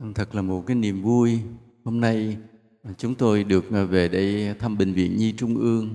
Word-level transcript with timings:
Vâng, 0.00 0.14
thật 0.14 0.34
là 0.34 0.42
một 0.42 0.64
cái 0.66 0.76
niềm 0.76 1.02
vui. 1.02 1.40
Hôm 1.84 2.00
nay 2.00 2.36
à, 2.82 2.90
chúng 2.98 3.14
tôi 3.14 3.44
được 3.44 3.72
à, 3.72 3.84
về 3.84 4.08
đây 4.08 4.54
thăm 4.58 4.78
Bệnh 4.78 4.92
viện 4.92 5.16
Nhi 5.16 5.32
Trung 5.32 5.56
ương, 5.56 5.94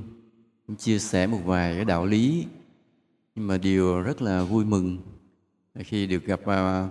chia 0.77 0.99
sẻ 0.99 1.27
một 1.27 1.39
vài 1.45 1.75
cái 1.75 1.85
đạo 1.85 2.05
lý. 2.05 2.45
Nhưng 3.35 3.47
mà 3.47 3.57
điều 3.57 4.01
rất 4.01 4.21
là 4.21 4.43
vui 4.43 4.65
mừng 4.65 4.97
khi 5.79 6.07
được 6.07 6.25
gặp 6.25 6.45
à, 6.45 6.89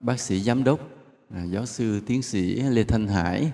bác 0.00 0.20
sĩ 0.20 0.40
giám 0.40 0.64
đốc, 0.64 0.80
giáo 1.50 1.66
sư 1.66 2.00
tiến 2.06 2.22
sĩ 2.22 2.54
Lê 2.54 2.84
Thanh 2.84 3.06
Hải. 3.06 3.52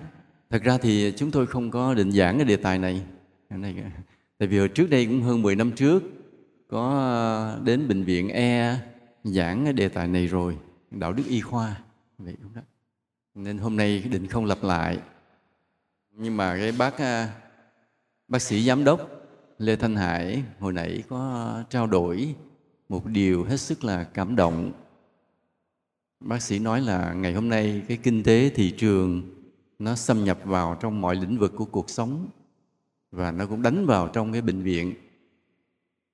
Thật 0.49 0.63
ra 0.63 0.77
thì 0.77 1.13
chúng 1.17 1.31
tôi 1.31 1.47
không 1.47 1.71
có 1.71 1.93
định 1.93 2.11
giảng 2.11 2.37
cái 2.37 2.45
đề 2.45 2.55
tài 2.55 2.79
này. 2.79 3.01
Tại 4.37 4.47
vì 4.47 4.59
hồi 4.59 4.69
trước 4.69 4.89
đây 4.89 5.05
cũng 5.05 5.21
hơn 5.21 5.41
10 5.41 5.55
năm 5.55 5.71
trước 5.71 6.03
có 6.67 7.59
đến 7.63 7.87
bệnh 7.87 8.03
viện 8.03 8.29
E 8.29 8.79
giảng 9.23 9.63
cái 9.63 9.73
đề 9.73 9.89
tài 9.89 10.07
này 10.07 10.27
rồi, 10.27 10.57
đạo 10.91 11.13
đức 11.13 11.23
y 11.27 11.41
khoa. 11.41 11.81
Vậy 12.17 12.35
đúng 12.41 12.53
đó 12.53 12.61
nên 13.35 13.57
hôm 13.57 13.77
nay 13.77 13.99
định 13.99 14.27
không 14.27 14.45
lặp 14.45 14.63
lại. 14.63 14.99
Nhưng 16.11 16.37
mà 16.37 16.57
cái 16.57 16.71
bác 16.71 16.97
à, 16.97 17.35
bác 18.27 18.41
sĩ 18.41 18.63
giám 18.63 18.83
đốc 18.83 19.09
lê 19.57 19.75
thanh 19.75 19.95
hải 19.95 20.43
hồi 20.59 20.73
nãy 20.73 21.03
có 21.09 21.63
trao 21.69 21.87
đổi 21.87 22.35
một 22.89 23.05
điều 23.05 23.43
hết 23.43 23.57
sức 23.57 23.83
là 23.83 24.03
cảm 24.03 24.35
động. 24.35 24.71
Bác 26.19 26.41
sĩ 26.41 26.59
nói 26.59 26.81
là 26.81 27.13
ngày 27.13 27.33
hôm 27.33 27.49
nay 27.49 27.81
cái 27.87 27.97
kinh 27.97 28.23
tế 28.23 28.49
thị 28.49 28.71
trường 28.77 29.21
nó 29.79 29.95
xâm 29.95 30.23
nhập 30.23 30.39
vào 30.43 30.77
trong 30.81 31.01
mọi 31.01 31.15
lĩnh 31.15 31.37
vực 31.37 31.53
của 31.55 31.65
cuộc 31.65 31.89
sống 31.89 32.27
và 33.11 33.31
nó 33.31 33.45
cũng 33.45 33.61
đánh 33.61 33.85
vào 33.85 34.07
trong 34.07 34.31
cái 34.31 34.41
bệnh 34.41 34.63
viện. 34.63 34.93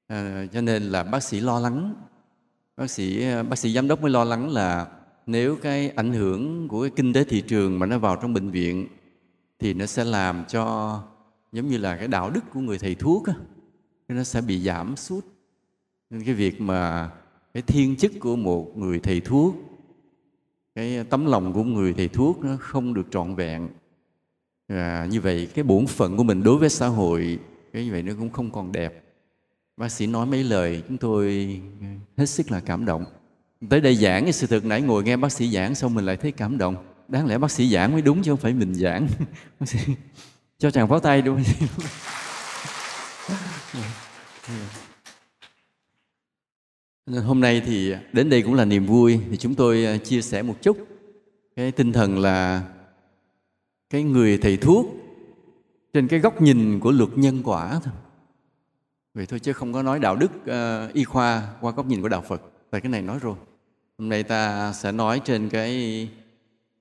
À, 0.07 0.45
cho 0.53 0.61
nên 0.61 0.83
là 0.83 1.03
bác 1.03 1.23
sĩ 1.23 1.39
lo 1.39 1.59
lắng. 1.59 1.95
Bác 2.77 2.87
sĩ 2.91 3.23
à, 3.23 3.43
bác 3.43 3.55
sĩ 3.55 3.73
giám 3.73 3.87
đốc 3.87 4.01
mới 4.01 4.11
lo 4.11 4.23
lắng 4.23 4.49
là 4.49 4.87
nếu 5.25 5.55
cái 5.55 5.89
ảnh 5.89 6.13
hưởng 6.13 6.67
của 6.67 6.81
cái 6.81 6.91
kinh 6.95 7.13
tế 7.13 7.23
thị 7.23 7.41
trường 7.41 7.79
mà 7.79 7.85
nó 7.85 7.97
vào 7.97 8.15
trong 8.15 8.33
bệnh 8.33 8.49
viện 8.49 8.87
thì 9.59 9.73
nó 9.73 9.85
sẽ 9.85 10.03
làm 10.03 10.43
cho 10.47 11.03
giống 11.51 11.67
như 11.67 11.77
là 11.77 11.97
cái 11.97 12.07
đạo 12.07 12.29
đức 12.29 12.41
của 12.53 12.59
người 12.59 12.77
thầy 12.77 12.95
thuốc 12.95 13.27
á, 13.27 13.33
nó 14.07 14.23
sẽ 14.23 14.41
bị 14.41 14.59
giảm 14.59 14.95
sút. 14.95 15.25
Nên 16.09 16.23
cái 16.23 16.33
việc 16.33 16.61
mà 16.61 17.11
cái 17.53 17.63
thiên 17.63 17.95
chức 17.95 18.11
của 18.19 18.35
một 18.35 18.77
người 18.77 18.99
thầy 18.99 19.19
thuốc 19.19 19.55
cái 20.75 21.03
tấm 21.03 21.25
lòng 21.25 21.53
của 21.53 21.63
người 21.63 21.93
thầy 21.93 22.07
thuốc 22.07 22.43
nó 22.43 22.57
không 22.59 22.93
được 22.93 23.07
trọn 23.11 23.35
vẹn. 23.35 23.67
Và 24.67 25.07
như 25.11 25.21
vậy 25.21 25.47
cái 25.55 25.63
bổn 25.63 25.87
phận 25.87 26.17
của 26.17 26.23
mình 26.23 26.43
đối 26.43 26.57
với 26.57 26.69
xã 26.69 26.87
hội 26.87 27.39
cái 27.73 27.85
như 27.85 27.91
vậy 27.91 28.03
nó 28.03 28.13
cũng 28.19 28.29
không 28.29 28.51
còn 28.51 28.71
đẹp. 28.71 29.03
Bác 29.77 29.89
sĩ 29.89 30.07
nói 30.07 30.25
mấy 30.25 30.43
lời 30.43 30.83
chúng 30.87 30.97
tôi 30.97 31.49
hết 32.17 32.25
sức 32.25 32.51
là 32.51 32.59
cảm 32.59 32.85
động 32.85 33.05
tới 33.69 33.81
đây 33.81 33.95
giảng 33.95 34.23
cái 34.23 34.33
sự 34.33 34.47
thực 34.47 34.65
nãy 34.65 34.81
ngồi 34.81 35.03
nghe 35.03 35.17
bác 35.17 35.31
sĩ 35.31 35.51
giảng 35.51 35.75
xong 35.75 35.93
mình 35.93 36.05
lại 36.05 36.17
thấy 36.17 36.31
cảm 36.31 36.57
động. 36.57 36.75
Đáng 37.07 37.25
lẽ 37.25 37.37
bác 37.37 37.51
sĩ 37.51 37.69
giảng 37.69 37.91
mới 37.91 38.01
đúng 38.01 38.23
chứ 38.23 38.31
không 38.31 38.39
phải 38.39 38.53
mình 38.53 38.75
giảng. 38.75 39.07
Cho 40.59 40.71
chàng 40.71 40.87
pháo 40.87 40.99
tay 40.99 41.21
đúng 41.21 41.43
không 41.43 41.65
hôm 47.25 47.41
nay 47.41 47.61
thì 47.65 47.93
đến 48.13 48.29
đây 48.29 48.41
cũng 48.41 48.53
là 48.53 48.65
niềm 48.65 48.85
vui 48.85 49.19
thì 49.29 49.37
chúng 49.37 49.55
tôi 49.55 49.85
à, 49.85 49.97
chia 49.97 50.21
sẻ 50.21 50.41
một 50.41 50.55
chút 50.61 50.77
cái 51.55 51.71
tinh 51.71 51.93
thần 51.93 52.19
là 52.19 52.63
cái 53.89 54.03
người 54.03 54.37
thầy 54.37 54.57
thuốc 54.57 54.85
trên 55.93 56.07
cái 56.07 56.19
góc 56.19 56.41
nhìn 56.41 56.79
của 56.79 56.91
luật 56.91 57.09
nhân 57.15 57.41
quả 57.43 57.79
thôi. 57.83 57.93
Vậy 59.13 59.25
thôi 59.25 59.39
chứ 59.39 59.53
không 59.53 59.73
có 59.73 59.83
nói 59.83 59.99
đạo 59.99 60.15
đức 60.15 60.31
uh, 60.35 60.93
y 60.93 61.03
khoa 61.03 61.53
qua 61.61 61.71
góc 61.71 61.85
nhìn 61.85 62.01
của 62.01 62.09
đạo 62.09 62.23
phật. 62.27 62.41
Tại 62.71 62.81
cái 62.81 62.89
này 62.89 63.01
nói 63.01 63.19
rồi 63.21 63.35
hôm 63.97 64.09
nay 64.09 64.23
ta 64.23 64.73
sẽ 64.73 64.91
nói 64.91 65.21
trên 65.25 65.49
cái 65.49 65.71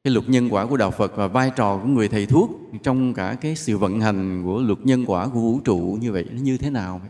cái 0.04 0.12
luật 0.12 0.28
nhân 0.28 0.48
quả 0.50 0.66
của 0.66 0.76
đạo 0.76 0.90
Phật 0.90 1.16
và 1.16 1.28
vai 1.28 1.50
trò 1.56 1.78
của 1.78 1.88
người 1.88 2.08
thầy 2.08 2.26
thuốc 2.26 2.50
trong 2.82 3.14
cả 3.14 3.36
cái 3.40 3.56
sự 3.56 3.78
vận 3.78 4.00
hành 4.00 4.42
của 4.44 4.62
luật 4.62 4.78
nhân 4.84 5.04
quả 5.06 5.28
của 5.28 5.40
vũ 5.40 5.60
trụ 5.60 5.98
như 6.00 6.12
vậy 6.12 6.26
nó 6.32 6.40
như 6.40 6.58
thế 6.58 6.70
nào 6.70 7.00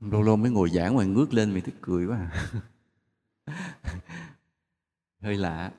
lâu 0.00 0.22
lâu 0.22 0.36
mới 0.36 0.50
ngồi 0.50 0.70
giảng 0.70 0.96
mà 0.96 1.04
ngước 1.04 1.34
lên 1.34 1.54
mình 1.54 1.64
thích 1.64 1.74
cười 1.80 2.06
quá 2.06 2.16
à. 2.16 2.30
hơi 5.22 5.36
lạ. 5.36 5.72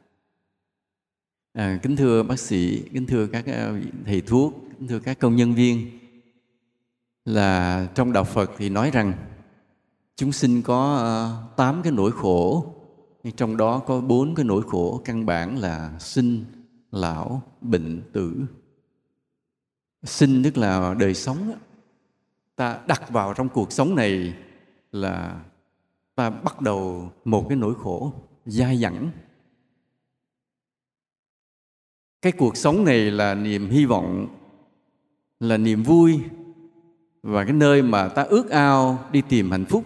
À, 1.54 1.80
kính 1.84 1.96
thưa 1.96 2.24
bác 2.24 2.40
sĩ 2.40 2.84
kính 2.94 3.06
thưa 3.06 3.28
các 3.28 3.46
à, 3.46 3.74
thầy 4.06 4.22
thuốc 4.22 4.54
kính 4.80 4.88
thưa 4.88 5.00
các 5.00 5.20
công 5.20 5.36
nhân 5.36 5.54
viên. 5.54 6.00
Là 7.26 7.88
trong 7.96 8.14
đạo 8.14 8.24
Phật 8.24 8.52
thì 8.58 8.70
nói 8.70 8.92
rằng 8.92 9.14
chúng 10.20 10.32
sinh 10.32 10.62
có 10.62 10.96
ờ, 10.96 11.44
tám 11.56 11.82
cái 11.84 11.92
nỗi 11.92 12.12
khổ, 12.12 12.74
trong 13.36 13.58
đó 13.58 13.80
có 13.80 14.02
bốn 14.02 14.36
cái 14.36 14.46
nỗi 14.46 14.62
khổ 14.68 15.02
căn 15.06 15.26
bản 15.26 15.58
là 15.58 16.00
sinh, 16.00 16.46
lão, 16.92 17.42
bệnh, 17.62 18.02
tử. 18.14 18.46
Sinh 20.04 20.44
tức 20.44 20.58
là 20.58 20.96
đời 21.00 21.14
sống 21.14 21.54
ta 22.56 22.80
đặt 22.88 23.10
vào 23.10 23.34
trong 23.34 23.50
cuộc 23.50 23.72
sống 23.72 23.96
này 23.96 24.34
là 24.92 25.42
ta 26.16 26.30
bắt 26.30 26.62
đầu 26.62 27.12
một 27.26 27.46
cái 27.50 27.58
nỗi 27.58 27.74
khổ 27.84 28.14
dai 28.46 28.78
dẳng. 28.78 29.12
Cái 32.22 32.32
cuộc 32.32 32.58
sống 32.58 32.86
này 32.86 33.12
là 33.12 33.36
niềm 33.36 33.70
hy 33.70 33.86
vọng, 33.86 34.28
là 35.40 35.58
niềm 35.58 35.84
vui 35.84 36.20
và 37.24 37.44
cái 37.44 37.54
nơi 37.54 37.82
mà 37.82 38.08
ta 38.08 38.24
ước 38.24 38.50
ao 38.50 39.00
đi 39.12 39.22
tìm 39.30 39.52
hạnh 39.52 39.66
phúc 39.66 39.84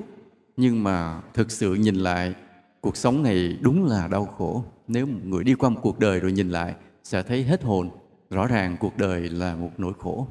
nhưng 0.57 0.83
mà 0.83 1.21
thực 1.33 1.51
sự 1.51 1.73
nhìn 1.73 1.95
lại, 1.95 2.33
cuộc 2.81 2.97
sống 2.97 3.23
này 3.23 3.57
đúng 3.61 3.85
là 3.85 4.07
đau 4.07 4.25
khổ. 4.25 4.63
Nếu 4.87 5.05
một 5.05 5.19
người 5.23 5.43
đi 5.43 5.53
qua 5.53 5.69
một 5.69 5.79
cuộc 5.83 5.99
đời 5.99 6.19
rồi 6.19 6.31
nhìn 6.31 6.49
lại, 6.49 6.75
sẽ 7.03 7.23
thấy 7.23 7.43
hết 7.43 7.63
hồn. 7.63 7.89
Rõ 8.29 8.47
ràng 8.47 8.77
cuộc 8.79 8.97
đời 8.97 9.29
là 9.29 9.55
một 9.55 9.71
nỗi 9.77 9.93
khổ. 9.99 10.27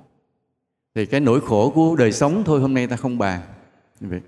Thì 0.94 1.06
cái 1.06 1.20
nỗi 1.20 1.40
khổ 1.40 1.72
của 1.74 1.96
đời 1.96 2.12
sống 2.12 2.42
thôi, 2.46 2.60
hôm 2.60 2.74
nay 2.74 2.86
ta 2.86 2.96
không 2.96 3.18
bàn. 3.18 3.40
Vậy. 4.00 4.20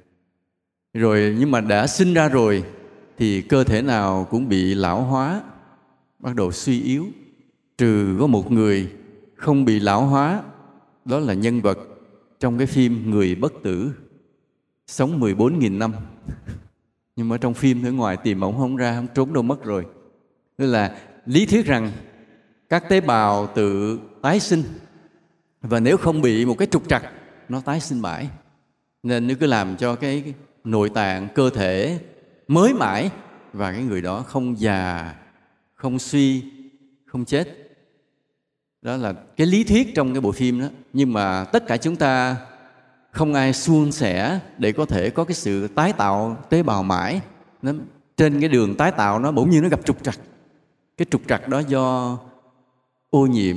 Rồi, 0.94 1.37
nhưng 1.38 1.50
mà 1.50 1.60
đã 1.60 1.87
sinh 1.87 2.15
ra 2.15 2.28
rồi, 2.28 2.65
thì 3.19 3.43
cơ 3.43 3.65
thể 3.65 3.83
nào 3.83 4.27
cũng 4.31 4.49
bị 4.49 4.75
lão 4.75 5.03
hóa, 5.03 5.43
bắt 6.19 6.34
đầu 6.34 6.53
suy 6.53 6.83
yếu. 6.83 7.06
Trừ 7.78 8.16
có 8.21 8.27
một 8.27 8.53
người 8.53 8.91
không 9.37 9.65
bị 9.65 9.81
lão 9.81 10.06
hóa, 10.06 10.43
đó 11.04 11.19
là 11.19 11.34
nhân 11.34 11.60
vật 11.60 11.78
trong 12.41 12.59
cái 12.59 12.66
phim 12.66 13.10
người 13.10 13.34
bất 13.34 13.53
tử 13.62 13.93
sống 14.87 15.21
14.000 15.21 15.78
năm. 15.78 15.95
Nhưng 17.17 17.28
mà 17.28 17.39
trong 17.39 17.55
phim 17.55 17.84
ở 17.87 17.93
ngoài 17.93 18.17
tìm 18.17 18.41
ổng 18.41 18.56
không 18.56 18.77
ra, 18.77 18.97
không 18.97 19.06
trốn 19.15 19.33
đâu, 19.33 19.43
mất 19.43 19.65
rồi. 19.65 19.87
Tức 20.56 20.67
là 20.67 20.97
lý 21.27 21.47
thuyết 21.47 21.67
rằng 21.67 21.93
các 22.69 22.89
tế 22.89 23.00
bào 23.00 23.47
tự 23.47 23.99
tái 24.22 24.41
sinh. 24.41 24.62
Và 25.61 25.81
nếu 25.81 25.97
không 25.97 26.22
bị 26.22 26.45
một 26.45 26.59
cái 26.59 26.69
trục 26.71 26.89
trặc, 26.89 27.03
nó 27.49 27.61
tái 27.61 27.81
sinh 27.81 28.00
mãi. 28.00 28.28
Nên 29.03 29.27
nó 29.27 29.34
cứ 29.41 29.47
làm 29.47 29.77
cho 29.77 29.95
cái 29.95 30.34
nội 30.65 30.91
tạng, 30.91 31.28
cơ 31.34 31.51
thể 31.51 31.99
mới 32.49 32.75
mãi. 32.75 33.11
Và 33.53 33.72
cái 33.72 33.83
người 33.83 34.03
đó 34.03 34.22
không 34.22 34.61
già, 34.61 35.15
không 35.75 35.99
suy, 35.99 36.45
không 37.06 37.25
chết. 37.25 37.49
Đó 38.83 38.97
là 38.97 39.12
cái 39.12 39.47
lý 39.47 39.65
thuyết 39.65 39.95
trong 39.95 40.15
cái 40.15 40.21
bộ 40.21 40.33
phim 40.33 40.61
đó. 40.61 40.66
Nhưng 40.93 41.12
mà 41.12 41.45
tất 41.45 41.66
cả 41.66 41.77
chúng 41.77 41.97
ta 41.97 42.37
không 43.15 43.35
ai 43.35 43.53
suôn 43.53 43.93
sẻ 43.93 44.41
để 44.59 44.73
có 44.73 44.85
thể 44.85 45.11
có 45.11 45.25
cái 45.25 45.35
sự 45.35 45.69
tái 45.69 45.93
tạo 45.93 46.37
tế 46.51 46.63
bào 46.63 46.83
mãi. 46.83 47.21
Nó, 47.63 47.73
trên 48.17 48.41
cái 48.41 48.49
đường 48.49 48.75
tái 48.75 48.91
tạo 48.91 49.19
nó 49.19 49.33
bỗng 49.33 49.51
nhiên 49.51 49.63
nó 49.63 49.69
gặp 49.69 49.81
trục 49.85 50.03
trặc. 50.03 50.15
Cái 50.97 51.07
trục 51.11 51.21
trặc 51.29 51.49
đó 51.49 51.59
do 51.69 52.19
ô 53.11 53.27
nhiễm 53.27 53.57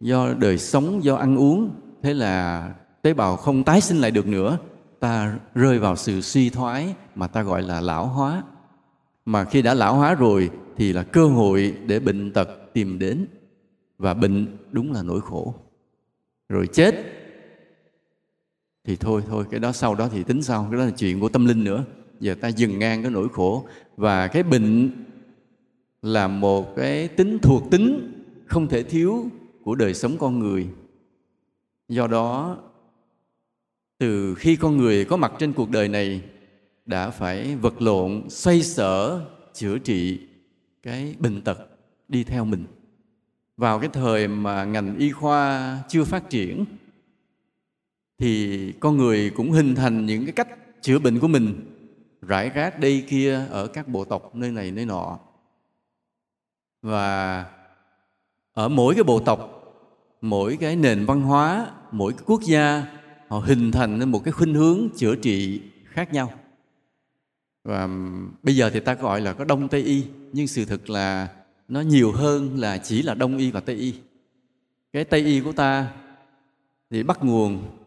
do 0.00 0.34
đời 0.38 0.58
sống 0.58 1.04
do 1.04 1.14
ăn 1.14 1.36
uống. 1.36 1.70
Thế 2.02 2.14
là 2.14 2.68
tế 3.02 3.14
bào 3.14 3.36
không 3.36 3.64
tái 3.64 3.80
sinh 3.80 3.98
lại 3.98 4.10
được 4.10 4.26
nữa. 4.26 4.58
Ta 5.00 5.38
rơi 5.54 5.78
vào 5.78 5.96
sự 5.96 6.20
suy 6.20 6.50
thoái 6.50 6.94
mà 7.14 7.26
ta 7.26 7.42
gọi 7.42 7.62
là 7.62 7.80
lão 7.80 8.06
hóa. 8.06 8.42
Mà 9.24 9.44
khi 9.44 9.62
đã 9.62 9.74
lão 9.74 9.96
hóa 9.96 10.14
rồi 10.14 10.50
thì 10.76 10.92
là 10.92 11.02
cơ 11.02 11.26
hội 11.26 11.76
để 11.86 12.00
bệnh 12.00 12.32
tật 12.32 12.48
tìm 12.72 12.98
đến. 12.98 13.26
Và 13.98 14.14
bệnh 14.14 14.56
đúng 14.70 14.92
là 14.92 15.02
nỗi 15.02 15.20
khổ. 15.20 15.54
Rồi 16.48 16.66
chết 16.72 17.21
thì 18.84 18.96
thôi 18.96 19.22
thôi, 19.28 19.44
cái 19.50 19.60
đó 19.60 19.72
sau 19.72 19.94
đó 19.94 20.08
thì 20.12 20.22
tính 20.22 20.42
sau, 20.42 20.68
cái 20.70 20.78
đó 20.78 20.84
là 20.84 20.90
chuyện 20.90 21.20
của 21.20 21.28
tâm 21.28 21.46
linh 21.46 21.64
nữa. 21.64 21.84
Giờ 22.20 22.34
ta 22.34 22.48
dừng 22.48 22.78
ngang 22.78 23.02
cái 23.02 23.10
nỗi 23.10 23.28
khổ. 23.28 23.66
Và 23.96 24.28
cái 24.28 24.42
bệnh 24.42 24.90
là 26.02 26.28
một 26.28 26.76
cái 26.76 27.08
tính 27.08 27.38
thuộc 27.38 27.70
tính 27.70 28.12
không 28.46 28.68
thể 28.68 28.82
thiếu 28.82 29.30
của 29.64 29.74
đời 29.74 29.94
sống 29.94 30.16
con 30.18 30.38
người. 30.38 30.68
Do 31.88 32.06
đó, 32.06 32.56
từ 33.98 34.34
khi 34.34 34.56
con 34.56 34.76
người 34.76 35.04
có 35.04 35.16
mặt 35.16 35.32
trên 35.38 35.52
cuộc 35.52 35.70
đời 35.70 35.88
này, 35.88 36.22
đã 36.86 37.10
phải 37.10 37.56
vật 37.56 37.82
lộn, 37.82 38.30
xoay 38.30 38.62
sở, 38.62 39.24
chữa 39.54 39.78
trị 39.78 40.20
cái 40.82 41.16
bệnh 41.18 41.42
tật 41.42 41.58
đi 42.08 42.24
theo 42.24 42.44
mình. 42.44 42.64
Vào 43.56 43.78
cái 43.78 43.90
thời 43.92 44.28
mà 44.28 44.64
ngành 44.64 44.96
y 44.98 45.10
khoa 45.10 45.78
chưa 45.88 46.04
phát 46.04 46.30
triển 46.30 46.64
thì 48.22 48.72
con 48.80 48.96
người 48.96 49.30
cũng 49.30 49.50
hình 49.50 49.74
thành 49.74 50.06
những 50.06 50.24
cái 50.24 50.32
cách 50.32 50.48
chữa 50.82 50.98
bệnh 50.98 51.18
của 51.18 51.28
mình, 51.28 51.60
rải 52.22 52.50
rác 52.50 52.80
đây 52.80 53.04
kia 53.08 53.46
ở 53.50 53.66
các 53.66 53.88
bộ 53.88 54.04
tộc 54.04 54.34
nơi 54.34 54.50
này 54.50 54.70
nơi 54.70 54.86
nọ. 54.86 55.18
Và 56.82 57.44
ở 58.52 58.68
mỗi 58.68 58.94
cái 58.94 59.04
bộ 59.04 59.20
tộc, 59.20 59.64
mỗi 60.20 60.56
cái 60.60 60.76
nền 60.76 61.06
văn 61.06 61.22
hóa, 61.22 61.70
mỗi 61.90 62.12
cái 62.12 62.22
quốc 62.26 62.40
gia, 62.42 62.86
họ 63.28 63.38
hình 63.38 63.70
thành 63.70 63.98
nên 63.98 64.10
một 64.10 64.24
cái 64.24 64.32
khuynh 64.32 64.54
hướng 64.54 64.88
chữa 64.96 65.16
trị 65.16 65.62
khác 65.84 66.12
nhau. 66.12 66.32
Và 67.64 67.88
bây 68.42 68.56
giờ 68.56 68.70
thì 68.70 68.80
ta 68.80 68.94
gọi 68.94 69.20
là 69.20 69.32
có 69.32 69.44
đông 69.44 69.68
tây 69.68 69.82
y, 69.82 70.04
nhưng 70.32 70.46
sự 70.46 70.64
thực 70.64 70.90
là 70.90 71.28
nó 71.68 71.80
nhiều 71.80 72.12
hơn 72.12 72.58
là 72.58 72.78
chỉ 72.78 73.02
là 73.02 73.14
đông 73.14 73.38
y 73.38 73.50
và 73.50 73.60
tây 73.60 73.76
y. 73.76 73.94
Cái 74.92 75.04
tây 75.04 75.20
y 75.20 75.40
của 75.40 75.52
ta 75.52 75.92
thì 76.90 77.02
bắt 77.02 77.24
nguồn 77.24 77.78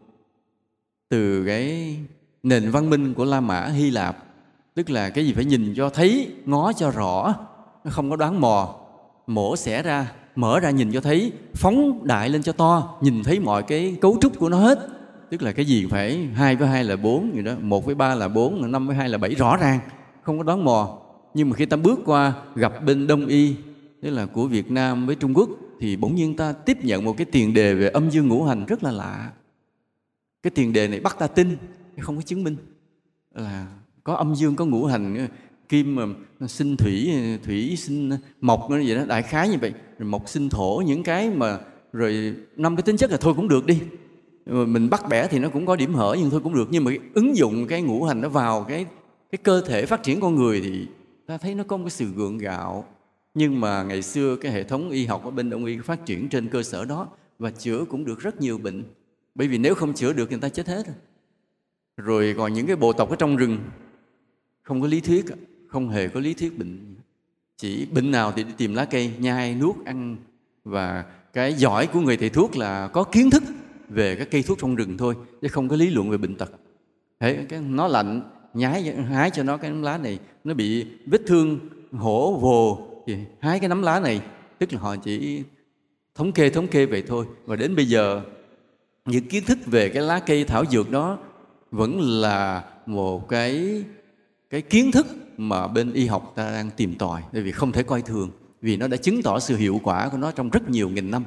từ 1.08 1.44
cái 1.46 1.96
nền 2.42 2.70
văn 2.70 2.90
minh 2.90 3.14
của 3.14 3.24
la 3.24 3.40
mã, 3.40 3.66
hy 3.66 3.90
lạp. 3.90 4.24
Tức 4.74 4.90
là 4.90 5.10
cái 5.10 5.26
gì 5.26 5.32
phải 5.32 5.44
nhìn 5.44 5.74
cho 5.76 5.90
thấy, 5.90 6.32
ngó 6.44 6.72
cho 6.72 6.90
rõ 6.90 7.34
nó 7.84 7.90
không 7.90 8.10
có 8.10 8.16
đoán 8.16 8.40
mò. 8.40 8.74
Mổ 9.26 9.56
xẻ 9.56 9.82
ra, 9.82 10.12
mở 10.36 10.60
ra 10.60 10.70
nhìn 10.70 10.92
cho 10.92 11.00
thấy, 11.00 11.32
phóng 11.54 12.06
đại 12.06 12.28
lên 12.28 12.42
cho 12.42 12.52
to, 12.52 12.98
nhìn 13.00 13.22
thấy 13.24 13.40
mọi 13.40 13.62
cái 13.62 13.96
cấu 14.00 14.18
trúc 14.20 14.38
của 14.38 14.48
nó 14.48 14.58
hết. 14.58 14.88
Tức 15.30 15.42
là 15.42 15.52
cái 15.52 15.64
gì 15.64 15.86
phải 15.90 16.28
hai 16.34 16.56
với 16.56 16.68
hai 16.68 16.84
là 16.84 16.96
bốn 16.96 17.34
gì 17.34 17.42
đó, 17.42 17.52
một 17.60 17.84
với 17.84 17.94
ba 17.94 18.14
là 18.14 18.28
bốn, 18.28 18.72
năm 18.72 18.86
với 18.86 18.96
hai 18.96 19.08
là 19.08 19.18
bảy, 19.18 19.34
rõ 19.34 19.56
ràng, 19.56 19.80
không 20.22 20.38
có 20.38 20.44
đoán 20.44 20.64
mò. 20.64 20.98
Nhưng 21.34 21.50
mà 21.50 21.56
khi 21.56 21.66
ta 21.66 21.76
bước 21.76 22.00
qua, 22.04 22.32
gặp 22.54 22.84
bên 22.84 23.06
đông 23.06 23.26
y, 23.26 23.54
tức 24.02 24.10
là 24.10 24.26
của 24.26 24.46
việt 24.46 24.70
nam 24.70 25.06
với 25.06 25.14
trung 25.14 25.34
quốc, 25.34 25.48
thì 25.80 25.96
bỗng 25.96 26.14
nhiên 26.14 26.36
ta 26.36 26.52
tiếp 26.52 26.84
nhận 26.84 27.04
một 27.04 27.16
cái 27.16 27.24
tiền 27.24 27.54
đề 27.54 27.74
về 27.74 27.88
âm 27.88 28.10
dương 28.10 28.28
ngũ 28.28 28.44
hành 28.44 28.66
rất 28.66 28.84
là 28.84 28.90
lạ 28.90 29.30
cái 30.46 30.50
tiền 30.50 30.72
đề 30.72 30.88
này 30.88 31.00
bắt 31.00 31.16
ta 31.18 31.26
tin 31.26 31.56
không 32.00 32.16
có 32.16 32.22
chứng 32.22 32.44
minh. 32.44 32.56
Là 33.34 33.66
có 34.04 34.14
âm 34.14 34.34
dương, 34.34 34.56
có 34.56 34.64
ngũ 34.64 34.84
hành, 34.84 35.28
kim, 35.68 35.96
mà 35.96 36.06
sinh 36.48 36.76
thủy 36.76 37.12
thủy 37.42 37.76
sinh 37.76 38.10
mộc, 38.40 38.70
nó 38.70 38.76
vậy 38.86 38.96
đó, 38.96 39.04
đại 39.04 39.22
khái 39.22 39.48
như 39.48 39.56
vậy. 39.60 39.72
Rồi 39.98 40.08
mộc 40.08 40.28
sinh 40.28 40.48
thổ, 40.48 40.82
những 40.86 41.02
cái 41.02 41.30
mà 41.30 41.58
rồi 41.92 42.34
năm 42.56 42.76
cái 42.76 42.82
tính 42.82 42.96
chất 42.96 43.10
là 43.10 43.16
thôi 43.16 43.34
cũng 43.36 43.48
được 43.48 43.66
đi. 43.66 43.78
Mình 44.46 44.90
bắt 44.90 45.02
bẻ 45.08 45.26
thì 45.26 45.38
nó 45.38 45.48
cũng 45.48 45.66
có 45.66 45.76
điểm 45.76 45.94
hở, 45.94 46.16
nhưng 46.18 46.30
thôi 46.30 46.40
cũng 46.44 46.54
được. 46.54 46.68
Nhưng 46.70 46.84
mà 46.84 46.92
ứng 47.14 47.36
dụng 47.36 47.66
cái 47.66 47.82
ngũ 47.82 48.04
hành 48.04 48.20
nó 48.20 48.28
vào 48.28 48.64
cái 48.68 48.86
cái 49.30 49.38
cơ 49.42 49.60
thể 49.60 49.86
phát 49.86 50.02
triển 50.02 50.20
con 50.20 50.34
người 50.34 50.60
thì 50.60 50.86
ta 51.26 51.38
thấy 51.38 51.54
nó 51.54 51.64
có 51.64 51.76
một 51.76 51.84
cái 51.84 51.90
sự 51.90 52.06
gượng 52.16 52.38
gạo. 52.38 52.84
Nhưng 53.34 53.60
mà 53.60 53.82
ngày 53.82 54.02
xưa 54.02 54.36
cái 54.36 54.52
hệ 54.52 54.64
thống 54.64 54.90
y 54.90 55.06
học 55.06 55.24
ở 55.24 55.30
bên 55.30 55.50
đông 55.50 55.64
y 55.64 55.78
phát 55.78 56.06
triển 56.06 56.28
trên 56.28 56.48
cơ 56.48 56.62
sở 56.62 56.84
đó 56.84 57.08
và 57.38 57.50
chữa 57.50 57.84
cũng 57.84 58.04
được 58.04 58.20
rất 58.20 58.40
nhiều 58.40 58.58
bệnh 58.58 58.84
bởi 59.36 59.48
vì 59.48 59.58
nếu 59.58 59.74
không 59.74 59.94
chữa 59.94 60.12
được 60.12 60.26
thì 60.30 60.36
người 60.36 60.40
ta 60.40 60.48
chết 60.48 60.66
hết 60.66 60.86
rồi. 61.96 62.34
Còn 62.36 62.52
những 62.52 62.66
cái 62.66 62.76
bộ 62.76 62.92
tộc 62.92 63.10
ở 63.10 63.16
trong 63.16 63.36
rừng 63.36 63.58
không 64.62 64.80
có 64.80 64.86
lý 64.86 65.00
thuyết 65.00 65.24
không 65.68 65.88
hề 65.88 66.08
có 66.08 66.20
lý 66.20 66.34
thuyết 66.34 66.58
bệnh. 66.58 66.94
Chỉ 67.56 67.86
bệnh 67.86 68.10
nào 68.10 68.32
thì 68.36 68.44
đi 68.44 68.52
tìm 68.56 68.74
lá 68.74 68.84
cây 68.84 69.12
nhai 69.18 69.54
nuốt 69.54 69.84
ăn. 69.84 70.16
Và 70.64 71.04
cái 71.32 71.54
giỏi 71.54 71.86
của 71.86 72.00
người 72.00 72.16
thầy 72.16 72.30
thuốc 72.30 72.56
là 72.56 72.88
có 72.88 73.04
kiến 73.04 73.30
thức 73.30 73.42
về 73.88 74.16
các 74.16 74.28
cây 74.30 74.42
thuốc 74.42 74.58
trong 74.60 74.74
rừng 74.74 74.96
thôi 74.96 75.14
chứ 75.42 75.48
không 75.48 75.68
có 75.68 75.76
lý 75.76 75.90
luận 75.90 76.10
về 76.10 76.16
bệnh 76.16 76.34
tật. 76.34 76.50
Thế, 77.20 77.46
cái 77.48 77.60
nó 77.60 77.88
lạnh 77.88 78.30
nhái 78.54 78.82
hái 78.82 79.30
cho 79.30 79.42
nó 79.42 79.56
cái 79.56 79.70
nấm 79.70 79.82
lá 79.82 79.98
này 79.98 80.18
nó 80.44 80.54
bị 80.54 80.86
vết 81.06 81.20
thương 81.26 81.58
hổ 81.92 82.38
vồ 82.38 82.88
thì 83.06 83.16
hái 83.40 83.60
cái 83.60 83.68
nắm 83.68 83.82
lá 83.82 84.00
này. 84.00 84.20
Tức 84.58 84.72
là 84.72 84.80
họ 84.80 84.96
chỉ 84.96 85.42
thống 86.14 86.32
kê 86.32 86.50
thống 86.50 86.68
kê 86.68 86.86
vậy 86.86 87.02
thôi. 87.06 87.26
Và 87.44 87.56
đến 87.56 87.76
bây 87.76 87.86
giờ 87.86 88.22
những 89.06 89.28
kiến 89.28 89.44
thức 89.44 89.58
về 89.66 89.88
cái 89.88 90.02
lá 90.02 90.18
cây 90.18 90.44
thảo 90.44 90.64
dược 90.70 90.90
đó 90.90 91.18
vẫn 91.70 92.00
là 92.00 92.64
một 92.86 93.28
cái 93.28 93.84
cái 94.50 94.62
kiến 94.62 94.92
thức 94.92 95.06
mà 95.36 95.66
bên 95.66 95.92
y 95.92 96.06
học 96.06 96.32
ta 96.36 96.50
đang 96.50 96.70
tìm 96.70 96.94
tòi. 96.94 97.22
Bởi 97.32 97.42
vì 97.42 97.52
không 97.52 97.72
thể 97.72 97.82
coi 97.82 98.02
thường, 98.02 98.30
vì 98.62 98.76
nó 98.76 98.88
đã 98.88 98.96
chứng 98.96 99.22
tỏ 99.22 99.38
sự 99.38 99.56
hiệu 99.56 99.80
quả 99.82 100.08
của 100.08 100.18
nó 100.18 100.30
trong 100.30 100.50
rất 100.50 100.70
nhiều 100.70 100.88
nghìn 100.88 101.10
năm. 101.10 101.24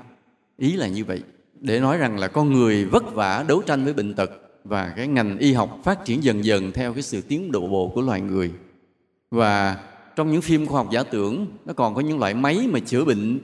Ý 0.57 0.73
là 0.73 0.87
như 0.87 1.05
vậy. 1.05 1.23
Để 1.59 1.79
nói 1.79 1.97
rằng 1.97 2.19
là 2.19 2.27
con 2.27 2.53
người 2.53 2.85
vất 2.85 3.13
vả 3.13 3.45
đấu 3.47 3.61
tranh 3.61 3.83
với 3.83 3.93
bệnh 3.93 4.13
tật 4.13 4.31
và 4.63 4.93
cái 4.95 5.07
ngành 5.07 5.37
y 5.37 5.53
học 5.53 5.79
phát 5.83 6.05
triển 6.05 6.23
dần 6.23 6.45
dần 6.45 6.71
theo 6.71 6.93
cái 6.93 7.01
sự 7.01 7.21
tiến 7.21 7.51
độ 7.51 7.67
bộ 7.67 7.91
của 7.95 8.01
loài 8.01 8.21
người. 8.21 8.51
Và 9.31 9.77
trong 10.15 10.31
những 10.31 10.41
phim 10.41 10.67
khoa 10.67 10.83
học 10.83 10.91
giả 10.91 11.03
tưởng, 11.03 11.47
nó 11.65 11.73
còn 11.73 11.95
có 11.95 12.01
những 12.01 12.19
loại 12.19 12.33
máy 12.33 12.67
mà 12.71 12.79
chữa 12.79 13.05
bệnh, 13.05 13.39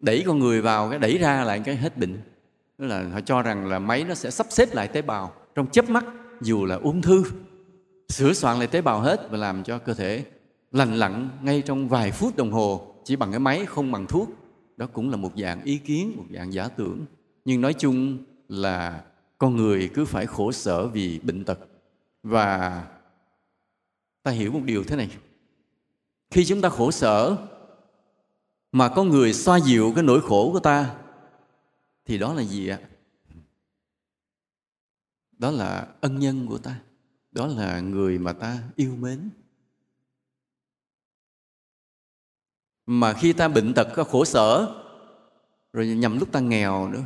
đẩy 0.00 0.22
con 0.26 0.38
người 0.38 0.60
vào 0.60 0.90
cái, 0.90 0.98
đẩy 0.98 1.18
ra 1.18 1.44
lại 1.44 1.60
cái 1.64 1.76
hết 1.76 1.98
bệnh 1.98 2.18
tức 2.80 2.86
là 2.86 3.08
họ 3.12 3.20
cho 3.20 3.42
rằng 3.42 3.66
là 3.66 3.78
máy 3.78 4.04
nó 4.04 4.14
sẽ 4.14 4.30
sắp 4.30 4.46
xếp 4.50 4.74
lại 4.74 4.88
tế 4.88 5.02
bào 5.02 5.32
trong 5.54 5.70
chớp 5.70 5.90
mắt, 5.90 6.04
dù 6.40 6.64
là 6.64 6.76
ung 6.76 7.02
thư. 7.02 7.24
Sửa 8.08 8.32
soạn 8.32 8.58
lại 8.58 8.66
tế 8.66 8.80
bào 8.80 9.00
hết 9.00 9.30
và 9.30 9.38
làm 9.38 9.62
cho 9.62 9.78
cơ 9.78 9.94
thể 9.94 10.24
lành 10.72 10.94
lặn 10.94 11.28
ngay 11.42 11.62
trong 11.62 11.88
vài 11.88 12.10
phút 12.10 12.36
đồng 12.36 12.52
hồ, 12.52 12.94
chỉ 13.04 13.16
bằng 13.16 13.30
cái 13.30 13.40
máy 13.40 13.66
không 13.66 13.92
bằng 13.92 14.06
thuốc. 14.06 14.28
Đó 14.76 14.86
cũng 14.92 15.10
là 15.10 15.16
một 15.16 15.32
dạng 15.36 15.62
ý 15.64 15.78
kiến, 15.78 16.12
một 16.16 16.24
dạng 16.34 16.52
giả 16.52 16.68
tưởng. 16.68 17.04
Nhưng 17.44 17.60
nói 17.60 17.72
chung 17.72 18.18
là 18.48 19.02
con 19.38 19.56
người 19.56 19.90
cứ 19.94 20.04
phải 20.04 20.26
khổ 20.26 20.52
sở 20.52 20.86
vì 20.86 21.18
bệnh 21.22 21.44
tật. 21.44 21.58
Và 22.22 22.84
ta 24.22 24.30
hiểu 24.30 24.52
một 24.52 24.62
điều 24.64 24.84
thế 24.84 24.96
này. 24.96 25.08
Khi 26.30 26.44
chúng 26.44 26.60
ta 26.60 26.68
khổ 26.68 26.90
sở 26.90 27.36
mà 28.72 28.88
có 28.88 29.04
người 29.04 29.32
xoa 29.32 29.60
dịu 29.60 29.92
cái 29.94 30.04
nỗi 30.04 30.20
khổ 30.20 30.50
của 30.52 30.60
ta 30.60 30.90
thì 32.10 32.18
đó 32.18 32.34
là 32.34 32.42
gì 32.42 32.68
ạ? 32.68 32.80
Đó 35.38 35.50
là 35.50 35.94
ân 36.00 36.18
nhân 36.18 36.46
của 36.46 36.58
ta. 36.58 36.80
Đó 37.32 37.46
là 37.46 37.80
người 37.80 38.18
mà 38.18 38.32
ta 38.32 38.62
yêu 38.76 38.96
mến. 38.96 39.30
Mà 42.86 43.12
khi 43.12 43.32
ta 43.32 43.48
bệnh 43.48 43.74
tật 43.74 43.88
có 43.94 44.04
khổ 44.04 44.24
sở, 44.24 44.74
rồi 45.72 45.86
nhằm 45.86 46.18
lúc 46.18 46.32
ta 46.32 46.40
nghèo 46.40 46.88
nữa, 46.88 47.04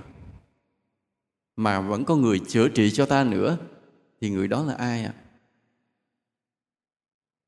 mà 1.57 1.81
vẫn 1.81 2.05
có 2.05 2.17
người 2.17 2.41
chữa 2.49 2.69
trị 2.69 2.91
cho 2.91 3.07
ta 3.07 3.25
nữa, 3.25 3.59
thì 4.21 4.31
người 4.31 4.49
đó 4.49 4.65
là 4.65 4.75
ai 4.75 5.05
ạ? 5.05 5.15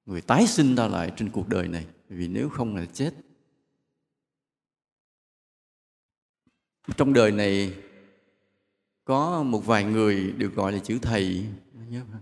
Người 0.06 0.20
tái 0.20 0.46
sinh 0.46 0.76
ta 0.76 0.88
lại 0.88 1.12
trên 1.16 1.30
cuộc 1.30 1.48
đời 1.48 1.68
này. 1.68 1.86
Vì 2.08 2.28
nếu 2.28 2.48
không 2.48 2.76
là 2.76 2.86
chết 2.86 3.14
trong 6.96 7.12
đời 7.12 7.32
này 7.32 7.74
có 9.04 9.42
một 9.42 9.66
vài 9.66 9.84
người 9.84 10.32
được 10.32 10.54
gọi 10.54 10.72
là 10.72 10.78
chữ 10.78 10.98
thầy. 11.02 11.46
Nhớ 11.88 12.00
không? 12.12 12.20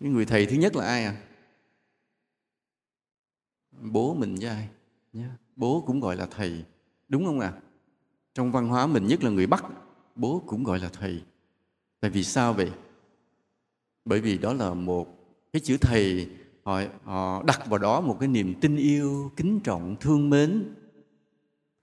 cái 0.00 0.10
người 0.10 0.26
thầy 0.26 0.46
thứ 0.46 0.56
nhất 0.56 0.76
là 0.76 0.84
ai 0.84 1.04
à? 1.04 1.22
Bố 3.80 4.14
mình 4.14 4.34
với 4.34 4.48
ai? 4.48 4.68
Nhớ. 5.12 5.28
Bố 5.56 5.84
cũng 5.86 6.00
gọi 6.00 6.16
là 6.16 6.26
thầy. 6.26 6.64
Đúng 7.08 7.26
không 7.26 7.40
ạ? 7.40 7.52
À? 7.56 7.60
trong 8.34 8.52
văn 8.52 8.68
hóa 8.68 8.86
mình 8.86 9.06
nhất 9.06 9.24
là 9.24 9.30
người 9.30 9.46
bắc 9.46 9.64
bố 10.16 10.42
cũng 10.46 10.64
gọi 10.64 10.78
là 10.78 10.88
thầy. 10.88 11.22
Tại 12.00 12.10
vì 12.10 12.24
sao 12.24 12.52
vậy? 12.52 12.70
Bởi 14.04 14.20
vì 14.20 14.38
đó 14.38 14.52
là 14.52 14.74
một 14.74 15.18
cái 15.52 15.60
chữ 15.60 15.76
thầy. 15.80 16.28
Họ, 16.62 16.80
họ 17.04 17.42
đặt 17.42 17.66
vào 17.66 17.78
đó 17.78 18.00
một 18.00 18.16
cái 18.20 18.28
niềm 18.28 18.54
tin 18.60 18.76
yêu 18.76 19.32
kính 19.36 19.60
trọng 19.64 19.96
thương 20.00 20.30
mến 20.30 20.74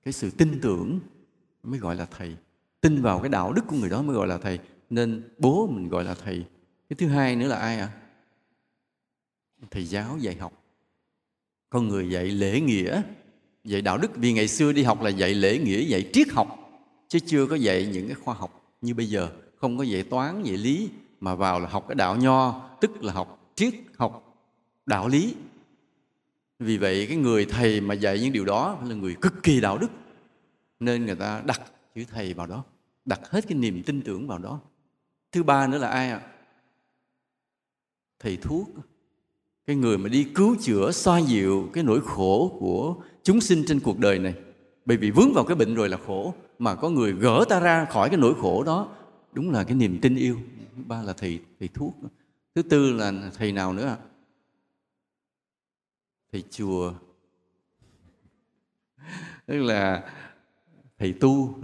cái 0.04 0.14
sự 0.14 0.32
tin 0.32 0.60
tưởng 0.62 1.00
mới 1.64 1.80
gọi 1.80 1.96
là 1.96 2.06
thầy. 2.06 2.36
Tin 2.82 3.02
vào 3.02 3.20
cái 3.20 3.30
đạo 3.30 3.54
đức 3.54 3.62
của 3.68 3.76
người 3.76 3.90
đó 3.90 4.02
mới 4.02 4.16
gọi 4.16 4.28
là 4.28 4.38
thầy. 4.38 4.60
Nên 4.90 5.30
bố 5.38 5.68
mình 5.68 5.90
gọi 5.90 6.04
là 6.04 6.14
thầy. 6.14 6.46
Cái 6.90 6.98
thứ 7.00 7.08
hai 7.08 7.36
nữa 7.36 7.48
là 7.48 7.56
ai 7.56 7.80
ạ? 7.80 7.90
À? 7.96 7.98
thầy 9.72 9.86
giáo 9.86 10.18
dạy 10.18 10.36
học. 10.36 10.54
Con 11.70 11.88
người 11.88 12.10
dạy 12.10 12.26
lễ 12.26 12.60
nghĩa, 12.60 13.02
dạy 13.64 13.82
đạo 13.82 13.98
đức. 13.98 14.12
Vì 14.16 14.34
ngày 14.34 14.48
xưa 14.48 14.72
đi 14.72 14.84
học 14.84 15.02
là 15.02 15.10
dạy 15.10 15.34
lễ 15.34 15.58
nghĩa, 15.58 15.80
dạy 15.80 16.10
triết 16.14 16.28
học, 16.30 16.58
chứ 17.08 17.20
chưa 17.20 17.46
có 17.46 17.56
dạy 17.56 17.90
những 17.94 18.08
cái 18.08 18.16
khoa 18.16 18.34
học 18.34 18.76
như 18.82 18.94
bây 18.94 19.06
giờ. 19.06 19.30
Không 19.56 19.78
có 19.78 19.84
dạy 19.84 20.04
toán, 20.04 20.44
dạy 20.44 20.58
lý, 20.58 20.90
mà 21.20 21.36
vào 21.36 21.60
là 21.60 21.70
học 21.70 21.86
cái 21.88 21.96
đạo 21.96 22.16
nho, 22.16 22.70
tức 22.82 23.04
là 23.04 23.14
học 23.14 23.52
triết, 23.56 23.74
học 23.98 24.38
đạo 24.86 25.08
lý 25.08 25.36
vì 26.62 26.78
vậy, 26.78 27.06
cái 27.08 27.18
người 27.18 27.46
thầy 27.46 27.82
mà 27.82 27.94
dạy 27.94 28.20
những 28.20 28.34
điều 28.34 28.46
đó 28.46 28.80
là 28.86 28.96
người 28.96 29.16
cực 29.22 29.44
kỳ 29.44 29.62
đạo 29.62 29.78
đức. 29.78 29.88
Nên 30.80 31.06
người 31.06 31.16
ta 31.16 31.42
đặt 31.46 31.62
chữ 31.96 32.04
thầy 32.12 32.34
vào 32.34 32.48
đó, 32.48 32.64
đặt 33.06 33.20
hết 33.30 33.48
cái 33.48 33.58
niềm 33.58 33.84
tin 33.84 34.02
tưởng 34.02 34.28
vào 34.28 34.38
đó. 34.38 34.60
Thứ 35.32 35.44
ba 35.44 35.68
nữa 35.68 35.78
là 35.78 35.88
ai 35.88 36.12
ạ? 36.12 36.22
Thầy 38.20 38.38
thuốc. 38.38 38.70
Cái 39.66 39.76
người 39.76 39.98
mà 39.98 40.10
đi 40.10 40.24
cứu 40.36 40.56
chữa, 40.62 40.92
xoa 40.92 41.20
dịu 41.20 41.70
cái 41.74 41.84
nỗi 41.84 42.02
khổ 42.06 42.58
của 42.60 42.96
chúng 43.24 43.42
sinh 43.42 43.64
trên 43.68 43.80
cuộc 43.80 44.00
đời 44.00 44.20
này. 44.20 44.34
Bởi 44.86 44.98
vì 44.98 45.12
vướng 45.12 45.34
vào 45.34 45.44
cái 45.44 45.56
bệnh 45.56 45.76
rồi 45.76 45.90
là 45.90 45.98
khổ, 46.08 46.34
mà 46.60 46.76
có 46.76 46.90
người 46.90 47.12
gỡ 47.14 47.46
ta 47.50 47.60
ra 47.60 47.86
khỏi 47.86 48.10
cái 48.10 48.18
nỗi 48.18 48.34
khổ 48.42 48.64
đó, 48.64 48.90
đúng 49.34 49.52
là 49.52 49.64
cái 49.64 49.76
niềm 49.76 50.00
tin 50.02 50.16
yêu. 50.16 50.38
Thứ 50.76 50.84
ba 50.88 51.02
là 51.02 51.14
thầy 51.14 51.40
thầy 51.60 51.68
thuốc. 51.68 51.96
Thứ 52.56 52.62
tư 52.62 52.94
là 52.94 53.14
thầy 53.38 53.52
nào 53.52 53.74
nữa 53.74 53.88
ạ? 53.88 53.98
Thầy 56.32 56.44
chùa. 56.52 56.94
Tức 59.46 59.62
là 59.64 60.04
thầy 61.00 61.14
tu. 61.14 61.56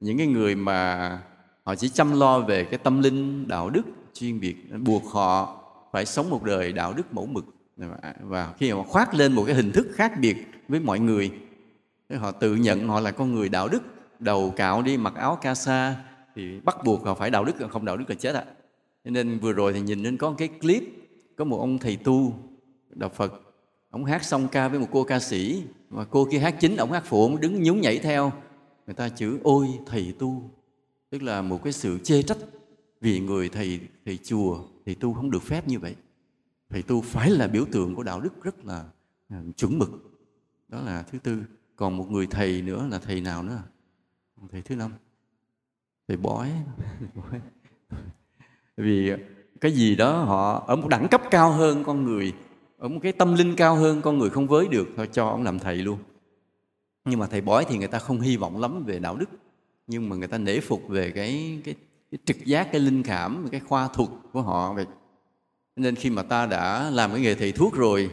Những 0.00 0.18
cái 0.18 0.26
người 0.26 0.54
mà 0.54 1.08
họ 1.64 1.74
chỉ 1.74 1.88
chăm 1.88 2.20
lo 2.20 2.40
về 2.40 2.64
cái 2.64 2.78
tâm 2.78 3.02
linh, 3.02 3.48
đạo 3.48 3.70
đức, 3.70 3.82
chuyên 4.14 4.40
biệt, 4.40 4.56
buộc 4.84 5.04
họ 5.06 5.60
phải 5.92 6.06
sống 6.06 6.30
một 6.30 6.42
đời 6.44 6.72
đạo 6.72 6.92
đức 6.92 7.14
mẫu 7.14 7.26
mực. 7.26 7.44
Và 8.20 8.54
khi 8.58 8.72
mà 8.72 8.82
khoác 8.82 9.14
lên 9.14 9.32
một 9.32 9.44
cái 9.46 9.54
hình 9.54 9.72
thức 9.72 9.86
khác 9.94 10.12
biệt 10.20 10.36
với 10.68 10.80
mọi 10.80 11.00
người, 11.00 11.30
họ 12.16 12.30
tự 12.30 12.54
nhận 12.54 12.88
họ 12.88 13.00
là 13.00 13.10
con 13.10 13.34
người 13.34 13.48
đạo 13.48 13.68
đức, 13.68 13.82
đầu 14.18 14.52
cạo 14.56 14.82
đi, 14.82 14.96
mặc 14.96 15.14
áo 15.14 15.38
ca 15.42 15.54
sa, 15.54 15.96
thì 16.34 16.60
bắt 16.60 16.76
buộc 16.84 17.04
họ 17.04 17.14
phải 17.14 17.30
đạo 17.30 17.44
đức, 17.44 17.54
không 17.70 17.84
đạo 17.84 17.96
đức 17.96 18.04
là 18.08 18.14
chết 18.14 18.34
ạ. 18.34 18.44
À. 19.04 19.10
nên 19.10 19.38
vừa 19.38 19.52
rồi 19.52 19.72
thì 19.72 19.80
nhìn 19.80 20.02
nên 20.02 20.16
có 20.16 20.34
cái 20.38 20.48
clip, 20.48 20.82
có 21.36 21.44
một 21.44 21.58
ông 21.58 21.78
thầy 21.78 21.96
tu, 21.96 22.34
đạo 22.90 23.10
phật 23.14 23.43
ông 23.94 24.04
hát 24.04 24.24
song 24.24 24.48
ca 24.48 24.68
với 24.68 24.78
một 24.78 24.88
cô 24.92 25.04
ca 25.04 25.20
sĩ, 25.20 25.64
và 25.90 26.04
cô 26.04 26.28
kia 26.30 26.38
hát 26.38 26.56
chính, 26.60 26.76
ông 26.76 26.92
hát 26.92 27.02
phụ, 27.06 27.22
ông 27.22 27.40
đứng 27.40 27.62
nhún 27.62 27.80
nhảy 27.80 27.98
theo. 27.98 28.32
Người 28.86 28.94
ta 28.94 29.08
chữ, 29.08 29.38
ôi, 29.42 29.68
thầy 29.86 30.14
tu. 30.18 30.50
Tức 31.10 31.22
là 31.22 31.42
một 31.42 31.62
cái 31.64 31.72
sự 31.72 31.98
chê 31.98 32.22
trách 32.22 32.38
vì 33.00 33.20
người 33.20 33.48
thầy 33.48 33.80
thầy 34.04 34.16
chùa, 34.16 34.58
thầy 34.86 34.94
tu 34.94 35.14
không 35.14 35.30
được 35.30 35.42
phép 35.42 35.68
như 35.68 35.78
vậy. 35.78 35.96
Thầy 36.70 36.82
tu 36.82 37.00
phải 37.00 37.30
là 37.30 37.46
biểu 37.46 37.64
tượng 37.72 37.94
của 37.94 38.02
đạo 38.02 38.20
đức 38.20 38.42
rất 38.42 38.64
là 38.64 38.84
à, 39.28 39.42
chuẩn 39.56 39.78
mực. 39.78 39.90
Đó 40.68 40.80
là 40.80 41.02
thứ 41.02 41.18
tư. 41.18 41.42
Còn 41.76 41.96
một 41.96 42.10
người 42.10 42.26
thầy 42.26 42.62
nữa 42.62 42.88
là 42.90 42.98
thầy 42.98 43.20
nào 43.20 43.42
nữa? 43.42 43.62
Thầy 44.52 44.62
thứ 44.62 44.76
năm 44.76 44.92
thầy 46.08 46.16
bói. 46.16 46.50
Vì 48.76 49.12
cái 49.60 49.72
gì 49.72 49.96
đó 49.96 50.24
họ 50.24 50.64
ở 50.66 50.76
một 50.76 50.88
đẳng 50.88 51.08
cấp 51.08 51.22
cao 51.30 51.52
hơn 51.52 51.84
con 51.84 52.04
người 52.04 52.32
ở 52.84 52.88
một 52.88 53.00
cái 53.02 53.12
tâm 53.12 53.34
linh 53.34 53.56
cao 53.56 53.76
hơn 53.76 54.02
con 54.02 54.18
người 54.18 54.30
không 54.30 54.46
với 54.46 54.68
được 54.68 54.88
thôi 54.96 55.08
cho 55.12 55.28
ông 55.28 55.42
làm 55.42 55.58
thầy 55.58 55.76
luôn. 55.76 55.98
Nhưng 57.04 57.18
mà 57.18 57.26
thầy 57.26 57.40
bói 57.40 57.64
thì 57.68 57.78
người 57.78 57.88
ta 57.88 57.98
không 57.98 58.20
hy 58.20 58.36
vọng 58.36 58.60
lắm 58.60 58.84
về 58.84 58.98
đạo 58.98 59.16
đức 59.16 59.28
nhưng 59.86 60.08
mà 60.08 60.16
người 60.16 60.28
ta 60.28 60.38
nể 60.38 60.60
phục 60.60 60.88
về 60.88 61.10
cái 61.10 61.60
cái, 61.64 61.74
cái 62.10 62.18
trực 62.24 62.44
giác 62.44 62.68
cái 62.72 62.80
linh 62.80 63.02
cảm 63.02 63.48
cái 63.50 63.60
khoa 63.60 63.88
thuật 63.88 64.08
của 64.32 64.42
họ 64.42 64.74
vậy 64.74 64.86
nên 65.76 65.94
khi 65.94 66.10
mà 66.10 66.22
ta 66.22 66.46
đã 66.46 66.90
làm 66.90 67.10
cái 67.10 67.20
nghề 67.20 67.34
thầy 67.34 67.52
thuốc 67.52 67.74
rồi 67.74 68.10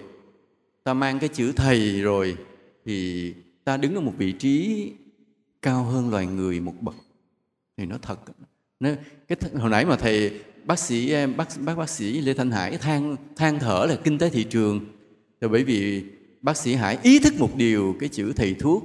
ta 0.84 0.94
mang 0.94 1.20
cái 1.20 1.30
chữ 1.30 1.52
thầy 1.56 2.02
rồi 2.02 2.38
thì 2.86 3.34
ta 3.64 3.78
đứng 3.78 3.96
ở 3.96 4.02
một 4.02 4.14
vị 4.18 4.32
trí 4.32 4.88
cao 5.62 5.84
hơn 5.84 6.10
loài 6.10 6.28
người 6.28 6.60
một 6.60 6.74
bậc. 6.82 6.96
Thì 7.78 7.86
nó 7.86 7.98
thật. 8.02 8.20
Nó, 8.80 8.90
cái 9.28 9.38
hồi 9.60 9.70
nãy 9.70 9.86
mà 9.86 9.96
thầy 9.96 10.42
bác 10.66 10.80
sĩ 10.80 11.12
ờ, 11.12 11.28
bác 11.28 11.48
bác 11.60 11.78
bác 11.78 11.90
sĩ 11.90 12.22
Lê 12.22 12.34
Thanh 12.34 12.52
Hải 12.52 12.78
than 12.78 13.16
than 13.36 13.60
thở 13.60 13.86
là 13.90 13.98
kinh 14.04 14.18
tế 14.18 14.30
thị 14.30 14.44
trường. 14.44 14.86
Là 15.42 15.48
bởi 15.48 15.64
vì 15.64 16.06
bác 16.42 16.58
sĩ 16.58 16.74
Hải 16.74 16.98
ý 17.04 17.20
thức 17.20 17.34
một 17.40 17.56
điều, 17.56 17.96
cái 18.00 18.10
chữ 18.10 18.34
thầy 18.36 18.54
thuốc 18.54 18.84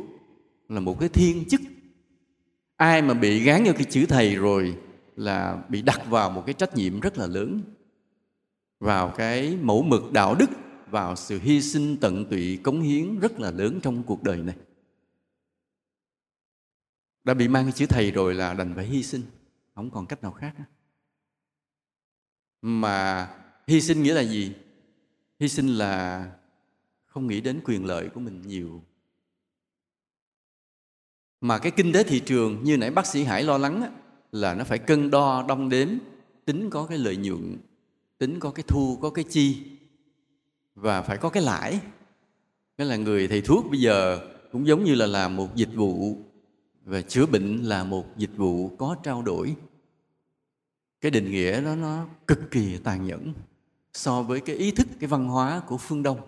là 0.68 0.80
một 0.80 1.00
cái 1.00 1.08
thiên 1.08 1.44
chức. 1.48 1.60
Ai 2.76 3.02
mà 3.02 3.14
bị 3.14 3.40
gán 3.40 3.64
vô 3.64 3.72
cái 3.72 3.84
chữ 3.84 4.06
thầy 4.06 4.34
rồi 4.34 4.76
là 5.16 5.62
bị 5.68 5.82
đặt 5.82 6.00
vào 6.10 6.30
một 6.30 6.42
cái 6.46 6.54
trách 6.54 6.74
nhiệm 6.74 7.00
rất 7.00 7.18
là 7.18 7.26
lớn. 7.26 7.60
Vào 8.80 9.14
cái 9.16 9.56
mẫu 9.62 9.82
mực 9.82 10.12
đạo 10.12 10.34
đức, 10.34 10.50
vào 10.90 11.16
sự 11.16 11.40
hy 11.42 11.62
sinh 11.62 11.96
tận 11.96 12.24
tụy 12.24 12.56
cống 12.56 12.80
hiến 12.80 13.20
rất 13.20 13.40
là 13.40 13.50
lớn 13.50 13.80
trong 13.82 14.02
cuộc 14.02 14.22
đời 14.22 14.36
này. 14.36 14.56
Đã 17.24 17.34
bị 17.34 17.48
mang 17.48 17.64
cái 17.64 17.72
chữ 17.72 17.86
thầy 17.86 18.10
rồi 18.10 18.34
là 18.34 18.54
đành 18.54 18.74
phải 18.74 18.86
hy 18.86 19.02
sinh. 19.02 19.22
Không 19.74 19.90
còn 19.90 20.06
cách 20.06 20.22
nào 20.22 20.32
khác 20.32 20.54
mà 22.66 23.28
hy 23.66 23.80
sinh 23.80 24.02
nghĩa 24.02 24.14
là 24.14 24.24
gì? 24.24 24.52
Hy 25.40 25.48
sinh 25.48 25.68
là 25.68 26.26
không 27.06 27.26
nghĩ 27.26 27.40
đến 27.40 27.60
quyền 27.64 27.86
lợi 27.86 28.08
của 28.08 28.20
mình 28.20 28.42
nhiều. 28.46 28.82
Mà 31.40 31.58
cái 31.58 31.72
kinh 31.76 31.92
tế 31.92 32.02
thị 32.02 32.20
trường 32.20 32.64
như 32.64 32.76
nãy 32.76 32.90
bác 32.90 33.06
sĩ 33.06 33.24
hải 33.24 33.42
lo 33.42 33.58
lắng 33.58 33.82
á, 33.82 33.90
là 34.32 34.54
nó 34.54 34.64
phải 34.64 34.78
cân 34.78 35.10
đo 35.10 35.44
đong 35.48 35.68
đếm 35.68 35.88
tính 36.44 36.70
có 36.70 36.86
cái 36.86 36.98
lợi 36.98 37.16
nhuận 37.16 37.56
tính 38.18 38.40
có 38.40 38.50
cái 38.50 38.64
thu 38.68 38.98
có 39.02 39.10
cái 39.10 39.24
chi 39.24 39.62
và 40.74 41.02
phải 41.02 41.18
có 41.18 41.28
cái 41.28 41.42
lãi. 41.42 41.80
Cái 42.76 42.86
là 42.86 42.96
người 42.96 43.28
thầy 43.28 43.40
thuốc 43.40 43.66
bây 43.70 43.80
giờ 43.80 44.20
cũng 44.52 44.66
giống 44.66 44.84
như 44.84 44.94
là 44.94 45.06
làm 45.06 45.36
một 45.36 45.54
dịch 45.54 45.74
vụ 45.74 46.16
và 46.84 47.02
chữa 47.02 47.26
bệnh 47.26 47.62
là 47.62 47.84
một 47.84 48.16
dịch 48.16 48.36
vụ 48.36 48.76
có 48.76 48.96
trao 49.02 49.22
đổi 49.22 49.56
cái 51.00 51.10
định 51.10 51.30
nghĩa 51.30 51.60
đó 51.60 51.74
nó 51.74 52.06
cực 52.26 52.50
kỳ 52.50 52.78
tàn 52.78 53.06
nhẫn 53.06 53.32
so 53.96 54.22
với 54.22 54.40
cái 54.40 54.56
ý 54.56 54.70
thức, 54.70 54.86
cái 55.00 55.08
văn 55.08 55.28
hóa 55.28 55.62
của 55.66 55.78
phương 55.78 56.02
đông, 56.02 56.20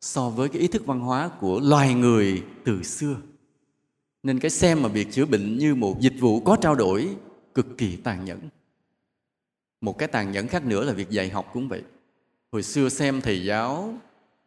so 0.00 0.30
với 0.30 0.48
cái 0.48 0.62
ý 0.62 0.68
thức 0.68 0.86
văn 0.86 1.00
hóa 1.00 1.30
của 1.40 1.60
loài 1.60 1.94
người 1.94 2.42
từ 2.64 2.82
xưa. 2.82 3.16
Nên 4.22 4.38
cái 4.38 4.50
xem 4.50 4.82
mà 4.82 4.88
việc 4.88 5.12
chữa 5.12 5.26
bệnh 5.26 5.58
như 5.58 5.74
một 5.74 6.00
dịch 6.00 6.14
vụ 6.20 6.40
có 6.40 6.56
trao 6.60 6.74
đổi 6.74 7.16
cực 7.54 7.78
kỳ 7.78 7.96
tàn 7.96 8.24
nhẫn. 8.24 8.40
Một 9.80 9.98
cái 9.98 10.08
tàn 10.08 10.32
nhẫn 10.32 10.48
khác 10.48 10.64
nữa 10.64 10.84
là 10.84 10.92
việc 10.92 11.10
dạy 11.10 11.28
học 11.28 11.50
cũng 11.52 11.68
vậy. 11.68 11.82
Hồi 12.52 12.62
xưa 12.62 12.88
xem 12.88 13.20
thầy 13.20 13.44
giáo, 13.44 13.94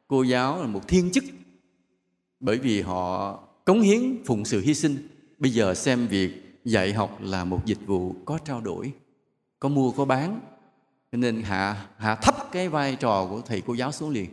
cô 0.07 0.23
giáo 0.23 0.61
là 0.61 0.67
một 0.67 0.87
thiên 0.87 1.11
chức, 1.11 1.23
bởi 2.39 2.57
vì 2.57 2.81
họ 2.81 3.33
cống 3.65 3.81
hiến 3.81 4.23
phụng 4.25 4.45
sự 4.45 4.61
hy 4.61 4.73
sinh. 4.73 4.97
Bây 5.37 5.51
giờ 5.51 5.73
xem 5.73 6.07
việc 6.07 6.59
dạy 6.65 6.93
học 6.93 7.17
là 7.21 7.45
một 7.45 7.65
dịch 7.65 7.85
vụ 7.85 8.15
có 8.25 8.39
trao 8.45 8.61
đổi 8.61 8.91
có 9.59 9.69
mua, 9.69 9.91
có 9.91 10.05
bán. 10.05 10.39
Cho 11.11 11.17
nên 11.17 11.41
hạ 11.41 11.85
hạ 11.97 12.15
thấp 12.15 12.35
cái 12.51 12.69
vai 12.69 12.95
trò 12.95 13.27
của 13.29 13.41
thầy 13.45 13.61
cô 13.61 13.73
giáo 13.73 13.91
xuống 13.91 14.09
liền. 14.09 14.29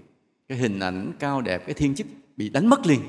Cái 0.49 0.59
hình 0.59 0.81
ảnh 0.81 1.13
cao 1.19 1.41
đẹp, 1.41 1.67
cái 1.67 1.75
thiên 1.75 1.95
chức 1.95 2.07
bị 2.37 2.49
đánh 2.49 2.67
mất 2.67 2.87
liền. 2.87 3.01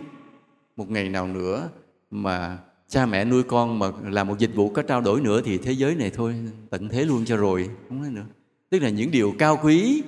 Một 0.75 0.89
ngày 0.89 1.10
nào 1.10 1.27
nữa 1.27 1.69
mà 2.12 2.57
cha 2.88 3.05
mẹ 3.05 3.25
nuôi 3.25 3.43
con 3.43 3.79
mà 3.79 3.91
làm 4.03 4.27
một 4.27 4.38
dịch 4.38 4.55
vụ 4.55 4.69
có 4.69 4.81
trao 4.81 5.01
đổi 5.01 5.22
nữa 5.22 5.41
thì 5.45 5.57
thế 5.57 5.72
giới 5.72 5.95
này 5.95 6.10
thôi, 6.10 6.36
tận 6.69 6.89
thế 6.89 7.05
luôn 7.05 7.25
cho 7.25 7.38
rồi. 7.38 7.69
Không 7.89 8.01
nói 8.01 8.12
nữa. 8.12 8.25
Tức 8.69 8.79
là 8.79 8.89
những 8.89 9.12
điều 9.12 9.34
cao 9.39 9.60
quý 9.63 10.03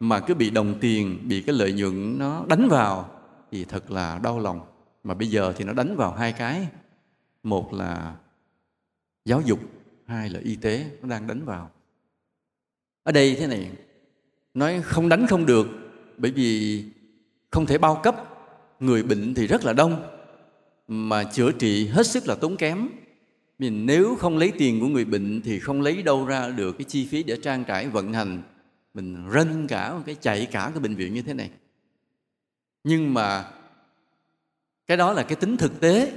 mà 0.00 0.20
cứ 0.20 0.34
bị 0.34 0.50
đồng 0.50 0.74
tiền, 0.80 1.18
bị 1.28 1.42
cái 1.42 1.54
lợi 1.54 1.72
nhuận 1.72 2.18
nó 2.18 2.44
đánh 2.48 2.68
vào 2.68 3.10
thì 3.50 3.64
thật 3.64 3.90
là 3.90 4.20
đau 4.22 4.38
lòng. 4.38 4.60
Mà 5.04 5.14
bây 5.14 5.28
giờ 5.28 5.52
thì 5.56 5.64
nó 5.64 5.72
đánh 5.72 5.96
vào 5.96 6.12
hai 6.12 6.32
cái. 6.32 6.68
Một 7.42 7.72
là 7.72 8.14
giáo 9.24 9.40
dục 9.40 9.58
hai 10.12 10.30
là 10.30 10.40
y 10.40 10.56
tế, 10.56 10.90
nó 11.02 11.08
đang 11.08 11.26
đánh 11.26 11.44
vào. 11.44 11.70
Ở 13.02 13.12
đây 13.12 13.36
thế 13.38 13.46
này, 13.46 13.70
nói 14.54 14.82
không 14.82 15.08
đánh 15.08 15.26
không 15.26 15.46
được, 15.46 15.66
bởi 16.16 16.30
vì 16.30 16.84
không 17.50 17.66
thể 17.66 17.78
bao 17.78 18.00
cấp. 18.02 18.16
Người 18.80 19.02
bệnh 19.02 19.34
thì 19.34 19.46
rất 19.46 19.64
là 19.64 19.72
đông, 19.72 20.02
mà 20.88 21.24
chữa 21.24 21.52
trị 21.52 21.86
hết 21.86 22.06
sức 22.06 22.26
là 22.26 22.34
tốn 22.34 22.56
kém. 22.56 22.88
Mình 23.58 23.86
nếu 23.86 24.16
không 24.16 24.38
lấy 24.38 24.52
tiền 24.58 24.80
của 24.80 24.86
người 24.86 25.04
bệnh 25.04 25.40
thì 25.44 25.58
không 25.58 25.82
lấy 25.82 26.02
đâu 26.02 26.26
ra 26.26 26.48
được 26.48 26.72
cái 26.78 26.84
chi 26.84 27.06
phí 27.06 27.22
để 27.22 27.36
trang 27.42 27.64
trải, 27.64 27.88
vận 27.88 28.12
hành. 28.12 28.42
Mình 28.94 29.28
rên 29.30 29.66
cả, 29.66 29.94
cái 30.06 30.14
chạy 30.20 30.46
cả 30.46 30.70
cái 30.74 30.80
bệnh 30.80 30.94
viện 30.94 31.14
như 31.14 31.22
thế 31.22 31.34
này. 31.34 31.50
Nhưng 32.84 33.14
mà 33.14 33.50
cái 34.86 34.96
đó 34.96 35.12
là 35.12 35.22
cái 35.22 35.36
tính 35.36 35.56
thực 35.56 35.80
tế 35.80 36.12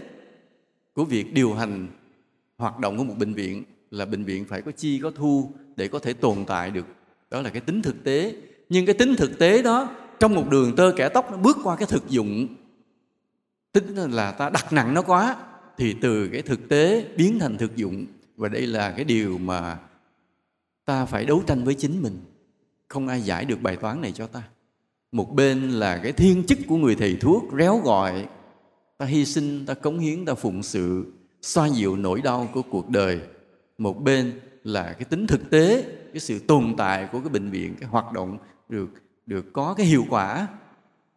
của 0.93 1.05
việc 1.05 1.33
điều 1.33 1.53
hành 1.53 1.87
hoạt 2.57 2.79
động 2.79 2.97
của 2.97 3.03
một 3.03 3.15
bệnh 3.17 3.33
viện 3.33 3.63
là 3.95 4.05
bệnh 4.05 4.23
viện 4.23 4.45
phải 4.45 4.61
có 4.61 4.71
chi, 4.71 4.99
có 5.03 5.11
thu 5.11 5.51
để 5.75 5.87
có 5.87 5.99
thể 5.99 6.13
tồn 6.13 6.45
tại 6.47 6.71
được. 6.71 6.85
Đó 7.29 7.41
là 7.41 7.49
cái 7.49 7.61
tính 7.61 7.81
thực 7.81 8.03
tế. 8.03 8.35
Nhưng 8.69 8.85
cái 8.85 8.95
tính 8.95 9.15
thực 9.17 9.39
tế 9.39 9.61
đó, 9.61 9.95
trong 10.19 10.35
một 10.35 10.49
đường 10.49 10.75
tơ 10.75 10.91
kẻ 10.95 11.09
tóc 11.09 11.31
nó 11.31 11.37
bước 11.37 11.57
qua 11.63 11.75
cái 11.75 11.87
thực 11.87 12.09
dụng. 12.09 12.47
Tính 13.71 13.95
là 13.95 14.31
ta 14.31 14.49
đặt 14.49 14.73
nặng 14.73 14.93
nó 14.93 15.01
quá, 15.01 15.35
thì 15.77 15.95
từ 16.01 16.27
cái 16.27 16.41
thực 16.41 16.69
tế 16.69 17.05
biến 17.17 17.39
thành 17.39 17.57
thực 17.57 17.75
dụng. 17.75 18.05
Và 18.37 18.49
đây 18.49 18.67
là 18.67 18.91
cái 18.91 19.05
điều 19.05 19.37
mà 19.37 19.79
ta 20.85 21.05
phải 21.05 21.25
đấu 21.25 21.43
tranh 21.47 21.63
với 21.63 21.73
chính 21.73 22.01
mình. 22.01 22.19
Không 22.87 23.07
ai 23.07 23.21
giải 23.21 23.45
được 23.45 23.61
bài 23.61 23.75
toán 23.75 24.01
này 24.01 24.11
cho 24.11 24.27
ta. 24.27 24.43
Một 25.11 25.35
bên 25.35 25.69
là 25.69 25.97
cái 26.03 26.11
thiên 26.11 26.43
chức 26.43 26.57
của 26.67 26.77
người 26.77 26.95
thầy 26.95 27.15
thuốc 27.15 27.43
réo 27.57 27.77
gọi. 27.77 28.27
Ta 28.97 29.05
hy 29.05 29.25
sinh, 29.25 29.65
ta 29.65 29.73
cống 29.73 29.99
hiến, 29.99 30.25
ta 30.25 30.33
phụng 30.33 30.63
sự, 30.63 31.05
xoa 31.41 31.69
dịu 31.69 31.95
nỗi 31.95 32.21
đau 32.21 32.49
của 32.53 32.61
cuộc 32.61 32.89
đời 32.89 33.19
một 33.77 34.03
bên 34.03 34.39
là 34.63 34.93
cái 34.93 35.05
tính 35.05 35.27
thực 35.27 35.49
tế, 35.49 35.83
cái 36.13 36.19
sự 36.19 36.39
tồn 36.39 36.73
tại 36.77 37.09
của 37.11 37.19
cái 37.19 37.29
bệnh 37.29 37.49
viện, 37.49 37.75
cái 37.79 37.89
hoạt 37.89 38.13
động 38.13 38.37
được 38.69 38.89
được 39.25 39.53
có 39.53 39.73
cái 39.73 39.85
hiệu 39.85 40.05
quả. 40.09 40.47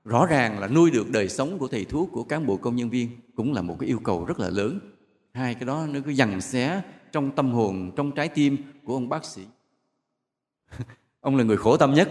Rõ 0.04 0.26
ràng 0.26 0.58
là 0.58 0.68
nuôi 0.68 0.90
được 0.90 1.10
đời 1.10 1.28
sống 1.28 1.58
của 1.58 1.68
thầy 1.68 1.84
thuốc, 1.84 2.12
của 2.12 2.24
cán 2.24 2.46
bộ 2.46 2.56
công 2.56 2.76
nhân 2.76 2.90
viên 2.90 3.08
cũng 3.34 3.52
là 3.52 3.62
một 3.62 3.76
cái 3.80 3.88
yêu 3.88 3.98
cầu 4.04 4.24
rất 4.24 4.40
là 4.40 4.50
lớn. 4.50 4.80
Hai 5.32 5.54
cái 5.54 5.64
đó 5.64 5.86
nó 5.90 6.00
cứ 6.04 6.10
dằn 6.10 6.40
xé 6.40 6.82
trong 7.12 7.30
tâm 7.30 7.52
hồn, 7.52 7.92
trong 7.96 8.12
trái 8.12 8.28
tim 8.28 8.56
của 8.84 8.94
ông 8.94 9.08
bác 9.08 9.24
sĩ. 9.24 9.42
Ông 11.20 11.36
là 11.36 11.44
người 11.44 11.56
khổ 11.56 11.76
tâm 11.76 11.94
nhất 11.94 12.08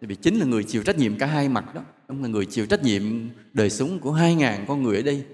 vì 0.00 0.14
chính 0.14 0.38
là 0.38 0.46
người 0.46 0.64
chịu 0.64 0.82
trách 0.82 0.98
nhiệm 0.98 1.18
cả 1.18 1.26
hai 1.26 1.48
mặt 1.48 1.74
đó. 1.74 1.80
Ông 2.06 2.22
là 2.22 2.28
người 2.28 2.46
chịu 2.46 2.66
trách 2.66 2.82
nhiệm 2.82 3.02
đời 3.52 3.70
sống 3.70 3.98
của 3.98 4.12
hai 4.12 4.34
ngàn 4.34 4.64
con 4.68 4.82
người 4.82 4.96
ở 4.96 5.02
đây. 5.02 5.24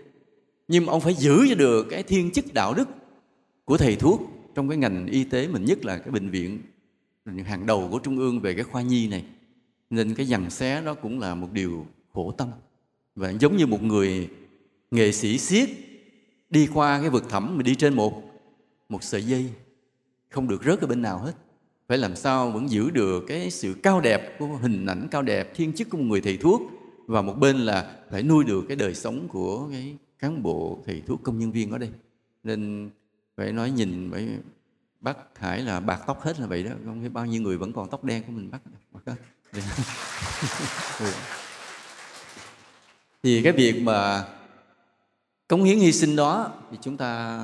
Nhưng 0.68 0.86
mà 0.86 0.92
ông 0.92 1.00
phải 1.00 1.14
giữ 1.14 1.46
cho 1.48 1.54
được 1.54 1.86
cái 1.90 2.02
thiên 2.02 2.30
chức 2.30 2.54
đạo 2.54 2.74
đức 2.74 2.88
của 3.64 3.76
thầy 3.76 3.96
thuốc 3.96 4.20
trong 4.60 4.68
cái 4.68 4.78
ngành 4.78 5.06
y 5.06 5.24
tế 5.24 5.48
mình 5.48 5.64
nhất 5.64 5.84
là 5.84 5.98
cái 5.98 6.10
bệnh 6.10 6.30
viện 6.30 6.58
hàng 7.44 7.66
đầu 7.66 7.88
của 7.90 7.98
trung 7.98 8.18
ương 8.18 8.40
về 8.40 8.54
cái 8.54 8.64
khoa 8.64 8.82
nhi 8.82 9.08
này, 9.08 9.24
nên 9.90 10.14
cái 10.14 10.26
dằn 10.26 10.50
xé 10.50 10.82
đó 10.82 10.94
cũng 10.94 11.20
là 11.20 11.34
một 11.34 11.48
điều 11.52 11.86
khổ 12.12 12.34
tâm. 12.38 12.48
Và 13.14 13.30
giống 13.30 13.56
như 13.56 13.66
một 13.66 13.82
người 13.82 14.28
nghệ 14.90 15.12
sĩ 15.12 15.38
siết 15.38 15.68
đi 16.50 16.68
qua 16.74 17.00
cái 17.00 17.10
vực 17.10 17.30
thẳm 17.30 17.56
mà 17.56 17.62
đi 17.62 17.74
trên 17.74 17.94
một 17.94 18.22
một 18.88 19.02
sợi 19.02 19.22
dây, 19.22 19.50
không 20.28 20.48
được 20.48 20.64
rớt 20.64 20.80
ở 20.80 20.86
bên 20.86 21.02
nào 21.02 21.18
hết. 21.18 21.32
Phải 21.88 21.98
làm 21.98 22.16
sao 22.16 22.50
vẫn 22.50 22.70
giữ 22.70 22.90
được 22.90 23.24
cái 23.28 23.50
sự 23.50 23.74
cao 23.82 24.00
đẹp 24.00 24.38
của 24.38 24.46
hình 24.46 24.86
ảnh 24.86 25.08
cao 25.10 25.22
đẹp, 25.22 25.52
thiên 25.54 25.72
chức 25.72 25.90
của 25.90 25.98
một 25.98 26.04
người 26.04 26.20
thầy 26.20 26.36
thuốc 26.36 26.62
và 27.06 27.22
một 27.22 27.34
bên 27.38 27.56
là 27.56 27.96
phải 28.10 28.22
nuôi 28.22 28.44
được 28.44 28.64
cái 28.68 28.76
đời 28.76 28.94
sống 28.94 29.28
của 29.28 29.68
cái 29.70 29.96
cán 30.18 30.42
bộ 30.42 30.82
thầy 30.86 31.02
thuốc 31.06 31.22
công 31.22 31.38
nhân 31.38 31.52
viên 31.52 31.70
ở 31.70 31.78
đây. 31.78 31.90
Nên 32.44 32.90
phải 33.40 33.52
nói 33.52 33.70
nhìn, 33.70 34.10
phải 34.10 34.28
bắt 35.00 35.16
hải 35.34 35.62
là 35.62 35.80
bạc 35.80 36.00
tóc 36.06 36.22
hết 36.22 36.40
là 36.40 36.46
vậy 36.46 36.62
đó. 36.62 36.70
Không 36.84 37.02
biết 37.02 37.08
bao 37.08 37.26
nhiêu 37.26 37.42
người 37.42 37.58
vẫn 37.58 37.72
còn 37.72 37.90
tóc 37.90 38.04
đen 38.04 38.22
của 38.26 38.32
mình 38.32 38.50
bắt 38.50 38.60
thì 43.22 43.42
cái 43.42 43.52
việc 43.52 43.82
mà 43.82 44.28
cống 45.48 45.64
hiến 45.64 45.78
hy 45.78 45.92
sinh 45.92 46.16
đó 46.16 46.52
thì 46.70 46.78
chúng 46.82 46.96
ta, 46.96 47.40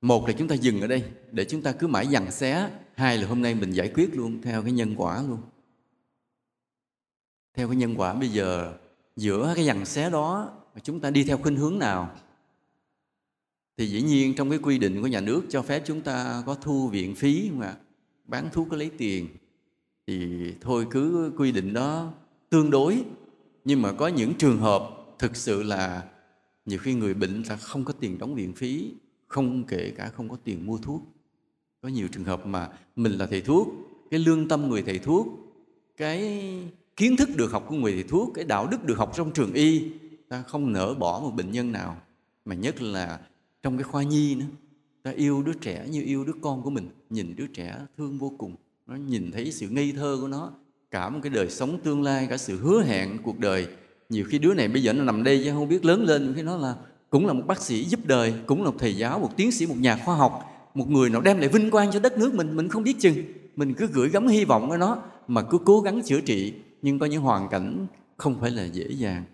một 0.00 0.26
là 0.26 0.34
chúng 0.38 0.48
ta 0.48 0.54
dừng 0.54 0.80
ở 0.80 0.86
đây, 0.86 1.04
để 1.32 1.44
chúng 1.44 1.62
ta 1.62 1.72
cứ 1.72 1.86
mãi 1.86 2.06
dằn 2.06 2.30
xé. 2.30 2.70
Hai 2.94 3.18
là 3.18 3.28
hôm 3.28 3.42
nay 3.42 3.54
mình 3.54 3.70
giải 3.70 3.92
quyết 3.94 4.14
luôn 4.14 4.42
theo 4.42 4.62
cái 4.62 4.72
nhân 4.72 4.94
quả 4.96 5.22
luôn. 5.22 5.40
Theo 7.54 7.68
cái 7.68 7.76
nhân 7.76 7.94
quả 7.96 8.14
bây 8.14 8.28
giờ, 8.28 8.74
giữa 9.16 9.52
cái 9.56 9.64
dằn 9.64 9.84
xé 9.84 10.10
đó 10.10 10.52
mà 10.74 10.80
chúng 10.82 11.00
ta 11.00 11.10
đi 11.10 11.24
theo 11.24 11.38
khuynh 11.38 11.56
hướng 11.56 11.78
nào? 11.78 12.16
Thì 13.76 13.86
dĩ 13.86 14.02
nhiên 14.02 14.34
trong 14.34 14.50
cái 14.50 14.58
quy 14.58 14.78
định 14.78 15.02
của 15.02 15.06
nhà 15.06 15.20
nước 15.20 15.42
cho 15.48 15.62
phép 15.62 15.82
chúng 15.86 16.00
ta 16.00 16.42
có 16.46 16.54
thu 16.54 16.88
viện 16.88 17.14
phí 17.14 17.50
mà 17.54 17.76
bán 18.24 18.48
thuốc 18.52 18.68
có 18.70 18.76
lấy 18.76 18.90
tiền, 18.98 19.28
thì 20.06 20.26
thôi 20.60 20.86
cứ 20.90 21.32
quy 21.36 21.52
định 21.52 21.72
đó 21.72 22.12
tương 22.50 22.70
đối. 22.70 23.04
Nhưng 23.64 23.82
mà 23.82 23.92
có 23.92 24.08
những 24.08 24.34
trường 24.34 24.58
hợp 24.58 24.90
thực 25.18 25.36
sự 25.36 25.62
là 25.62 26.02
nhiều 26.66 26.78
khi 26.78 26.94
người 26.94 27.14
bệnh 27.14 27.42
là 27.42 27.56
không 27.56 27.84
có 27.84 27.92
tiền 27.92 28.18
đóng 28.18 28.34
viện 28.34 28.52
phí, 28.52 28.90
không 29.26 29.64
kể 29.64 29.92
cả 29.96 30.08
không 30.08 30.28
có 30.28 30.36
tiền 30.44 30.66
mua 30.66 30.78
thuốc. 30.78 31.02
Có 31.82 31.88
nhiều 31.88 32.08
trường 32.08 32.24
hợp 32.24 32.46
mà 32.46 32.68
mình 32.96 33.12
là 33.12 33.26
thầy 33.26 33.40
thuốc, 33.40 33.68
cái 34.10 34.20
lương 34.20 34.48
tâm 34.48 34.68
người 34.68 34.82
thầy 34.82 34.98
thuốc, 34.98 35.26
cái 35.96 36.42
kiến 36.96 37.16
thức 37.16 37.28
được 37.36 37.52
học 37.52 37.64
của 37.68 37.76
người 37.76 37.92
thầy 37.92 38.02
thuốc, 38.02 38.30
cái 38.34 38.44
đạo 38.44 38.68
đức 38.70 38.84
được 38.84 38.98
học 38.98 39.12
trong 39.16 39.32
trường 39.32 39.52
y, 39.52 39.90
ta 40.28 40.42
không 40.42 40.72
nỡ 40.72 40.94
bỏ 40.94 41.20
một 41.20 41.30
bệnh 41.30 41.50
nhân 41.50 41.72
nào. 41.72 42.02
Mà 42.44 42.54
nhất 42.54 42.82
là 42.82 43.20
trong 43.64 43.76
cái 43.76 43.84
khoa 43.84 44.02
nhi 44.02 44.34
nữa, 44.34 44.44
ta 45.02 45.10
yêu 45.10 45.42
đứa 45.42 45.52
trẻ 45.52 45.86
như 45.90 46.02
yêu 46.02 46.24
đứa 46.24 46.32
con 46.40 46.62
của 46.62 46.70
mình, 46.70 46.88
nhìn 47.10 47.36
đứa 47.36 47.46
trẻ 47.46 47.76
thương 47.98 48.18
vô 48.18 48.32
cùng. 48.38 48.54
Nó 48.86 48.96
nhìn 48.96 49.30
thấy 49.32 49.52
sự 49.52 49.68
ngây 49.68 49.92
thơ 49.96 50.18
của 50.20 50.28
nó, 50.28 50.52
cả 50.90 51.10
một 51.10 51.18
cái 51.22 51.30
đời 51.30 51.50
sống 51.50 51.78
tương 51.84 52.02
lai, 52.02 52.26
cả 52.30 52.36
sự 52.36 52.58
hứa 52.58 52.82
hẹn 52.82 53.18
cuộc 53.22 53.38
đời. 53.38 53.66
Nhiều 54.08 54.24
khi 54.28 54.38
đứa 54.38 54.54
này 54.54 54.68
bây 54.68 54.82
giờ 54.82 54.92
nó 54.92 55.04
nằm 55.04 55.24
đây 55.24 55.42
chứ 55.44 55.50
không 55.52 55.68
biết 55.68 55.84
lớn 55.84 56.04
lên 56.04 56.32
khi 56.36 56.42
nó 56.42 56.56
là, 56.56 56.76
cũng 57.10 57.26
là 57.26 57.32
một 57.32 57.42
bác 57.46 57.60
sĩ 57.60 57.84
giúp 57.84 58.00
đời, 58.06 58.34
cũng 58.46 58.64
là 58.64 58.70
một 58.70 58.76
thầy 58.78 58.96
giáo, 58.96 59.18
một 59.18 59.36
tiến 59.36 59.52
sĩ, 59.52 59.66
một 59.66 59.76
nhà 59.78 59.96
khoa 60.04 60.16
học, 60.16 60.44
một 60.74 60.90
người 60.90 61.10
nào 61.10 61.20
đem 61.20 61.38
lại 61.38 61.48
vinh 61.48 61.70
quang 61.70 61.92
cho 61.92 62.00
đất 62.00 62.18
nước 62.18 62.34
mình 62.34 62.56
mình 62.56 62.68
không 62.68 62.82
biết 62.82 62.96
chừng. 63.00 63.16
Mình 63.56 63.74
cứ 63.74 63.86
gửi 63.86 64.08
gắm 64.08 64.26
hy 64.26 64.44
vọng 64.44 64.70
ở 64.70 64.76
nó, 64.76 65.02
mà 65.28 65.42
cứ 65.42 65.58
cố 65.64 65.80
gắng 65.80 66.02
chữa 66.02 66.20
trị. 66.20 66.54
Nhưng 66.82 66.98
có 66.98 67.06
những 67.06 67.22
hoàn 67.22 67.48
cảnh 67.48 67.86
không 68.16 68.40
phải 68.40 68.50
là 68.50 68.64
dễ 68.64 68.86
dàng, 68.90 69.24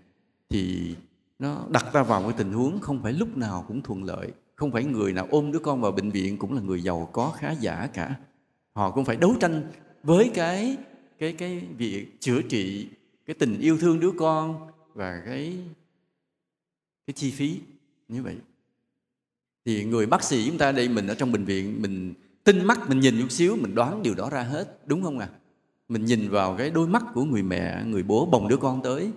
thì 0.50 0.94
nó 1.40 1.66
đặt 1.70 1.86
ta 1.92 2.02
vào 2.02 2.22
cái 2.22 2.32
tình 2.36 2.52
huống 2.52 2.80
không 2.80 3.02
phải 3.02 3.12
lúc 3.12 3.36
nào 3.36 3.64
cũng 3.68 3.82
thuận 3.82 4.04
lợi, 4.04 4.32
không 4.54 4.72
phải 4.72 4.84
người 4.84 5.12
nào 5.12 5.26
ôm 5.30 5.52
đứa 5.52 5.58
con 5.58 5.80
vào 5.80 5.92
bệnh 5.92 6.10
viện 6.10 6.38
cũng 6.38 6.54
là 6.54 6.62
người 6.62 6.82
giàu 6.82 7.08
có 7.12 7.32
khá 7.36 7.52
giả 7.52 7.88
cả 7.92 8.14
họ 8.72 8.90
cũng 8.90 9.04
phải 9.04 9.16
đấu 9.16 9.34
tranh 9.40 9.62
với 10.02 10.30
cái 10.34 10.76
cái 11.18 11.32
cái 11.32 11.62
việc 11.76 12.20
chữa 12.20 12.42
trị 12.42 12.88
cái 13.26 13.34
tình 13.34 13.60
yêu 13.60 13.78
thương 13.78 14.00
đứa 14.00 14.10
con 14.18 14.70
và 14.94 15.22
cái 15.26 15.58
cái 17.06 17.14
chi 17.14 17.30
phí 17.30 17.60
như 18.08 18.22
vậy 18.22 18.36
thì 19.64 19.84
người 19.84 20.06
bác 20.06 20.24
sĩ 20.24 20.46
chúng 20.46 20.58
ta 20.58 20.72
đây 20.72 20.88
mình 20.88 21.06
ở 21.06 21.14
trong 21.14 21.32
bệnh 21.32 21.44
viện, 21.44 21.82
mình 21.82 22.14
tinh 22.44 22.64
mắt, 22.64 22.88
mình 22.88 23.00
nhìn 23.00 23.20
chút 23.20 23.30
xíu, 23.30 23.56
mình 23.56 23.74
đoán 23.74 24.02
điều 24.02 24.14
đó 24.14 24.30
ra 24.30 24.42
hết, 24.42 24.78
đúng 24.86 25.02
không 25.02 25.18
ạ 25.18 25.28
à? 25.32 25.36
mình 25.88 26.04
nhìn 26.04 26.28
vào 26.30 26.54
cái 26.58 26.70
đôi 26.70 26.88
mắt 26.88 27.04
của 27.14 27.24
người 27.24 27.42
mẹ, 27.42 27.84
người 27.86 28.02
bố 28.02 28.26
bồng 28.26 28.48
đứa 28.48 28.56
con 28.56 28.82
tới, 28.82 29.10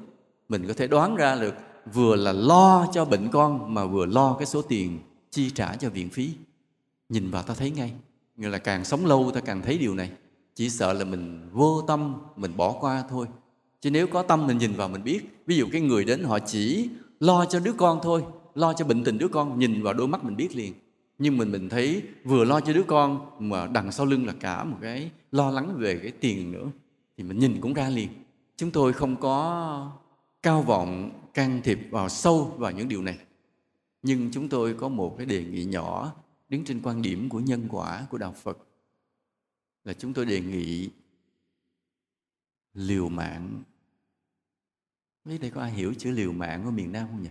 mình 0.50 0.68
có 0.68 0.74
thể 0.74 0.88
đoán 0.88 1.16
ra 1.16 1.36
được 1.36 1.56
vừa 1.94 2.16
là 2.16 2.32
lo 2.32 2.88
cho 2.94 3.06
bệnh 3.06 3.30
con 3.30 3.74
mà 3.74 3.86
vừa 3.86 4.06
lo 4.06 4.34
cái 4.34 4.46
số 4.46 4.62
tiền 4.62 5.00
chi 5.32 5.50
trả 5.50 5.76
cho 5.76 5.90
viện 5.90 6.10
phí. 6.10 6.30
Nhìn 7.10 7.32
vào 7.32 7.44
ta 7.44 7.54
thấy 7.54 7.72
ngay, 7.72 7.94
nghĩa 8.38 8.50
là 8.50 8.58
càng 8.58 8.86
sống 8.86 9.06
lâu 9.06 9.32
ta 9.34 9.40
càng 9.42 9.62
thấy 9.62 9.78
điều 9.78 9.96
này. 9.96 10.12
Chỉ 10.56 10.70
sợ 10.70 10.94
là 10.94 11.06
mình 11.06 11.50
vô 11.52 11.82
tâm, 11.88 12.16
mình 12.36 12.52
bỏ 12.58 12.72
qua 12.72 13.04
thôi. 13.10 13.28
Chứ 13.82 13.92
nếu 13.92 14.08
có 14.08 14.24
tâm 14.24 14.48
mình 14.48 14.58
nhìn 14.58 14.74
vào 14.74 14.90
mình 14.90 15.04
biết, 15.04 15.44
ví 15.46 15.58
dụ 15.58 15.68
cái 15.72 15.82
người 15.82 16.06
đến 16.06 16.24
họ 16.24 16.40
chỉ 16.40 16.90
lo 17.20 17.46
cho 17.46 17.60
đứa 17.60 17.74
con 17.74 18.00
thôi, 18.04 18.24
lo 18.56 18.74
cho 18.74 18.86
bệnh 18.86 19.04
tình 19.04 19.18
đứa 19.18 19.28
con, 19.28 19.60
nhìn 19.60 19.84
vào 19.84 19.94
đôi 19.94 20.08
mắt 20.08 20.24
mình 20.24 20.36
biết 20.36 20.56
liền. 20.56 20.74
Nhưng 21.18 21.38
mình 21.38 21.52
mình 21.52 21.70
thấy 21.70 22.04
vừa 22.24 22.46
lo 22.46 22.60
cho 22.60 22.74
đứa 22.74 22.84
con 22.84 23.26
mà 23.40 23.68
đằng 23.68 23.92
sau 23.92 24.06
lưng 24.06 24.26
là 24.26 24.34
cả 24.40 24.64
một 24.64 24.78
cái 24.82 25.12
lo 25.32 25.52
lắng 25.52 25.76
về 25.78 26.00
cái 26.04 26.12
tiền 26.12 26.52
nữa, 26.52 26.66
thì 27.18 27.24
mình 27.24 27.40
nhìn 27.40 27.62
cũng 27.62 27.74
ra 27.74 27.90
liền. 27.90 28.10
Chúng 28.58 28.72
tôi 28.72 28.94
không 28.94 29.16
có 29.16 29.92
cao 30.44 30.62
vọng 30.62 31.12
can 31.34 31.62
thiệp 31.64 31.80
vào 31.92 32.10
sâu 32.10 32.56
vào 32.58 32.72
những 32.72 32.88
điều 32.88 33.02
này 33.02 33.18
nhưng 34.02 34.32
chúng 34.32 34.50
tôi 34.50 34.74
có 34.74 34.90
một 34.90 35.16
cái 35.18 35.26
đề 35.26 35.44
nghị 35.44 35.66
nhỏ 35.66 36.16
đứng 36.50 36.66
trên 36.66 36.82
quan 36.82 37.02
điểm 37.02 37.30
của 37.30 37.40
nhân 37.40 37.68
quả 37.70 38.08
của 38.10 38.18
đạo 38.18 38.34
phật 38.34 38.58
là 39.84 39.94
chúng 39.94 40.14
tôi 40.14 40.26
đề 40.26 40.42
nghị 40.42 40.90
liều 42.74 43.10
mạng 43.10 43.64
Biết 45.26 45.38
đây 45.42 45.52
có 45.52 45.62
ai 45.62 45.72
hiểu 45.72 45.94
chữ 45.94 46.12
liều 46.12 46.32
mạng 46.32 46.66
ở 46.66 46.72
miền 46.72 46.92
Nam 46.92 47.08
không 47.12 47.24
nhỉ? 47.24 47.30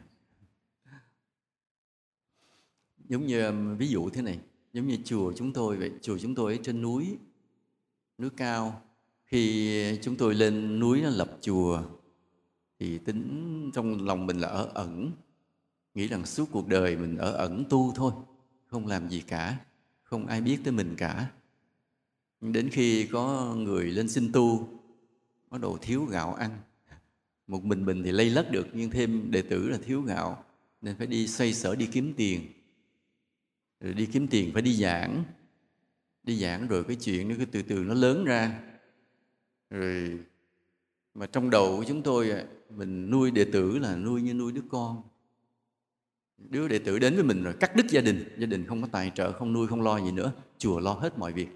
Giống 3.09 3.27
như 3.27 3.47
um, 3.47 3.77
ví 3.77 3.89
dụ 3.89 4.11
thế 4.11 4.23
này, 4.23 4.39
giống 4.73 4.87
như 4.87 4.99
chùa 5.05 5.33
chúng 5.37 5.53
tôi 5.53 5.77
vậy, 5.77 5.93
chùa 6.03 6.19
chúng 6.19 6.35
tôi 6.35 6.57
ở 6.57 6.63
trên 6.63 6.83
núi, 6.83 7.19
núi 8.19 8.31
cao. 8.37 8.83
Khi 9.25 9.99
chúng 10.03 10.17
tôi 10.17 10.35
lên 10.35 10.81
núi 10.81 11.03
lập 11.03 11.39
chùa 11.41 11.83
thì 12.83 12.99
tính 12.99 13.71
trong 13.75 14.07
lòng 14.07 14.27
mình 14.27 14.39
là 14.39 14.49
ở 14.49 14.71
ẩn, 14.75 15.13
nghĩ 15.95 16.09
rằng 16.09 16.27
suốt 16.27 16.49
cuộc 16.53 16.69
đời 16.69 16.97
mình 16.97 17.17
ở 17.17 17.33
ẩn 17.33 17.65
tu 17.71 17.93
thôi, 17.97 18.13
không 18.67 18.87
làm 18.87 19.09
gì 19.09 19.21
cả, 19.27 19.59
không 20.03 20.27
ai 20.27 20.41
biết 20.41 20.59
tới 20.65 20.73
mình 20.73 20.95
cả. 20.97 21.31
Đến 22.41 22.71
khi 22.71 23.07
có 23.07 23.55
người 23.55 23.85
lên 23.85 24.09
xin 24.09 24.33
tu, 24.33 24.69
có 25.51 25.59
đồ 25.59 25.79
thiếu 25.83 26.05
gạo 26.05 26.35
ăn, 26.35 26.51
một 27.47 27.65
mình 27.65 27.85
mình 27.85 28.03
thì 28.03 28.13
lây 28.13 28.31
lất 28.31 28.51
được 28.51 28.67
nhưng 28.73 28.91
thêm 28.91 29.31
đệ 29.31 29.43
tử 29.43 29.69
là 29.69 29.79
thiếu 29.85 30.03
gạo 30.03 30.45
nên 30.81 30.97
phải 30.97 31.07
đi 31.07 31.27
xoay 31.27 31.55
sở 31.55 31.75
đi 31.75 31.87
kiếm 31.87 32.15
tiền. 32.17 32.47
Rồi 33.81 33.95
đi 33.95 34.07
kiếm 34.07 34.29
tiền 34.29 34.51
phải 34.53 34.63
đi 34.63 34.75
giảng. 34.75 35.25
Đi 36.23 36.37
giảng 36.37 36.69
rồi 36.69 36.85
cái 36.85 36.97
chuyện 37.01 37.29
nó 37.29 37.35
cứ 37.39 37.45
từ 37.45 37.63
từ 37.63 37.85
nó 37.85 37.95
lớn 37.95 38.25
ra. 38.25 38.61
Rồi 39.71 40.19
mà 41.15 41.27
trong 41.27 41.51
đầu 41.51 41.77
của 41.77 41.85
chúng 41.85 42.03
tôi 42.03 42.31
à, 42.31 42.45
mình 42.77 43.11
nuôi 43.11 43.31
đệ 43.31 43.45
tử 43.45 43.79
là 43.79 43.97
nuôi 43.97 44.23
như 44.23 44.35
nuôi 44.35 44.53
đứa 44.53 44.63
con. 44.71 45.03
Đứa 46.39 46.69
đệ 46.69 46.79
tử 46.79 46.99
đến 46.99 47.15
với 47.15 47.25
mình 47.25 47.43
rồi 47.43 47.55
cắt 47.61 47.77
đứt 47.77 47.87
gia 47.91 48.01
đình 48.01 48.37
gia 48.39 48.47
đình 48.47 48.67
không 48.67 48.83
có 48.83 48.89
tài 48.93 49.13
trợ, 49.15 49.33
không 49.33 49.53
nuôi, 49.53 49.67
không 49.67 49.83
lo 49.83 50.01
gì 50.01 50.13
nữa, 50.13 50.33
chùa 50.59 50.81
lo 50.81 50.93
hết 50.93 51.19
mọi 51.19 51.33
việc. 51.33 51.49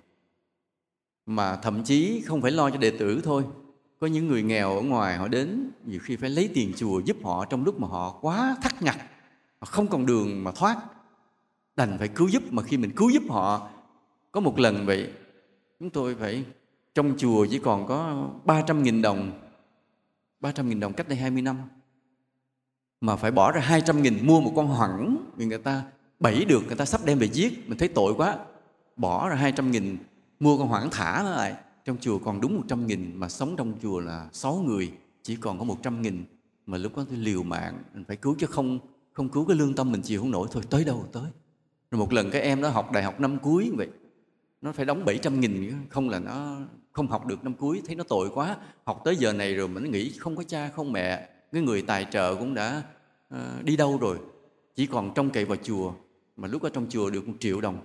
Mà 1.26 1.56
thậm 1.56 1.84
chí 1.84 2.22
không 2.26 2.42
phải 2.42 2.50
lo 2.50 2.70
cho 2.70 2.76
đệ 2.76 2.90
tử 2.90 3.20
thôi. 3.24 3.44
Có 4.00 4.06
những 4.06 4.28
người 4.28 4.42
nghèo 4.42 4.76
ở 4.76 4.82
ngoài, 4.82 5.16
họ 5.16 5.28
đến 5.28 5.70
nhiều 5.86 6.00
khi 6.02 6.16
phải 6.16 6.30
lấy 6.30 6.50
tiền 6.54 6.72
chùa 6.76 7.00
giúp 7.00 7.16
họ 7.24 7.44
trong 7.44 7.64
lúc 7.64 7.80
mà 7.80 7.88
họ 7.88 8.18
quá 8.20 8.56
thắt 8.62 8.82
ngặt, 8.82 8.96
họ 9.58 9.66
không 9.66 9.88
còn 9.88 10.06
đường 10.06 10.44
mà 10.44 10.52
thoát. 10.52 10.76
Đành 11.76 11.98
phải 11.98 12.08
cứu 12.08 12.28
giúp, 12.28 12.42
mà 12.52 12.62
khi 12.62 12.76
mình 12.76 12.90
cứu 12.96 13.10
giúp 13.10 13.22
họ, 13.28 13.68
có 14.32 14.40
một 14.40 14.58
lần 14.58 14.86
vậy, 14.86 15.10
chúng 15.80 15.90
tôi 15.90 16.14
phải 16.14 16.44
trong 16.94 17.14
chùa 17.18 17.46
chỉ 17.50 17.58
còn 17.58 17.86
có 17.86 18.28
300.000 18.44 19.02
đồng 19.02 19.45
300.000 20.40 20.80
đồng 20.80 20.92
cách 20.92 21.08
đây 21.08 21.18
20 21.18 21.42
năm. 21.42 21.56
Mà 23.00 23.16
phải 23.16 23.30
bỏ 23.30 23.52
ra 23.52 23.60
200.000 23.60 24.24
mua 24.24 24.40
một 24.40 24.52
con 24.56 24.66
hoẳng 24.66 25.16
vì 25.36 25.46
người 25.46 25.58
ta 25.58 25.82
bẫy 26.20 26.44
được, 26.44 26.62
người 26.66 26.76
ta 26.76 26.84
sắp 26.84 27.00
đem 27.04 27.18
về 27.18 27.28
giết. 27.28 27.68
Mình 27.68 27.78
thấy 27.78 27.88
tội 27.88 28.14
quá. 28.14 28.38
Bỏ 28.96 29.28
ra 29.28 29.36
200.000 29.36 29.96
mua 30.40 30.58
con 30.58 30.68
hoảng 30.68 30.88
thả 30.92 31.22
nó 31.24 31.30
lại. 31.30 31.54
Trong 31.84 31.96
chùa 32.00 32.18
còn 32.18 32.40
đúng 32.40 32.62
100.000 32.68 33.18
mà 33.18 33.28
sống 33.28 33.54
trong 33.56 33.74
chùa 33.82 34.00
là 34.00 34.28
6 34.32 34.54
người. 34.54 34.92
Chỉ 35.22 35.36
còn 35.36 35.58
có 35.58 35.64
100.000 35.64 36.22
mà 36.66 36.78
lúc 36.78 36.96
đó 36.96 37.04
tôi 37.08 37.18
liều 37.18 37.42
mạng. 37.42 37.82
Mình 37.94 38.04
phải 38.04 38.16
cứu 38.16 38.36
chứ 38.38 38.46
không 38.46 38.78
không 39.12 39.28
cứu 39.28 39.44
cái 39.44 39.56
lương 39.56 39.74
tâm 39.74 39.92
mình 39.92 40.02
chịu 40.02 40.20
không 40.20 40.30
nổi. 40.30 40.48
Thôi, 40.50 40.62
tới 40.70 40.84
đâu 40.84 41.08
tới. 41.12 41.30
Rồi 41.90 41.98
một 41.98 42.12
lần 42.12 42.30
cái 42.30 42.42
em 42.42 42.60
nó 42.60 42.68
học 42.68 42.92
đại 42.92 43.02
học 43.02 43.20
năm 43.20 43.38
cuối 43.38 43.70
vậy. 43.76 43.88
Nó 44.62 44.72
phải 44.72 44.84
đóng 44.84 45.04
700 45.04 45.40
nghìn, 45.40 45.72
không 45.88 46.08
là 46.08 46.18
nó 46.18 46.58
không 46.96 47.06
học 47.06 47.26
được 47.26 47.44
năm 47.44 47.54
cuối 47.54 47.82
thấy 47.86 47.96
nó 47.96 48.04
tội 48.08 48.30
quá. 48.34 48.56
Học 48.84 49.00
tới 49.04 49.16
giờ 49.16 49.32
này 49.32 49.54
rồi 49.54 49.68
mình 49.68 49.90
nghĩ 49.90 50.12
không 50.18 50.36
có 50.36 50.42
cha 50.42 50.68
không 50.68 50.92
mẹ 50.92 51.28
cái 51.52 51.62
người 51.62 51.82
tài 51.82 52.06
trợ 52.10 52.34
cũng 52.34 52.54
đã 52.54 52.82
uh, 53.34 53.64
đi 53.64 53.76
đâu 53.76 53.98
rồi? 54.00 54.18
Chỉ 54.76 54.86
còn 54.86 55.14
trông 55.14 55.30
cậy 55.30 55.44
vào 55.44 55.56
chùa 55.62 55.92
mà 56.36 56.48
lúc 56.48 56.62
ở 56.62 56.70
trong 56.70 56.86
chùa 56.88 57.10
được 57.10 57.28
một 57.28 57.34
triệu 57.40 57.60
đồng. 57.60 57.78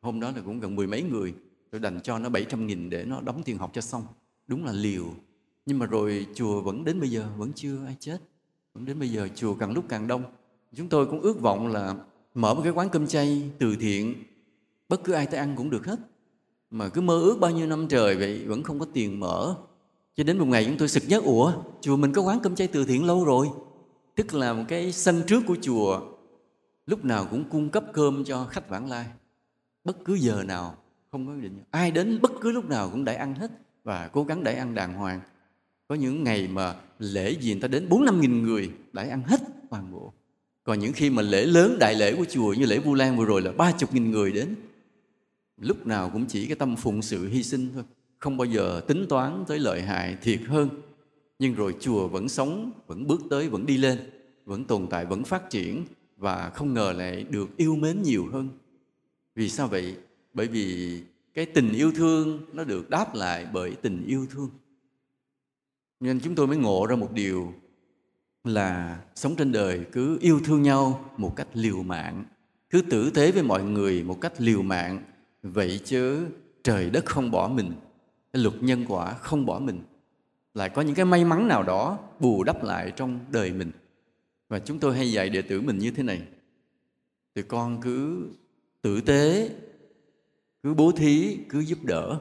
Hôm 0.00 0.20
đó 0.20 0.32
là 0.36 0.42
cũng 0.44 0.60
gần 0.60 0.76
mười 0.76 0.86
mấy 0.86 1.02
người. 1.02 1.34
Tôi 1.70 1.80
đành 1.80 2.00
cho 2.00 2.18
nó 2.18 2.28
700 2.28 2.66
nghìn 2.66 2.90
để 2.90 3.04
nó 3.04 3.20
đóng 3.20 3.42
tiền 3.42 3.58
học 3.58 3.70
cho 3.74 3.80
xong. 3.80 4.06
Đúng 4.46 4.64
là 4.64 4.72
liều. 4.72 5.04
Nhưng 5.66 5.78
mà 5.78 5.86
rồi 5.86 6.26
chùa 6.34 6.60
vẫn 6.60 6.84
đến 6.84 7.00
bây 7.00 7.08
giờ 7.08 7.26
vẫn 7.36 7.52
chưa 7.54 7.84
ai 7.86 7.96
chết. 8.00 8.18
Vẫn 8.74 8.84
đến 8.84 8.98
bây 8.98 9.08
giờ 9.08 9.28
chùa 9.34 9.54
càng 9.54 9.72
lúc 9.72 9.84
càng 9.88 10.06
đông. 10.06 10.22
Chúng 10.74 10.88
tôi 10.88 11.06
cũng 11.06 11.20
ước 11.20 11.40
vọng 11.40 11.66
là 11.66 11.94
mở 12.34 12.54
một 12.54 12.60
cái 12.62 12.72
quán 12.72 12.88
cơm 12.88 13.06
chay 13.06 13.50
từ 13.58 13.76
thiện. 13.76 14.14
Bất 14.88 15.04
cứ 15.04 15.12
ai 15.12 15.26
tới 15.26 15.40
ăn 15.40 15.54
cũng 15.56 15.70
được 15.70 15.86
hết 15.86 15.98
mà 16.74 16.88
cứ 16.88 17.00
mơ 17.00 17.18
ước 17.18 17.38
bao 17.40 17.50
nhiêu 17.50 17.66
năm 17.66 17.88
trời 17.88 18.16
vậy, 18.16 18.44
vẫn 18.46 18.62
không 18.62 18.78
có 18.78 18.86
tiền 18.92 19.20
mở. 19.20 19.54
Cho 20.16 20.24
đến 20.24 20.38
một 20.38 20.44
ngày 20.44 20.64
chúng 20.64 20.78
tôi 20.78 20.88
sực 20.88 21.02
nhớ, 21.08 21.20
ủa, 21.24 21.52
chùa 21.80 21.96
mình 21.96 22.12
có 22.12 22.22
quán 22.22 22.40
cơm 22.42 22.54
chay 22.54 22.66
từ 22.66 22.84
thiện 22.84 23.04
lâu 23.04 23.24
rồi. 23.24 23.48
Tức 24.16 24.34
là 24.34 24.52
một 24.52 24.64
cái 24.68 24.92
sân 24.92 25.22
trước 25.26 25.42
của 25.46 25.56
chùa, 25.62 26.00
lúc 26.86 27.04
nào 27.04 27.26
cũng 27.30 27.44
cung 27.50 27.68
cấp 27.68 27.84
cơm 27.92 28.24
cho 28.24 28.44
khách 28.44 28.68
vãng 28.68 28.90
lai. 28.90 29.06
Bất 29.84 29.96
cứ 30.04 30.14
giờ 30.14 30.42
nào, 30.46 30.74
không 31.10 31.26
có 31.26 31.32
định. 31.34 31.58
Ai 31.70 31.90
đến 31.90 32.18
bất 32.22 32.32
cứ 32.40 32.52
lúc 32.52 32.68
nào 32.68 32.90
cũng 32.90 33.04
đãi 33.04 33.16
ăn 33.16 33.34
hết 33.34 33.50
và 33.84 34.08
cố 34.12 34.24
gắng 34.24 34.44
đãi 34.44 34.54
ăn 34.54 34.74
đàng 34.74 34.94
hoàng. 34.94 35.20
Có 35.88 35.94
những 35.94 36.24
ngày 36.24 36.48
mà 36.52 36.74
lễ 36.98 37.36
gì 37.40 37.52
người 37.52 37.60
ta 37.60 37.68
đến 37.68 37.88
bốn 37.88 38.04
năm 38.04 38.20
nghìn 38.20 38.42
người, 38.42 38.70
đãi 38.92 39.08
ăn 39.08 39.22
hết 39.26 39.40
toàn 39.70 39.92
bộ. 39.92 40.12
Còn 40.64 40.78
những 40.78 40.92
khi 40.92 41.10
mà 41.10 41.22
lễ 41.22 41.46
lớn, 41.46 41.76
đại 41.80 41.94
lễ 41.94 42.14
của 42.16 42.24
chùa 42.30 42.52
như 42.52 42.66
lễ 42.66 42.78
vu 42.78 42.94
lan 42.94 43.16
vừa 43.16 43.24
rồi 43.24 43.42
là 43.42 43.52
ba 43.52 43.72
chục 43.72 43.94
nghìn 43.94 44.10
người 44.10 44.32
đến 44.32 44.54
lúc 45.60 45.86
nào 45.86 46.10
cũng 46.12 46.26
chỉ 46.26 46.46
cái 46.46 46.56
tâm 46.56 46.76
phụng 46.76 47.02
sự 47.02 47.28
hy 47.28 47.42
sinh 47.42 47.70
thôi. 47.74 47.84
Không 48.18 48.36
bao 48.36 48.44
giờ 48.44 48.80
tính 48.88 49.06
toán 49.08 49.44
tới 49.48 49.58
lợi 49.58 49.82
hại 49.82 50.16
thiệt 50.22 50.40
hơn. 50.46 50.68
Nhưng 51.38 51.54
rồi 51.54 51.74
chùa 51.80 52.08
vẫn 52.08 52.28
sống, 52.28 52.72
vẫn 52.86 53.06
bước 53.06 53.22
tới, 53.30 53.48
vẫn 53.48 53.66
đi 53.66 53.76
lên, 53.76 53.98
vẫn 54.44 54.64
tồn 54.64 54.86
tại, 54.90 55.06
vẫn 55.06 55.24
phát 55.24 55.50
triển 55.50 55.84
và 56.16 56.50
không 56.54 56.74
ngờ 56.74 56.92
lại 56.96 57.24
được 57.30 57.56
yêu 57.56 57.76
mến 57.76 58.02
nhiều 58.02 58.26
hơn. 58.32 58.48
Vì 59.34 59.48
sao 59.48 59.68
vậy? 59.68 59.96
Bởi 60.34 60.46
vì 60.46 61.00
cái 61.34 61.46
tình 61.46 61.72
yêu 61.72 61.92
thương 61.92 62.40
nó 62.52 62.64
được 62.64 62.90
đáp 62.90 63.14
lại 63.14 63.46
bởi 63.52 63.74
tình 63.82 64.06
yêu 64.06 64.26
thương. 64.30 64.50
Nên 66.00 66.20
chúng 66.20 66.34
tôi 66.34 66.46
mới 66.46 66.56
ngộ 66.56 66.86
ra 66.86 66.96
một 66.96 67.12
điều 67.12 67.54
là 68.44 69.00
sống 69.14 69.36
trên 69.36 69.52
đời 69.52 69.84
cứ 69.92 70.18
yêu 70.20 70.40
thương 70.44 70.62
nhau 70.62 71.10
một 71.16 71.36
cách 71.36 71.48
liều 71.54 71.82
mạng, 71.82 72.24
cứ 72.70 72.82
tử 72.82 73.10
tế 73.10 73.32
với 73.32 73.42
mọi 73.42 73.64
người 73.64 74.02
một 74.02 74.20
cách 74.20 74.32
liều 74.38 74.62
mạng 74.62 75.02
vậy 75.52 75.80
chứ 75.84 76.26
trời 76.62 76.90
đất 76.90 77.04
không 77.04 77.30
bỏ 77.30 77.48
mình 77.48 77.72
luật 78.32 78.62
nhân 78.62 78.84
quả 78.88 79.14
không 79.14 79.46
bỏ 79.46 79.58
mình. 79.58 79.80
Lại 80.54 80.68
có 80.68 80.82
những 80.82 80.94
cái 80.94 81.04
may 81.04 81.24
mắn 81.24 81.48
nào 81.48 81.62
đó 81.62 81.98
bù 82.20 82.44
đắp 82.44 82.64
lại 82.64 82.92
trong 82.96 83.20
đời 83.30 83.52
mình. 83.52 83.70
Và 84.48 84.58
chúng 84.58 84.78
tôi 84.78 84.96
hay 84.96 85.12
dạy 85.12 85.28
đệ 85.28 85.42
tử 85.42 85.60
mình 85.60 85.78
như 85.78 85.90
thế 85.90 86.02
này. 86.02 86.22
Thì 87.34 87.42
con 87.42 87.80
cứ 87.80 88.28
tử 88.82 89.00
tế 89.00 89.50
cứ 90.62 90.74
bố 90.74 90.92
thí 90.92 91.38
cứ 91.48 91.60
giúp 91.60 91.84
đỡ 91.84 92.18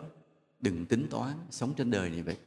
đừng 0.60 0.86
tính 0.86 1.08
toán 1.10 1.34
sống 1.50 1.74
trên 1.78 1.92
đời 1.92 2.10
này 2.10 2.22
vậy. 2.22 2.38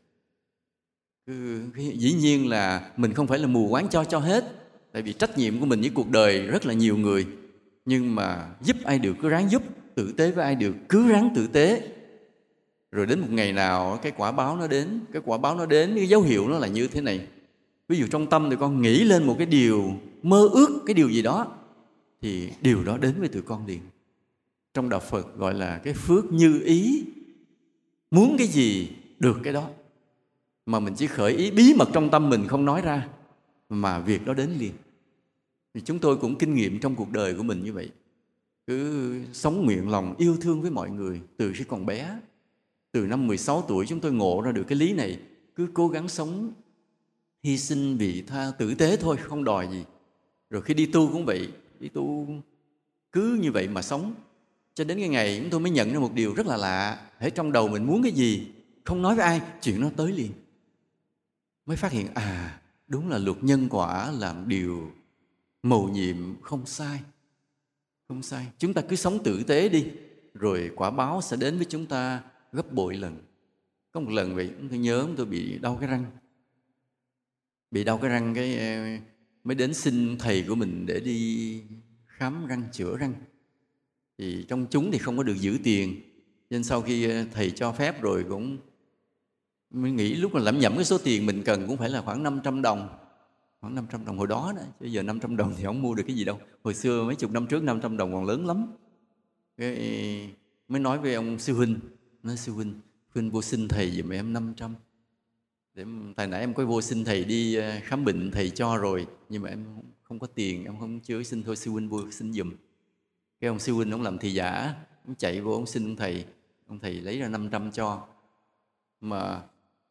Cứ, 1.26 1.62
dĩ 1.76 2.12
nhiên 2.12 2.48
là 2.48 2.90
mình 2.96 3.14
không 3.14 3.26
phải 3.26 3.38
là 3.38 3.46
mù 3.46 3.68
quáng 3.70 3.88
cho 3.88 4.04
cho 4.04 4.18
hết 4.18 4.44
tại 4.92 5.02
vì 5.02 5.12
trách 5.12 5.38
nhiệm 5.38 5.60
của 5.60 5.66
mình 5.66 5.80
với 5.80 5.90
cuộc 5.94 6.10
đời 6.10 6.46
rất 6.46 6.66
là 6.66 6.74
nhiều 6.74 6.96
người. 6.96 7.26
Nhưng 7.84 8.14
mà 8.14 8.54
giúp 8.60 8.76
ai 8.84 8.98
được 8.98 9.16
cứ 9.20 9.28
ráng 9.28 9.50
giúp 9.50 9.62
tử 9.96 10.12
tế 10.16 10.30
với 10.30 10.44
ai 10.44 10.54
được 10.54 10.74
cứ 10.88 11.08
ráng 11.08 11.30
tử 11.34 11.46
tế. 11.46 11.88
Rồi 12.92 13.06
đến 13.06 13.20
một 13.20 13.30
ngày 13.30 13.52
nào, 13.52 13.98
cái 14.02 14.12
quả 14.16 14.32
báo 14.32 14.56
nó 14.56 14.66
đến, 14.66 15.00
cái 15.12 15.22
quả 15.24 15.38
báo 15.38 15.56
nó 15.56 15.66
đến, 15.66 15.92
cái 15.96 16.08
dấu 16.08 16.22
hiệu 16.22 16.48
nó 16.48 16.58
là 16.58 16.66
như 16.68 16.86
thế 16.86 17.00
này. 17.00 17.26
Ví 17.88 17.98
dụ 17.98 18.06
trong 18.10 18.30
tâm 18.30 18.50
thì 18.50 18.56
con 18.60 18.82
nghĩ 18.82 19.04
lên 19.04 19.26
một 19.26 19.34
cái 19.38 19.46
điều 19.46 19.92
mơ 20.22 20.48
ước, 20.52 20.82
cái 20.86 20.94
điều 20.94 21.08
gì 21.08 21.22
đó, 21.22 21.46
thì 22.22 22.50
điều 22.60 22.84
đó 22.84 22.98
đến 22.98 23.14
với 23.18 23.28
tụi 23.28 23.42
con 23.42 23.66
liền. 23.66 23.80
Trong 24.74 24.88
đạo 24.88 25.00
phật 25.00 25.36
gọi 25.36 25.54
là 25.54 25.78
cái 25.78 25.94
phước 25.94 26.32
như 26.32 26.60
ý. 26.64 27.04
Muốn 28.10 28.36
cái 28.38 28.46
gì 28.46 28.88
được 29.18 29.36
cái 29.42 29.52
đó. 29.52 29.68
Mà 30.66 30.80
mình 30.80 30.94
chỉ 30.94 31.06
khởi 31.06 31.32
ý, 31.32 31.50
bí 31.50 31.74
mật 31.74 31.88
trong 31.92 32.10
tâm 32.10 32.30
mình 32.30 32.46
không 32.48 32.64
nói 32.64 32.82
ra, 32.82 33.08
mà 33.68 33.98
việc 33.98 34.26
đó 34.26 34.34
đến 34.34 34.50
liền. 34.58 34.72
Thì 35.74 35.80
chúng 35.84 35.98
tôi 35.98 36.16
cũng 36.16 36.38
kinh 36.38 36.54
nghiệm 36.54 36.80
trong 36.80 36.94
cuộc 36.94 37.10
đời 37.12 37.34
của 37.34 37.42
mình 37.42 37.64
như 37.64 37.72
vậy 37.72 37.90
cứ 38.66 39.14
sống 39.32 39.64
nguyện 39.64 39.88
lòng 39.88 40.14
yêu 40.18 40.36
thương 40.40 40.62
với 40.62 40.70
mọi 40.70 40.90
người 40.90 41.20
từ 41.36 41.52
khi 41.54 41.64
còn 41.64 41.86
bé. 41.86 42.18
Từ 42.92 43.06
năm 43.06 43.26
16 43.26 43.64
tuổi 43.68 43.86
chúng 43.86 44.00
tôi 44.00 44.12
ngộ 44.12 44.40
ra 44.40 44.52
được 44.52 44.64
cái 44.68 44.78
lý 44.78 44.92
này, 44.92 45.20
cứ 45.54 45.68
cố 45.74 45.88
gắng 45.88 46.08
sống, 46.08 46.52
hy 47.42 47.58
sinh 47.58 47.96
vị 47.96 48.22
tha 48.26 48.52
tử 48.58 48.74
tế 48.74 48.96
thôi, 48.96 49.16
không 49.16 49.44
đòi 49.44 49.68
gì. 49.72 49.84
Rồi 50.50 50.62
khi 50.62 50.74
đi 50.74 50.86
tu 50.86 51.08
cũng 51.12 51.24
vậy, 51.24 51.48
đi 51.80 51.88
tu 51.88 52.26
cứ 53.12 53.38
như 53.42 53.52
vậy 53.52 53.68
mà 53.68 53.82
sống. 53.82 54.14
Cho 54.74 54.84
đến 54.84 54.98
cái 54.98 55.08
ngày 55.08 55.38
chúng 55.40 55.50
tôi 55.50 55.60
mới 55.60 55.70
nhận 55.70 55.92
ra 55.92 55.98
một 55.98 56.14
điều 56.14 56.34
rất 56.34 56.46
là 56.46 56.56
lạ 56.56 57.10
hãy 57.18 57.30
trong 57.30 57.52
đầu 57.52 57.68
mình 57.68 57.86
muốn 57.86 58.02
cái 58.02 58.12
gì, 58.12 58.46
không 58.84 59.02
nói 59.02 59.14
với 59.14 59.24
ai, 59.24 59.40
chuyện 59.62 59.80
nó 59.80 59.90
tới 59.96 60.12
liền. 60.12 60.32
Mới 61.66 61.76
phát 61.76 61.92
hiện 61.92 62.06
à 62.14 62.60
đúng 62.88 63.08
là 63.08 63.18
luật 63.18 63.44
nhân 63.44 63.68
quả 63.70 64.10
làm 64.10 64.48
điều 64.48 64.90
mầu 65.62 65.88
nhiệm 65.88 66.16
không 66.42 66.66
sai 66.66 67.00
không 68.08 68.22
sai, 68.22 68.46
chúng 68.58 68.74
ta 68.74 68.82
cứ 68.82 68.96
sống 68.96 69.22
tử 69.24 69.42
tế 69.46 69.68
đi, 69.68 69.86
rồi 70.34 70.70
quả 70.76 70.90
báo 70.90 71.20
sẽ 71.22 71.36
đến 71.36 71.56
với 71.56 71.66
chúng 71.68 71.86
ta 71.86 72.22
gấp 72.52 72.72
bội 72.72 72.96
lần. 72.96 73.22
Có 73.92 74.00
một 74.00 74.10
lần 74.10 74.34
vậy 74.34 74.50
tôi 74.70 74.78
nhớ 74.78 75.06
tôi 75.16 75.26
bị 75.26 75.58
đau 75.58 75.76
cái 75.80 75.88
răng. 75.88 76.04
Bị 77.70 77.84
đau 77.84 77.98
cái 77.98 78.10
răng 78.10 78.34
cái 78.34 78.58
ờ, 78.58 78.84
mới 79.44 79.54
đến 79.54 79.74
xin 79.74 80.18
thầy 80.18 80.44
của 80.48 80.54
mình 80.54 80.86
để 80.86 81.00
đi 81.00 81.62
khám 82.06 82.46
răng, 82.46 82.62
chữa 82.72 82.96
răng. 82.96 83.14
Thì 84.18 84.44
trong 84.48 84.66
chúng 84.70 84.92
thì 84.92 84.98
không 84.98 85.16
có 85.16 85.22
được 85.22 85.36
giữ 85.36 85.58
tiền, 85.64 86.00
nên 86.50 86.64
sau 86.64 86.82
khi 86.82 87.10
ờ, 87.10 87.24
thầy 87.32 87.50
cho 87.50 87.72
phép 87.72 88.02
rồi 88.02 88.24
cũng 88.28 88.58
mới 89.70 89.90
nghĩ 89.90 90.14
lúc 90.14 90.34
mà 90.34 90.40
lẩm 90.40 90.58
nhẩm 90.58 90.74
cái 90.74 90.84
số 90.84 90.98
tiền 90.98 91.26
mình 91.26 91.42
cần 91.44 91.66
cũng 91.66 91.76
phải 91.76 91.90
là 91.90 92.00
khoảng 92.00 92.22
500 92.22 92.62
đồng 92.62 93.05
khoảng 93.66 93.74
500 93.74 94.04
đồng. 94.04 94.18
Hồi 94.18 94.26
đó 94.26 94.52
đó, 94.56 94.62
chứ 94.80 94.86
giờ 94.86 95.02
500 95.02 95.36
đồng 95.36 95.54
thì 95.56 95.64
không 95.64 95.82
mua 95.82 95.94
được 95.94 96.02
cái 96.06 96.16
gì 96.16 96.24
đâu. 96.24 96.40
Hồi 96.64 96.74
xưa 96.74 97.04
mấy 97.04 97.14
chục 97.14 97.30
năm 97.30 97.46
trước 97.46 97.62
500 97.62 97.96
đồng 97.96 98.12
còn 98.12 98.24
lớn 98.24 98.46
lắm. 98.46 98.66
Cái 99.56 100.34
mới 100.68 100.80
nói 100.80 100.98
với 100.98 101.14
ông 101.14 101.38
sư 101.38 101.54
huynh, 101.54 101.78
nói 102.22 102.36
sư 102.36 102.52
huynh 102.52 102.80
huynh 103.14 103.30
vô 103.30 103.42
xin 103.42 103.68
thầy 103.68 103.90
giùm 103.90 104.12
em 104.12 104.32
500 104.32 104.74
để 105.74 105.84
tại 106.16 106.26
nãy 106.26 106.40
em 106.40 106.54
có 106.54 106.66
vô 106.66 106.82
xin 106.82 107.04
thầy 107.04 107.24
đi 107.24 107.54
ờ, 107.54 107.72
khám 107.82 108.04
bệnh 108.04 108.30
thầy 108.30 108.50
cho 108.50 108.76
rồi, 108.76 109.06
nhưng 109.28 109.42
mà 109.42 109.48
em 109.48 109.64
không 110.02 110.18
có 110.18 110.26
tiền, 110.26 110.64
em 110.64 110.78
không 110.80 111.00
chứa 111.00 111.22
xin 111.22 111.42
thôi, 111.42 111.56
sư 111.56 111.70
huynh 111.70 111.88
vô 111.88 112.10
xin 112.10 112.32
giùm. 112.32 112.52
Cái 113.40 113.48
ông 113.48 113.58
sư 113.58 113.72
huynh 113.72 113.90
ông 113.90 114.02
làm 114.02 114.18
thì 114.18 114.32
giả, 114.32 114.74
ông 115.06 115.14
chạy 115.14 115.40
vô 115.40 115.52
ông 115.52 115.66
xin 115.66 115.84
ông 115.84 115.96
thầy 115.96 116.24
ông 116.66 116.78
thầy 116.78 116.94
lấy 116.94 117.18
ra 117.18 117.28
500 117.28 117.70
cho. 117.70 118.06
Mà 119.00 119.42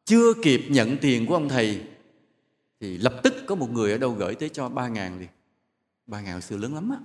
chưa 0.04 0.34
kịp 0.42 0.60
nhận 0.68 0.96
tiền 1.00 1.26
của 1.26 1.34
ông 1.34 1.48
thầy 1.48 1.80
thì 2.80 2.98
lập 2.98 3.20
tức 3.22 3.34
có 3.46 3.54
một 3.54 3.70
người 3.70 3.92
ở 3.92 3.98
đâu 3.98 4.10
gửi 4.10 4.34
tới 4.34 4.48
cho 4.48 4.68
ba 4.68 4.88
ngàn 4.88 5.18
liền. 5.18 5.28
Ba 6.06 6.20
ngàn 6.20 6.40
xưa 6.40 6.56
lớn 6.56 6.74
lắm 6.74 6.90
á. 6.90 6.96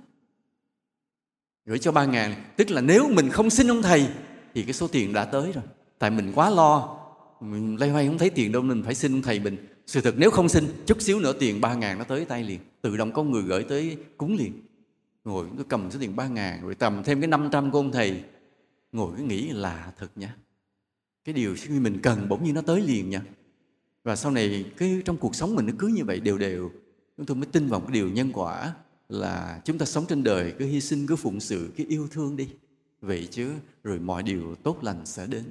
Gửi 1.64 1.78
cho 1.78 1.92
ba 1.92 2.04
ngàn 2.04 2.34
tức 2.56 2.70
là 2.70 2.80
nếu 2.80 3.08
mình 3.08 3.30
không 3.30 3.50
xin 3.50 3.70
ông 3.70 3.82
thầy, 3.82 4.08
thì 4.54 4.62
cái 4.62 4.72
số 4.72 4.88
tiền 4.88 5.12
đã 5.12 5.24
tới 5.24 5.52
rồi. 5.52 5.64
Tại 5.98 6.10
mình 6.10 6.32
quá 6.34 6.50
lo. 6.50 6.98
Mình 7.40 7.76
lay 7.80 7.90
hoay 7.90 8.06
không 8.06 8.18
thấy 8.18 8.30
tiền 8.30 8.52
đâu 8.52 8.62
nên 8.62 8.82
phải 8.82 8.94
xin 8.94 9.12
ông 9.12 9.22
thầy 9.22 9.40
mình. 9.40 9.56
Sự 9.86 10.00
thật 10.00 10.14
nếu 10.18 10.30
không 10.30 10.48
xin, 10.48 10.64
chút 10.86 11.02
xíu 11.02 11.20
nữa 11.20 11.32
tiền 11.32 11.60
ba 11.60 11.74
ngàn 11.74 11.98
nó 11.98 12.04
tới 12.04 12.24
tay 12.24 12.44
liền. 12.44 12.60
Tự 12.82 12.96
động 12.96 13.12
có 13.12 13.22
người 13.22 13.42
gửi 13.42 13.64
tới 13.64 13.96
cúng 14.16 14.36
liền. 14.36 14.52
Ngồi 15.24 15.46
tôi 15.56 15.66
cầm 15.68 15.90
số 15.90 15.98
tiền 16.00 16.16
ba 16.16 16.28
ngàn, 16.28 16.62
rồi 16.62 16.74
tầm 16.74 17.02
thêm 17.04 17.20
cái 17.20 17.28
năm 17.28 17.48
trăm 17.52 17.70
của 17.70 17.78
ông 17.78 17.92
thầy. 17.92 18.22
Ngồi 18.92 19.12
cứ 19.16 19.22
nghĩ 19.22 19.50
là 19.50 19.92
thật 19.98 20.08
nha 20.16 20.36
cái 21.24 21.32
điều 21.32 21.54
mình 21.68 22.00
cần 22.02 22.28
bỗng 22.28 22.44
nhiên 22.44 22.54
nó 22.54 22.60
tới 22.60 22.80
liền 22.80 23.10
nha 23.10 23.22
và 24.04 24.16
sau 24.16 24.32
này 24.32 24.72
cái 24.76 25.02
trong 25.04 25.16
cuộc 25.16 25.34
sống 25.34 25.54
mình 25.54 25.66
nó 25.66 25.72
cứ 25.78 25.86
như 25.86 26.04
vậy, 26.04 26.20
đều 26.20 26.38
đều. 26.38 26.70
Chúng 27.16 27.26
tôi 27.26 27.36
mới 27.36 27.46
tin 27.46 27.68
vào 27.68 27.80
cái 27.80 27.90
điều 27.92 28.08
nhân 28.08 28.30
quả 28.32 28.74
là 29.08 29.60
chúng 29.64 29.78
ta 29.78 29.86
sống 29.86 30.06
trên 30.08 30.24
đời, 30.24 30.54
cứ 30.58 30.66
hy 30.66 30.80
sinh, 30.80 31.06
cứ 31.06 31.16
phụng 31.16 31.40
sự, 31.40 31.70
cứ 31.76 31.84
yêu 31.88 32.08
thương 32.10 32.36
đi. 32.36 32.48
Vậy 33.00 33.28
chứ, 33.30 33.52
rồi 33.84 33.98
mọi 33.98 34.22
điều 34.22 34.54
tốt 34.54 34.84
lành 34.84 35.06
sẽ 35.06 35.26
đến. 35.26 35.44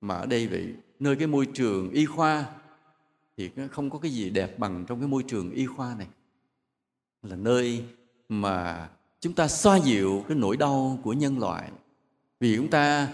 Mà 0.00 0.14
ở 0.14 0.26
đây 0.26 0.48
vậy, 0.48 0.74
nơi 1.00 1.16
cái 1.16 1.26
môi 1.26 1.46
trường 1.46 1.90
y 1.90 2.04
khoa 2.04 2.46
thì 3.36 3.50
không 3.70 3.90
có 3.90 3.98
cái 3.98 4.10
gì 4.10 4.30
đẹp 4.30 4.58
bằng 4.58 4.84
trong 4.88 4.98
cái 4.98 5.08
môi 5.08 5.22
trường 5.22 5.50
y 5.50 5.66
khoa 5.66 5.94
này. 5.98 6.06
Là 7.22 7.36
nơi 7.36 7.84
mà 8.28 8.88
chúng 9.20 9.32
ta 9.32 9.48
xoa 9.48 9.76
dịu 9.76 10.24
cái 10.28 10.36
nỗi 10.36 10.56
đau 10.56 10.98
của 11.02 11.12
nhân 11.12 11.38
loại. 11.38 11.70
Vì 12.40 12.56
chúng 12.56 12.70
ta 12.70 13.08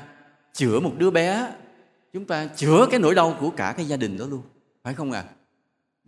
chữa 0.52 0.80
một 0.80 0.92
đứa 0.98 1.10
bé 1.10 1.52
chúng 2.12 2.24
ta 2.24 2.46
chữa 2.46 2.86
cái 2.90 3.00
nỗi 3.00 3.14
đau 3.14 3.36
của 3.40 3.50
cả 3.50 3.74
cái 3.76 3.86
gia 3.86 3.96
đình 3.96 4.18
đó 4.18 4.26
luôn. 4.26 4.42
Phải 4.82 4.94
không 4.94 5.12
ạ? 5.12 5.24
À? 5.28 5.34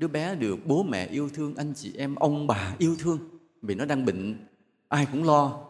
đứa 0.03 0.09
bé 0.09 0.35
được 0.35 0.67
bố 0.67 0.83
mẹ 0.83 1.07
yêu 1.07 1.29
thương, 1.35 1.55
anh 1.57 1.75
chị 1.75 1.93
em, 1.97 2.15
ông 2.15 2.47
bà 2.47 2.75
yêu 2.79 2.97
thương. 2.99 3.19
Vì 3.63 3.75
nó 3.75 3.85
đang 3.85 4.05
bệnh, 4.05 4.47
ai 4.89 5.07
cũng 5.13 5.25
lo. 5.25 5.61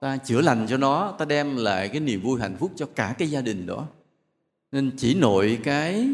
Ta 0.00 0.16
chữa 0.16 0.40
lành 0.40 0.66
cho 0.68 0.76
nó, 0.76 1.14
ta 1.18 1.24
đem 1.24 1.56
lại 1.56 1.88
cái 1.88 2.00
niềm 2.00 2.22
vui 2.22 2.40
hạnh 2.40 2.56
phúc 2.58 2.72
cho 2.76 2.86
cả 2.94 3.14
cái 3.18 3.30
gia 3.30 3.40
đình 3.40 3.66
đó. 3.66 3.86
Nên 4.72 4.90
chỉ 4.96 5.14
nội 5.14 5.58
cái 5.64 6.08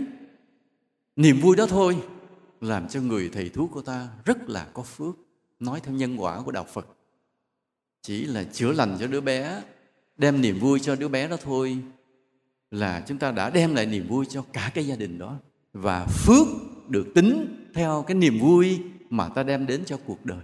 niềm 1.16 1.40
vui 1.40 1.56
đó 1.56 1.66
thôi, 1.66 1.96
làm 2.60 2.88
cho 2.88 3.00
người 3.00 3.30
thầy 3.32 3.48
thuốc 3.48 3.70
của 3.72 3.82
ta 3.82 4.08
rất 4.24 4.48
là 4.48 4.66
có 4.72 4.82
phước. 4.82 5.14
Nói 5.60 5.80
theo 5.80 5.94
nhân 5.94 6.16
quả 6.16 6.40
của 6.40 6.52
đạo 6.52 6.66
phật. 6.72 6.86
Chỉ 8.02 8.24
là 8.24 8.44
chữa 8.44 8.72
lành 8.72 8.96
cho 9.00 9.06
đứa 9.06 9.20
bé, 9.20 9.62
đem 10.16 10.40
niềm 10.40 10.58
vui 10.60 10.80
cho 10.80 10.96
đứa 10.96 11.08
bé 11.08 11.28
đó 11.28 11.36
thôi 11.42 11.78
là 12.70 13.04
chúng 13.06 13.18
ta 13.18 13.30
đã 13.30 13.50
đem 13.50 13.74
lại 13.74 13.86
niềm 13.86 14.08
vui 14.08 14.26
cho 14.28 14.44
cả 14.52 14.70
cái 14.74 14.86
gia 14.86 14.96
đình 14.96 15.18
đó 15.18 15.38
và 15.72 16.06
phước 16.06 16.46
được 16.88 17.06
tính 17.14 17.56
theo 17.74 18.04
cái 18.06 18.14
niềm 18.14 18.38
vui 18.38 18.80
mà 19.10 19.28
ta 19.28 19.42
đem 19.42 19.66
đến 19.66 19.84
cho 19.84 19.96
cuộc 20.06 20.26
đời. 20.26 20.40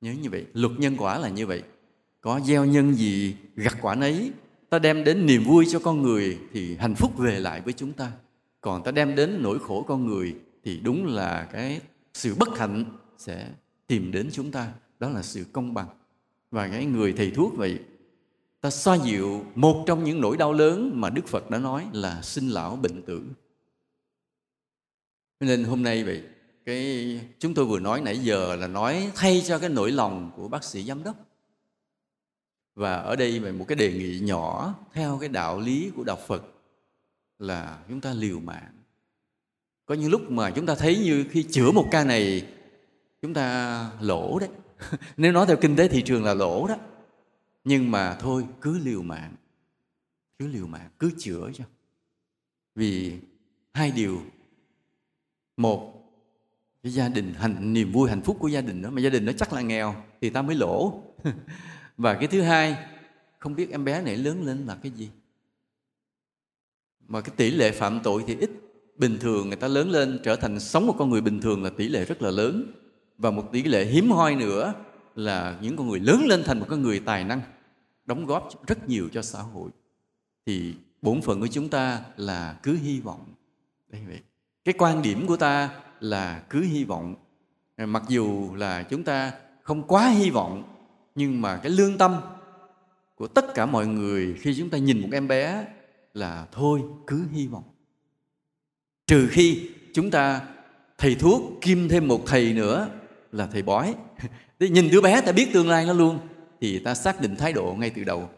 Nhớ 0.00 0.12
như 0.22 0.30
vậy, 0.30 0.46
luật 0.52 0.72
nhân 0.78 0.96
quả 0.98 1.18
là 1.18 1.28
như 1.28 1.46
vậy. 1.46 1.62
Có 2.20 2.40
gieo 2.44 2.64
nhân 2.64 2.94
gì, 2.94 3.36
gặt 3.56 3.76
quả 3.80 3.94
nấy, 3.94 4.32
ta 4.70 4.78
đem 4.78 5.04
đến 5.04 5.26
niềm 5.26 5.44
vui 5.44 5.66
cho 5.70 5.78
con 5.78 6.02
người 6.02 6.38
thì 6.52 6.76
hạnh 6.76 6.94
phúc 6.94 7.18
về 7.18 7.40
lại 7.40 7.60
với 7.60 7.72
chúng 7.72 7.92
ta. 7.92 8.12
Còn 8.60 8.82
ta 8.82 8.90
đem 8.90 9.14
đến 9.14 9.42
nỗi 9.42 9.58
khổ 9.58 9.84
con 9.88 10.06
người 10.06 10.34
thì 10.64 10.80
đúng 10.80 11.06
là 11.06 11.48
cái 11.52 11.80
sự 12.14 12.34
bất 12.38 12.58
hạnh 12.58 12.84
sẽ 13.18 13.48
tìm 13.86 14.12
đến 14.12 14.28
chúng 14.32 14.50
ta. 14.50 14.72
Đó 15.00 15.08
là 15.08 15.22
sự 15.22 15.44
công 15.52 15.74
bằng. 15.74 15.86
Và 16.50 16.68
cái 16.68 16.84
người 16.84 17.12
thầy 17.12 17.30
thuốc 17.30 17.56
vậy 17.56 17.78
ta 18.64 18.70
xoa 18.70 18.96
dịu 18.96 19.44
một 19.54 19.84
trong 19.86 20.04
những 20.04 20.20
nỗi 20.20 20.36
đau 20.36 20.52
lớn 20.52 20.90
mà 20.94 21.10
đức 21.10 21.26
phật 21.26 21.50
đã 21.50 21.58
nói 21.58 21.86
là 21.92 22.22
sinh 22.22 22.48
lão 22.48 22.76
bệnh 22.76 23.02
tử. 23.02 23.22
Nên 25.40 25.64
hôm 25.64 25.82
nay 25.82 26.04
vậy, 26.04 26.22
cái 26.64 27.20
chúng 27.38 27.54
tôi 27.54 27.64
vừa 27.64 27.78
nói 27.78 28.00
nãy 28.00 28.18
giờ 28.18 28.56
là 28.56 28.66
nói 28.66 29.10
thay 29.14 29.42
cho 29.46 29.58
cái 29.58 29.68
nỗi 29.68 29.92
lòng 29.92 30.30
của 30.36 30.48
bác 30.48 30.64
sĩ 30.64 30.82
giám 30.82 31.04
đốc. 31.04 31.16
Và 32.74 32.94
ở 32.94 33.16
đây 33.16 33.38
về 33.38 33.52
một 33.52 33.64
cái 33.68 33.76
đề 33.76 33.92
nghị 33.92 34.20
nhỏ 34.20 34.74
theo 34.92 35.18
cái 35.20 35.28
đạo 35.28 35.60
lý 35.60 35.90
của 35.96 36.04
đạo 36.04 36.18
Phật 36.26 36.42
là 37.38 37.78
chúng 37.88 38.00
ta 38.00 38.14
liều 38.14 38.40
mạng. 38.40 38.72
Có 39.86 39.94
những 39.94 40.10
lúc 40.10 40.30
mà 40.30 40.50
chúng 40.50 40.66
ta 40.66 40.74
thấy 40.74 40.98
như 40.98 41.24
khi 41.30 41.42
chữa 41.42 41.70
một 41.70 41.88
ca 41.90 42.04
này, 42.04 42.46
chúng 43.22 43.34
ta 43.34 43.90
lỗ 44.00 44.38
đấy. 44.38 44.48
Nếu 45.16 45.32
nói 45.32 45.46
theo 45.46 45.56
kinh 45.56 45.76
tế 45.76 45.88
thị 45.88 46.02
trường 46.02 46.24
là 46.24 46.34
lỗ 46.34 46.66
đó 46.66 46.76
nhưng 47.64 47.90
mà 47.90 48.16
thôi, 48.20 48.46
cứ 48.60 48.78
liều 48.78 49.02
mạng. 49.02 49.34
Cứ 50.38 50.46
liều 50.46 50.66
mạng, 50.66 50.88
cứ 50.98 51.10
chữa 51.18 51.50
cho. 51.54 51.64
Vì 52.74 53.18
hai 53.72 53.90
điều. 53.90 54.22
Một, 55.56 55.94
cái 56.82 56.92
gia 56.92 57.08
đình 57.08 57.34
hành, 57.34 57.72
niềm 57.72 57.92
vui, 57.92 58.10
hạnh 58.10 58.22
phúc 58.22 58.36
của 58.40 58.48
gia 58.48 58.60
đình 58.60 58.82
đó, 58.82 58.90
mà 58.90 59.00
gia 59.00 59.10
đình 59.10 59.24
nó 59.24 59.32
chắc 59.32 59.52
là 59.52 59.60
nghèo 59.60 59.94
thì 60.20 60.30
ta 60.30 60.42
mới 60.42 60.56
lỗ. 60.56 61.02
Và 61.96 62.14
cái 62.14 62.26
thứ 62.26 62.40
hai, 62.40 62.76
không 63.38 63.54
biết 63.54 63.70
em 63.70 63.84
bé 63.84 64.02
này 64.02 64.16
lớn 64.16 64.42
lên 64.46 64.66
là 64.66 64.78
cái 64.82 64.92
gì. 64.92 65.10
Mà 67.08 67.20
cái 67.20 67.34
tỷ 67.36 67.50
lệ 67.50 67.70
phạm 67.70 68.00
tội 68.02 68.24
thì 68.26 68.36
ít. 68.36 68.50
Bình 68.96 69.18
thường 69.20 69.48
người 69.48 69.56
ta 69.56 69.68
lớn 69.68 69.90
lên 69.90 70.20
trở 70.24 70.36
thành 70.36 70.60
sống 70.60 70.86
một 70.86 70.94
con 70.98 71.10
người 71.10 71.20
bình 71.20 71.40
thường 71.40 71.62
là 71.64 71.70
tỷ 71.70 71.88
lệ 71.88 72.04
rất 72.04 72.22
là 72.22 72.30
lớn. 72.30 72.72
Và 73.18 73.30
một 73.30 73.48
tỷ 73.52 73.62
lệ 73.62 73.84
hiếm 73.84 74.10
hoi 74.10 74.34
nữa 74.34 74.74
là 75.14 75.58
những 75.62 75.76
con 75.76 75.88
người 75.88 76.00
lớn 76.00 76.26
lên 76.26 76.42
thành 76.44 76.60
một 76.60 76.66
con 76.68 76.82
người 76.82 77.00
tài 77.00 77.24
năng 77.24 77.40
đóng 78.06 78.26
góp 78.26 78.66
rất 78.66 78.88
nhiều 78.88 79.08
cho 79.12 79.22
xã 79.22 79.42
hội, 79.42 79.70
thì 80.46 80.74
bổn 81.02 81.22
phận 81.22 81.40
của 81.40 81.46
chúng 81.46 81.68
ta 81.68 82.02
là 82.16 82.58
cứ 82.62 82.76
hy 82.76 83.00
vọng. 83.00 83.24
Đây 83.88 84.02
vậy. 84.06 84.20
Cái 84.64 84.74
quan 84.78 85.02
điểm 85.02 85.26
của 85.26 85.36
ta 85.36 85.70
là 86.00 86.42
cứ 86.50 86.62
hy 86.62 86.84
vọng. 86.84 87.14
Mặc 87.76 88.02
dù 88.08 88.54
là 88.54 88.82
chúng 88.82 89.04
ta 89.04 89.32
không 89.62 89.82
quá 89.82 90.08
hy 90.08 90.30
vọng, 90.30 90.74
nhưng 91.14 91.40
mà 91.42 91.56
cái 91.56 91.72
lương 91.72 91.98
tâm 91.98 92.20
của 93.14 93.26
tất 93.26 93.54
cả 93.54 93.66
mọi 93.66 93.86
người 93.86 94.34
khi 94.40 94.54
chúng 94.58 94.70
ta 94.70 94.78
nhìn 94.78 95.00
một 95.00 95.08
em 95.12 95.28
bé 95.28 95.66
là 96.14 96.46
thôi, 96.52 96.82
cứ 97.06 97.24
hy 97.32 97.46
vọng. 97.46 97.64
Trừ 99.06 99.28
khi 99.30 99.70
chúng 99.94 100.10
ta 100.10 100.40
thầy 100.98 101.14
thuốc 101.14 101.42
kim 101.60 101.88
thêm 101.88 102.08
một 102.08 102.22
thầy 102.26 102.52
nữa 102.52 102.88
là 103.32 103.46
thầy 103.46 103.62
bói. 103.62 103.94
Thì 104.60 104.68
nhìn 104.68 104.90
đứa 104.90 105.00
bé 105.00 105.20
ta 105.20 105.32
biết 105.32 105.48
tương 105.52 105.68
lai 105.68 105.86
nó 105.86 105.92
luôn 105.92 106.18
thì 106.60 106.78
ta 106.78 106.94
xác 106.94 107.20
định 107.20 107.36
thái 107.36 107.52
độ 107.52 107.76
ngay 107.78 107.90
từ 107.90 108.04
đầu. 108.04 108.30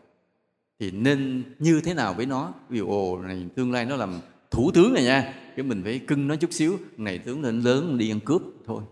Thì 0.80 0.90
nên 0.90 1.42
như 1.58 1.80
thế 1.84 1.94
nào 1.94 2.14
với 2.14 2.26
nó? 2.26 2.52
Ví 2.68 2.78
dụ 2.78 2.88
ồ, 2.88 3.18
này, 3.18 3.46
tương 3.54 3.72
lai 3.72 3.84
nó 3.84 3.96
làm 3.96 4.20
thủ 4.50 4.70
tướng 4.74 4.94
này 4.94 5.04
nha. 5.04 5.34
Cái 5.56 5.64
mình 5.64 5.82
phải 5.84 5.98
cưng 5.98 6.28
nó 6.28 6.36
chút 6.36 6.52
xíu. 6.52 6.78
Này 6.96 7.18
tướng 7.18 7.42
lên 7.42 7.60
lớn, 7.60 7.98
đi 7.98 8.10
ăn 8.10 8.20
cướp, 8.20 8.42
thôi. 8.66 8.82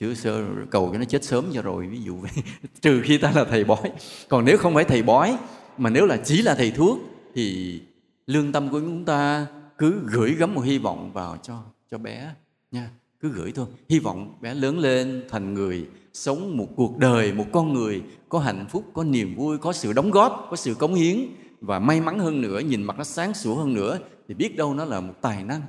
Chứ 0.00 0.14
sơ, 0.14 0.44
cầu 0.70 0.90
cho 0.92 0.98
nó 0.98 1.04
chết 1.04 1.24
sớm 1.24 1.44
cho 1.54 1.62
rồi, 1.62 1.86
ví 1.86 2.02
dụ 2.02 2.16
vậy. 2.16 2.30
Trừ 2.80 3.02
khi 3.04 3.18
ta 3.18 3.32
là 3.34 3.44
thầy 3.44 3.64
bói. 3.64 3.90
Còn 4.28 4.44
nếu 4.44 4.58
không 4.58 4.74
phải 4.74 4.84
thầy 4.84 5.02
bói, 5.02 5.36
mà 5.78 5.90
nếu 5.90 6.06
là 6.06 6.16
chỉ 6.24 6.42
là 6.42 6.54
thầy 6.54 6.70
thuốc, 6.70 6.98
thì 7.34 7.80
lương 8.26 8.52
tâm 8.52 8.68
của 8.68 8.80
chúng 8.80 9.04
ta 9.04 9.46
cứ 9.78 10.00
gửi 10.06 10.34
gắm 10.34 10.54
một 10.54 10.60
hy 10.60 10.78
vọng 10.78 11.12
vào 11.12 11.36
cho 11.42 11.62
cho 11.90 11.98
bé 11.98 12.34
nha. 12.70 12.90
Cứ 13.20 13.28
gửi 13.28 13.52
thôi. 13.52 13.66
Hy 13.88 13.98
vọng 13.98 14.38
bé 14.40 14.54
lớn 14.54 14.78
lên, 14.78 15.24
thành 15.28 15.54
người 15.54 15.86
sống 16.14 16.56
một 16.56 16.68
cuộc 16.76 16.98
đời, 16.98 17.32
một 17.32 17.46
con 17.52 17.72
người 17.72 18.02
có 18.28 18.38
hạnh 18.38 18.66
phúc, 18.70 18.84
có 18.94 19.04
niềm 19.04 19.34
vui, 19.34 19.58
có 19.58 19.72
sự 19.72 19.92
đóng 19.92 20.10
góp, 20.10 20.46
có 20.50 20.56
sự 20.56 20.74
cống 20.74 20.94
hiến 20.94 21.26
và 21.60 21.78
may 21.78 22.00
mắn 22.00 22.18
hơn 22.18 22.40
nữa, 22.40 22.60
nhìn 22.60 22.82
mặt 22.82 22.98
nó 22.98 23.04
sáng 23.04 23.34
sủa 23.34 23.54
hơn 23.54 23.74
nữa 23.74 23.98
thì 24.28 24.34
biết 24.34 24.56
đâu 24.56 24.74
nó 24.74 24.84
là 24.84 25.00
một 25.00 25.14
tài 25.20 25.44
năng 25.44 25.62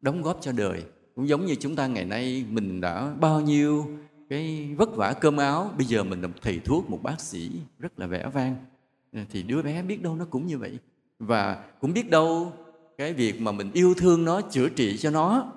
đóng 0.00 0.22
góp 0.22 0.38
cho 0.40 0.52
đời. 0.52 0.82
Cũng 1.14 1.28
giống 1.28 1.46
như 1.46 1.54
chúng 1.54 1.76
ta 1.76 1.86
ngày 1.86 2.04
nay, 2.04 2.44
mình 2.50 2.80
đã 2.80 3.14
bao 3.20 3.40
nhiêu 3.40 3.86
cái 4.28 4.74
vất 4.76 4.96
vả 4.96 5.12
cơm 5.12 5.36
áo, 5.36 5.70
bây 5.76 5.86
giờ 5.86 6.04
mình 6.04 6.20
là 6.20 6.28
một 6.28 6.34
thầy 6.42 6.60
thuốc, 6.64 6.90
một 6.90 7.02
bác 7.02 7.20
sĩ 7.20 7.50
rất 7.78 7.98
là 7.98 8.06
vẻ 8.06 8.30
vang. 8.32 8.56
Ờ, 9.12 9.20
thì 9.30 9.42
đứa 9.42 9.62
bé 9.62 9.82
biết 9.82 10.02
đâu 10.02 10.16
nó 10.16 10.24
cũng 10.24 10.46
như 10.46 10.58
vậy. 10.58 10.78
Và 11.18 11.64
cũng 11.80 11.92
biết 11.92 12.10
đâu 12.10 12.52
cái 12.98 13.12
việc 13.12 13.40
mà 13.40 13.52
mình 13.52 13.70
yêu 13.72 13.94
thương 13.94 14.24
nó, 14.24 14.40
chữa 14.40 14.68
trị 14.68 14.96
cho 14.96 15.10
nó, 15.10 15.52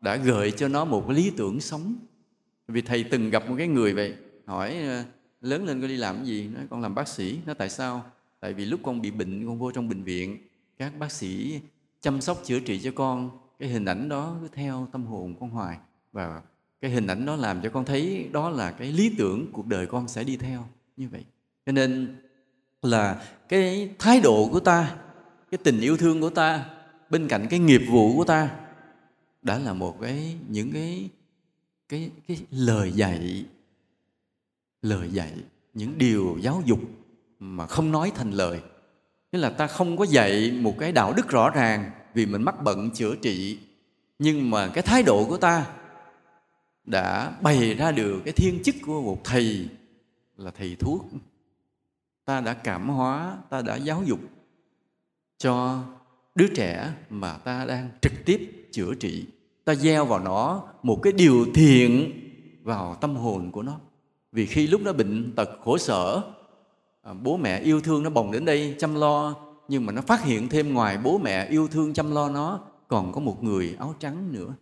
đã 0.00 0.16
gợi 0.16 0.50
cho 0.50 0.68
nó 0.68 0.84
một 0.84 1.10
lý 1.10 1.30
tưởng 1.36 1.60
sống 1.60 1.96
vì 2.70 2.82
thầy 2.82 3.04
từng 3.04 3.30
gặp 3.30 3.48
một 3.48 3.54
cái 3.58 3.68
người 3.68 3.94
vậy, 3.94 4.14
hỏi 4.46 4.76
ờ, 4.76 5.04
lớn 5.40 5.64
lên 5.64 5.80
con 5.80 5.88
đi 5.88 5.96
làm 5.96 6.16
cái 6.16 6.26
gì? 6.26 6.48
Nói, 6.54 6.64
con 6.70 6.82
làm 6.82 6.94
bác 6.94 7.08
sĩ. 7.08 7.38
Nó 7.46 7.54
tại 7.54 7.70
sao? 7.70 8.04
Tại 8.40 8.54
vì 8.54 8.64
lúc 8.64 8.80
con 8.82 9.02
bị 9.02 9.10
bệnh, 9.10 9.46
con 9.46 9.58
vô 9.58 9.72
trong 9.72 9.88
bệnh 9.88 10.02
viện, 10.02 10.38
các 10.78 10.92
bác 10.98 11.12
sĩ 11.12 11.60
chăm 12.00 12.20
sóc, 12.20 12.40
chữa 12.44 12.60
trị 12.60 12.80
cho 12.82 12.90
con, 12.94 13.30
cái 13.58 13.68
hình 13.68 13.84
ảnh 13.84 14.08
đó 14.08 14.36
cứ 14.42 14.48
theo 14.52 14.88
tâm 14.92 15.06
hồn 15.06 15.34
con 15.40 15.50
hoài 15.50 15.76
và 16.12 16.42
cái 16.80 16.90
hình 16.90 17.06
ảnh 17.06 17.26
đó 17.26 17.36
làm 17.36 17.60
cho 17.62 17.70
con 17.70 17.84
thấy 17.84 18.28
đó 18.32 18.50
là 18.50 18.70
cái 18.70 18.92
lý 18.92 19.14
tưởng 19.18 19.46
cuộc 19.52 19.66
đời 19.66 19.86
con 19.86 20.08
sẽ 20.08 20.24
đi 20.24 20.36
theo 20.36 20.68
như 20.96 21.08
vậy. 21.08 21.24
Cho 21.66 21.72
nên 21.72 22.16
là 22.82 23.22
cái 23.48 23.90
thái 23.98 24.20
độ 24.20 24.48
của 24.52 24.60
ta, 24.60 24.96
cái 25.50 25.58
tình 25.64 25.80
yêu 25.80 25.96
thương 25.96 26.20
của 26.20 26.30
ta, 26.30 26.66
bên 27.10 27.28
cạnh 27.28 27.46
cái 27.50 27.58
nghiệp 27.58 27.82
vụ 27.90 28.16
của 28.16 28.24
ta 28.24 28.50
đã 29.42 29.58
là 29.58 29.72
một 29.72 30.00
cái, 30.00 30.36
những 30.48 30.72
cái 30.72 31.08
cái 31.90 32.10
cái 32.28 32.38
lời 32.50 32.92
dạy 32.92 33.44
lời 34.82 35.08
dạy 35.12 35.32
những 35.74 35.98
điều 35.98 36.38
giáo 36.40 36.62
dục 36.64 36.80
mà 37.38 37.66
không 37.66 37.92
nói 37.92 38.12
thành 38.14 38.30
lời. 38.30 38.60
Tức 39.30 39.38
là 39.38 39.50
ta 39.50 39.66
không 39.66 39.96
có 39.96 40.04
dạy 40.04 40.50
một 40.50 40.74
cái 40.78 40.92
đạo 40.92 41.12
đức 41.16 41.28
rõ 41.28 41.50
ràng 41.50 41.90
vì 42.14 42.26
mình 42.26 42.42
mắc 42.42 42.62
bận 42.62 42.90
chữa 42.90 43.14
trị, 43.16 43.58
nhưng 44.18 44.50
mà 44.50 44.68
cái 44.68 44.82
thái 44.82 45.02
độ 45.02 45.26
của 45.28 45.36
ta 45.36 45.66
đã 46.84 47.30
bày 47.40 47.74
ra 47.74 47.92
được 47.92 48.22
cái 48.24 48.34
thiên 48.36 48.62
chức 48.64 48.74
của 48.86 49.02
một 49.02 49.20
thầy 49.24 49.68
là 50.36 50.50
thầy 50.50 50.76
thuốc. 50.78 51.06
Ta 52.24 52.40
đã 52.40 52.54
cảm 52.54 52.88
hóa, 52.88 53.38
ta 53.50 53.62
đã 53.62 53.76
giáo 53.76 54.02
dục 54.06 54.20
cho 55.38 55.84
đứa 56.34 56.48
trẻ 56.54 56.92
mà 57.10 57.38
ta 57.38 57.64
đang 57.64 57.90
trực 58.02 58.12
tiếp 58.24 58.68
chữa 58.72 58.94
trị 58.94 59.26
ta 59.70 59.74
gieo 59.74 60.04
vào 60.04 60.20
nó 60.20 60.62
một 60.82 61.02
cái 61.02 61.12
điều 61.12 61.46
thiện 61.54 62.12
vào 62.62 62.94
tâm 62.94 63.16
hồn 63.16 63.52
của 63.52 63.62
nó. 63.62 63.80
Vì 64.32 64.46
khi 64.46 64.66
lúc 64.66 64.80
nó 64.84 64.92
bệnh 64.92 65.32
tật 65.36 65.50
khổ 65.64 65.78
sở 65.78 66.22
à, 67.02 67.12
bố 67.22 67.36
mẹ 67.36 67.60
yêu 67.60 67.80
thương 67.80 68.02
nó 68.02 68.10
bồng 68.10 68.32
đến 68.32 68.44
đây 68.44 68.74
chăm 68.78 68.94
lo, 68.94 69.34
nhưng 69.68 69.86
mà 69.86 69.92
nó 69.92 70.02
phát 70.02 70.24
hiện 70.24 70.48
thêm 70.48 70.74
ngoài 70.74 70.98
bố 71.04 71.18
mẹ 71.18 71.46
yêu 71.46 71.68
thương 71.68 71.94
chăm 71.94 72.10
lo 72.10 72.28
nó, 72.28 72.60
còn 72.88 73.12
có 73.12 73.20
một 73.20 73.42
người 73.42 73.76
áo 73.78 73.94
trắng 73.98 74.32
nữa. 74.32 74.54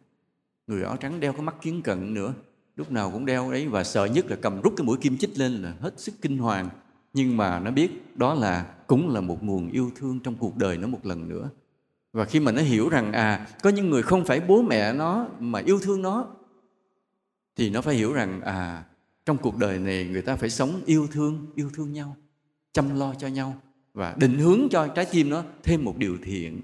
Người 0.67 0.83
áo 0.83 0.97
trắng 0.97 1.21
đeo 1.21 1.33
cái 1.33 1.43
mắt 1.43 1.63
kiến 1.63 1.83
cận 1.83 2.15
nữa. 2.15 2.35
Lúc 2.77 2.93
nào 2.93 3.11
cũng 3.11 3.27
đeo 3.27 3.53
đấy, 3.53 3.69
và 3.69 3.85
sợ 3.85 4.05
nhất 4.05 4.27
là 4.27 4.37
cầm 4.37 4.61
rút 4.61 4.75
cái 4.77 4.87
mũi 4.87 4.97
kim 4.97 5.19
chích 5.19 5.39
lên 5.39 5.53
là 5.53 5.75
hết 5.81 6.01
sức 6.01 6.15
kinh 6.23 6.39
hoàng. 6.39 6.69
Nhưng 7.13 7.37
mà 7.37 7.61
nó 7.61 7.71
biết 7.71 8.17
đó 8.17 8.35
là 8.35 8.67
cũng 8.87 9.09
là 9.09 9.21
một 9.21 9.43
nguồn 9.43 9.71
yêu 9.71 9.91
thương 9.97 10.21
trong 10.21 10.35
cuộc 10.35 10.57
đời 10.57 10.77
nó 10.77 10.89
một 10.89 11.07
lần 11.07 11.29
nữa 11.29 11.51
và 12.13 12.25
khi 12.25 12.41
mà 12.41 12.53
nó 12.53 12.63
hiểu 12.63 12.89
rằng 12.89 13.13
à 13.13 13.47
có 13.63 13.71
những 13.71 13.91
người 13.91 14.03
không 14.03 14.25
phải 14.25 14.41
bố 14.41 14.63
mẹ 14.63 14.93
nó 14.93 15.27
mà 15.39 15.59
yêu 15.59 15.81
thương 15.83 16.03
nó, 16.03 16.27
thì 17.57 17.71
nó 17.71 17.83
phải 17.83 17.95
hiểu 17.95 18.13
rằng 18.13 18.41
à 18.41 18.85
trong 19.27 19.37
cuộc 19.37 19.57
đời 19.57 19.79
này 19.79 20.05
người 20.05 20.23
ta 20.23 20.37
phải 20.37 20.51
sống 20.51 20.81
yêu 20.87 21.07
thương 21.13 21.47
yêu 21.55 21.71
thương 21.75 21.93
nhau, 21.93 22.17
chăm 22.73 22.99
lo 22.99 23.15
cho 23.15 23.27
nhau 23.27 23.61
và 23.95 24.15
định 24.19 24.39
hướng 24.39 24.69
cho 24.71 24.89
trái 24.89 25.07
tim 25.11 25.31
nó 25.31 25.43
thêm 25.63 25.85
một 25.85 25.97
điều 25.97 26.19
thiện. 26.23 26.63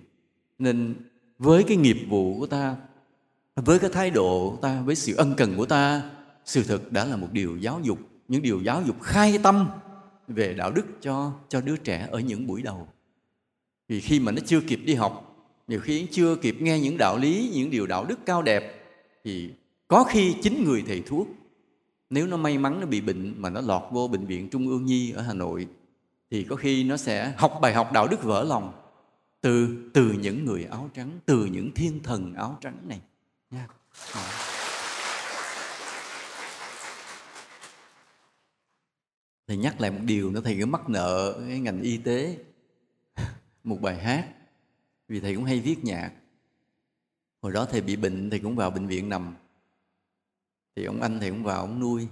Nên 0.59 0.94
với 1.38 1.62
cái 1.62 1.76
nghiệp 1.76 1.98
vụ 2.09 2.38
của 2.38 2.46
ta, 2.46 2.76
với 3.57 3.78
cái 3.78 3.90
thái 3.90 4.11
độ 4.11 4.50
của 4.50 4.57
ta, 4.57 4.83
với 4.83 4.94
sự 4.94 5.14
ân 5.14 5.35
cần 5.37 5.57
của 5.57 5.66
ta, 5.66 6.11
sự 6.44 6.62
thật 6.62 6.92
đã 6.92 7.04
là 7.04 7.16
một 7.16 7.28
điều 7.33 7.57
giáo 7.57 7.80
dục, 7.83 7.98
những 8.28 8.42
điều 8.42 8.61
giáo 8.61 8.83
dục 8.83 9.02
khai 9.02 9.38
tâm 9.42 9.68
về 10.28 10.54
đạo 10.54 10.70
đức 10.70 10.87
cho 11.00 11.33
cho 11.48 11.61
đứa 11.61 11.76
trẻ 11.76 12.09
ở 12.11 12.20
những 12.20 12.46
buổi 12.46 12.62
đầu. 12.62 12.88
Vì 13.88 14.00
khi 14.00 14.20
mà 14.20 14.33
nó 14.33 14.38
chưa 14.46 14.61
kịp 14.61 14.80
đi 14.85 14.94
học 14.94 15.34
nhiều 15.68 15.81
khi 15.81 16.07
chưa 16.11 16.37
kịp 16.37 16.57
nghe 16.61 16.81
những 16.81 16.98
đạo 16.98 17.18
lý, 17.18 17.50
những 17.55 17.70
điều 17.70 17.87
đạo 17.87 18.05
đức 18.05 18.18
cao 18.27 18.42
đẹp, 18.42 18.85
thì 19.24 19.50
có 19.88 20.05
khi 20.05 20.35
chính 20.42 20.64
người 20.64 20.85
thầy 20.87 21.03
thuốc, 21.07 21.29
nếu 22.11 22.27
nó 22.27 22.37
may 22.37 22.59
mắn 22.59 22.81
nó 22.81 22.87
bị 22.87 23.00
bệnh 23.00 23.35
mà 23.37 23.50
nó 23.50 23.61
lọt 23.61 23.83
vô 23.90 24.09
bệnh 24.09 24.27
viện 24.27 24.48
trung 24.48 24.68
ương 24.68 24.87
nhi 24.87 25.11
ở 25.11 25.22
hà 25.22 25.35
nội, 25.35 25.66
thì 26.31 26.44
có 26.44 26.57
khi 26.57 26.85
nó 26.85 26.96
sẽ 26.96 27.35
học 27.37 27.59
bài 27.62 27.74
học 27.74 27.92
đạo 27.92 28.09
đức 28.09 28.22
vỡ 28.22 28.44
lòng 28.44 28.72
từ 29.40 29.68
từ 29.94 30.12
những 30.20 30.44
người 30.44 30.64
áo 30.64 30.90
trắng, 30.94 31.18
từ 31.27 31.44
những 31.44 31.70
thiên 31.74 32.03
thần 32.03 32.35
áo 32.35 32.59
trắng 32.61 32.79
này. 32.88 33.00
Nha. 33.50 33.68
Thầy 39.48 39.57
nhắc 39.57 39.81
lại 39.81 39.90
một 39.90 40.00
điều 40.05 40.31
nữa, 40.31 40.40
thầy 40.44 40.57
cứ 40.59 40.66
mắc 40.66 40.88
nợ 40.88 41.40
cái 41.48 41.59
ngành 41.59 41.83
y 41.83 41.96
tế. 41.96 42.38
Một 43.64 43.79
bài 43.81 43.98
hát 43.98 44.29
vì 45.14 45.20
thầy 45.20 45.35
cũng 45.35 45.44
hay 45.44 45.61
viết 45.61 45.85
nhạc. 45.85 46.12
Hồi 47.40 47.53
đó 47.53 47.66
thầy 47.70 47.81
bị 47.81 47.96
bệnh, 47.96 48.31
thầy 48.31 48.38
cũng 48.38 48.57
vào 48.57 48.70
bệnh 48.70 48.87
viện 48.87 49.09
nằm. 49.09 49.35
Thì 50.77 50.85
ông 50.85 51.00
anh 51.00 51.20
thầy 51.20 51.31
cũng 51.31 51.42
vào, 51.42 51.61
ông 51.61 51.81
nuôi. 51.81 52.09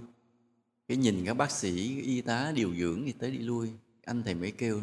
Cái 0.88 0.96
nhìn 0.96 1.24
các 1.26 1.34
bác 1.34 1.50
sĩ, 1.50 2.00
y 2.02 2.20
tá, 2.20 2.52
điều 2.54 2.74
dưỡng 2.74 3.02
thì 3.06 3.12
tới 3.12 3.30
đi 3.30 3.38
lui. 3.38 3.72
Anh 4.04 4.22
thầy 4.22 4.34
mới 4.34 4.50
kêu, 4.50 4.82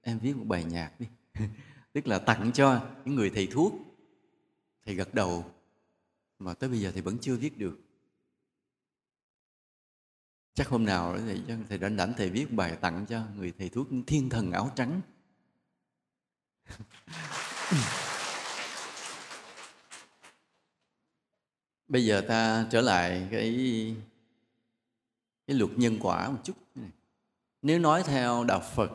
em 0.00 0.18
viết 0.18 0.36
một 0.36 0.44
bài 0.44 0.64
nhạc 0.64 0.92
đi. 0.98 1.06
Tức 1.92 2.06
là 2.06 2.18
tặng 2.18 2.50
cho 2.54 2.88
những 3.04 3.14
người 3.14 3.30
thầy 3.30 3.46
thuốc. 3.46 3.72
Thầy 4.84 4.94
gật 4.94 5.14
đầu, 5.14 5.44
mà 6.38 6.54
tới 6.54 6.70
bây 6.70 6.80
giờ 6.80 6.90
thầy 6.92 7.02
vẫn 7.02 7.18
chưa 7.18 7.36
viết 7.36 7.58
được. 7.58 7.78
Chắc 10.54 10.68
hôm 10.68 10.84
nào 10.84 11.18
thầy 11.18 11.42
thầy 11.68 11.78
rảnh 11.78 11.96
rảnh 11.96 12.12
thầy 12.16 12.30
viết 12.30 12.52
bài 12.52 12.76
tặng 12.80 13.06
cho 13.08 13.22
người 13.36 13.52
thầy 13.58 13.68
thuốc 13.68 13.88
thiên 14.06 14.28
thần 14.28 14.52
áo 14.52 14.72
trắng. 14.76 15.00
bây 21.88 22.04
giờ 22.04 22.20
ta 22.28 22.66
trở 22.70 22.80
lại 22.80 23.28
cái 23.30 23.50
cái 25.46 25.56
luật 25.56 25.70
nhân 25.76 25.98
quả 26.00 26.30
một 26.30 26.38
chút. 26.44 26.56
Nếu 27.62 27.78
nói 27.78 28.02
theo 28.02 28.44
đạo 28.44 28.62
phật 28.74 28.90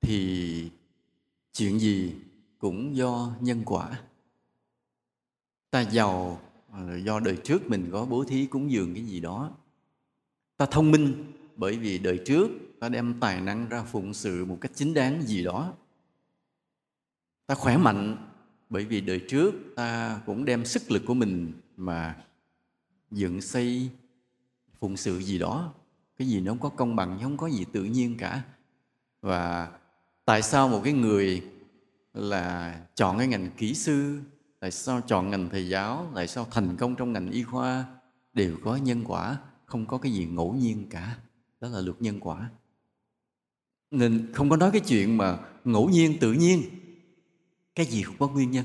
thì 0.00 0.70
chuyện 1.52 1.80
gì 1.80 2.14
cũng 2.58 2.96
do 2.96 3.32
nhân 3.40 3.62
quả. 3.64 4.00
Ta 5.70 5.80
giàu, 5.80 6.40
do 7.04 7.20
đời 7.20 7.36
trước 7.44 7.66
mình 7.66 7.88
có 7.92 8.04
bố 8.04 8.24
thí 8.24 8.46
cúng 8.46 8.72
dường 8.72 8.94
cái 8.94 9.04
gì 9.04 9.20
đó. 9.20 9.50
Ta 10.56 10.66
thông 10.66 10.90
minh 10.90 11.32
bởi 11.56 11.76
vì 11.76 11.98
đời 11.98 12.20
trước 12.26 12.48
ta 12.80 12.88
đem 12.88 13.20
tài 13.20 13.40
năng 13.40 13.68
ra 13.68 13.82
phụng 13.82 14.14
sự 14.14 14.44
một 14.44 14.58
cách 14.60 14.72
chính 14.74 14.94
đáng 14.94 15.22
gì 15.22 15.44
đó 15.44 15.74
ta 17.48 17.54
khỏe 17.54 17.76
mạnh, 17.76 18.16
bởi 18.70 18.84
vì 18.84 19.00
đời 19.00 19.20
trước 19.28 19.54
ta 19.76 20.20
cũng 20.26 20.44
đem 20.44 20.64
sức 20.64 20.90
lực 20.90 21.02
của 21.06 21.14
mình 21.14 21.52
mà 21.76 22.16
dựng 23.10 23.40
xây 23.40 23.90
phụng 24.80 24.96
sự 24.96 25.18
gì 25.18 25.38
đó. 25.38 25.74
Cái 26.18 26.28
gì 26.28 26.40
nó 26.40 26.52
không 26.52 26.60
có 26.60 26.68
công 26.68 26.96
bằng 26.96 27.18
không 27.22 27.36
có 27.36 27.46
gì 27.46 27.64
tự 27.72 27.84
nhiên 27.84 28.16
cả. 28.18 28.42
Và 29.22 29.70
tại 30.24 30.42
sao 30.42 30.68
một 30.68 30.80
cái 30.84 30.92
người 30.92 31.42
là 32.14 32.80
chọn 32.94 33.18
cái 33.18 33.26
ngành 33.26 33.50
kỹ 33.56 33.74
sư, 33.74 34.20
tại 34.60 34.70
sao 34.70 35.00
chọn 35.00 35.30
ngành 35.30 35.48
thầy 35.48 35.68
giáo, 35.68 36.06
tại 36.14 36.28
sao 36.28 36.46
thành 36.50 36.76
công 36.76 36.94
trong 36.94 37.12
ngành 37.12 37.30
y 37.30 37.42
khoa 37.42 37.84
đều 38.32 38.56
có 38.64 38.76
nhân 38.76 39.04
quả, 39.06 39.38
không 39.64 39.86
có 39.86 39.98
cái 39.98 40.12
gì 40.12 40.26
ngẫu 40.26 40.52
nhiên 40.52 40.86
cả. 40.90 41.18
Đó 41.60 41.68
là 41.68 41.80
luật 41.80 42.02
nhân 42.02 42.20
quả. 42.20 42.50
Nên 43.90 44.32
không 44.34 44.50
có 44.50 44.56
nói 44.56 44.70
cái 44.70 44.80
chuyện 44.80 45.16
mà 45.16 45.38
ngẫu 45.64 45.88
nhiên, 45.88 46.18
tự 46.20 46.32
nhiên 46.32 46.62
cái 47.78 47.86
gì 47.86 48.02
cũng 48.02 48.16
có 48.18 48.28
nguyên 48.28 48.50
nhân. 48.50 48.64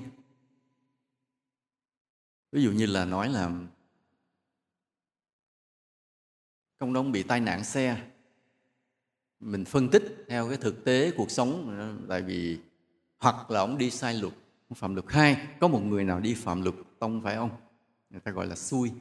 Ví 2.51 2.63
dụ 2.63 2.71
như 2.71 2.85
là 2.85 3.05
nói 3.05 3.29
là 3.29 3.51
công 6.77 6.93
đông 6.93 7.11
bị 7.11 7.23
tai 7.23 7.39
nạn 7.39 7.63
xe. 7.63 8.07
Mình 9.39 9.65
phân 9.65 9.89
tích 9.89 10.25
theo 10.27 10.47
cái 10.47 10.57
thực 10.57 10.85
tế 10.85 11.11
cuộc 11.17 11.31
sống, 11.31 11.77
tại 12.09 12.21
vì 12.21 12.59
hoặc 13.17 13.51
là 13.51 13.59
ông 13.59 13.77
đi 13.77 13.91
sai 13.91 14.13
luật 14.13 14.33
phạm 14.75 14.95
luật 14.95 15.05
hai, 15.09 15.47
có 15.59 15.67
một 15.67 15.79
người 15.79 16.03
nào 16.03 16.19
đi 16.19 16.33
phạm 16.33 16.61
luật 16.61 16.75
tông 16.99 17.21
phải 17.21 17.35
không? 17.35 17.51
Người 18.09 18.19
ta 18.19 18.31
gọi 18.31 18.47
là 18.47 18.55
xui. 18.55 18.91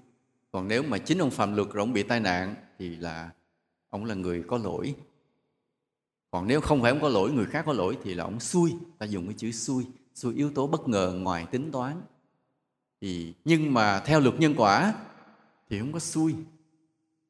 Còn 0.51 0.69
nếu 0.69 0.83
mà 0.83 0.99
chính 0.99 1.19
ông 1.19 1.31
phạm 1.31 1.57
luật 1.57 1.69
rồi 1.69 1.81
ông 1.81 1.93
bị 1.93 2.03
tai 2.03 2.21
nạn 2.21 2.55
thì 2.79 2.97
là 2.97 3.31
ông 3.89 4.05
là 4.05 4.15
người 4.15 4.45
có 4.47 4.59
lỗi. 4.59 4.95
Còn 6.31 6.49
nếu 6.49 6.61
không 6.61 6.83
phải 6.83 6.91
ông 6.91 7.01
có 7.01 7.09
lỗi, 7.09 7.33
người 7.33 7.47
khác 7.47 7.63
có 7.67 7.73
lỗi 7.73 7.99
thì 8.03 8.15
là 8.15 8.25
ông 8.25 8.41
xui. 8.41 8.75
Ta 8.99 9.07
dùng 9.07 9.27
cái 9.27 9.35
chữ 9.39 9.53
xui 9.53 9.87
sự 10.15 10.33
yếu 10.37 10.51
tố 10.51 10.67
bất 10.67 10.89
ngờ 10.89 11.15
ngoài 11.17 11.47
tính 11.51 11.73
toán. 11.73 12.03
Thì 13.01 13.35
nhưng 13.45 13.75
mà 13.75 14.01
theo 14.01 14.21
luật 14.21 14.41
nhân 14.41 14.55
quả 14.57 14.95
thì 15.69 15.79
không 15.79 15.93
có 15.93 15.99
xui, 15.99 16.35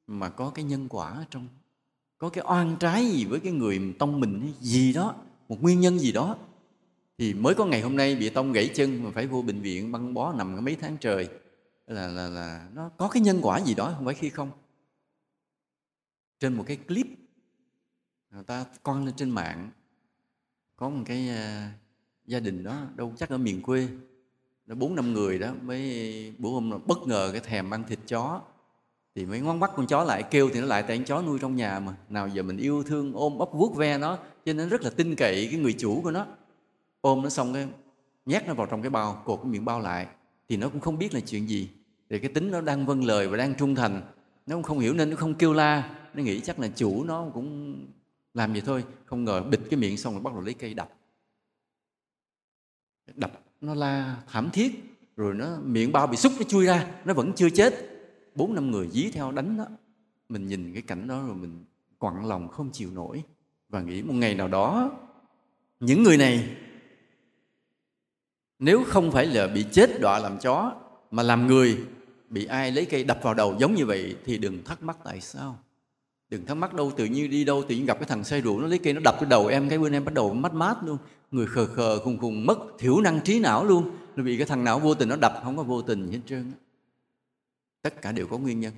mà 0.07 0.29
có 0.29 0.51
cái 0.51 0.65
nhân 0.65 0.89
quả 0.89 1.11
ở 1.11 1.25
trong. 1.31 1.49
Có 2.19 2.29
cái 2.29 2.45
oan 2.49 2.77
trái 2.81 3.07
gì 3.07 3.25
với 3.25 3.41
cái 3.41 3.53
người 3.53 3.95
tông 3.99 4.21
mình 4.21 4.53
gì 4.61 4.93
đó, 4.93 5.15
một 5.49 5.63
nguyên 5.63 5.81
nhân 5.81 5.99
gì 5.99 6.13
đó, 6.13 6.37
thì 7.19 7.35
mới 7.35 7.55
có 7.55 7.65
ngày 7.65 7.81
hôm 7.81 7.97
nay 7.97 8.17
bị 8.17 8.31
tông 8.31 8.53
gãy 8.53 8.71
chân 8.75 9.05
mà 9.05 9.11
phải 9.11 9.27
vô 9.27 9.43
bệnh 9.43 9.61
viện 9.61 9.93
băng 9.93 10.15
bó 10.15 10.33
nằm 10.33 10.65
mấy 10.65 10.77
tháng 10.77 10.97
trời. 11.01 11.29
Là 11.87 12.07
là 12.07 12.29
là 12.29 12.69
nó 12.75 12.89
có 12.89 13.09
cái 13.09 13.23
nhân 13.23 13.39
quả 13.43 13.61
gì 13.61 13.75
đó, 13.75 13.93
không 13.97 14.05
phải 14.05 14.15
khi 14.15 14.31
không. 14.31 14.51
Trên 16.39 16.55
một 16.55 16.65
cái 16.67 16.77
clip, 16.77 17.07
người 18.31 18.45
ta 18.45 18.65
con 18.83 19.05
lên 19.05 19.15
trên 19.17 19.31
mạng, 19.31 19.71
có 20.77 20.89
một 20.89 21.03
cái 21.07 21.29
à, 21.29 21.73
gia 22.27 22.41
đình 22.41 22.65
đó 22.65 22.83
đâu 22.95 23.13
chắc 23.17 23.29
ở 23.29 23.39
miền 23.39 23.63
quê. 23.63 23.89
Nó 24.67 24.75
bốn 24.75 24.95
năm 24.95 25.13
người 25.13 25.39
đó 25.39 25.49
mới 25.63 26.35
bữa 26.39 26.49
hôm 26.49 26.73
bất 26.87 26.99
ngờ 27.07 27.31
cái 27.33 27.41
thèm 27.41 27.75
ăn 27.75 27.85
thịt 27.89 27.99
chó, 28.09 28.41
thì 29.15 29.27
mới 29.27 29.41
ngoan 29.41 29.61
bắt 29.61 29.71
con 29.77 29.87
chó 29.87 30.05
lại, 30.05 30.23
kêu 30.23 30.51
thì 30.55 30.61
nó 30.61 30.67
lại 30.67 30.85
tại 30.89 30.97
con 30.97 31.05
chó 31.05 31.23
nuôi 31.23 31.39
trong 31.39 31.57
nhà 31.57 31.81
mà. 31.81 31.95
Nào 32.09 32.29
giờ 32.29 32.43
mình 32.43 32.57
yêu 32.57 32.83
thương, 32.83 33.13
ôm 33.15 33.39
ấp 33.39 33.49
vuốt 33.53 33.77
ve 33.77 33.99
nó, 33.99 34.19
cho 34.45 34.53
nên 34.53 34.69
rất 34.69 34.83
là 34.83 34.91
tin 34.91 35.15
cậy 35.15 35.49
cái 35.51 35.61
người 35.61 35.73
chủ 35.73 36.01
của 36.03 36.11
nó. 36.11 36.27
Ôm 37.01 37.23
nó 37.23 37.29
xong 37.29 37.55
cái 37.55 37.69
nhét 38.27 38.47
nó 38.47 38.55
vào 38.55 38.67
trong 38.67 38.83
cái 38.83 38.91
bao, 38.91 39.23
cột 39.25 39.39
cái 39.43 39.51
miệng 39.53 39.65
bao 39.65 39.81
lại, 39.81 40.07
thì 40.49 40.57
nó 40.57 40.69
cũng 40.69 40.81
không 40.81 40.99
biết 40.99 41.15
là 41.15 41.21
chuyện 41.21 41.49
gì. 41.49 41.69
Thì 42.11 42.19
cái 42.19 42.31
tính 42.35 42.51
nó 42.51 42.61
đang 42.61 42.87
vâng 42.87 43.05
lời 43.05 43.29
và 43.29 43.37
đang 43.37 43.55
trung 43.55 43.75
thành, 43.75 44.03
nó 44.47 44.57
cũng 44.57 44.63
không 44.63 44.79
hiểu 44.79 44.95
nên 44.95 45.11
nó 45.11 45.17
không 45.17 45.35
kêu 45.35 45.53
la. 45.53 45.99
Nó 46.15 46.23
nghĩ 46.23 46.41
chắc 46.41 46.59
là 46.59 46.69
chủ 46.69 47.05
nó 47.05 47.27
cũng 47.35 47.77
làm 48.35 48.53
vậy 48.53 48.63
thôi, 48.67 48.85
không 49.05 49.25
ngờ 49.25 49.43
bịt 49.43 49.61
cái 49.71 49.81
miệng 49.81 49.97
xong 49.97 50.13
rồi 50.13 50.23
bắt 50.23 50.33
đầu 50.35 50.43
lấy 50.43 50.55
cây 50.55 50.75
đập 50.75 50.93
đập 53.17 53.33
nó 53.61 53.75
la 53.75 54.17
thảm 54.29 54.51
thiết, 54.53 54.99
rồi 55.17 55.35
nó 55.35 55.47
miệng 55.65 55.93
bao 55.93 56.07
bị 56.07 56.17
xúc 56.17 56.33
nó 56.39 56.45
chui 56.49 56.67
ra, 56.67 56.87
nó 57.05 57.15
vẫn 57.15 57.33
chưa 57.33 57.51
chết. 57.51 57.75
Bốn 58.35 58.55
năm 58.55 58.71
người 58.71 58.89
dí 58.93 59.11
theo 59.11 59.33
đánh 59.33 59.57
đó. 59.57 59.67
Mình 60.29 60.47
nhìn 60.49 60.73
cái 60.73 60.83
cảnh 60.83 61.09
đó 61.09 61.23
rồi 61.27 61.37
mình 61.37 61.65
quặn 61.99 62.29
lòng 62.29 62.49
không 62.49 62.71
chịu 62.73 62.91
nổi 62.91 63.23
và 63.69 63.81
nghĩ 63.81 64.03
một 64.03 64.15
ngày 64.15 64.35
nào 64.35 64.49
đó, 64.49 64.91
những 65.81 66.03
người 66.03 66.17
này 66.17 66.57
nếu 68.59 68.85
không 68.87 69.13
phải 69.13 69.27
là 69.27 69.47
bị 69.47 69.65
chết 69.73 70.01
đọa 70.01 70.19
làm 70.19 70.39
chó, 70.39 70.73
mà 71.11 71.23
làm 71.23 71.47
người, 71.47 71.79
bị 72.29 72.45
ai 72.45 72.73
lấy 72.73 72.85
cây 72.85 73.05
đập 73.05 73.19
vào 73.23 73.35
đầu 73.35 73.57
giống 73.59 73.75
như 73.75 73.87
vậy 73.87 74.17
thì 74.25 74.39
đừng 74.39 74.65
thắc 74.65 74.83
mắc 74.83 74.97
tại 75.05 75.21
sao. 75.21 75.59
Đừng 76.29 76.47
thắc 76.47 76.57
mắc 76.57 76.75
đâu, 76.75 76.93
tự 76.97 77.05
nhiên 77.05 77.31
đi 77.31 77.45
đâu, 77.45 77.63
tự 77.69 77.75
nhiên 77.75 77.87
gặp 77.87 77.99
cái 78.01 78.09
thằng 78.09 78.25
say 78.25 78.41
rượu 78.41 78.61
nó 78.61 78.67
lấy 78.67 78.79
cây 78.79 78.93
nó 78.93 79.01
đập 79.05 79.17
cái 79.21 79.31
đầu 79.31 79.47
em, 79.47 79.69
cái 79.69 79.79
bên 79.79 79.93
em 79.93 80.05
bắt 80.05 80.15
đầu 80.15 80.35
mất 80.35 80.55
mát 80.55 80.77
luôn 80.85 80.99
người 81.33 81.47
khờ 81.47 81.67
khờ 81.67 81.99
khùng 81.99 82.19
khùng 82.19 82.47
mất 82.47 82.59
thiểu 82.79 83.01
năng 83.01 83.21
trí 83.25 83.41
não 83.41 83.65
luôn. 83.65 83.91
Nó 84.17 84.25
bị 84.25 84.37
cái 84.37 84.47
thằng 84.47 84.65
não 84.65 84.79
vô 84.79 84.95
tình 84.95 85.09
nó 85.09 85.17
đập 85.17 85.41
không 85.45 85.57
có 85.57 85.63
vô 85.63 85.83
tình 85.83 86.07
gì 86.07 86.13
hết 86.13 86.21
trơn 86.27 86.53
tất 87.83 88.03
cả 88.03 88.13
đều 88.13 88.27
có 88.27 88.39
nguyên 88.39 88.61
nhân. 88.61 88.75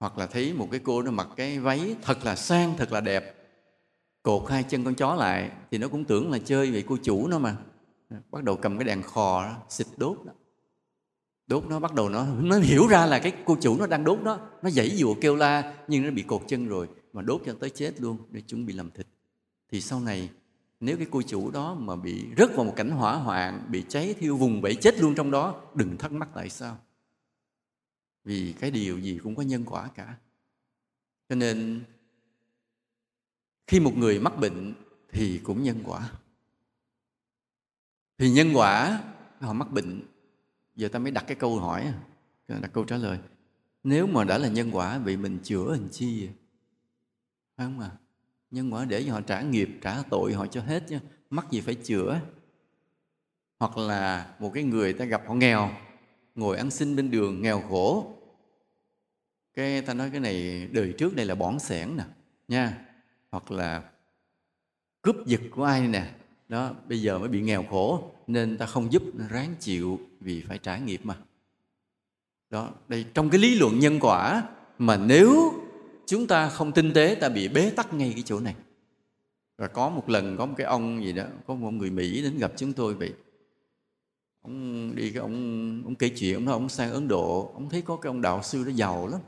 Hoặc 0.00 0.18
là 0.18 0.26
thấy 0.26 0.52
một 0.52 0.68
cái 0.70 0.80
cô 0.84 1.02
nó 1.02 1.10
mặc 1.10 1.28
cái 1.36 1.58
váy 1.58 1.96
thật 2.02 2.24
là 2.24 2.36
sang 2.36 2.74
thật 2.76 2.92
là 2.92 3.00
đẹp 3.00 3.34
cột 4.22 4.50
hai 4.50 4.62
chân 4.62 4.84
con 4.84 4.94
chó 4.94 5.14
lại 5.14 5.50
thì 5.70 5.78
nó 5.78 5.88
cũng 5.88 6.04
tưởng 6.04 6.30
là 6.30 6.38
chơi 6.38 6.70
vì 6.70 6.82
cô 6.82 6.96
chủ 7.02 7.28
nó 7.28 7.38
mà. 7.38 7.56
Bắt 8.30 8.44
đầu 8.44 8.56
cầm 8.56 8.78
cái 8.78 8.84
đèn 8.84 9.02
khò 9.02 9.42
đó, 9.42 9.56
xịt 9.68 9.86
đốt 9.96 10.18
đó 10.26 10.32
đốt 11.46 11.64
nó 11.68 11.80
bắt 11.80 11.94
đầu 11.94 12.08
nó 12.08 12.26
nó 12.26 12.58
hiểu 12.58 12.86
ra 12.86 13.06
là 13.06 13.18
cái 13.18 13.32
cô 13.44 13.56
chủ 13.60 13.76
nó 13.78 13.86
đang 13.86 14.04
đốt 14.04 14.18
nó 14.22 14.38
nó 14.62 14.70
dãy 14.70 14.90
dụa 14.90 15.14
kêu 15.20 15.36
la 15.36 15.74
nhưng 15.88 16.04
nó 16.04 16.10
bị 16.10 16.22
cột 16.22 16.42
chân 16.48 16.68
rồi 16.68 16.88
mà 17.12 17.22
đốt 17.22 17.42
cho 17.46 17.54
tới 17.60 17.70
chết 17.70 18.00
luôn 18.00 18.18
để 18.30 18.40
chuẩn 18.40 18.66
bị 18.66 18.72
làm 18.72 18.90
thịt. 18.90 19.06
Thì 19.72 19.80
sau 19.80 20.00
này 20.00 20.30
nếu 20.80 20.96
cái 20.96 21.06
cô 21.10 21.22
chủ 21.22 21.50
đó 21.50 21.74
mà 21.74 21.96
bị 21.96 22.26
rớt 22.36 22.50
vào 22.54 22.64
một 22.64 22.72
cảnh 22.76 22.90
hỏa 22.90 23.14
hoạn, 23.14 23.66
bị 23.70 23.84
cháy 23.88 24.14
thiêu 24.18 24.36
vùng 24.36 24.60
vẫy 24.60 24.74
chết 24.74 24.98
luôn 24.98 25.14
trong 25.14 25.30
đó, 25.30 25.62
đừng 25.74 25.96
thắc 25.96 26.12
mắc 26.12 26.28
tại 26.34 26.50
sao. 26.50 26.78
Vì 28.24 28.54
cái 28.60 28.70
điều 28.70 28.98
gì 28.98 29.18
cũng 29.22 29.34
có 29.34 29.42
nhân 29.42 29.64
quả 29.64 29.90
cả. 29.94 30.16
Cho 31.28 31.34
nên, 31.34 31.84
khi 33.66 33.80
một 33.80 33.92
người 33.96 34.20
mắc 34.20 34.38
bệnh 34.40 34.74
thì 35.12 35.40
cũng 35.44 35.62
nhân 35.62 35.82
quả. 35.84 36.10
Thì 38.18 38.30
nhân 38.30 38.52
quả, 38.54 39.02
họ 39.40 39.52
mắc 39.52 39.72
bệnh. 39.72 40.02
Giờ 40.74 40.88
ta 40.88 40.98
mới 40.98 41.12
đặt 41.12 41.24
cái 41.26 41.36
câu 41.36 41.58
hỏi, 41.58 41.94
đặt 42.48 42.70
câu 42.72 42.84
trả 42.84 42.96
lời. 42.96 43.18
Nếu 43.82 44.06
mà 44.06 44.24
đã 44.24 44.38
là 44.38 44.48
nhân 44.48 44.70
quả, 44.72 44.98
vậy 44.98 45.16
mình 45.16 45.38
chữa 45.42 45.72
hình 45.72 45.88
chi 45.92 46.28
phải 47.56 47.66
không 47.66 47.80
à 47.80 47.90
nhân 48.50 48.72
quả 48.72 48.84
để 48.84 49.04
cho 49.06 49.12
họ 49.12 49.20
trả 49.20 49.40
nghiệp, 49.40 49.68
trả 49.82 50.02
tội 50.10 50.32
họ 50.32 50.46
cho 50.46 50.60
hết 50.60 50.84
chứ, 50.88 50.98
mắc 51.30 51.46
gì 51.50 51.60
phải 51.60 51.74
chữa. 51.74 52.20
Hoặc 53.58 53.76
là 53.78 54.34
một 54.38 54.50
cái 54.54 54.64
người 54.64 54.92
ta 54.92 55.04
gặp 55.04 55.22
họ 55.26 55.34
nghèo, 55.34 55.70
ngồi 56.34 56.56
ăn 56.56 56.70
xin 56.70 56.96
bên 56.96 57.10
đường, 57.10 57.42
nghèo 57.42 57.62
khổ. 57.68 58.12
Cái 59.54 59.82
ta 59.82 59.94
nói 59.94 60.10
cái 60.10 60.20
này, 60.20 60.68
đời 60.72 60.94
trước 60.98 61.16
đây 61.16 61.26
là 61.26 61.34
bỏng 61.34 61.58
sẻn 61.58 61.96
nè, 61.96 62.04
nha. 62.48 62.78
Hoặc 63.30 63.50
là 63.50 63.82
cướp 65.02 65.16
giật 65.26 65.40
của 65.50 65.64
ai 65.64 65.88
nè. 65.88 66.14
Đó, 66.48 66.74
bây 66.88 67.02
giờ 67.02 67.18
mới 67.18 67.28
bị 67.28 67.40
nghèo 67.40 67.64
khổ, 67.70 68.10
nên 68.26 68.58
ta 68.58 68.66
không 68.66 68.92
giúp 68.92 69.02
ráng 69.30 69.54
chịu 69.60 70.00
vì 70.20 70.42
phải 70.48 70.58
trả 70.58 70.78
nghiệp 70.78 71.00
mà. 71.04 71.16
Đó, 72.50 72.70
đây 72.88 73.06
trong 73.14 73.30
cái 73.30 73.40
lý 73.40 73.54
luận 73.54 73.78
nhân 73.78 73.98
quả 74.00 74.42
mà 74.78 74.96
nếu 74.96 75.52
chúng 76.06 76.26
ta 76.26 76.48
không 76.48 76.72
tinh 76.72 76.92
tế, 76.92 77.14
ta 77.14 77.28
bị 77.28 77.48
bế 77.48 77.70
tắc 77.70 77.94
ngay 77.94 78.12
cái 78.14 78.22
chỗ 78.26 78.40
này. 78.40 78.54
Và 79.58 79.68
có 79.68 79.88
một 79.88 80.08
lần 80.08 80.36
có 80.36 80.46
một 80.46 80.54
cái 80.56 80.66
ông 80.66 81.04
gì 81.04 81.12
đó, 81.12 81.24
có 81.46 81.54
một 81.54 81.70
người 81.70 81.90
mỹ 81.90 82.22
đến 82.22 82.38
gặp 82.38 82.52
chúng 82.56 82.72
tôi 82.72 82.94
vậy. 82.94 83.12
Ông 84.42 84.92
đi 84.94 85.10
cái 85.10 85.20
ông 85.20 85.82
ông 85.84 85.94
kể 85.94 86.08
chuyện, 86.08 86.34
ông 86.34 86.44
nói 86.44 86.52
ông 86.52 86.68
sang 86.68 86.92
ấn 86.92 87.08
độ, 87.08 87.50
ông 87.54 87.68
thấy 87.68 87.82
có 87.82 87.96
cái 87.96 88.10
ông 88.10 88.22
đạo 88.22 88.42
sư 88.42 88.64
đó 88.64 88.70
giàu 88.74 89.08
lắm. 89.08 89.20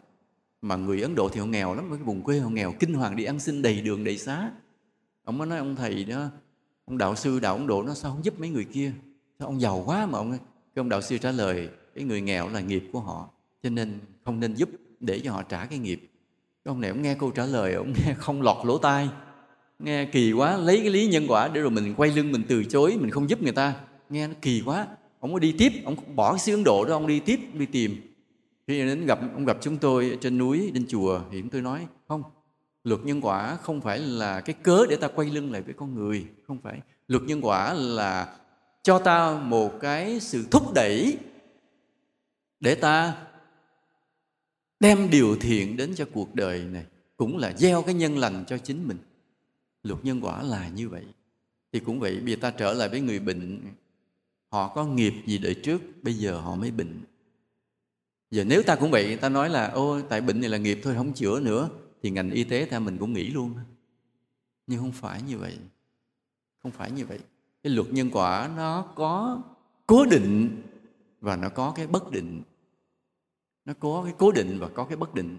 Mà 0.63 0.77
người 0.77 1.03
ấn 1.03 1.15
độ 1.15 1.29
thì 1.29 1.41
họ 1.41 1.47
nghèo 1.47 1.75
lắm 1.75 1.87
cái 1.91 1.99
vùng 1.99 2.23
quê 2.23 2.39
họ 2.39 2.51
nghèo, 2.51 2.75
kinh 2.81 2.95
hoàng, 2.95 3.17
đi 3.17 3.25
ăn 3.25 3.41
xin 3.41 3.63
đầy 3.63 3.81
đường, 3.81 4.05
đầy 4.05 4.19
xá. 4.19 4.51
Ông 5.25 5.39
mới 5.39 5.47
nói 5.47 5.59
ông 5.59 5.77
thầy 5.77 6.05
đó, 6.05 6.27
ông 6.85 6.99
đạo 6.99 7.17
sư 7.17 7.41
đạo 7.41 7.57
ấn 7.57 7.67
độ 7.67 7.83
nó 7.83 7.95
sao 7.95 8.11
không 8.11 8.25
giúp 8.25 8.41
mấy 8.41 8.49
người 8.49 8.65
kia? 8.65 8.93
Sao 9.39 9.49
ông 9.49 9.61
giàu 9.61 9.83
quá 9.87 10.07
mà 10.07 10.19
ông 10.19 10.31
cái 10.31 10.39
ông 10.75 10.89
đạo 10.89 11.03
sư 11.03 11.19
trả 11.19 11.31
lời, 11.31 11.69
cái 11.95 12.05
người 12.05 12.21
nghèo 12.21 12.49
là 12.49 12.61
nghiệp 12.61 12.85
của 12.93 13.01
họ, 13.01 13.31
cho 13.63 13.71
nên 13.71 13.99
không 14.25 14.41
nên 14.41 14.55
giúp 14.55 14.69
để 15.01 15.21
cho 15.25 15.33
họ 15.33 15.43
trả 15.43 15.65
cái 15.65 15.79
nghiệp 15.79 16.11
ông 16.69 16.81
này 16.81 16.91
ông 16.91 17.03
nghe 17.03 17.15
câu 17.15 17.31
trả 17.31 17.47
lời, 17.47 17.75
ông 17.75 17.93
nghe 17.93 18.15
không 18.19 18.43
lọt 18.43 18.67
lỗ 18.67 18.79
tai. 18.79 19.09
Nghe 19.79 20.05
kỳ 20.05 20.33
quá, 20.33 20.57
lấy 20.57 20.81
cái 20.81 20.91
lý 20.91 21.09
nhân 21.09 21.25
quả 21.29 21.49
để 21.49 21.61
rồi 21.61 21.71
mình 21.71 21.95
quay 21.97 22.11
lưng, 22.11 22.33
mình 22.33 22.43
từ 22.49 22.65
chối, 22.65 22.97
mình 23.01 23.11
không 23.11 23.31
giúp 23.31 23.43
người 23.43 23.53
ta. 23.53 23.75
Nghe 24.09 24.29
nó 24.29 24.35
kỳ 24.43 24.63
quá, 24.65 24.87
ông 25.21 25.33
có 25.33 25.39
đi 25.39 25.55
tiếp, 25.59 25.73
ông 25.85 25.97
bỏ 26.17 26.33
cái 26.33 26.39
xứ 26.39 26.55
ấn 26.55 26.65
độ 26.65 26.85
đó, 26.85 26.93
ông 26.93 27.07
đi 27.07 27.21
tiếp, 27.21 27.41
đi 27.53 27.67
tìm. 27.67 28.15
Khi 28.67 28.79
đến 28.79 29.07
gặp, 29.07 29.19
ông 29.35 29.45
gặp 29.45 29.57
chúng 29.61 29.77
tôi 29.77 30.19
trên 30.21 30.39
núi, 30.39 30.71
trên 30.75 30.87
chùa, 30.89 31.21
thì 31.31 31.41
chúng 31.41 31.51
tôi 31.51 31.63
nói, 31.63 31.87
không, 32.09 32.23
luật 32.85 33.01
nhân 33.05 33.21
quả 33.21 33.57
không 33.57 33.81
phải 33.81 33.99
là 33.99 34.41
cái 34.41 34.57
cớ 34.63 34.87
để 34.89 34.97
ta 34.97 35.09
quay 35.09 35.31
lưng 35.31 35.53
lại 35.53 35.63
với 35.63 35.75
con 35.75 35.95
người. 35.95 36.27
Không 36.47 36.59
phải. 36.63 36.81
Luật 37.09 37.23
nhân 37.23 37.41
quả 37.43 37.75
là 37.75 38.37
cho 38.83 38.99
ta 38.99 39.41
một 39.43 39.81
cái 39.81 40.21
sự 40.21 40.45
thúc 40.51 40.75
đẩy 40.75 41.19
để 42.61 42.75
ta 42.75 43.15
đem 44.81 45.11
điều 45.11 45.37
thiện 45.37 45.77
đến 45.77 45.95
cho 45.95 46.07
cuộc 46.13 46.35
đời 46.35 46.65
này 46.65 46.87
cũng 47.17 47.39
là 47.39 47.53
gieo 47.57 47.83
cái 47.83 47.95
nhân 47.95 48.19
lành 48.19 48.45
cho 48.47 48.59
chính 48.59 48.89
mình. 48.89 48.99
Luật 49.83 50.05
nhân 50.05 50.21
quả 50.21 50.43
là 50.43 50.69
như 50.69 50.89
vậy. 50.89 51.05
Thì 51.73 51.81
cũng 51.81 52.01
vậy 52.01 52.21
bây 52.21 52.35
giờ 52.35 52.39
ta 52.41 52.51
trở 52.51 52.73
lại 52.73 52.89
với 52.89 53.01
người 53.01 53.19
bệnh, 53.19 53.61
họ 54.49 54.73
có 54.75 54.87
nghiệp 54.87 55.15
gì 55.27 55.39
đời 55.39 55.55
trước, 55.55 55.83
bây 56.03 56.15
giờ 56.15 56.41
họ 56.41 56.55
mới 56.55 56.71
bệnh. 56.71 57.01
Giờ 58.31 58.45
nếu 58.45 58.63
ta 58.63 58.77
cũng 58.77 58.91
vậy, 58.91 59.17
ta 59.17 59.29
nói 59.29 59.51
là 59.51 59.67
ô 59.67 60.01
tại 60.01 60.21
bệnh 60.21 60.41
này 60.41 60.51
là 60.51 60.59
nghiệp 60.59 60.81
thôi, 60.83 60.95
không 60.97 61.13
chữa 61.13 61.41
nữa, 61.41 61.69
thì 62.03 62.11
ngành 62.11 62.31
y 62.31 62.45
tế 62.45 62.67
ta 62.71 62.79
mình 62.79 62.99
cũng 62.99 63.13
nghĩ 63.13 63.29
luôn 63.31 63.55
nhưng 64.69 64.81
không 64.81 64.93
phải 64.93 65.23
như 65.23 65.39
vậy. 65.39 65.59
Không 66.63 66.73
phải 66.73 66.91
như 66.91 67.07
vậy. 67.07 67.19
Cái 67.63 67.73
luật 67.73 67.93
nhân 67.93 68.11
quả 68.13 68.51
nó 68.57 68.83
có 68.95 69.43
cố 69.87 70.05
định 70.05 70.63
và 71.21 71.37
nó 71.37 71.49
có 71.49 71.73
cái 71.77 71.87
bất 71.87 72.11
định 72.11 72.43
nó 73.69 73.75
có 73.81 74.03
cái 74.05 74.15
cố 74.19 74.33
định 74.33 74.59
và 74.59 74.69
có 74.69 74.85
cái 74.85 74.97
bất 74.97 75.15
định. 75.15 75.39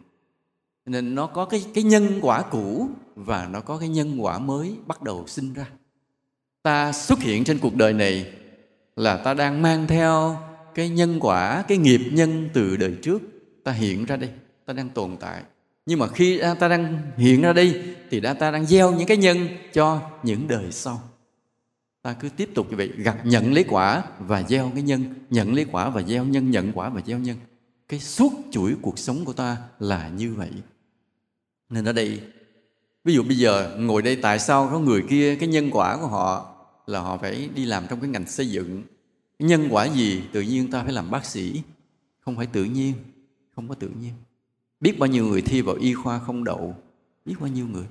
Nên 0.85 1.15
nó 1.15 1.27
có 1.27 1.45
cái 1.45 1.65
cái 1.73 1.83
nhân 1.83 2.19
quả 2.21 2.41
cũ 2.41 2.89
và 3.15 3.47
nó 3.51 3.59
có 3.61 3.77
cái 3.77 3.89
nhân 3.89 4.23
quả 4.23 4.39
mới 4.39 4.75
bắt 4.87 5.01
đầu 5.01 5.23
sinh 5.27 5.53
ra. 5.53 5.65
Ta 6.63 6.91
xuất 6.91 7.19
hiện 7.19 7.43
trên 7.43 7.59
cuộc 7.59 7.75
đời 7.75 7.93
này 7.93 8.33
là 8.95 9.17
ta 9.17 9.33
đang 9.33 9.61
mang 9.61 9.87
theo 9.87 10.37
cái 10.75 10.89
nhân 10.89 11.19
quả, 11.19 11.63
cái 11.67 11.77
nghiệp 11.77 12.01
nhân 12.11 12.49
từ 12.53 12.77
đời 12.77 12.97
trước. 13.01 13.21
Ta 13.63 13.71
hiện 13.71 14.05
ra 14.05 14.15
đây, 14.15 14.29
ta 14.65 14.73
đang 14.73 14.89
tồn 14.89 15.17
tại. 15.19 15.43
Nhưng 15.85 15.99
mà 15.99 16.07
khi 16.07 16.41
ta 16.59 16.67
đang 16.67 17.01
hiện 17.17 17.41
ra 17.41 17.53
đây 17.53 17.95
thì 18.09 18.19
đã 18.19 18.33
ta 18.33 18.51
đang 18.51 18.65
gieo 18.65 18.93
những 18.93 19.07
cái 19.07 19.17
nhân 19.17 19.47
cho 19.73 20.01
những 20.23 20.47
đời 20.47 20.71
sau. 20.71 21.01
Ta 22.01 22.13
cứ 22.13 22.29
tiếp 22.29 22.49
tục 22.55 22.67
như 22.69 22.77
vậy, 22.77 22.91
gặp 22.97 23.25
nhận 23.25 23.53
lấy 23.53 23.65
quả 23.69 24.03
và 24.19 24.43
gieo 24.43 24.71
cái 24.73 24.83
nhân, 24.83 25.03
nhận 25.29 25.53
lấy 25.53 25.65
quả 25.71 25.89
và 25.89 26.01
gieo 26.01 26.25
nhân, 26.25 26.51
nhận 26.51 26.71
quả 26.73 26.89
và 26.89 27.01
gieo 27.05 27.19
nhân 27.19 27.35
cái 27.89 27.99
suốt 27.99 28.31
chuỗi 28.51 28.75
cuộc 28.81 28.99
sống 28.99 29.25
của 29.25 29.33
ta 29.33 29.57
là 29.79 30.09
như 30.09 30.33
vậy. 30.33 30.51
Nên 31.69 31.85
ở 31.85 31.93
đây, 31.93 32.21
ví 33.03 33.13
dụ 33.13 33.23
bây 33.23 33.37
giờ 33.37 33.75
ngồi 33.79 34.01
đây 34.01 34.15
tại 34.15 34.39
sao 34.39 34.69
có 34.71 34.79
người 34.79 35.03
kia, 35.09 35.35
cái 35.35 35.49
nhân 35.49 35.69
quả 35.71 35.97
của 36.01 36.07
họ 36.07 36.55
là 36.85 36.99
họ 36.99 37.17
phải 37.17 37.49
đi 37.55 37.65
làm 37.65 37.85
trong 37.89 37.99
cái 37.99 38.09
ngành 38.09 38.27
xây 38.27 38.49
dựng? 38.49 38.83
Nhân 39.39 39.67
quả 39.71 39.85
gì 39.85 40.23
tự 40.31 40.41
nhiên 40.41 40.71
ta 40.71 40.83
phải 40.83 40.93
làm 40.93 41.11
bác 41.11 41.25
sĩ? 41.25 41.61
Không 42.19 42.35
phải 42.35 42.45
tự 42.45 42.63
nhiên, 42.63 42.93
không 43.55 43.67
có 43.67 43.75
tự 43.75 43.89
nhiên. 44.01 44.13
Biết 44.79 44.99
bao 44.99 45.07
nhiêu 45.07 45.25
người 45.25 45.41
thi 45.41 45.61
vào 45.61 45.75
y 45.75 45.93
khoa 45.93 46.19
không 46.19 46.43
đậu, 46.43 46.75
biết 47.25 47.35
bao 47.39 47.49
nhiêu 47.49 47.67
người. 47.67 47.85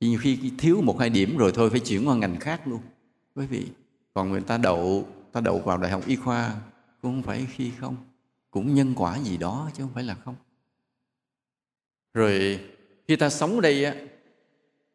Thì 0.00 0.08
nhiều 0.08 0.18
khi 0.22 0.52
thiếu 0.58 0.80
một 0.82 1.00
hai 1.00 1.10
điểm 1.10 1.36
rồi 1.36 1.52
thôi, 1.54 1.70
phải 1.70 1.80
chuyển 1.80 2.08
qua 2.08 2.16
ngành 2.16 2.40
khác 2.40 2.68
luôn. 2.68 2.80
Quý 3.34 3.46
vị, 3.46 3.66
còn 4.14 4.30
người 4.30 4.40
ta 4.40 4.58
đậu 4.58 5.08
ta 5.32 5.40
đậu 5.40 5.58
vào 5.58 5.78
đại 5.78 5.90
học 5.90 6.02
y 6.06 6.16
khoa, 6.16 6.54
cũng 7.02 7.12
không 7.12 7.22
phải 7.22 7.46
khi 7.50 7.70
không 7.80 7.96
cũng 8.52 8.74
nhân 8.74 8.92
quả 8.96 9.18
gì 9.18 9.36
đó 9.36 9.70
chứ 9.74 9.82
không 9.82 9.92
phải 9.94 10.04
là 10.04 10.14
không. 10.14 10.34
Rồi 12.14 12.60
khi 13.08 13.16
ta 13.16 13.30
sống 13.30 13.54
ở 13.54 13.60
đây 13.60 13.84
á, 13.84 13.94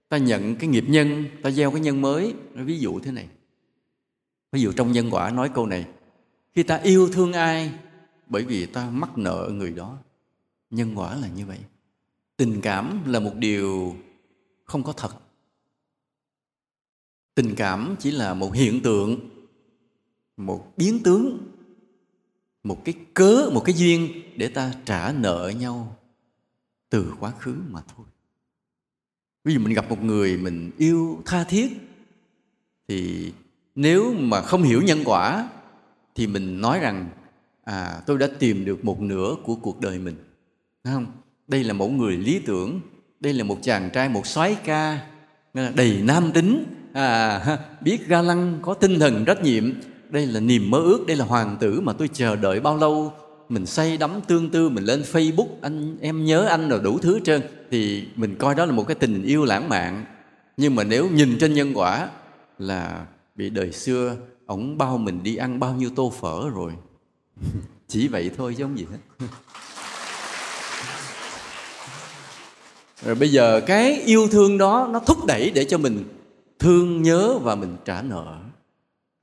ta 0.09 0.17
nhận 0.17 0.55
cái 0.55 0.69
nghiệp 0.69 0.85
nhân, 0.87 1.25
ta 1.43 1.51
gieo 1.51 1.71
cái 1.71 1.79
nhân 1.79 2.01
mới. 2.01 2.33
Ví 2.53 2.79
dụ 2.79 2.99
thế 2.99 3.11
này. 3.11 3.27
Ví 4.51 4.61
dụ 4.61 4.71
trong 4.71 4.91
nhân 4.91 5.09
quả 5.11 5.31
nói 5.31 5.51
câu 5.55 5.65
này. 5.65 5.87
Khi 6.53 6.63
ta 6.63 6.77
yêu 6.77 7.09
thương 7.13 7.33
ai, 7.33 7.71
bởi 8.27 8.43
vì 8.43 8.65
ta 8.65 8.89
mắc 8.89 9.17
nợ 9.17 9.49
người 9.53 9.71
đó. 9.71 9.97
Nhân 10.69 10.93
quả 10.95 11.15
là 11.15 11.27
như 11.27 11.45
vậy. 11.45 11.59
Tình 12.37 12.61
cảm 12.61 13.03
là 13.05 13.19
một 13.19 13.33
điều 13.35 13.95
không 14.63 14.83
có 14.83 14.93
thật. 14.93 15.15
Tình 17.35 17.55
cảm 17.57 17.95
chỉ 17.99 18.11
là 18.11 18.33
một 18.33 18.53
hiện 18.53 18.81
tượng, 18.83 19.19
một 20.37 20.73
biến 20.77 20.99
tướng 21.03 21.47
một 22.67 22.85
cái 22.85 22.95
cớ 23.13 23.49
một 23.53 23.63
cái 23.65 23.75
duyên 23.75 24.09
để 24.35 24.47
ta 24.47 24.73
trả 24.85 25.11
nợ 25.11 25.51
nhau 25.59 25.95
từ 26.89 27.13
quá 27.19 27.31
khứ 27.39 27.55
mà 27.69 27.81
thôi. 27.95 28.05
Ví 29.43 29.53
dụ 29.53 29.59
mình 29.59 29.73
gặp 29.73 29.89
một 29.89 30.03
người 30.03 30.37
mình 30.37 30.71
yêu 30.77 31.21
tha 31.25 31.43
thiết 31.43 31.71
thì 32.87 33.31
nếu 33.75 34.13
mà 34.13 34.41
không 34.41 34.63
hiểu 34.63 34.81
nhân 34.81 34.99
quả 35.05 35.49
thì 36.15 36.27
mình 36.27 36.61
nói 36.61 36.79
rằng 36.79 37.09
à 37.63 38.01
tôi 38.05 38.17
đã 38.17 38.27
tìm 38.39 38.65
được 38.65 38.85
một 38.85 39.01
nửa 39.01 39.35
của 39.43 39.55
cuộc 39.55 39.79
đời 39.79 39.99
mình. 39.99 40.15
Đúng 40.83 40.93
không? 40.93 41.05
Đây 41.47 41.63
là 41.63 41.73
một 41.73 41.87
người 41.87 42.17
lý 42.17 42.39
tưởng 42.39 42.81
đây 43.19 43.33
là 43.33 43.43
một 43.43 43.59
chàng 43.61 43.89
trai 43.93 44.09
một 44.09 44.27
soái 44.27 44.55
ca 44.63 45.07
đầy 45.53 46.01
nam 46.03 46.31
tính. 46.33 46.65
À, 46.93 47.57
biết 47.81 48.07
ga 48.07 48.21
lăng 48.21 48.59
có 48.61 48.73
tinh 48.73 48.99
thần 48.99 49.25
trách 49.25 49.43
nhiệm 49.43 49.73
đây 50.09 50.25
là 50.25 50.39
niềm 50.39 50.69
mơ 50.69 50.79
ước, 50.79 51.07
đây 51.07 51.17
là 51.17 51.25
hoàng 51.25 51.57
tử 51.59 51.81
mà 51.81 51.93
tôi 51.93 52.09
chờ 52.13 52.35
đợi 52.35 52.59
bao 52.59 52.77
lâu? 52.77 53.13
Mình 53.49 53.65
say 53.65 53.97
đắm 53.97 54.11
tương 54.27 54.49
tư, 54.49 54.69
mình 54.69 54.83
lên 54.85 55.01
facebook, 55.11 55.47
anh 55.61 55.97
em 56.01 56.25
nhớ 56.25 56.45
anh 56.45 56.69
rồi 56.69 56.79
đủ 56.83 56.99
thứ 56.99 57.19
trơn. 57.23 57.41
Thì 57.71 58.03
mình 58.15 58.35
coi 58.35 58.55
đó 58.55 58.65
là 58.65 58.71
một 58.71 58.87
cái 58.87 58.95
tình 58.95 59.23
yêu 59.23 59.45
lãng 59.45 59.69
mạn. 59.69 60.05
Nhưng 60.57 60.75
mà 60.75 60.83
nếu 60.83 61.09
nhìn 61.09 61.37
trên 61.39 61.53
nhân 61.53 61.71
quả 61.73 62.09
là 62.59 63.05
bị 63.35 63.49
đời 63.49 63.71
xưa 63.71 64.15
ổng 64.45 64.77
bao 64.77 64.97
mình 64.97 65.23
đi 65.23 65.35
ăn 65.35 65.59
bao 65.59 65.73
nhiêu 65.73 65.89
tô 65.95 66.13
phở 66.19 66.49
rồi. 66.49 66.71
Chỉ 67.87 68.07
vậy 68.07 68.31
thôi 68.37 68.55
chứ 68.57 68.63
không 68.63 68.77
gì 68.77 68.85
hết. 68.91 69.25
Rồi 73.05 73.15
bây 73.15 73.31
giờ 73.31 73.61
cái 73.67 74.01
yêu 74.05 74.27
thương 74.31 74.57
đó 74.57 74.89
nó 74.91 74.99
thúc 74.99 75.25
đẩy 75.25 75.51
để 75.55 75.65
cho 75.65 75.77
mình 75.77 76.03
thương 76.59 77.01
nhớ 77.01 77.37
và 77.37 77.55
mình 77.55 77.75
trả 77.85 78.01
nợ. 78.01 78.37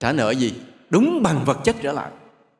Trả 0.00 0.12
nợ 0.12 0.30
gì? 0.30 0.52
Đúng 0.94 1.22
bằng 1.22 1.44
vật 1.44 1.58
chất 1.64 1.76
trở 1.82 1.92
lại. 1.92 2.10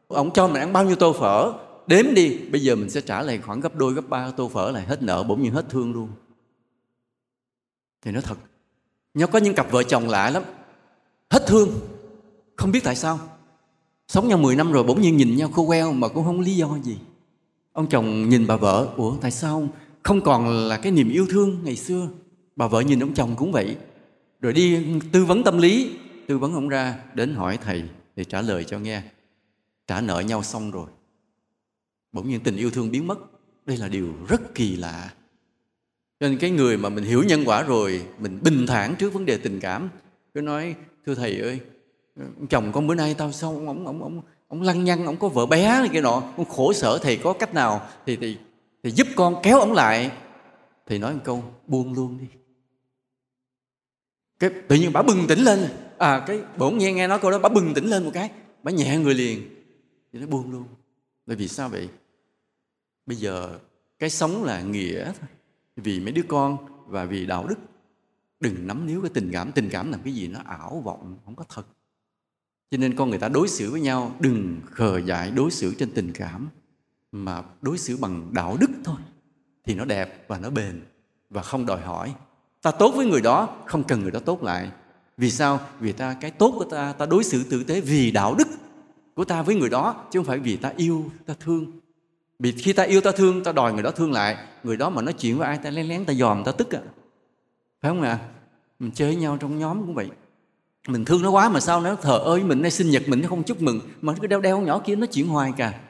Ông 0.09 0.31
cho 0.31 0.49
mình 0.49 0.61
ăn 0.61 0.73
bao 0.73 0.85
nhiêu 0.85 0.97
tô 0.97 1.13
phở, 1.13 1.53
đếm 1.87 2.15
đi, 2.15 2.39
bây 2.53 2.61
giờ 2.61 2.75
mình 2.75 2.91
sẽ 2.91 3.01
trả 3.01 3.23
lại 3.23 3.39
khoảng 3.39 3.61
gấp 3.61 3.77
đôi, 3.77 3.95
gấp 3.95 4.09
ba 4.09 4.31
tô 4.31 4.49
phở 4.49 4.71
lại 4.71 4.83
hết 4.87 5.03
nợ 5.03 5.23
bỗng 5.23 5.43
nhiên 5.43 5.53
hết 5.53 5.69
thương 5.69 5.93
luôn. 5.93 6.09
Thì 8.03 8.11
nó 8.11 8.21
thật 8.21 8.39
nhau 9.15 9.29
có 9.29 9.39
những 9.39 9.55
cặp 9.55 9.71
vợ 9.71 9.83
chồng 9.83 10.09
lạ 10.09 10.31
lắm. 10.31 10.43
Hết 11.31 11.45
thương, 11.47 11.69
không 12.57 12.73
biết 12.73 12.85
tại 12.85 12.97
sao. 12.97 13.19
Sống 14.09 14.29
nhau 14.29 14.39
10 14.39 14.57
năm 14.57 14.73
rồi 14.73 14.85
bỗng 14.85 15.01
nhiên 15.01 15.17
nhìn 15.17 15.37
nhau 15.37 15.49
khô 15.49 15.67
queo 15.67 15.93
mà 15.93 16.09
cũng 16.09 16.25
không 16.25 16.41
lý 16.41 16.57
do 16.57 16.79
gì. 16.83 16.99
Ông 17.73 17.87
chồng 17.89 18.29
nhìn 18.29 18.47
bà 18.47 18.57
vợ, 18.57 18.89
ủa, 18.97 19.17
tại 19.21 19.31
sao 19.31 19.69
không 20.03 20.21
còn 20.21 20.69
là 20.69 20.77
cái 20.77 20.93
niềm 20.93 21.11
yêu 21.11 21.27
thương 21.31 21.59
ngày 21.65 21.77
xưa? 21.77 22.09
Bà 22.57 22.67
vợ 22.67 22.81
nhìn 22.81 23.03
ông 23.03 23.15
chồng 23.15 23.37
cũng 23.37 23.53
vậy. 23.53 23.77
Rồi 24.41 24.53
đi 24.53 24.79
tư 25.13 25.25
vấn 25.25 25.45
tâm 25.45 25.59
lý, 25.59 25.91
tư 26.29 26.39
vấn 26.39 26.55
ông 26.55 26.69
ra 26.69 26.99
đến 27.15 27.35
hỏi 27.35 27.59
thầy 27.65 27.83
để 28.17 28.25
trả 28.25 28.43
lời 28.43 28.65
cho 28.65 28.79
nghe. 28.79 29.03
Trả 29.87 30.01
nợ 30.01 30.21
nhau 30.21 30.43
xong 30.43 30.71
rồi 30.71 30.87
bỗng 32.13 32.29
nhiên 32.29 32.41
tình 32.41 32.57
yêu 32.57 32.71
thương 32.71 32.91
biến 32.91 33.07
mất. 33.07 33.19
Đây 33.67 33.77
là 33.77 33.89
điều 33.89 34.15
rất 34.29 34.55
kỳ 34.55 34.77
lạ. 34.77 35.15
Cho 36.21 36.29
nên 36.29 36.39
cái 36.39 36.51
người 36.51 36.77
mà 36.77 36.89
mình 36.89 37.05
hiểu 37.05 37.23
nhân 37.23 37.43
quả 37.47 37.63
rồi 37.63 38.07
mình 38.19 38.39
bình 38.43 38.67
thản 38.67 38.97
trước 38.97 39.13
vấn 39.13 39.27
đề 39.27 39.39
tình 39.39 39.61
cảm 39.61 39.89
cứ 40.35 40.41
nói 40.41 40.75
thưa 41.07 41.15
thầy 41.15 41.41
ơi 41.41 41.61
chồng 42.51 42.73
con 42.73 42.87
bữa 42.87 42.95
nay 42.95 43.15
tao 43.15 43.33
sao 43.33 43.51
ông 43.51 43.67
ông 43.67 43.87
ông 43.87 44.03
ông, 44.03 44.23
ông 44.49 44.63
lăng 44.63 44.85
nhăng 44.85 45.07
ông 45.07 45.17
có 45.17 45.29
vợ 45.29 45.47
bé 45.47 45.69
này 45.69 45.89
kia 45.93 46.01
nọ 46.01 46.23
con 46.37 46.47
khổ 46.47 46.73
sở 46.73 46.99
thầy 46.99 47.17
có 47.17 47.33
cách 47.33 47.55
nào 47.55 47.89
thì 48.07 48.17
thì 48.17 48.37
thì 48.83 48.91
giúp 48.91 49.07
con 49.17 49.37
kéo 49.43 49.59
ông 49.59 49.73
lại? 49.73 50.11
Thì 50.87 50.99
nói 50.99 51.15
một 51.15 51.21
câu 51.25 51.45
buông 51.67 51.93
luôn 51.93 52.19
đi. 52.19 52.27
Cái 54.39 54.51
tự 54.69 54.77
nhiên 54.77 54.93
bà 54.93 55.03
bừng 55.03 55.27
tỉnh 55.29 55.39
lên 55.39 55.69
à 55.99 56.25
cái 56.27 56.43
bỗng 56.59 56.79
nghe 56.79 56.93
nghe 56.93 57.07
nói 57.07 57.19
câu 57.19 57.31
đó, 57.31 57.39
bà 57.39 57.49
bừng 57.49 57.75
tỉnh 57.75 57.87
lên 57.87 58.05
một 58.05 58.11
cái, 58.15 58.31
bà 58.63 58.73
nhẹ 58.73 58.99
người 58.99 59.15
liền. 59.15 59.49
Thì 60.13 60.19
nó 60.19 60.27
buông 60.27 60.53
luôn. 60.53 60.65
Bởi 61.27 61.37
vì 61.37 61.49
sao 61.49 61.69
vậy? 61.69 61.89
Bây 63.07 63.17
giờ 63.17 63.59
cái 63.99 64.11
sống 64.11 64.45
là 64.45 64.61
nghĩa 64.63 65.05
thôi. 65.05 65.29
Vì 65.77 66.01
mấy 66.01 66.13
đứa 66.13 66.23
con 66.29 66.57
và 66.87 67.05
vì 67.05 67.27
đạo 67.27 67.47
đức. 67.47 67.59
Đừng 68.41 68.67
nắm 68.67 68.87
níu 68.87 69.01
cái 69.01 69.11
tình 69.15 69.31
cảm. 69.33 69.53
Tình 69.53 69.69
cảm 69.71 69.91
làm 69.91 70.01
cái 70.03 70.15
gì 70.15 70.29
nó 70.29 70.41
ảo 70.45 70.83
vọng, 70.85 71.19
không 71.25 71.35
có 71.35 71.45
thật. 71.49 71.67
Cho 72.71 72.79
nên 72.79 72.97
con 72.97 73.11
người 73.11 73.19
ta 73.19 73.29
đối 73.29 73.49
xử 73.49 73.71
với 73.71 73.81
nhau, 73.81 74.17
đừng 74.21 74.61
khờ 74.71 74.99
dại 74.99 75.31
đối 75.31 75.51
xử 75.51 75.75
trên 75.75 75.91
tình 75.91 76.13
cảm, 76.13 76.49
mà 77.13 77.43
đối 77.63 77.79
xử 77.79 77.97
bằng 77.97 78.31
đạo 78.35 78.57
đức 78.61 78.71
thôi. 78.85 78.97
Thì 79.65 79.75
nó 79.75 79.85
đẹp 79.85 80.29
và 80.29 80.39
nó 80.39 80.51
bền 80.51 80.83
và 81.31 81.43
không 81.43 81.67
đòi 81.67 81.81
hỏi. 81.81 82.15
Ta 82.63 82.71
tốt 82.71 82.93
với 82.97 83.07
người 83.07 83.21
đó, 83.21 83.63
không 83.67 83.85
cần 83.85 84.03
người 84.03 84.11
đó 84.11 84.21
tốt 84.21 84.43
lại 84.43 84.71
vì 85.17 85.31
sao? 85.31 85.61
Vì 85.81 85.93
ta, 85.93 86.17
cái 86.21 86.31
tốt 86.31 86.55
của 86.59 86.65
ta 86.65 86.93
ta 86.93 87.07
đối 87.07 87.25
xử 87.25 87.45
tử 87.45 87.65
tế 87.65 87.81
vì 87.81 88.11
đạo 88.11 88.35
đức 88.35 88.49
của 89.15 89.25
ta 89.25 89.43
với 89.43 89.55
người 89.55 89.71
đó, 89.71 90.05
chứ 90.11 90.19
không 90.19 90.27
phải 90.27 90.39
vì 90.39 90.57
ta 90.57 90.73
yêu, 90.77 91.11
ta 91.27 91.35
thương. 91.41 91.67
Vì 92.39 92.53
khi 92.53 92.73
ta 92.73 92.83
yêu, 92.83 93.01
ta 93.01 93.13
thương, 93.13 93.45
ta 93.45 93.53
đòi 93.53 93.73
người 93.73 93.83
đó 93.83 93.91
thương 93.91 94.13
lại, 94.13 94.37
người 94.63 94.77
đó 94.77 94.91
mà 94.91 95.03
nói 95.03 95.13
chuyện 95.13 95.39
với 95.39 95.47
ai, 95.47 95.59
ta 95.59 95.71
lén 95.71 95.87
lén, 95.87 96.05
ta 96.05 96.15
dòm, 96.15 96.45
ta 96.45 96.53
tức 96.53 96.75
à 96.75 96.81
phải 97.85 97.91
không 97.91 98.03
ạ? 98.03 98.11
À? 98.11 98.29
mình 98.79 98.91
chơi 98.95 99.09
với 99.09 99.17
nhau 99.17 99.37
trong 99.41 99.59
nhóm 99.59 99.87
cũng 99.87 99.95
vậy. 99.95 100.09
Mình 100.89 101.05
thương 101.05 101.23
nó 101.23 101.31
quá 101.31 101.49
mà 101.49 101.61
sao 101.61 101.81
nó 101.81 101.95
thờ 101.95 102.19
ơi 102.19 102.43
mình, 102.45 102.63
nay 102.63 102.71
sinh 102.71 102.91
nhật 102.91 103.09
mình 103.09 103.21
nó 103.21 103.29
không 103.29 103.43
chúc 103.43 103.63
mừng, 103.63 103.81
mà 104.03 104.13
nó 104.13 104.19
cứ 104.21 104.27
đeo 104.27 104.41
đeo 104.41 104.61
nhỏ 104.61 104.79
kia 104.79 104.97
nó 104.97 105.07
chuyện 105.07 105.29
hoài 105.29 105.53
cả. 105.57 105.81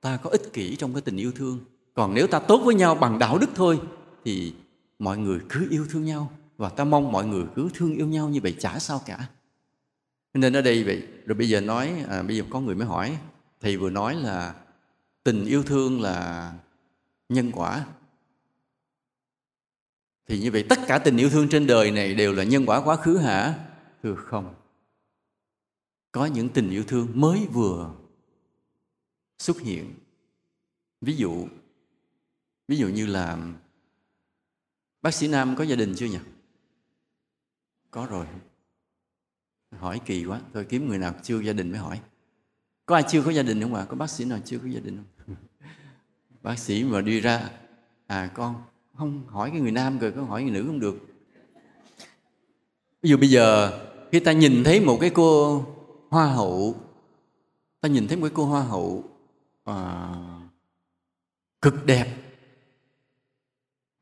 Ta 0.00 0.16
có 0.16 0.30
ích 0.30 0.52
kỷ 0.52 0.76
trong 0.76 0.92
cái 0.94 1.00
tình 1.00 1.16
yêu 1.16 1.32
thương. 1.32 1.58
Còn 1.94 2.14
nếu 2.14 2.26
ta 2.26 2.38
tốt 2.38 2.62
với 2.64 2.74
nhau 2.74 2.94
bằng 2.94 3.18
đạo 3.18 3.38
đức 3.38 3.50
thôi, 3.54 3.80
thì 4.24 4.52
mọi 4.98 5.18
người 5.18 5.38
cứ 5.48 5.66
yêu 5.70 5.86
thương 5.90 6.04
nhau 6.04 6.30
và 6.62 6.68
ta 6.68 6.84
mong 6.84 7.12
mọi 7.12 7.26
người 7.26 7.44
cứ 7.54 7.70
thương 7.74 7.94
yêu 7.94 8.06
nhau 8.06 8.28
như 8.28 8.40
vậy 8.40 8.56
chả 8.58 8.78
sao 8.78 9.02
cả. 9.06 9.28
Nên 10.34 10.56
ở 10.56 10.62
đây 10.62 10.84
vậy 10.84 11.08
rồi 11.26 11.34
bây 11.34 11.48
giờ 11.48 11.60
nói 11.60 12.04
à, 12.08 12.22
bây 12.22 12.36
giờ 12.36 12.44
có 12.50 12.60
người 12.60 12.74
mới 12.74 12.86
hỏi. 12.86 13.18
Thầy 13.60 13.76
vừa 13.76 13.90
nói 13.90 14.14
là 14.14 14.54
tình 15.22 15.44
yêu 15.44 15.62
thương 15.62 16.00
là 16.00 16.52
nhân 17.28 17.50
quả. 17.54 17.86
Thì 20.26 20.38
như 20.38 20.50
vậy 20.50 20.66
tất 20.68 20.78
cả 20.86 20.98
tình 20.98 21.16
yêu 21.16 21.30
thương 21.30 21.48
trên 21.48 21.66
đời 21.66 21.90
này 21.90 22.14
đều 22.14 22.32
là 22.32 22.44
nhân 22.44 22.66
quả 22.66 22.80
quá 22.84 22.96
khứ 22.96 23.16
hả? 23.16 23.54
Thưa 24.02 24.14
không. 24.14 24.54
Có 26.12 26.26
những 26.26 26.48
tình 26.48 26.70
yêu 26.70 26.84
thương 26.84 27.08
mới 27.14 27.46
vừa 27.52 27.94
xuất 29.38 29.60
hiện. 29.60 29.94
Ví 31.00 31.16
dụ 31.16 31.48
ví 32.68 32.76
dụ 32.76 32.88
như 32.88 33.06
là 33.06 33.38
bác 35.02 35.14
sĩ 35.14 35.28
nam 35.28 35.56
có 35.56 35.64
gia 35.64 35.76
đình 35.76 35.94
chưa 35.96 36.06
nhỉ? 36.06 36.18
Có 37.92 38.06
rồi. 38.10 38.26
Hỏi 39.78 40.00
kỳ 40.06 40.24
quá 40.24 40.40
thôi 40.54 40.66
kiếm 40.68 40.88
người 40.88 40.98
nào 40.98 41.14
chưa 41.22 41.40
gia 41.40 41.52
đình 41.52 41.70
mới 41.70 41.78
hỏi. 41.80 42.00
Có 42.86 42.94
ai 42.94 43.04
chưa 43.08 43.22
có 43.22 43.30
gia 43.30 43.42
đình 43.42 43.62
không 43.62 43.74
ạ? 43.74 43.86
Có 43.88 43.96
bác 43.96 44.10
sĩ 44.10 44.24
nào 44.24 44.38
chưa 44.44 44.58
có 44.58 44.66
gia 44.66 44.80
đình 44.80 44.96
không? 44.96 45.36
Bác 46.42 46.58
sĩ 46.58 46.84
mà 46.84 47.00
đi 47.00 47.20
ra 47.20 47.50
à 48.06 48.30
con 48.34 48.62
không 48.94 49.26
hỏi 49.26 49.50
cái 49.50 49.60
người 49.60 49.70
nam 49.70 49.98
rồi 49.98 50.12
có 50.12 50.22
hỏi 50.22 50.42
người 50.42 50.52
nữ 50.52 50.64
không 50.66 50.80
được. 50.80 50.96
Ví 53.02 53.10
dụ 53.10 53.16
bây 53.16 53.30
giờ 53.30 53.78
khi 54.12 54.20
ta 54.20 54.32
nhìn 54.32 54.64
thấy 54.64 54.80
một 54.80 54.98
cái 55.00 55.10
cô 55.14 55.64
hoa 56.10 56.26
hậu 56.26 56.76
ta 57.80 57.88
nhìn 57.88 58.08
thấy 58.08 58.16
một 58.16 58.22
cái 58.22 58.32
cô 58.34 58.44
hoa 58.44 58.62
hậu 58.62 59.04
à, 59.64 60.14
cực 61.62 61.86
đẹp. 61.86 62.16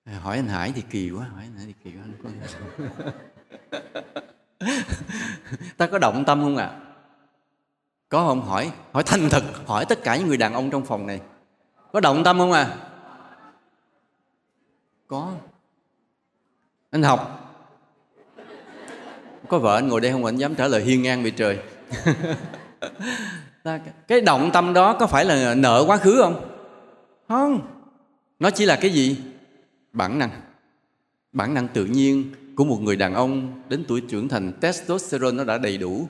Hỏi 0.04 0.36
anh 0.36 0.48
hải 0.48 0.72
thì 0.72 0.82
kỳ 0.90 1.10
quá 1.10 1.28
hỏi 1.28 1.42
anh 1.42 1.54
hải 1.54 1.66
thì 1.66 1.74
kỳ 1.84 1.92
quá. 1.96 3.20
ta 5.76 5.86
có 5.86 5.98
động 5.98 6.24
tâm 6.24 6.40
không 6.40 6.56
ạ? 6.56 6.66
À? 6.66 6.80
có 8.08 8.26
không? 8.26 8.42
Hỏi. 8.42 8.72
Hỏi 8.92 9.02
thành 9.06 9.28
thật. 9.30 9.42
Hỏi 9.66 9.84
tất 9.84 10.04
cả 10.04 10.16
những 10.16 10.28
người 10.28 10.36
đàn 10.36 10.54
ông 10.54 10.70
trong 10.70 10.84
phòng 10.84 11.06
này. 11.06 11.20
Có 11.92 12.00
động 12.00 12.24
tâm 12.24 12.38
không 12.38 12.52
à 12.52 12.76
có. 15.10 15.32
Anh 16.90 17.02
học. 17.02 17.36
Có 19.48 19.58
vợ 19.58 19.74
anh 19.74 19.88
ngồi 19.88 20.00
đây 20.00 20.12
không? 20.12 20.24
Anh 20.24 20.36
dám 20.36 20.54
trả 20.54 20.68
lời 20.68 20.82
hiên 20.82 21.02
ngang 21.02 21.22
bị 21.22 21.30
trời. 21.30 21.58
Cái 24.08 24.20
động 24.20 24.50
tâm 24.52 24.72
đó 24.72 24.96
có 25.00 25.06
phải 25.06 25.24
là 25.24 25.54
nợ 25.54 25.84
quá 25.86 25.96
khứ 25.96 26.16
không? 26.22 26.50
Không. 27.28 27.60
Nó 28.38 28.50
chỉ 28.50 28.66
là 28.66 28.76
cái 28.76 28.90
gì? 28.90 29.16
Bản 29.92 30.18
năng. 30.18 30.30
Bản 31.32 31.54
năng 31.54 31.68
tự 31.68 31.84
nhiên 31.84 32.32
của 32.60 32.64
một 32.64 32.80
người 32.80 32.96
đàn 32.96 33.14
ông 33.14 33.62
đến 33.68 33.84
tuổi 33.88 34.00
trưởng 34.00 34.28
thành, 34.28 34.52
testosterone 34.60 35.36
nó 35.36 35.44
đã 35.44 35.58
đầy 35.58 35.78
đủ. 35.78 36.08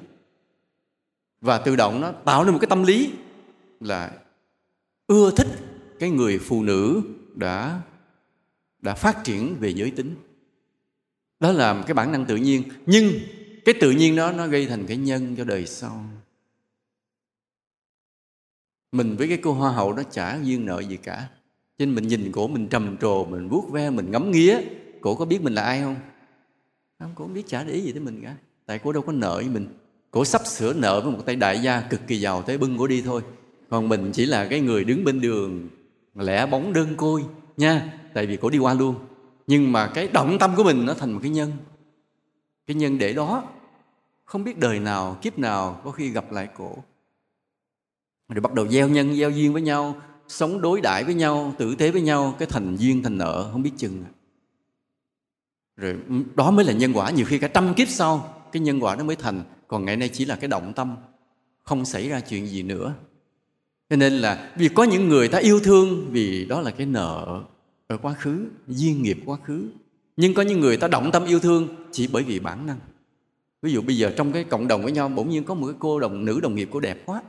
Và 1.40 1.58
tự 1.58 1.76
động 1.76 2.00
nó 2.00 2.12
tạo 2.12 2.44
nên 2.44 2.52
một 2.52 2.58
cái 2.60 2.70
tâm 2.70 2.82
lý 2.82 3.12
là 3.80 4.12
ưa 5.06 5.30
thích 5.36 5.46
cái 5.98 6.10
người 6.10 6.38
phụ 6.38 6.62
nữ 6.62 7.02
đã 7.34 7.80
đã 8.82 8.94
phát 8.94 9.24
triển 9.24 9.56
về 9.60 9.74
giới 9.74 9.90
tính. 9.90 10.14
Đó 11.40 11.52
là 11.52 11.82
cái 11.86 11.94
bản 11.94 12.12
năng 12.12 12.24
tự 12.24 12.36
nhiên. 12.36 12.62
Nhưng 12.86 13.12
cái 13.64 13.74
tự 13.80 13.90
nhiên 13.90 14.16
đó 14.16 14.32
nó 14.32 14.46
gây 14.46 14.66
thành 14.66 14.86
cái 14.86 14.96
nhân 14.96 15.36
cho 15.36 15.44
đời 15.44 15.66
sau. 15.66 16.04
Mình 18.92 19.16
với 19.16 19.28
cái 19.28 19.38
cô 19.42 19.52
hoa 19.52 19.72
hậu 19.72 19.92
nó 19.92 20.02
chả 20.02 20.38
duyên 20.42 20.66
nợ 20.66 20.82
gì 20.82 20.96
cả. 20.96 21.28
Cho 21.78 21.86
nên 21.86 21.94
mình 21.94 22.08
nhìn 22.08 22.32
cổ, 22.32 22.48
mình 22.48 22.68
trầm 22.68 22.96
trồ, 23.00 23.24
mình 23.24 23.48
vuốt 23.48 23.70
ve, 23.70 23.90
mình 23.90 24.10
ngắm 24.10 24.30
nghía. 24.30 24.58
Cổ 25.00 25.14
có 25.14 25.24
biết 25.24 25.42
mình 25.42 25.54
là 25.54 25.62
ai 25.62 25.80
không? 25.80 25.96
Không 27.00 27.12
cổ 27.14 27.24
không 27.24 27.34
biết 27.34 27.46
trả 27.46 27.64
để 27.64 27.72
ý 27.72 27.80
gì 27.80 27.92
tới 27.92 28.00
mình 28.00 28.22
cả. 28.22 28.36
Tại 28.66 28.78
cổ 28.78 28.92
đâu 28.92 29.02
có 29.02 29.12
nợ 29.12 29.34
với 29.34 29.48
mình. 29.48 29.68
Cổ 30.10 30.24
sắp 30.24 30.46
sửa 30.46 30.72
nợ 30.72 31.00
với 31.00 31.12
một 31.12 31.26
tay 31.26 31.36
đại 31.36 31.62
gia 31.62 31.80
cực 31.80 32.00
kỳ 32.06 32.20
giàu 32.20 32.42
tới 32.42 32.58
bưng 32.58 32.78
cổ 32.78 32.86
đi 32.86 33.02
thôi. 33.02 33.22
Còn 33.68 33.88
mình 33.88 34.10
chỉ 34.12 34.26
là 34.26 34.46
cái 34.48 34.60
người 34.60 34.84
đứng 34.84 35.04
bên 35.04 35.20
đường, 35.20 35.68
lẻ 36.14 36.46
bóng 36.46 36.72
đơn 36.72 36.94
côi, 36.96 37.24
nha. 37.56 37.98
Tại 38.14 38.26
vì 38.26 38.36
cổ 38.36 38.50
đi 38.50 38.58
qua 38.58 38.74
luôn. 38.74 38.94
Nhưng 39.46 39.72
mà 39.72 39.86
cái 39.94 40.08
động 40.08 40.38
tâm 40.40 40.56
của 40.56 40.64
mình 40.64 40.86
nó 40.86 40.94
thành 40.94 41.12
một 41.12 41.20
cái 41.22 41.30
nhân. 41.30 41.52
Cái 42.66 42.74
nhân 42.74 42.98
để 42.98 43.12
đó. 43.12 43.44
Không 44.24 44.44
biết 44.44 44.58
đời 44.58 44.78
nào, 44.78 45.18
kiếp 45.22 45.38
nào 45.38 45.80
có 45.84 45.90
khi 45.90 46.10
gặp 46.10 46.32
lại 46.32 46.48
cổ 46.56 46.76
rồi 48.34 48.40
bắt 48.40 48.54
đầu 48.54 48.68
gieo 48.68 48.88
nhân, 48.88 49.16
gieo 49.16 49.30
duyên 49.30 49.52
với 49.52 49.62
nhau, 49.62 49.96
sống 50.28 50.60
đối 50.60 50.80
đãi 50.80 51.04
với 51.04 51.14
nhau, 51.14 51.54
tử 51.58 51.74
tế 51.74 51.90
với 51.90 52.02
nhau, 52.02 52.34
cái 52.38 52.48
thành 52.50 52.76
duyên, 52.76 53.02
thành 53.02 53.18
nợ, 53.18 53.48
không 53.52 53.62
biết 53.62 53.72
chừng 53.76 54.04
à 54.04 54.10
rồi 55.80 55.96
ừ, 56.08 56.14
đó 56.34 56.50
mới 56.50 56.64
là 56.64 56.72
nhân 56.72 56.92
quả. 56.92 57.10
Nhiều 57.10 57.26
khi 57.26 57.38
cả 57.38 57.48
trăm 57.48 57.74
kiếp 57.74 57.88
sau, 57.88 58.34
cái 58.52 58.60
nhân 58.60 58.80
quả 58.80 58.96
nó 58.96 59.04
mới 59.04 59.16
thành. 59.16 59.42
Còn 59.68 59.84
ngày 59.84 59.96
nay 59.96 60.08
chỉ 60.08 60.24
là 60.24 60.36
cái 60.36 60.48
động 60.48 60.72
tâm, 60.72 60.96
không 61.62 61.84
xảy 61.84 62.08
ra 62.08 62.20
chuyện 62.20 62.46
gì 62.46 62.62
nữa. 62.62 62.94
Cho 63.90 63.96
nên 63.96 64.12
là 64.12 64.52
vì 64.56 64.68
có 64.68 64.84
những 64.84 65.08
người 65.08 65.28
ta 65.28 65.38
yêu 65.38 65.60
thương, 65.60 66.06
vì 66.10 66.44
đó 66.44 66.60
là 66.60 66.70
cái 66.70 66.86
nợ 66.86 67.42
ở 67.86 67.96
quá 67.96 68.12
khứ, 68.12 68.46
duyên 68.68 69.02
nghiệp 69.02 69.18
quá 69.26 69.38
khứ. 69.44 69.68
Nhưng 70.16 70.34
có 70.34 70.42
những 70.42 70.60
người 70.60 70.76
ta 70.76 70.88
động 70.88 71.10
tâm 71.12 71.24
yêu 71.24 71.40
thương 71.40 71.68
chỉ 71.92 72.08
bởi 72.12 72.22
vì 72.22 72.38
bản 72.38 72.66
năng. 72.66 72.78
Ví 73.62 73.72
dụ 73.72 73.82
bây 73.82 73.96
giờ 73.96 74.12
trong 74.16 74.32
cái 74.32 74.44
cộng 74.44 74.68
đồng 74.68 74.82
với 74.82 74.92
nhau, 74.92 75.08
bỗng 75.08 75.30
nhiên 75.30 75.44
có 75.44 75.54
một 75.54 75.66
cái 75.66 75.76
cô 75.78 76.00
đồng, 76.00 76.24
nữ 76.24 76.40
đồng 76.40 76.54
nghiệp 76.54 76.68
cô 76.72 76.80
đẹp 76.80 77.02
quá. 77.06 77.22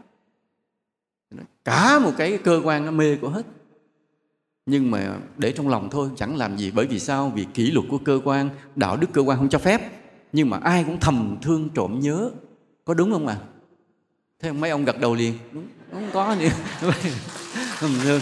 Cả 1.65 1.99
một 1.99 2.11
cái 2.17 2.37
cơ 2.37 2.61
quan 2.63 2.85
nó 2.85 2.91
mê 2.91 3.15
của 3.15 3.29
hết 3.29 3.45
nhưng 4.65 4.91
mà 4.91 5.15
để 5.37 5.51
trong 5.51 5.67
lòng 5.67 5.89
thôi, 5.91 6.09
chẳng 6.17 6.35
làm 6.35 6.57
gì 6.57 6.71
bởi 6.71 6.85
vì 6.85 6.99
sao? 6.99 7.31
Vì 7.35 7.45
kỷ 7.53 7.71
luật 7.71 7.85
của 7.89 7.97
cơ 7.97 8.19
quan, 8.23 8.49
đạo 8.75 8.97
đức 8.97 9.07
cơ 9.13 9.21
quan 9.21 9.37
không 9.37 9.49
cho 9.49 9.59
phép. 9.59 9.81
Nhưng 10.33 10.49
mà 10.49 10.57
ai 10.57 10.83
cũng 10.83 10.99
thầm 10.99 11.37
thương 11.41 11.69
trộm 11.69 11.99
nhớ. 11.99 12.31
Có 12.85 12.93
đúng 12.93 13.11
không 13.11 13.27
ạ? 13.27 13.37
À? 13.39 13.47
thế 14.41 14.51
mấy 14.51 14.69
ông 14.69 14.85
gật 14.85 14.99
đầu 14.99 15.15
liền. 15.15 15.33
Đúng, 15.51 15.63
không 15.91 16.09
có 16.13 16.35
gì 16.39 16.49
thầm 17.79 17.91
thương. 18.03 18.21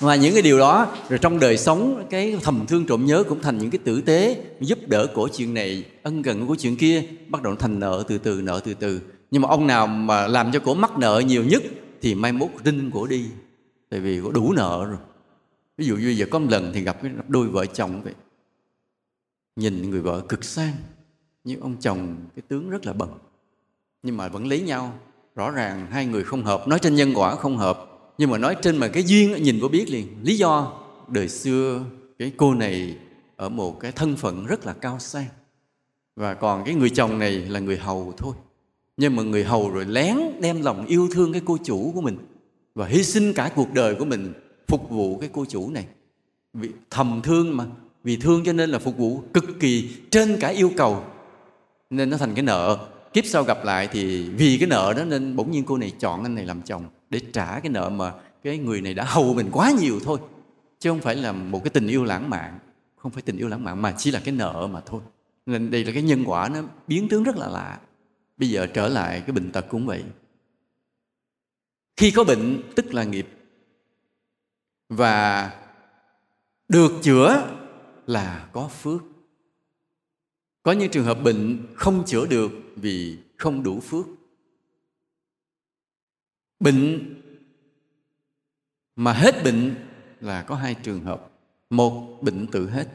Và 0.00 0.14
những 0.14 0.32
cái 0.32 0.42
điều 0.42 0.58
đó, 0.58 0.86
rồi 1.08 1.18
trong 1.18 1.40
đời 1.40 1.58
sống, 1.58 2.06
cái 2.10 2.36
thầm 2.42 2.64
thương 2.68 2.86
trộm 2.86 3.06
nhớ 3.06 3.24
cũng 3.28 3.42
thành 3.42 3.58
những 3.58 3.70
cái 3.70 3.78
tử 3.84 4.00
tế 4.00 4.36
giúp 4.60 4.78
đỡ 4.86 5.06
của 5.14 5.28
chuyện 5.36 5.54
này, 5.54 5.84
ân 6.02 6.22
cần 6.22 6.46
của 6.46 6.56
chuyện 6.56 6.76
kia, 6.76 7.02
bắt 7.28 7.42
đầu 7.42 7.56
thành 7.56 7.80
nợ 7.80 8.04
từ 8.08 8.18
từ, 8.18 8.40
nợ 8.42 8.60
từ 8.64 8.74
từ. 8.74 9.00
Nhưng 9.30 9.42
mà 9.42 9.48
ông 9.48 9.66
nào 9.66 9.86
mà 9.86 10.26
làm 10.26 10.52
cho 10.52 10.58
cổ 10.58 10.74
mắc 10.74 10.98
nợ 10.98 11.22
nhiều 11.26 11.44
nhất 11.44 11.62
thì 12.02 12.14
mai 12.14 12.32
mốt 12.32 12.48
rinh 12.64 12.90
cổ 12.94 13.06
đi 13.06 13.24
tại 13.90 14.00
vì 14.00 14.20
có 14.24 14.30
đủ 14.30 14.52
nợ 14.52 14.86
rồi. 14.88 14.98
Ví 15.76 15.86
dụ 15.86 15.96
như 15.96 16.08
giờ 16.08 16.26
có 16.30 16.38
một 16.38 16.46
lần 16.50 16.70
thì 16.74 16.82
gặp 16.82 17.02
cái 17.02 17.12
đôi 17.28 17.48
vợ 17.48 17.66
chồng 17.66 18.02
vậy. 18.02 18.14
Nhìn 19.56 19.90
người 19.90 20.00
vợ 20.00 20.20
cực 20.28 20.44
sang 20.44 20.74
nhưng 21.48 21.60
ông 21.60 21.76
chồng 21.80 22.16
cái 22.36 22.42
tướng 22.48 22.70
rất 22.70 22.86
là 22.86 22.92
bần. 22.92 23.10
Nhưng 24.02 24.16
mà 24.16 24.28
vẫn 24.28 24.46
lấy 24.46 24.60
nhau. 24.60 24.94
Rõ 25.34 25.50
ràng 25.50 25.86
hai 25.90 26.06
người 26.06 26.24
không 26.24 26.42
hợp. 26.42 26.68
Nói 26.68 26.78
trên 26.78 26.94
nhân 26.94 27.12
quả 27.14 27.36
không 27.36 27.56
hợp. 27.56 27.86
Nhưng 28.18 28.30
mà 28.30 28.38
nói 28.38 28.56
trên 28.62 28.76
mà 28.76 28.88
cái 28.88 29.02
duyên 29.02 29.42
nhìn 29.42 29.58
có 29.62 29.68
biết 29.68 29.90
liền. 29.90 30.06
Lý 30.22 30.36
do, 30.36 30.80
đời 31.08 31.28
xưa 31.28 31.84
cái 32.18 32.32
cô 32.36 32.54
này 32.54 32.96
ở 33.36 33.48
một 33.48 33.80
cái 33.80 33.92
thân 33.92 34.16
phận 34.16 34.46
rất 34.46 34.66
là 34.66 34.72
cao 34.72 34.98
sang. 34.98 35.26
Và 36.16 36.34
còn 36.34 36.64
cái 36.64 36.74
người 36.74 36.90
chồng 36.90 37.18
này 37.18 37.32
là 37.32 37.60
người 37.60 37.76
hầu 37.76 38.14
thôi. 38.16 38.34
Nhưng 38.96 39.16
mà 39.16 39.22
người 39.22 39.44
hầu 39.44 39.70
rồi 39.70 39.84
lén 39.84 40.18
đem 40.40 40.62
lòng 40.62 40.86
yêu 40.86 41.08
thương 41.12 41.32
cái 41.32 41.42
cô 41.44 41.58
chủ 41.64 41.92
của 41.94 42.00
mình 42.00 42.18
và 42.78 42.86
hy 42.86 43.02
sinh 43.02 43.32
cả 43.32 43.50
cuộc 43.54 43.74
đời 43.74 43.94
của 43.94 44.04
mình 44.04 44.32
phục 44.68 44.90
vụ 44.90 45.18
cái 45.18 45.30
cô 45.32 45.44
chủ 45.44 45.70
này. 45.70 45.86
Vì 46.54 46.68
thầm 46.90 47.20
thương 47.24 47.56
mà, 47.56 47.64
vì 48.04 48.16
thương 48.16 48.44
cho 48.44 48.52
nên 48.52 48.70
là 48.70 48.78
phục 48.78 48.96
vụ 48.96 49.22
cực 49.34 49.44
kỳ 49.60 49.90
trên 50.10 50.36
cả 50.40 50.48
yêu 50.48 50.70
cầu. 50.76 51.04
Nên 51.90 52.10
nó 52.10 52.16
thành 52.16 52.34
cái 52.34 52.42
nợ. 52.42 52.78
Kiếp 53.12 53.24
sau 53.26 53.44
gặp 53.44 53.64
lại 53.64 53.88
thì 53.92 54.30
vì 54.30 54.56
cái 54.60 54.68
nợ 54.68 54.94
đó 54.96 55.04
nên 55.04 55.36
bỗng 55.36 55.50
nhiên 55.50 55.64
cô 55.64 55.76
này 55.76 55.92
chọn 56.00 56.22
anh 56.22 56.34
này 56.34 56.44
làm 56.44 56.62
chồng 56.62 56.84
để 57.10 57.20
trả 57.32 57.60
cái 57.60 57.70
nợ 57.70 57.90
mà 57.90 58.12
cái 58.42 58.58
người 58.58 58.80
này 58.80 58.94
đã 58.94 59.04
hầu 59.04 59.34
mình 59.34 59.48
quá 59.52 59.70
nhiều 59.80 60.00
thôi. 60.04 60.18
Chứ 60.78 60.90
không 60.90 61.00
phải 61.00 61.16
là 61.16 61.32
một 61.32 61.64
cái 61.64 61.70
tình 61.70 61.86
yêu 61.86 62.04
lãng 62.04 62.30
mạn. 62.30 62.58
Không 62.96 63.12
phải 63.12 63.22
tình 63.22 63.36
yêu 63.36 63.48
lãng 63.48 63.64
mạn 63.64 63.82
mà 63.82 63.94
chỉ 63.98 64.10
là 64.10 64.20
cái 64.24 64.34
nợ 64.34 64.68
mà 64.72 64.80
thôi. 64.86 65.00
Nên 65.46 65.70
đây 65.70 65.84
là 65.84 65.92
cái 65.92 66.02
nhân 66.02 66.24
quả 66.26 66.48
nó 66.48 66.60
biến 66.86 67.08
tướng 67.08 67.22
rất 67.22 67.36
là 67.36 67.48
lạ. 67.48 67.78
Bây 68.36 68.50
giờ 68.50 68.66
trở 68.66 68.88
lại 68.88 69.20
cái 69.20 69.32
bệnh 69.32 69.50
tật 69.50 69.66
cũng 69.68 69.86
vậy 69.86 70.02
khi 71.98 72.10
có 72.10 72.24
bệnh, 72.24 72.62
tức 72.76 72.94
là 72.94 73.04
nghiệp. 73.04 73.28
Và 74.88 75.50
được 76.68 76.92
chữa 77.02 77.56
là 78.06 78.48
có 78.52 78.68
phước. 78.68 79.02
Có 80.62 80.72
những 80.72 80.90
trường 80.90 81.04
hợp 81.04 81.18
bệnh 81.22 81.66
không 81.76 82.04
chữa 82.06 82.26
được 82.26 82.50
vì 82.76 83.18
không 83.36 83.62
đủ 83.62 83.80
phước. 83.80 84.06
Bệnh 86.60 87.14
mà 88.96 89.12
hết 89.12 89.44
bệnh 89.44 89.74
là 90.20 90.42
có 90.42 90.54
hai 90.54 90.74
trường 90.74 91.04
hợp. 91.04 91.30
Một, 91.70 92.18
bệnh 92.22 92.46
tự 92.46 92.70
hết. 92.70 92.88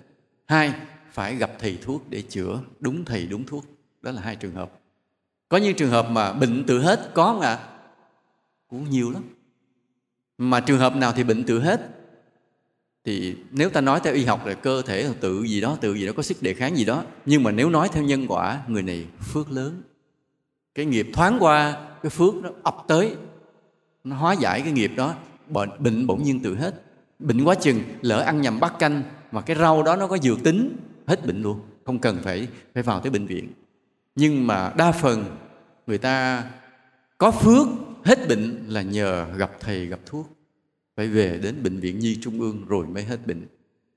Hai, 0.46 0.74
phải 1.12 1.36
gặp 1.36 1.52
thầy 1.60 1.78
thuốc 1.82 2.10
để 2.10 2.22
chữa. 2.22 2.62
Đúng 2.80 3.06
thầy, 3.06 3.28
đúng 3.28 3.46
thuốc. 3.46 3.66
Đó 4.02 4.12
là 4.12 4.22
hai 4.22 4.36
trường 4.36 4.56
hợp. 4.56 4.72
Có 5.50 5.58
những 5.58 5.76
trường 5.76 5.90
hợp 5.90 6.10
mà 6.10 6.34
bệnh 6.34 6.64
tự 6.68 6.82
hết, 6.82 7.12
có 7.14 7.38
mà 7.40 7.70
cũng 8.74 8.90
nhiều 8.90 9.12
lắm. 9.12 9.24
Mà 10.38 10.60
trường 10.60 10.80
hợp 10.80 10.96
nào 10.96 11.12
thì 11.12 11.24
bệnh 11.24 11.44
tự 11.44 11.60
hết 11.60 11.90
thì 13.06 13.36
nếu 13.52 13.70
ta 13.70 13.82
nói 13.82 14.00
theo 14.04 14.14
y 14.14 14.26
học 14.26 14.46
là 14.46 14.54
cơ 14.54 14.82
thể 14.82 15.10
tự 15.20 15.44
gì 15.44 15.62
đó 15.62 15.78
tự 15.82 15.94
gì 15.94 16.06
đó 16.06 16.14
có 16.16 16.24
sức 16.24 16.42
đề 16.42 16.54
kháng 16.54 16.78
gì 16.78 16.86
đó 16.86 17.04
nhưng 17.26 17.44
mà 17.44 17.52
nếu 17.52 17.70
nói 17.70 17.90
theo 17.92 18.04
nhân 18.04 18.26
quả 18.28 18.62
người 18.68 18.82
này 18.82 19.06
phước 19.20 19.52
lớn. 19.52 19.82
Cái 20.76 20.86
nghiệp 20.86 21.08
thoáng 21.14 21.38
qua 21.40 21.88
cái 22.04 22.10
phước 22.10 22.36
nó 22.36 22.50
ập 22.64 22.78
tới 22.88 23.16
nó 24.04 24.16
hóa 24.16 24.34
giải 24.34 24.62
cái 24.62 24.72
nghiệp 24.72 24.92
đó 24.96 25.16
bệnh, 25.48 25.70
bệnh 25.80 26.08
bỗng 26.08 26.24
nhiên 26.24 26.40
tự 26.40 26.56
hết. 26.56 26.82
Bệnh 27.20 27.44
quá 27.44 27.56
chừng 27.56 27.84
lỡ 28.02 28.20
ăn 28.20 28.42
nhầm 28.42 28.60
bát 28.60 28.80
canh 28.80 29.04
mà 29.32 29.42
cái 29.42 29.56
rau 29.56 29.84
đó 29.84 29.96
nó 29.96 30.08
có 30.08 30.18
dược 30.18 30.44
tính 30.44 30.76
hết 31.08 31.26
bệnh 31.26 31.42
luôn 31.42 31.60
không 31.86 32.00
cần 32.00 32.18
phải 32.24 32.48
phải 32.74 32.84
vào 32.84 33.00
tới 33.00 33.12
bệnh 33.12 33.26
viện. 33.26 33.50
Nhưng 34.16 34.48
mà 34.48 34.74
đa 34.78 34.92
phần 34.92 35.26
người 35.88 35.98
ta 35.98 36.44
có 37.18 37.32
phước 37.32 37.68
hết 38.06 38.28
bệnh 38.28 38.66
là 38.68 38.82
nhờ 38.82 39.36
gặp 39.38 39.52
thầy 39.60 39.86
gặp 39.86 40.00
thuốc. 40.06 40.30
Phải 40.96 41.08
về 41.08 41.40
đến 41.44 41.64
bệnh 41.64 41.80
viện 41.80 42.00
nhi 42.00 42.18
trung 42.22 42.40
ương 42.42 42.66
rồi 42.68 42.88
mới 42.88 43.04
hết 43.04 43.28
bệnh. 43.28 43.48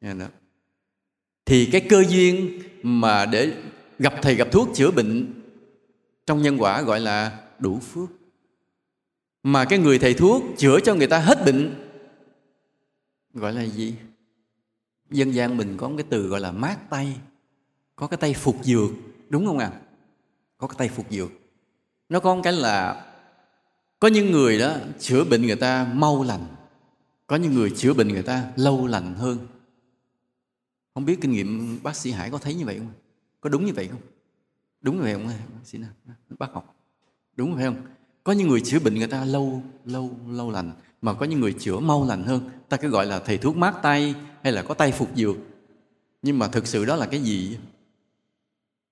Nghe 0.01 0.15
đó. 0.15 0.27
thì 1.47 1.69
cái 1.73 1.81
cơ 1.81 2.05
duyên 2.09 2.63
mà 2.83 3.27
để 3.27 3.53
gặp 3.99 4.15
thầy 4.23 4.35
gặp 4.35 4.49
thuốc 4.53 4.69
chữa 4.75 4.91
bệnh 4.91 5.33
trong 6.27 6.43
nhân 6.43 6.57
quả 6.59 6.83
gọi 6.83 7.01
là 7.01 7.41
đủ 7.59 7.79
phước. 7.79 8.09
Mà 9.43 9.65
cái 9.65 9.79
người 9.79 9.99
thầy 9.99 10.15
thuốc 10.15 10.43
chữa 10.57 10.81
cho 10.81 10.95
người 10.95 11.07
ta 11.07 11.19
hết 11.19 11.45
bệnh 11.45 11.75
gọi 13.35 13.53
là 13.53 13.63
gì? 13.63 13.95
Dân 15.11 15.35
gian 15.35 15.57
mình 15.57 15.77
có 15.77 15.89
một 15.89 15.95
cái 15.97 16.07
từ 16.11 16.29
gọi 16.29 16.41
là 16.41 16.53
mát 16.53 16.91
tay. 16.91 17.17
Có 17.97 18.07
cái 18.07 18.17
tay 18.17 18.35
phục 18.35 18.57
dược, 18.65 18.91
đúng 19.29 19.47
không 19.47 19.59
ạ? 19.59 19.71
À? 19.75 19.81
có 20.59 20.67
cái 20.67 20.75
tay 20.79 20.89
phục 20.89 21.07
dược. 21.11 21.31
Nó 22.09 22.21
có 22.21 22.35
một 22.35 22.41
cái 22.45 22.53
là 22.53 23.06
có 23.99 24.09
những 24.09 24.31
người 24.31 24.59
đó 24.59 24.77
chữa 24.99 25.25
bệnh 25.25 25.43
người 25.43 25.57
ta 25.57 25.93
mau 25.95 26.23
lành. 26.23 26.47
Có 27.27 27.37
những 27.37 27.55
người 27.55 27.71
chữa 27.77 27.95
bệnh 27.95 28.09
người 28.09 28.23
ta 28.23 28.53
lâu 28.57 28.87
lành 28.87 29.15
hơn. 29.15 29.39
Không 30.95 31.05
biết 31.05 31.19
kinh 31.21 31.33
nghiệm 31.33 31.79
bác 31.83 31.97
sĩ 31.97 32.11
hải 32.11 32.31
có 32.31 32.39
thấy 32.39 32.55
như 32.55 32.65
vậy 32.65 32.79
không? 32.79 32.93
Có 33.41 33.51
đúng 33.51 33.67
như 33.67 33.73
vậy 33.73 33.89
không? 33.89 34.01
Đúng 34.81 34.97
như 34.97 35.03
vậy 35.03 35.13
không? 35.13 35.27
Bác 35.27 35.65
sĩ 35.65 35.79
nào 35.79 35.91
bác 36.39 36.53
học 36.53 36.77
đúng 37.37 37.55
phải 37.55 37.65
không? 37.65 37.77
Có 38.25 38.33
những 38.33 38.49
người 38.49 38.61
chữa 38.61 38.79
bệnh 38.79 38.95
người 38.95 39.07
ta 39.07 39.25
lâu 39.25 39.63
lâu 39.85 40.11
lâu 40.29 40.51
lành 40.51 40.73
mà 41.03 41.15
có 41.15 41.27
những 41.27 41.41
người 41.41 41.53
chữa 41.59 41.79
mau 41.79 42.07
lành 42.07 42.25
hơn. 42.25 42.51
Ta 42.69 42.77
cứ 42.77 42.89
gọi 42.89 43.07
là 43.07 43.19
thầy 43.19 43.39
thuốc 43.39 43.57
mát 43.57 43.75
tay 43.83 44.15
hay 44.43 44.53
là 44.53 44.63
có 44.63 44.75
tay 44.75 44.93
phục 44.93 45.09
dược. 45.17 45.37
Nhưng 46.23 46.39
mà 46.39 46.49
thực 46.49 46.67
sự 46.67 46.85
đó 46.85 46.97
là 46.97 47.07
cái 47.07 47.21
gì? 47.21 47.59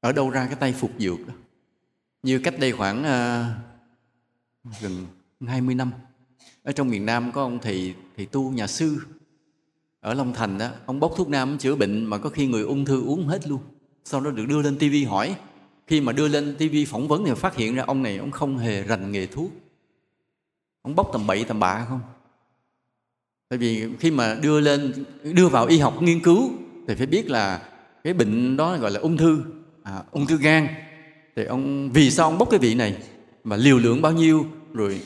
Ở 0.01 0.13
đâu 0.13 0.31
ra 0.31 0.47
cái 0.47 0.57
tay 0.57 0.73
phục 0.73 0.91
dược 0.99 1.27
đó? 1.27 1.35
Như 2.23 2.39
cách 2.39 2.55
đây 2.59 2.73
khoảng 2.73 3.01
uh, 3.01 3.74
gần 4.81 5.07
20 5.47 5.75
năm. 5.75 5.93
Ở 6.63 6.73
trong 6.73 6.89
miền 6.89 7.07
Nam 7.07 7.33
có 7.33 7.43
ông 7.43 7.59
thầy 7.63 7.95
thầy 8.17 8.27
tu 8.27 8.51
nhà 8.51 8.67
sư 8.67 8.99
ở 10.01 10.15
Long 10.15 10.33
Thành 10.33 10.59
đó. 10.59 10.69
Ông 10.87 11.01
bốc 11.01 11.13
thuốc 11.17 11.29
nam 11.29 11.59
chữa 11.59 11.75
bệnh 11.75 12.05
mà 12.05 12.19
có 12.19 12.31
khi 12.31 12.47
người 12.47 12.63
ung 12.63 12.85
thư 12.85 13.05
uống 13.05 13.27
hết 13.29 13.49
luôn. 13.49 13.61
Sau 14.05 14.21
đó 14.21 14.31
được 14.31 14.47
đưa 14.49 14.63
lên 14.63 14.79
tivi 14.79 15.05
hỏi. 15.05 15.37
Khi 15.87 16.01
mà 16.01 16.13
đưa 16.13 16.29
lên 16.29 16.55
tivi 16.59 16.85
phỏng 16.85 17.09
vấn 17.09 17.25
thì 17.25 17.33
phát 17.37 17.57
hiện 17.57 17.75
ra 17.75 17.83
ông 17.87 18.03
này 18.03 18.17
ông 18.17 18.31
không 18.31 18.59
hề 18.59 18.83
rành 18.83 19.13
nghề 19.13 19.27
thuốc. 19.27 19.51
Ông 20.83 20.95
bốc 20.95 21.11
tầm 21.13 21.27
bậy 21.27 21.45
tầm 21.45 21.61
bạ 21.61 21.87
không? 21.89 22.01
Tại 23.49 23.59
vì 23.59 23.85
khi 24.01 24.11
mà 24.11 24.35
đưa 24.43 24.61
lên 24.61 25.05
đưa 25.23 25.49
vào 25.49 25.67
y 25.67 25.79
học 25.79 26.03
nghiên 26.03 26.21
cứu 26.21 26.51
thì 26.89 26.95
phải 26.95 27.07
biết 27.07 27.31
là 27.31 27.69
cái 28.05 28.15
bệnh 28.15 28.57
đó 28.57 28.77
gọi 28.77 28.91
là 28.91 29.01
ung 29.01 29.17
thư 29.17 29.45
à, 29.83 30.03
ung 30.11 30.27
thư 30.27 30.37
gan. 30.37 30.69
Thì 31.37 31.45
ông 31.45 31.91
vì 31.93 32.11
sao 32.11 32.27
ông 32.27 32.39
bốc 32.39 32.51
cái 32.51 32.61
vị 32.61 32.75
này? 32.75 32.97
Mà 33.45 33.57
liều 33.57 33.79
lượng 33.79 34.03
bao 34.03 34.13
nhiêu 34.13 34.47
rồi 34.73 35.01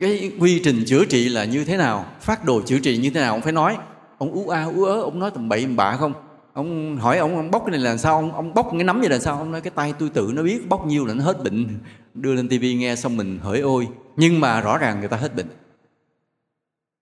cái 0.00 0.32
quy 0.40 0.60
trình 0.64 0.84
chữa 0.86 1.04
trị 1.04 1.28
là 1.28 1.44
như 1.44 1.64
thế 1.64 1.76
nào 1.76 2.06
phát 2.20 2.44
đồ 2.44 2.62
chữa 2.62 2.78
trị 2.78 2.98
như 2.98 3.10
thế 3.10 3.20
nào 3.20 3.32
ông 3.32 3.42
phải 3.42 3.52
nói. 3.52 3.76
Ông 4.18 4.32
ú 4.32 4.48
a 4.48 4.64
ú 4.64 4.84
ớ 4.84 5.00
ông 5.00 5.18
nói 5.18 5.30
tầm 5.30 5.48
bậy 5.48 5.66
bạ 5.66 5.96
không? 5.96 6.12
Ông 6.52 6.96
hỏi 6.96 7.18
ông, 7.18 7.36
ông 7.36 7.50
bóc 7.50 7.62
cái 7.66 7.70
này 7.70 7.80
là 7.80 7.96
sao? 7.96 8.14
Ông, 8.16 8.32
ông 8.32 8.54
bóc 8.54 8.68
cái 8.72 8.84
nắm 8.84 9.00
vậy 9.00 9.08
là 9.08 9.18
sao? 9.18 9.38
Ông 9.38 9.52
nói 9.52 9.60
cái 9.60 9.70
tay 9.70 9.94
tôi 9.98 10.08
tự 10.08 10.32
nó 10.34 10.42
biết 10.42 10.68
bóc 10.68 10.86
nhiêu 10.86 11.06
là 11.06 11.14
nó 11.14 11.24
hết 11.24 11.44
bệnh. 11.44 11.78
Đưa 12.14 12.34
lên 12.34 12.48
tivi 12.48 12.74
nghe 12.74 12.96
xong 12.96 13.16
mình 13.16 13.38
hỡi 13.42 13.60
ôi. 13.60 13.88
Nhưng 14.16 14.40
mà 14.40 14.60
rõ 14.60 14.78
ràng 14.78 15.00
người 15.00 15.08
ta 15.08 15.16
hết 15.16 15.36
bệnh. 15.36 15.46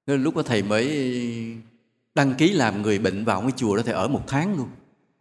Nên 0.07 0.23
lúc 0.23 0.37
đó 0.37 0.43
thầy 0.43 0.63
mới 0.63 0.87
đăng 2.15 2.35
ký 2.35 2.53
làm 2.53 2.83
người 2.83 2.99
bệnh 2.99 3.25
vào 3.25 3.41
cái 3.41 3.53
chùa 3.57 3.77
đó 3.77 3.83
thầy 3.83 3.95
ở 3.95 4.09
một 4.09 4.23
tháng 4.27 4.57
luôn. 4.57 4.69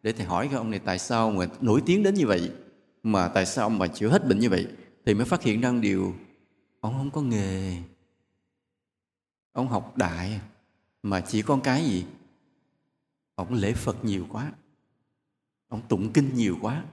Để 0.04 0.12
thầy 0.12 0.26
hỏi 0.26 0.48
cái 0.48 0.58
ông 0.58 0.72
này 0.72 0.80
tại 0.86 1.00
sao 1.00 1.32
mà 1.32 1.46
nổi 1.62 1.82
tiếng 1.86 2.04
đến 2.04 2.14
như 2.14 2.28
vậy 2.28 2.50
mà 3.04 3.28
tại 3.28 3.46
sao 3.46 3.66
ông 3.66 3.80
mà 3.80 3.88
chữa 3.88 4.08
hết 4.08 4.28
bệnh 4.28 4.40
như 4.40 4.50
vậy? 4.50 4.68
Thì 5.06 5.14
mới 5.14 5.26
phát 5.26 5.44
hiện 5.44 5.62
ra 5.62 5.72
điều. 5.82 6.14
Ông 6.80 6.94
không 6.94 7.12
có 7.12 7.22
nghề. 7.22 7.78
Ông 9.52 9.68
học 9.68 9.98
đại 9.98 10.40
mà 11.04 11.22
chỉ 11.22 11.42
con 11.42 11.62
cái 11.62 11.86
gì? 11.86 12.06
Ông 13.36 13.54
lễ 13.54 13.74
phật 13.74 14.06
nhiều 14.06 14.26
quá. 14.32 14.52
Ông 15.68 15.82
tụng 15.90 16.14
kinh 16.14 16.30
nhiều 16.36 16.58
quá. 16.62 16.84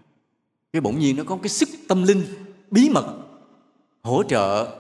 Cái 0.73 0.81
bỗng 0.81 0.99
nhiên 0.99 1.17
nó 1.17 1.25
có 1.25 1.39
cái 1.43 1.49
sức 1.49 1.69
tâm 1.89 2.03
linh 2.03 2.23
bí 2.71 2.91
mật 2.91 3.19
hỗ 4.03 4.23
trợ, 4.23 4.79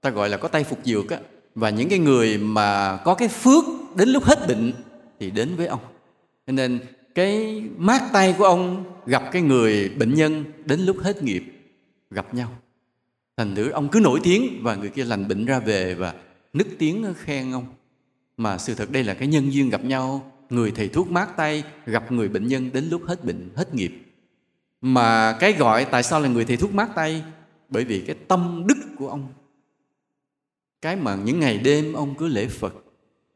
ta 0.00 0.10
gọi 0.10 0.28
là 0.28 0.36
có 0.36 0.48
tay 0.48 0.64
phục 0.64 0.78
dược 0.84 1.10
á. 1.10 1.20
Và 1.54 1.70
những 1.70 1.88
cái 1.88 1.98
người 1.98 2.38
mà 2.38 3.00
có 3.04 3.14
cái 3.14 3.28
phước 3.28 3.64
đến 3.96 4.08
lúc 4.08 4.24
hết 4.24 4.48
bệnh 4.48 4.72
thì 5.20 5.30
đến 5.30 5.56
với 5.56 5.66
ông. 5.66 5.80
Cho 6.46 6.52
nên 6.52 6.80
cái 7.14 7.62
mát 7.76 8.02
tay 8.12 8.34
của 8.38 8.44
ông 8.44 8.84
gặp 9.06 9.22
cái 9.32 9.42
người 9.42 9.88
bệnh 9.88 10.14
nhân 10.14 10.44
đến 10.64 10.80
lúc 10.80 10.96
hết 11.00 11.22
nghiệp 11.22 11.55
gặp 12.16 12.34
nhau. 12.34 12.50
Thành 13.36 13.54
thử 13.54 13.70
ông 13.70 13.88
cứ 13.92 14.00
nổi 14.00 14.20
tiếng 14.22 14.60
và 14.62 14.74
người 14.74 14.88
kia 14.88 15.04
lành 15.04 15.28
bệnh 15.28 15.46
ra 15.46 15.58
về 15.58 15.94
và 15.94 16.14
nức 16.52 16.66
tiếng, 16.78 17.14
khen 17.16 17.52
ông. 17.52 17.66
Mà 18.36 18.58
sự 18.58 18.74
thật 18.74 18.90
đây 18.90 19.04
là 19.04 19.14
cái 19.14 19.28
nhân 19.28 19.52
duyên 19.52 19.70
gặp 19.70 19.84
nhau, 19.84 20.32
người 20.50 20.70
thầy 20.70 20.88
thuốc 20.88 21.10
mát 21.10 21.36
tay, 21.36 21.64
gặp 21.86 22.12
người 22.12 22.28
bệnh 22.28 22.46
nhân 22.46 22.70
đến 22.72 22.88
lúc 22.90 23.02
hết 23.06 23.24
bệnh, 23.24 23.50
hết 23.56 23.74
nghiệp. 23.74 23.92
Mà 24.80 25.36
cái 25.40 25.52
gọi 25.52 25.84
tại 25.84 26.02
sao 26.02 26.20
là 26.20 26.28
người 26.28 26.44
thầy 26.44 26.56
thuốc 26.56 26.74
mát 26.74 26.90
tay? 26.94 27.24
Bởi 27.68 27.84
vì 27.84 28.04
cái 28.06 28.16
tâm 28.28 28.64
đức 28.68 28.78
của 28.98 29.08
ông. 29.08 29.32
Cái 30.82 30.96
mà 30.96 31.16
những 31.16 31.40
ngày 31.40 31.58
đêm 31.58 31.92
ông 31.92 32.14
cứ 32.14 32.28
lễ 32.28 32.46
phật, 32.48 32.74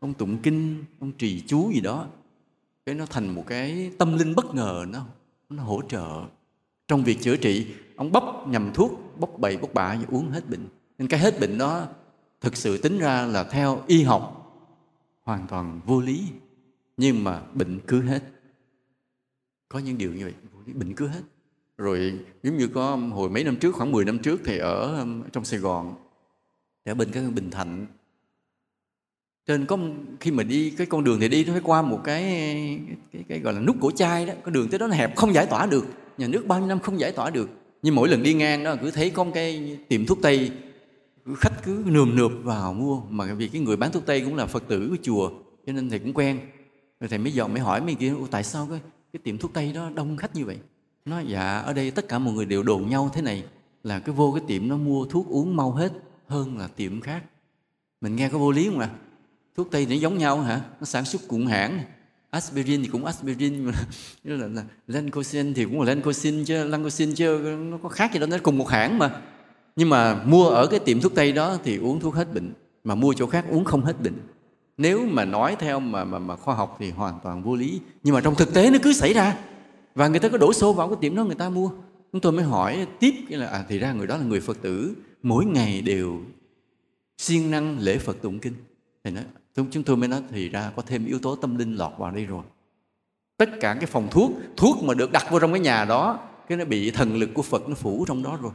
ông 0.01 0.15
tụng 0.15 0.39
kinh, 0.43 0.85
ông 1.01 1.13
trì 1.13 1.41
chú 1.47 1.71
gì 1.75 1.81
đó, 1.81 2.07
cái 2.87 2.95
nó 2.95 3.07
thành 3.07 3.35
một 3.35 3.45
cái 3.47 3.91
tâm 3.99 4.19
linh 4.19 4.35
bất 4.35 4.55
ngờ, 4.55 4.85
nó 4.89 5.07
nó 5.51 5.63
hỗ 5.63 5.83
trợ. 5.89 6.25
Trong 6.89 7.05
việc 7.05 7.21
chữa 7.21 7.37
trị 7.37 7.67
ông 8.01 8.13
bóc 8.13 8.45
nhầm 8.49 8.71
thuốc 8.75 8.91
bóc 9.19 9.39
bậy 9.39 9.57
bóc 9.57 9.75
bạ 9.75 9.97
và 10.01 10.07
uống 10.11 10.31
hết 10.31 10.49
bệnh. 10.49 10.69
Nên 10.99 11.09
cái 11.09 11.21
hết 11.21 11.41
bệnh 11.41 11.59
đó 11.59 11.87
thực 12.41 12.57
sự 12.57 12.79
tính 12.79 12.99
ra 12.99 13.27
là 13.27 13.45
theo 13.45 13.83
y 13.87 14.03
học 14.03 14.53
hoàn 15.23 15.47
toàn 15.47 15.81
vô 15.87 16.01
lý. 16.01 16.25
Nhưng 16.97 17.25
mà 17.25 17.43
bệnh 17.55 17.81
cứ 17.87 18.03
hết. 18.03 18.23
Có 19.69 19.79
những 19.79 19.99
điều 19.99 20.13
như 20.13 20.25
vậy 20.25 20.35
bệnh 20.75 20.95
cứ 20.95 21.07
hết. 21.07 21.21
Rồi 21.79 22.19
giống 22.43 22.57
như 22.57 22.69
có 22.69 22.97
hồi 22.97 23.31
mấy 23.31 23.45
năm 23.45 23.57
trước 23.57 23.75
khoảng 23.75 23.93
10 23.93 24.05
năm 24.05 24.19
trước 24.19 24.41
thì 24.45 24.59
ở 24.59 24.99
um, 24.99 25.23
trong 25.33 25.45
Sài 25.45 25.61
Gòn 25.61 25.95
ở 26.85 26.95
bên 26.95 27.11
cái 27.13 27.23
Bình 27.23 27.51
Thạnh 27.51 27.87
trên 29.47 29.67
có 29.67 29.79
khi 30.21 30.31
mà 30.31 30.43
đi 30.43 30.71
cái 30.71 30.87
con 30.87 31.05
đường 31.05 31.21
thì 31.21 31.29
đi 31.29 31.45
nó 31.45 31.53
phải 31.53 31.63
qua 31.65 31.83
một 31.83 32.01
cái 32.05 32.23
cái, 33.13 33.25
cái 33.29 33.41
gọi 33.41 33.55
là 33.55 33.61
nút 33.61 33.77
cổ 33.81 33.91
chai 33.91 34.27
đó. 34.27 34.35
Con 34.43 34.55
đường 34.55 34.69
tới 34.69 34.79
đó 34.79 34.87
nó 34.87 34.95
hẹp 34.95 35.17
không 35.17 35.35
giải 35.35 35.47
tỏa 35.47 35.67
được. 35.67 35.87
Nhà 36.19 36.27
nước 36.27 36.47
bao 36.47 36.59
nhiêu 36.59 36.69
năm 36.69 36.81
không 36.81 37.01
giải 37.01 37.13
tỏa 37.13 37.31
được 37.31 37.60
nhưng 37.83 37.95
mỗi 37.95 38.09
lần 38.09 38.23
đi 38.23 38.35
ngang 38.35 38.65
đó, 38.65 38.77
cứ 38.83 38.91
thấy 38.91 39.11
có 39.11 39.25
một 39.25 39.31
cái 39.35 39.79
tiệm 39.89 40.07
thuốc 40.07 40.19
tây, 40.23 40.51
khách 41.37 41.63
cứ 41.65 41.83
nườm 41.87 42.17
nượp 42.17 42.33
vào 42.43 42.73
mua. 42.73 43.01
Mà 43.09 43.35
vì 43.35 43.49
cái 43.49 43.63
người 43.63 43.77
bán 43.77 43.93
thuốc 43.93 44.07
tây 44.07 44.21
cũng 44.21 44.37
là 44.37 44.47
phật 44.47 44.69
tử 44.69 44.89
của 44.91 44.97
chùa, 45.03 45.31
cho 45.67 45.73
nên 45.73 45.91
thầy 45.91 45.99
cũng 45.99 46.13
quen. 46.13 46.41
Rồi 47.01 47.09
thầy 47.09 47.19
mới 47.19 47.33
dòm 47.33 47.53
mới 47.53 47.61
hỏi 47.61 47.81
mấy 47.81 47.95
kia 47.95 48.15
tại 48.31 48.45
sao 48.45 48.67
cái 48.71 48.81
cái 49.13 49.21
tiệm 49.25 49.39
thuốc 49.39 49.53
tây 49.55 49.73
đó 49.73 49.91
đông 49.95 50.17
khách 50.17 50.37
như 50.37 50.45
vậy? 50.45 50.59
Nói 51.05 51.25
dạ 51.27 51.59
ở 51.59 51.73
đây 51.73 51.91
tất 51.91 52.09
cả 52.09 52.19
mọi 52.19 52.35
người 52.35 52.45
đều 52.45 52.63
đồn 52.63 52.89
nhau 52.89 53.11
thế 53.15 53.23
này, 53.23 53.45
là 53.85 53.99
cái 53.99 54.15
vô 54.15 54.33
cái 54.33 54.45
tiệm 54.47 54.69
nó 54.69 54.77
mua 54.77 55.05
thuốc 55.05 55.29
uống 55.29 55.57
mau 55.57 55.73
hết, 55.73 55.93
hơn 56.27 56.59
là 56.59 56.69
tiệm 56.69 57.01
khác. 57.01 57.25
Mình 58.01 58.17
nghe 58.17 58.29
có 58.29 58.39
vô 58.39 58.51
lý 58.51 58.69
không 58.69 58.79
ạ? 58.79 58.91
À? 58.93 58.97
thuốc 59.57 59.71
tây 59.71 59.87
nó 59.87 59.95
giống 59.95 60.19
nhau 60.19 60.41
hả? 60.41 60.61
Nó 60.81 60.85
sản 60.85 61.05
xuất 61.05 61.23
cùng 61.29 61.47
hãng 61.47 61.81
aspirin 62.31 62.83
thì 62.83 62.89
cũng 62.89 63.05
aspirin 63.05 63.65
mà 63.65 63.73
là, 64.25 64.47
là 64.47 64.65
lancosin 64.87 65.55
thì 65.55 65.65
cũng 65.65 65.81
là 65.81 65.95
lancosin 65.95 66.45
chứ 66.45 66.65
lancosin 66.65 67.15
chứ 67.15 67.57
nó 67.71 67.79
có 67.83 67.89
khác 67.89 68.13
gì 68.13 68.21
đâu 68.21 68.29
nó 68.29 68.37
cùng 68.43 68.59
một 68.59 68.69
hãng 68.69 68.99
mà. 68.99 69.23
Nhưng 69.77 69.89
mà 69.89 70.23
mua 70.25 70.49
ở 70.49 70.67
cái 70.67 70.81
tiệm 70.81 71.01
thuốc 71.01 71.15
tây 71.15 71.33
đó 71.33 71.59
thì 71.65 71.77
uống 71.77 72.01
thuốc 72.01 72.15
hết 72.15 72.35
bệnh 72.35 72.53
mà 72.85 72.95
mua 72.95 73.13
chỗ 73.13 73.27
khác 73.27 73.45
uống 73.51 73.65
không 73.65 73.85
hết 73.85 74.03
bệnh. 74.03 74.15
Nếu 74.77 75.07
mà 75.07 75.25
nói 75.25 75.57
theo 75.59 75.81
mà, 75.81 76.05
mà, 76.05 76.19
mà 76.19 76.37
khoa 76.37 76.55
học 76.55 76.77
thì 76.81 76.91
hoàn 76.91 77.19
toàn 77.23 77.43
vô 77.43 77.57
lý. 77.57 77.81
Nhưng 78.03 78.15
mà 78.15 78.21
trong 78.21 78.35
thực 78.35 78.55
tế 78.55 78.71
nó 78.71 78.79
cứ 78.83 78.93
xảy 78.93 79.13
ra. 79.13 79.39
Và 79.95 80.09
người 80.09 80.21
ta 80.21 80.29
có 80.29 80.39
đổ 80.39 80.53
xô 80.53 80.73
vào 80.73 80.89
cái 80.89 80.97
tiệm 81.01 81.17
đó 81.17 81.25
người 81.25 81.35
ta 81.35 81.51
mua. 81.51 81.71
Chúng 82.13 82.21
tôi 82.21 82.33
mới 82.33 82.45
hỏi 82.45 82.87
tiếp 83.01 83.15
là 83.29 83.47
à, 83.47 83.65
thì 83.69 83.79
ra 83.79 83.93
người 83.93 84.07
đó 84.07 84.17
là 84.17 84.25
người 84.25 84.41
phật 84.41 84.63
tử 84.63 84.95
mỗi 85.23 85.45
ngày 85.45 85.83
đều 85.83 86.21
siêng 87.19 87.51
năng 87.51 87.79
lễ 87.79 87.99
phật 87.99 88.23
tụng 88.23 88.39
kinh. 88.39 88.55
Thì 89.05 89.11
nói 89.11 89.25
chúng 89.55 89.83
tôi 89.85 89.97
mới 89.97 90.09
nói 90.09 90.23
thì 90.31 90.49
ra 90.49 90.73
có 90.77 90.83
thêm 90.83 91.07
yếu 91.07 91.19
tố 91.19 91.37
tâm 91.37 91.59
linh 91.59 91.75
lọt 91.75 91.93
vào 91.99 92.11
đây 92.11 92.25
rồi. 92.25 92.45
Tất 93.37 93.51
cả 93.61 93.75
cái 93.75 93.87
phòng 93.87 94.09
thuốc 94.11 94.33
thuốc 94.57 94.83
mà 94.83 94.95
được 94.95 95.13
đặt 95.13 95.27
vào 95.31 95.41
trong 95.41 95.53
cái 95.53 95.61
nhà 95.61 95.85
đó 95.85 96.19
cái 96.49 96.59
nó 96.59 96.65
bị 96.65 96.91
thần 96.91 97.17
lực 97.17 97.31
của 97.35 97.43
phật 97.43 97.69
nó 97.69 97.75
phủ 97.75 98.05
trong 98.09 98.23
đó 98.23 98.39
rồi. 98.43 98.53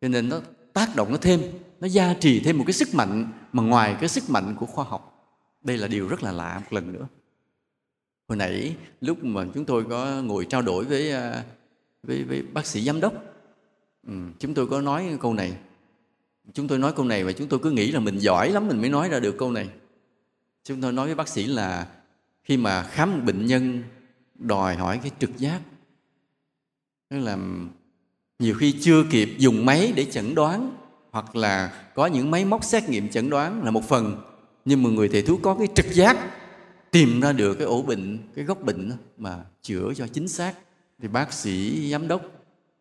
Cho 0.00 0.08
nên 0.08 0.28
nó 0.28 0.40
tác 0.72 0.96
động 0.96 1.10
nó 1.10 1.16
thêm 1.16 1.40
nó 1.80 1.86
gia 1.86 2.14
trì 2.14 2.40
thêm 2.40 2.58
một 2.58 2.64
cái 2.66 2.72
sức 2.72 2.94
mạnh 2.94 3.32
mà 3.52 3.62
ngoài 3.62 3.96
cái 4.00 4.08
sức 4.08 4.30
mạnh 4.30 4.56
của 4.58 4.66
khoa 4.66 4.84
học. 4.84 5.10
Đây 5.62 5.78
là 5.78 5.88
điều 5.88 6.08
rất 6.08 6.22
là 6.22 6.32
lạ 6.32 6.60
một 6.64 6.72
lần 6.72 6.92
nữa. 6.92 7.06
Hồi 8.28 8.36
nãy 8.36 8.76
lúc 9.00 9.24
mà 9.24 9.44
chúng 9.54 9.64
tôi 9.64 9.84
có 9.90 10.22
ngồi 10.24 10.46
trao 10.48 10.62
đổi 10.62 10.84
với 10.84 11.12
à, 11.12 11.44
với, 12.02 12.22
với 12.22 12.42
bác 12.42 12.66
sĩ 12.66 12.80
giám 12.80 13.00
đốc 13.00 13.12
ừ, 14.06 14.12
chúng 14.38 14.54
tôi 14.54 14.66
có 14.66 14.80
nói 14.80 15.18
câu 15.20 15.34
này. 15.34 15.56
Chúng 16.52 16.68
tôi 16.68 16.78
nói 16.78 16.92
câu 16.96 17.06
này 17.06 17.24
và 17.24 17.32
chúng 17.32 17.48
tôi 17.48 17.60
cứ 17.62 17.70
nghĩ 17.70 17.92
là 17.92 18.00
mình 18.00 18.18
giỏi 18.18 18.50
lắm 18.50 18.68
mình 18.68 18.80
mới 18.80 18.90
nói 18.90 19.08
ra 19.08 19.20
được 19.20 19.34
câu 19.38 19.52
này 19.52 19.68
chúng 20.64 20.80
tôi 20.80 20.92
nói 20.92 21.06
với 21.06 21.14
bác 21.14 21.28
sĩ 21.28 21.46
là 21.46 21.86
khi 22.44 22.56
mà 22.56 22.82
khám 22.82 23.26
bệnh 23.26 23.46
nhân 23.46 23.82
đòi 24.34 24.76
hỏi 24.76 25.00
cái 25.02 25.10
trực 25.18 25.36
giác. 25.36 25.60
Tức 27.10 27.18
là 27.18 27.38
nhiều 28.38 28.54
khi 28.54 28.74
chưa 28.80 29.04
kịp 29.10 29.28
dùng 29.38 29.66
máy 29.66 29.92
để 29.96 30.04
chẩn 30.04 30.34
đoán, 30.34 30.76
hoặc 31.10 31.36
là 31.36 31.88
có 31.94 32.06
những 32.06 32.30
máy 32.30 32.44
móc 32.44 32.64
xét 32.64 32.88
nghiệm 32.88 33.08
chẩn 33.08 33.30
đoán 33.30 33.64
là 33.64 33.70
một 33.70 33.88
phần, 33.88 34.22
nhưng 34.64 34.82
mà 34.82 34.90
người 34.90 35.08
thầy 35.08 35.22
thuốc 35.22 35.40
có 35.42 35.54
cái 35.54 35.68
trực 35.74 35.86
giác 35.92 36.16
tìm 36.90 37.20
ra 37.20 37.32
được 37.32 37.54
cái 37.54 37.66
ổ 37.66 37.82
bệnh, 37.82 38.18
cái 38.34 38.44
gốc 38.44 38.62
bệnh 38.62 38.92
mà 39.18 39.44
chữa 39.62 39.92
cho 39.96 40.06
chính 40.06 40.28
xác. 40.28 40.54
Thì 41.02 41.08
bác 41.08 41.32
sĩ, 41.32 41.90
giám 41.90 42.08
đốc 42.08 42.22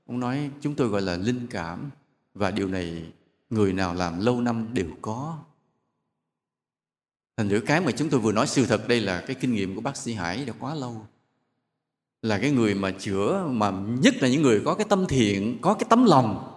ông 0.08 0.20
nói 0.20 0.50
chúng 0.62 0.76
tôi 0.76 0.88
gọi 0.88 1.02
là 1.02 1.16
linh 1.16 1.48
cảm, 1.50 1.90
và 2.34 2.52
điều 2.52 2.68
này 2.68 3.12
người 3.50 3.74
nào 3.74 3.94
làm 3.94 4.20
lâu 4.20 4.42
năm 4.42 4.68
đều 4.74 4.90
có 5.02 5.40
thành 7.38 7.50
thử 7.50 7.60
cái 7.60 7.82
mà 7.82 7.92
chúng 7.92 8.10
tôi 8.10 8.20
vừa 8.20 8.32
nói 8.32 8.48
sự 8.48 8.66
thật, 8.66 8.88
đây 8.88 9.02
là 9.02 9.22
cái 9.28 9.36
kinh 9.36 9.54
nghiệm 9.54 9.76
của 9.76 9.82
bác 9.82 9.98
sĩ 9.98 10.14
hải 10.14 10.46
đã 10.46 10.54
quá 10.60 10.76
lâu. 10.76 11.08
Là 12.22 12.38
cái 12.38 12.52
người 12.52 12.76
mà 12.76 12.92
chữa, 12.92 13.48
mà 13.50 13.72
nhất 14.00 14.16
là 14.22 14.28
những 14.28 14.42
người 14.42 14.62
có 14.66 14.74
cái 14.74 14.86
tâm 14.90 15.06
thiện, 15.08 15.58
có 15.62 15.74
cái 15.74 15.86
tấm 15.90 16.06
lòng, 16.06 16.54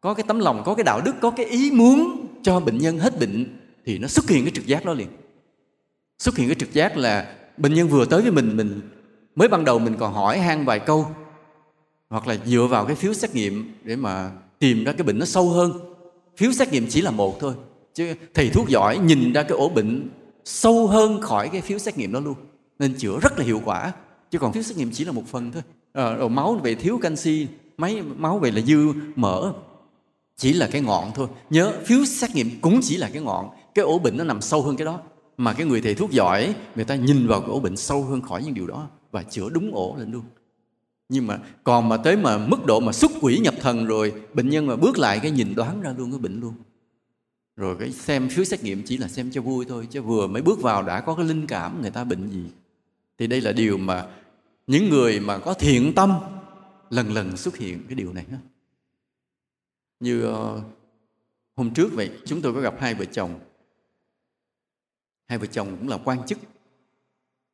có 0.00 0.14
cái 0.14 0.24
tấm 0.28 0.38
lòng, 0.38 0.62
có 0.64 0.74
cái 0.74 0.84
đạo 0.84 1.00
đức, 1.04 1.12
có 1.20 1.30
cái 1.30 1.46
ý 1.46 1.70
muốn 1.70 2.26
cho 2.42 2.60
bệnh 2.60 2.78
nhân 2.78 2.98
hết 2.98 3.20
bệnh, 3.20 3.58
thì 3.84 3.98
nó 3.98 4.08
xuất 4.08 4.28
hiện 4.28 4.44
cái 4.44 4.52
trực 4.54 4.66
giác 4.66 4.84
đó 4.84 4.92
liền. 4.92 5.08
Xuất 6.18 6.36
hiện 6.36 6.48
cái 6.48 6.56
trực 6.58 6.72
giác 6.72 6.96
là 6.96 7.36
bệnh 7.56 7.74
nhân 7.74 7.88
vừa 7.88 8.04
tới 8.04 8.22
với 8.22 8.30
mình 8.30 8.56
mình 8.56 8.80
mới 9.34 9.48
ban 9.48 9.64
đầu 9.64 9.78
mình 9.78 9.96
còn 9.98 10.12
hỏi 10.12 10.38
han 10.38 10.64
vài 10.64 10.78
câu, 10.78 11.08
hoặc 12.08 12.26
là 12.26 12.36
dựa 12.44 12.66
vào 12.70 12.86
cái 12.86 12.96
phiếu 12.96 13.14
xét 13.14 13.34
nghiệm 13.34 13.74
để 13.84 13.96
mà 13.96 14.30
tìm 14.58 14.84
ra 14.84 14.92
cái 14.92 15.02
bệnh 15.02 15.18
nó 15.18 15.24
sâu 15.24 15.50
hơn. 15.50 15.72
Phiếu 16.36 16.52
xét 16.52 16.72
nghiệm 16.72 16.86
chỉ 16.88 17.00
là 17.00 17.10
một 17.10 17.40
thôi 17.40 17.54
chứ 17.96 18.14
thầy 18.34 18.50
thuốc 18.50 18.68
giỏi 18.68 18.98
nhìn 18.98 19.32
ra 19.32 19.42
cái 19.42 19.58
ổ 19.58 19.68
bệnh 19.68 20.08
sâu 20.44 20.86
hơn 20.86 21.20
khỏi 21.20 21.48
cái 21.48 21.60
phiếu 21.60 21.78
xét 21.78 21.98
nghiệm 21.98 22.12
đó 22.12 22.20
luôn. 22.20 22.34
Nên 22.78 22.94
chữa 22.94 23.18
rất 23.22 23.38
là 23.38 23.44
hiệu 23.44 23.60
quả. 23.64 23.92
Chứ 24.30 24.38
còn 24.38 24.52
phiếu 24.52 24.62
xét 24.62 24.76
nghiệm 24.76 24.90
chỉ 24.90 25.04
là 25.04 25.12
một 25.12 25.22
phần 25.26 25.52
thôi. 25.52 25.62
À, 25.92 26.28
máu 26.30 26.54
về 26.54 26.74
thiếu 26.74 26.98
canxi 27.02 27.46
máy 27.76 28.02
máu 28.16 28.38
về 28.38 28.50
là 28.50 28.60
dư 28.60 28.92
mỡ. 29.16 29.52
Chỉ 30.36 30.52
là 30.52 30.68
cái 30.72 30.80
ngọn 30.80 31.10
thôi. 31.14 31.28
Nhớ 31.50 31.72
phiếu 31.84 32.04
xét 32.04 32.34
nghiệm 32.34 32.50
cũng 32.60 32.80
chỉ 32.82 32.96
là 32.96 33.10
cái 33.12 33.22
ngọn. 33.22 33.48
Cái 33.74 33.82
ổ 33.84 33.98
bệnh 33.98 34.16
nó 34.16 34.24
nằm 34.24 34.40
sâu 34.40 34.62
hơn 34.62 34.76
cái 34.76 34.84
đó. 34.84 35.00
Mà 35.36 35.52
cái 35.52 35.66
người 35.66 35.80
thầy 35.80 35.94
thuốc 35.94 36.10
giỏi 36.10 36.54
người 36.74 36.84
ta 36.84 36.94
nhìn 36.94 37.26
vào 37.26 37.40
cái 37.40 37.50
ổ 37.50 37.60
bệnh 37.60 37.76
sâu 37.76 38.02
hơn 38.02 38.20
khỏi 38.20 38.42
những 38.44 38.54
điều 38.54 38.66
đó 38.66 38.88
và 39.10 39.22
chữa 39.22 39.48
đúng 39.48 39.74
ổ 39.74 39.96
lên 39.98 40.12
luôn. 40.12 40.22
Nhưng 41.08 41.26
mà 41.26 41.38
còn 41.64 41.88
mà 41.88 41.96
tới 41.96 42.16
mà 42.16 42.38
mức 42.38 42.66
độ 42.66 42.80
mà 42.80 42.92
xuất 42.92 43.10
quỷ 43.20 43.38
nhập 43.38 43.54
thần 43.60 43.86
rồi 43.86 44.12
bệnh 44.34 44.48
nhân 44.48 44.66
mà 44.66 44.76
bước 44.76 44.98
lại 44.98 45.18
cái 45.18 45.30
nhìn 45.30 45.54
đoán 45.54 45.80
ra 45.80 45.94
luôn 45.98 46.10
cái 46.10 46.20
bệnh 46.20 46.40
luôn 46.40 46.54
rồi 47.56 47.76
cái 47.80 47.92
xem 47.92 48.28
phiếu 48.28 48.44
xét 48.44 48.62
nghiệm 48.62 48.82
chỉ 48.82 48.96
là 48.96 49.08
xem 49.08 49.30
cho 49.30 49.42
vui 49.42 49.64
thôi, 49.68 49.88
chứ 49.90 50.02
vừa 50.02 50.26
mới 50.26 50.42
bước 50.42 50.62
vào 50.62 50.82
đã 50.82 51.00
có 51.00 51.14
cái 51.14 51.24
linh 51.24 51.46
cảm 51.46 51.82
người 51.82 51.90
ta 51.90 52.04
bệnh 52.04 52.30
gì. 52.30 52.44
Thì 53.18 53.26
đây 53.26 53.40
là 53.40 53.52
điều 53.52 53.78
mà 53.78 54.06
những 54.66 54.88
người 54.88 55.20
mà 55.20 55.38
có 55.38 55.54
thiện 55.54 55.92
tâm 55.94 56.12
lần 56.90 57.12
lần 57.12 57.36
xuất 57.36 57.56
hiện 57.56 57.82
cái 57.88 57.94
điều 57.94 58.12
này 58.12 58.24
như 60.00 60.22
ờ, 60.22 60.62
hôm 61.56 61.74
trước 61.74 61.88
vậy, 61.92 62.10
chúng 62.24 62.42
tôi 62.42 62.54
có 62.54 62.60
gặp 62.60 62.74
hai 62.78 62.94
vợ 62.94 63.04
chồng. 63.04 63.40
Hai 65.28 65.38
vợ 65.38 65.46
chồng 65.46 65.76
cũng 65.78 65.88
là 65.88 65.98
quan 66.04 66.26
chức. 66.26 66.38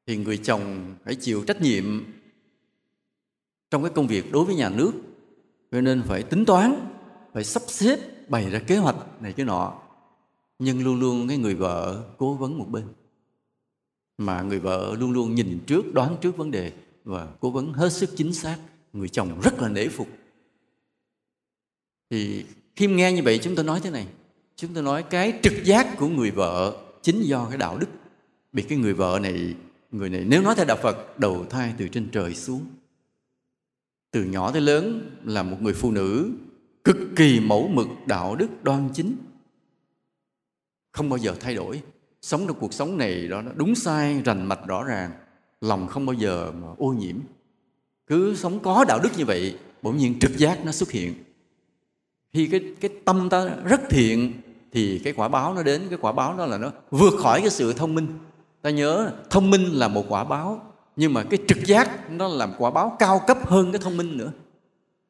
Thì 0.06 0.16
người 0.16 0.38
chồng 0.38 0.94
phải 1.04 1.14
chịu 1.14 1.44
trách 1.46 1.62
nhiệm 1.62 2.04
trong 3.70 3.82
cái 3.82 3.92
công 3.94 4.06
việc 4.06 4.32
đối 4.32 4.44
với 4.44 4.54
nhà 4.54 4.68
nước. 4.68 4.92
Cho 5.70 5.80
nên 5.80 6.02
phải 6.02 6.22
tính 6.22 6.44
toán, 6.44 6.74
phải 7.32 7.44
sắp 7.44 7.62
xếp 7.66 7.98
bày 8.28 8.50
ra 8.50 8.58
kế 8.58 8.76
hoạch 8.76 9.22
này 9.22 9.32
cái 9.32 9.46
nọ 9.46 9.82
nhưng 10.64 10.84
luôn 10.84 11.00
luôn 11.00 11.28
cái 11.28 11.38
người 11.38 11.54
vợ 11.54 12.04
cố 12.18 12.34
vấn 12.34 12.58
một 12.58 12.66
bên. 12.70 12.84
Mà 14.18 14.42
người 14.42 14.58
vợ 14.58 14.96
luôn 14.98 15.12
luôn 15.12 15.34
nhìn 15.34 15.58
trước, 15.66 15.94
đoán 15.94 16.16
trước 16.20 16.36
vấn 16.36 16.50
đề 16.50 16.72
và 17.04 17.28
cố 17.40 17.50
vấn 17.50 17.72
hết 17.72 17.92
sức 17.92 18.10
chính 18.16 18.34
xác. 18.34 18.58
Người 18.92 19.08
chồng 19.08 19.40
rất 19.42 19.58
là 19.58 19.68
nể 19.68 19.88
phục. 19.88 20.08
Thì 22.10 22.44
khi 22.76 22.86
nghe 22.86 23.12
như 23.12 23.22
vậy 23.22 23.38
chúng 23.42 23.54
tôi 23.54 23.64
nói 23.64 23.80
thế 23.80 23.90
này. 23.90 24.06
Chúng 24.56 24.74
tôi 24.74 24.82
nói 24.82 25.02
cái 25.02 25.40
trực 25.42 25.64
giác 25.64 25.96
của 25.98 26.08
người 26.08 26.30
vợ 26.30 26.76
chính 27.02 27.22
do 27.22 27.46
cái 27.48 27.58
đạo 27.58 27.78
đức. 27.78 27.88
Vì 28.52 28.62
cái 28.62 28.78
người 28.78 28.94
vợ 28.94 29.18
này, 29.22 29.54
người 29.92 30.10
này 30.10 30.24
nếu 30.24 30.42
nói 30.42 30.54
theo 30.54 30.64
đạo 30.64 30.78
phật, 30.82 31.18
đầu 31.18 31.46
thai 31.50 31.74
từ 31.78 31.88
trên 31.88 32.08
trời 32.12 32.34
xuống. 32.34 32.64
Từ 34.10 34.24
nhỏ 34.24 34.52
tới 34.52 34.60
lớn 34.60 35.10
là 35.24 35.42
một 35.42 35.56
người 35.62 35.74
phụ 35.74 35.90
nữ 35.90 36.30
cực 36.84 36.96
kỳ 37.16 37.40
mẫu 37.40 37.68
mực, 37.68 37.88
đạo 38.06 38.36
đức, 38.36 38.48
đoan 38.62 38.88
chính 38.94 39.16
không 40.92 41.08
bao 41.08 41.18
giờ 41.18 41.34
thay 41.40 41.54
đổi. 41.54 41.82
Sống 42.22 42.46
trong 42.46 42.56
cuộc 42.60 42.74
sống 42.74 42.98
này 42.98 43.28
đó 43.28 43.42
đúng 43.54 43.74
sai, 43.74 44.22
rành 44.24 44.46
mạch 44.46 44.66
rõ 44.66 44.84
ràng. 44.84 45.10
Lòng 45.60 45.88
không 45.88 46.06
bao 46.06 46.14
giờ 46.14 46.52
mà 46.62 46.68
ô 46.78 46.86
nhiễm. 46.86 47.16
Cứ 48.06 48.36
sống 48.36 48.60
có 48.60 48.84
đạo 48.88 49.00
đức 49.02 49.10
như 49.16 49.24
vậy, 49.24 49.56
bỗng 49.82 49.96
nhiên 49.96 50.18
trực 50.18 50.36
giác 50.36 50.64
nó 50.64 50.72
xuất 50.72 50.90
hiện. 50.90 51.14
Khi 52.32 52.46
cái 52.46 52.60
cái 52.80 52.90
tâm 53.04 53.28
ta 53.30 53.44
rất 53.64 53.80
thiện, 53.90 54.32
thì 54.72 54.98
cái 54.98 55.12
quả 55.12 55.28
báo 55.28 55.54
nó 55.54 55.62
đến, 55.62 55.82
cái 55.90 55.98
quả 56.02 56.12
báo 56.12 56.36
đó 56.36 56.46
là 56.46 56.58
nó 56.58 56.70
vượt 56.90 57.14
khỏi 57.18 57.40
cái 57.40 57.50
sự 57.50 57.72
thông 57.72 57.94
minh. 57.94 58.06
Ta 58.62 58.70
nhớ, 58.70 59.12
thông 59.30 59.50
minh 59.50 59.62
là 59.62 59.88
một 59.88 60.04
quả 60.08 60.24
báo, 60.24 60.72
nhưng 60.96 61.14
mà 61.14 61.22
cái 61.22 61.38
trực 61.48 61.66
giác 61.66 62.10
nó 62.10 62.28
làm 62.28 62.52
quả 62.58 62.70
báo 62.70 62.96
cao 62.98 63.20
cấp 63.26 63.38
hơn 63.46 63.72
cái 63.72 63.80
thông 63.80 63.96
minh 63.96 64.18
nữa. 64.18 64.32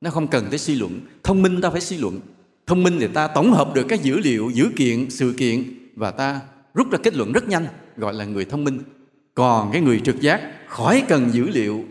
Nó 0.01 0.11
không 0.11 0.29
cần 0.29 0.47
tới 0.51 0.59
suy 0.59 0.75
luận. 0.75 1.01
Thông 1.23 1.43
minh 1.43 1.61
ta 1.61 1.71
phải 1.71 1.81
suy 1.81 1.99
luận 1.99 2.21
thông 2.67 2.83
minh 2.83 2.97
thì 3.01 3.09
ta 3.09 3.29
tổng 3.29 3.53
hợp 3.53 3.75
được 3.75 3.87
các 3.89 4.03
dữ 4.03 4.19
liệu, 4.19 4.51
dữ 4.51 4.71
kiện, 4.77 5.11
sự 5.11 5.35
kiện 5.37 5.65
và 5.95 6.11
ta 6.11 6.41
rút 6.75 6.91
ra 6.91 6.99
kết 7.03 7.15
luận 7.15 7.33
rất 7.33 7.49
nhanh, 7.49 7.67
gọi 7.97 8.15
là 8.15 8.25
người 8.25 8.45
thông 8.45 8.65
minh. 8.65 8.79
Còn 9.35 9.73
cái 9.73 9.83
người 9.83 10.01
trực 10.01 10.21
giác 10.21 10.53
khỏi 10.69 11.05
cần 11.09 11.31
dữ 11.33 11.49
liệu, 11.49 11.85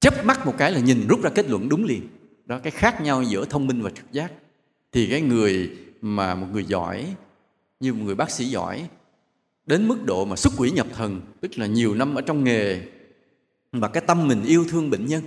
chớp 0.00 0.24
mắt 0.24 0.46
một 0.46 0.54
cái 0.58 0.72
là 0.72 0.80
nhìn 0.80 1.06
rút 1.08 1.22
ra 1.22 1.30
kết 1.30 1.50
luận 1.50 1.68
đúng 1.68 1.84
liền. 1.84 2.08
Đó, 2.46 2.58
cái 2.58 2.70
khác 2.70 3.00
nhau 3.00 3.22
giữa 3.22 3.44
thông 3.44 3.66
minh 3.66 3.82
và 3.82 3.90
trực 3.90 4.12
giác. 4.12 4.32
Thì 4.92 5.06
cái 5.06 5.20
người 5.20 5.70
mà 6.00 6.34
một 6.34 6.46
người 6.52 6.64
giỏi, 6.64 7.14
như 7.80 7.94
một 7.94 8.02
người 8.04 8.14
bác 8.14 8.30
sĩ 8.30 8.44
giỏi, 8.44 8.88
đến 9.66 9.88
mức 9.88 10.04
độ 10.04 10.24
mà 10.24 10.36
xuất 10.36 10.52
quỷ 10.56 10.70
nhập 10.70 10.86
thần, 10.94 11.20
tức 11.40 11.58
là 11.58 11.66
nhiều 11.66 11.94
năm 11.94 12.14
ở 12.14 12.22
trong 12.22 12.44
nghề 12.44 12.80
và 13.72 13.88
cái 13.88 14.02
tâm 14.06 14.28
mình 14.28 14.44
yêu 14.44 14.64
thương 14.68 14.90
bệnh 14.90 15.06
nhân 15.06 15.22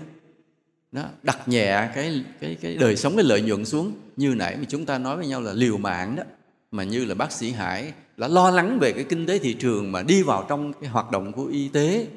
nó 0.96 1.04
đặt 1.24 1.48
nhẹ 1.48 1.90
cái 1.96 2.24
cái 2.40 2.58
cái 2.62 2.78
đời 2.78 2.96
sống, 2.96 3.16
cái 3.16 3.26
lợi 3.26 3.42
nhuận 3.42 3.66
xuống. 3.66 3.94
Như 4.16 4.36
nãy 4.36 4.58
mà 4.58 4.66
chúng 4.68 4.86
ta 4.86 4.98
nói 4.98 5.18
với 5.18 5.28
nhau 5.28 5.42
là 5.42 5.54
liều 5.54 5.78
mạng 5.78 6.16
đó. 6.16 6.24
Mà 6.72 6.84
như 6.84 7.06
là 7.06 7.16
bác 7.16 7.32
sĩ 7.32 7.52
Hải 7.52 7.94
đã 8.18 8.28
lo 8.28 8.52
lắng 8.52 8.78
về 8.82 8.92
cái 8.92 9.04
kinh 9.04 9.26
tế 9.26 9.40
thị 9.40 9.54
trường 9.54 9.92
mà 9.92 10.04
đi 10.04 10.24
vào 10.24 10.46
trong 10.50 10.74
cái 10.74 10.90
hoạt 10.90 11.12
động 11.12 11.32
của 11.32 11.46
y 11.46 11.68
tế. 11.68 12.08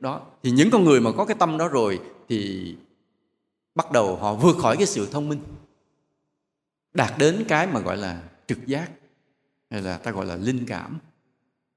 Đó, 0.00 0.26
thì 0.42 0.50
những 0.50 0.70
con 0.70 0.84
người 0.84 1.00
mà 1.00 1.12
có 1.12 1.24
cái 1.24 1.36
tâm 1.40 1.58
đó 1.58 1.68
rồi 1.68 2.00
thì 2.28 2.74
bắt 3.74 3.92
đầu 3.92 4.16
họ 4.16 4.34
vượt 4.34 4.56
khỏi 4.56 4.76
cái 4.76 4.86
sự 4.86 5.08
thông 5.12 5.28
minh. 5.28 5.40
Đạt 6.94 7.18
đến 7.18 7.44
cái 7.48 7.66
mà 7.66 7.80
gọi 7.80 7.96
là 7.96 8.22
trực 8.46 8.66
giác, 8.66 8.90
hay 9.70 9.82
là 9.82 9.98
ta 9.98 10.10
gọi 10.10 10.26
là 10.26 10.36
linh 10.36 10.66
cảm. 10.66 10.98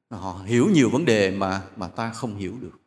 Họ 0.10 0.42
hiểu 0.46 0.70
nhiều 0.74 0.90
vấn 0.90 1.06
đề 1.06 1.32
mà 1.32 1.62
mà 1.76 1.88
ta 1.88 2.10
không 2.10 2.36
hiểu 2.36 2.54
được. 2.62 2.80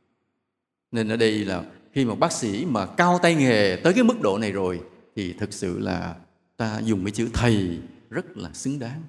Nên 0.92 1.08
ở 1.08 1.16
đây 1.16 1.44
là 1.44 1.62
khi 1.94 2.04
một 2.04 2.18
bác 2.20 2.32
sĩ 2.32 2.64
mà 2.64 2.86
cao 2.86 3.18
tay 3.22 3.34
nghề 3.34 3.76
tới 3.76 3.92
cái 3.92 4.04
mức 4.04 4.20
độ 4.22 4.38
này 4.38 4.52
rồi, 4.52 4.80
thì 5.16 5.32
thực 5.32 5.52
sự 5.52 5.78
là 5.78 6.14
ta 6.56 6.78
dùng 6.78 7.04
cái 7.04 7.10
chữ 7.10 7.28
thầy 7.32 7.78
rất 8.10 8.36
là 8.36 8.50
xứng 8.52 8.78
đáng. 8.78 9.02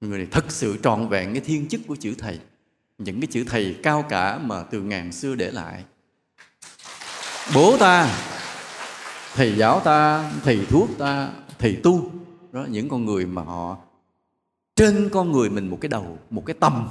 Người 0.00 0.18
này 0.18 0.28
thật 0.30 0.44
sự 0.48 0.76
trọn 0.82 1.08
vẹn 1.08 1.32
cái 1.32 1.40
thiên 1.40 1.68
chức 1.68 1.80
của 1.86 1.96
chữ 1.96 2.14
thầy. 2.18 2.40
Những 2.98 3.20
cái 3.20 3.28
chữ 3.30 3.44
thầy 3.48 3.76
cao 3.82 4.04
cả 4.08 4.38
mà 4.38 4.62
từ 4.62 4.80
ngàn 4.80 5.12
xưa 5.12 5.34
để 5.34 5.50
lại. 5.50 5.84
Bố 7.54 7.76
ta, 7.78 8.18
thầy 9.34 9.56
giáo 9.56 9.80
ta, 9.80 10.30
thầy 10.44 10.66
thuốc 10.70 10.90
ta, 10.98 11.30
thầy 11.58 11.80
tu, 11.82 12.10
đó, 12.52 12.66
những 12.70 12.88
con 12.88 13.04
người 13.04 13.26
mà 13.26 13.42
họ 13.42 13.76
trên 14.76 15.08
con 15.12 15.32
người 15.32 15.50
mình 15.50 15.68
một 15.68 15.78
cái 15.80 15.88
đầu, 15.88 16.18
một 16.30 16.42
cái 16.46 16.56
tầm. 16.60 16.88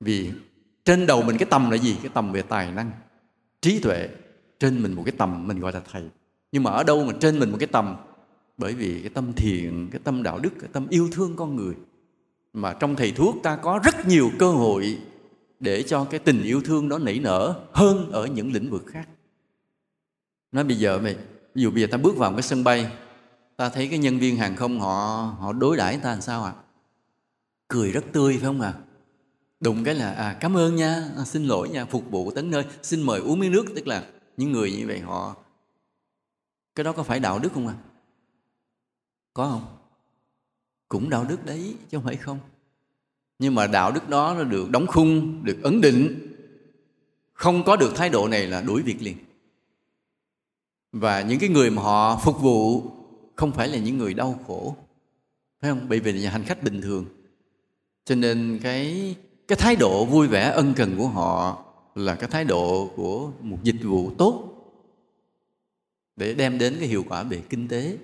Vì 0.00 0.30
trên 0.84 1.06
đầu 1.06 1.22
mình 1.22 1.38
cái 1.38 1.46
tầm 1.50 1.70
là 1.70 1.76
gì? 1.76 1.96
Cái 2.02 2.10
tầm 2.14 2.32
về 2.32 2.42
tài 2.42 2.72
năng 2.72 2.90
trí 3.62 3.80
tuệ 3.80 4.08
trên 4.58 4.82
mình 4.82 4.92
một 4.92 5.02
cái 5.06 5.14
tầm, 5.18 5.46
mình 5.48 5.60
gọi 5.60 5.72
là 5.72 5.80
thầy 5.92 6.02
nhưng 6.52 6.62
mà 6.62 6.70
ở 6.70 6.84
đâu 6.84 7.04
mà 7.04 7.12
trên 7.20 7.38
mình 7.38 7.50
một 7.50 7.56
cái 7.60 7.66
tầm 7.66 7.96
bởi 8.56 8.74
vì 8.74 9.00
cái 9.00 9.10
tâm 9.10 9.32
thiện, 9.32 9.88
cái 9.92 10.00
tâm 10.04 10.22
đạo 10.22 10.38
đức, 10.38 10.50
cái 10.60 10.70
tâm 10.72 10.86
yêu 10.88 11.08
thương 11.12 11.36
con 11.36 11.56
người 11.56 11.74
mà 12.52 12.72
trong 12.72 12.96
thầy 12.96 13.12
thuốc 13.12 13.36
ta 13.42 13.56
có 13.56 13.80
rất 13.84 14.06
nhiều 14.08 14.30
cơ 14.38 14.50
hội 14.50 14.98
để 15.60 15.82
cho 15.82 16.04
cái 16.04 16.20
tình 16.20 16.42
yêu 16.42 16.62
thương 16.64 16.88
đó 16.88 16.98
nảy 16.98 17.18
nở 17.18 17.54
hơn 17.72 18.10
ở 18.12 18.26
những 18.26 18.52
lĩnh 18.52 18.70
vực 18.70 18.84
khác 18.86 19.08
nói 20.52 20.64
bây 20.64 20.76
giờ 20.76 20.98
mày, 20.98 21.16
ví 21.54 21.62
dụ 21.62 21.70
bây 21.70 21.80
giờ 21.80 21.88
ta 21.90 21.98
bước 21.98 22.16
vào 22.16 22.30
một 22.30 22.36
cái 22.36 22.42
sân 22.42 22.64
bay, 22.64 22.86
ta 23.56 23.68
thấy 23.68 23.88
cái 23.88 23.98
nhân 23.98 24.18
viên 24.18 24.36
hàng 24.36 24.56
không 24.56 24.80
họ 24.80 24.96
họ 25.38 25.52
đối 25.52 25.76
đãi 25.76 25.98
ta 26.02 26.10
làm 26.10 26.20
sao 26.20 26.44
ạ 26.44 26.52
à? 26.56 26.60
cười 27.68 27.90
rất 27.90 28.04
tươi, 28.12 28.32
phải 28.32 28.46
không 28.46 28.60
ạ 28.60 28.74
à? 28.76 28.80
Đụng 29.62 29.84
cái 29.84 29.94
là 29.94 30.12
à 30.12 30.36
cảm 30.40 30.56
ơn 30.56 30.76
nha 30.76 31.08
à, 31.16 31.24
xin 31.24 31.44
lỗi 31.44 31.68
nha 31.68 31.84
phục 31.84 32.10
vụ 32.10 32.30
tấn 32.30 32.50
nơi 32.50 32.64
xin 32.82 33.02
mời 33.02 33.20
uống 33.20 33.38
miếng 33.38 33.52
nước. 33.52 33.64
Tức 33.76 33.86
là 33.86 34.06
những 34.36 34.52
người 34.52 34.72
như 34.72 34.86
vậy 34.86 35.00
họ 35.00 35.36
cái 36.74 36.84
đó 36.84 36.92
có 36.92 37.02
phải 37.02 37.20
đạo 37.20 37.38
đức 37.38 37.52
không 37.52 37.68
à? 37.68 37.74
có 39.34 39.48
không? 39.50 39.76
Cũng 40.88 41.10
đạo 41.10 41.24
đức 41.28 41.46
đấy 41.46 41.74
chứ 41.90 41.96
không 41.96 42.04
phải 42.04 42.16
không. 42.16 42.38
Nhưng 43.38 43.54
mà 43.54 43.66
đạo 43.66 43.92
đức 43.92 44.08
đó 44.08 44.34
nó 44.38 44.44
được 44.44 44.70
đóng 44.70 44.86
khung 44.86 45.44
được 45.44 45.62
ấn 45.62 45.80
định. 45.80 46.28
Không 47.32 47.64
có 47.64 47.76
được 47.76 47.92
thái 47.96 48.08
độ 48.08 48.28
này 48.28 48.46
là 48.46 48.62
đuổi 48.62 48.82
việc 48.82 49.02
liền. 49.02 49.16
Và 50.92 51.22
những 51.22 51.38
cái 51.38 51.48
người 51.48 51.70
mà 51.70 51.82
họ 51.82 52.20
phục 52.24 52.40
vụ 52.40 52.82
không 53.36 53.52
phải 53.52 53.68
là 53.68 53.78
những 53.78 53.98
người 53.98 54.14
đau 54.14 54.38
khổ. 54.46 54.76
Phải 55.60 55.70
không? 55.70 55.86
Bởi 55.88 56.00
vì 56.00 56.12
là 56.12 56.30
hành 56.30 56.44
khách 56.44 56.62
bình 56.62 56.80
thường. 56.80 57.04
Cho 58.04 58.14
nên 58.14 58.60
cái 58.62 59.14
cái 59.48 59.56
thái 59.56 59.76
độ 59.76 60.04
vui 60.04 60.28
vẻ, 60.28 60.50
ân 60.50 60.74
cần 60.74 60.94
của 60.98 61.08
họ 61.08 61.64
là 61.94 62.14
cái 62.14 62.28
thái 62.30 62.44
độ 62.44 62.90
của 62.96 63.30
một 63.40 63.58
dịch 63.62 63.76
vụ 63.82 64.10
tốt 64.18 64.48
để 66.16 66.34
đem 66.34 66.58
đến 66.58 66.76
cái 66.78 66.88
hiệu 66.88 67.04
quả 67.08 67.22
về 67.22 67.42
kinh 67.48 67.68
tế, 67.68 67.96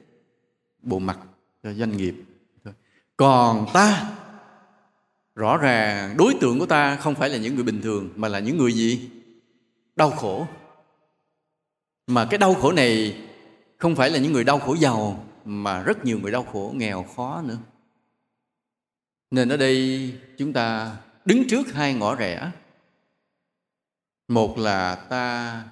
bộ 0.82 0.98
mặt 0.98 1.18
cho 1.62 1.72
doanh 1.72 1.96
nghiệp. 1.96 2.14
Còn 3.16 3.66
ta, 3.72 4.10
rõ 5.34 5.56
ràng 5.56 6.16
đối 6.16 6.34
tượng 6.40 6.58
của 6.58 6.66
ta 6.66 6.96
không 6.96 7.14
phải 7.14 7.30
là 7.30 7.38
những 7.38 7.54
người 7.54 7.64
bình 7.64 7.80
thường, 7.82 8.10
mà 8.16 8.28
là 8.28 8.38
những 8.38 8.58
người 8.58 8.72
gì? 8.72 9.10
Đau 9.96 10.10
khổ. 10.10 10.46
Mà 12.06 12.24
cái 12.30 12.38
đau 12.38 12.54
khổ 12.54 12.72
này 12.72 13.16
không 13.76 13.96
phải 13.96 14.10
là 14.10 14.18
những 14.18 14.32
người 14.32 14.44
đau 14.44 14.58
khổ 14.58 14.74
giàu, 14.74 15.24
mà 15.44 15.82
rất 15.82 16.04
nhiều 16.04 16.18
người 16.20 16.32
đau 16.32 16.42
khổ 16.42 16.72
nghèo 16.76 17.02
khó 17.16 17.42
nữa. 17.42 17.58
Nên 19.30 19.48
ở 19.48 19.56
đây 19.56 20.12
chúng 20.38 20.52
ta 20.52 20.96
đứng 21.28 21.48
trước 21.48 21.72
hai 21.72 21.94
ngõ 21.94 22.14
rẽ. 22.14 22.50
Một 24.28 24.58
là 24.58 24.94
ta 24.94 25.64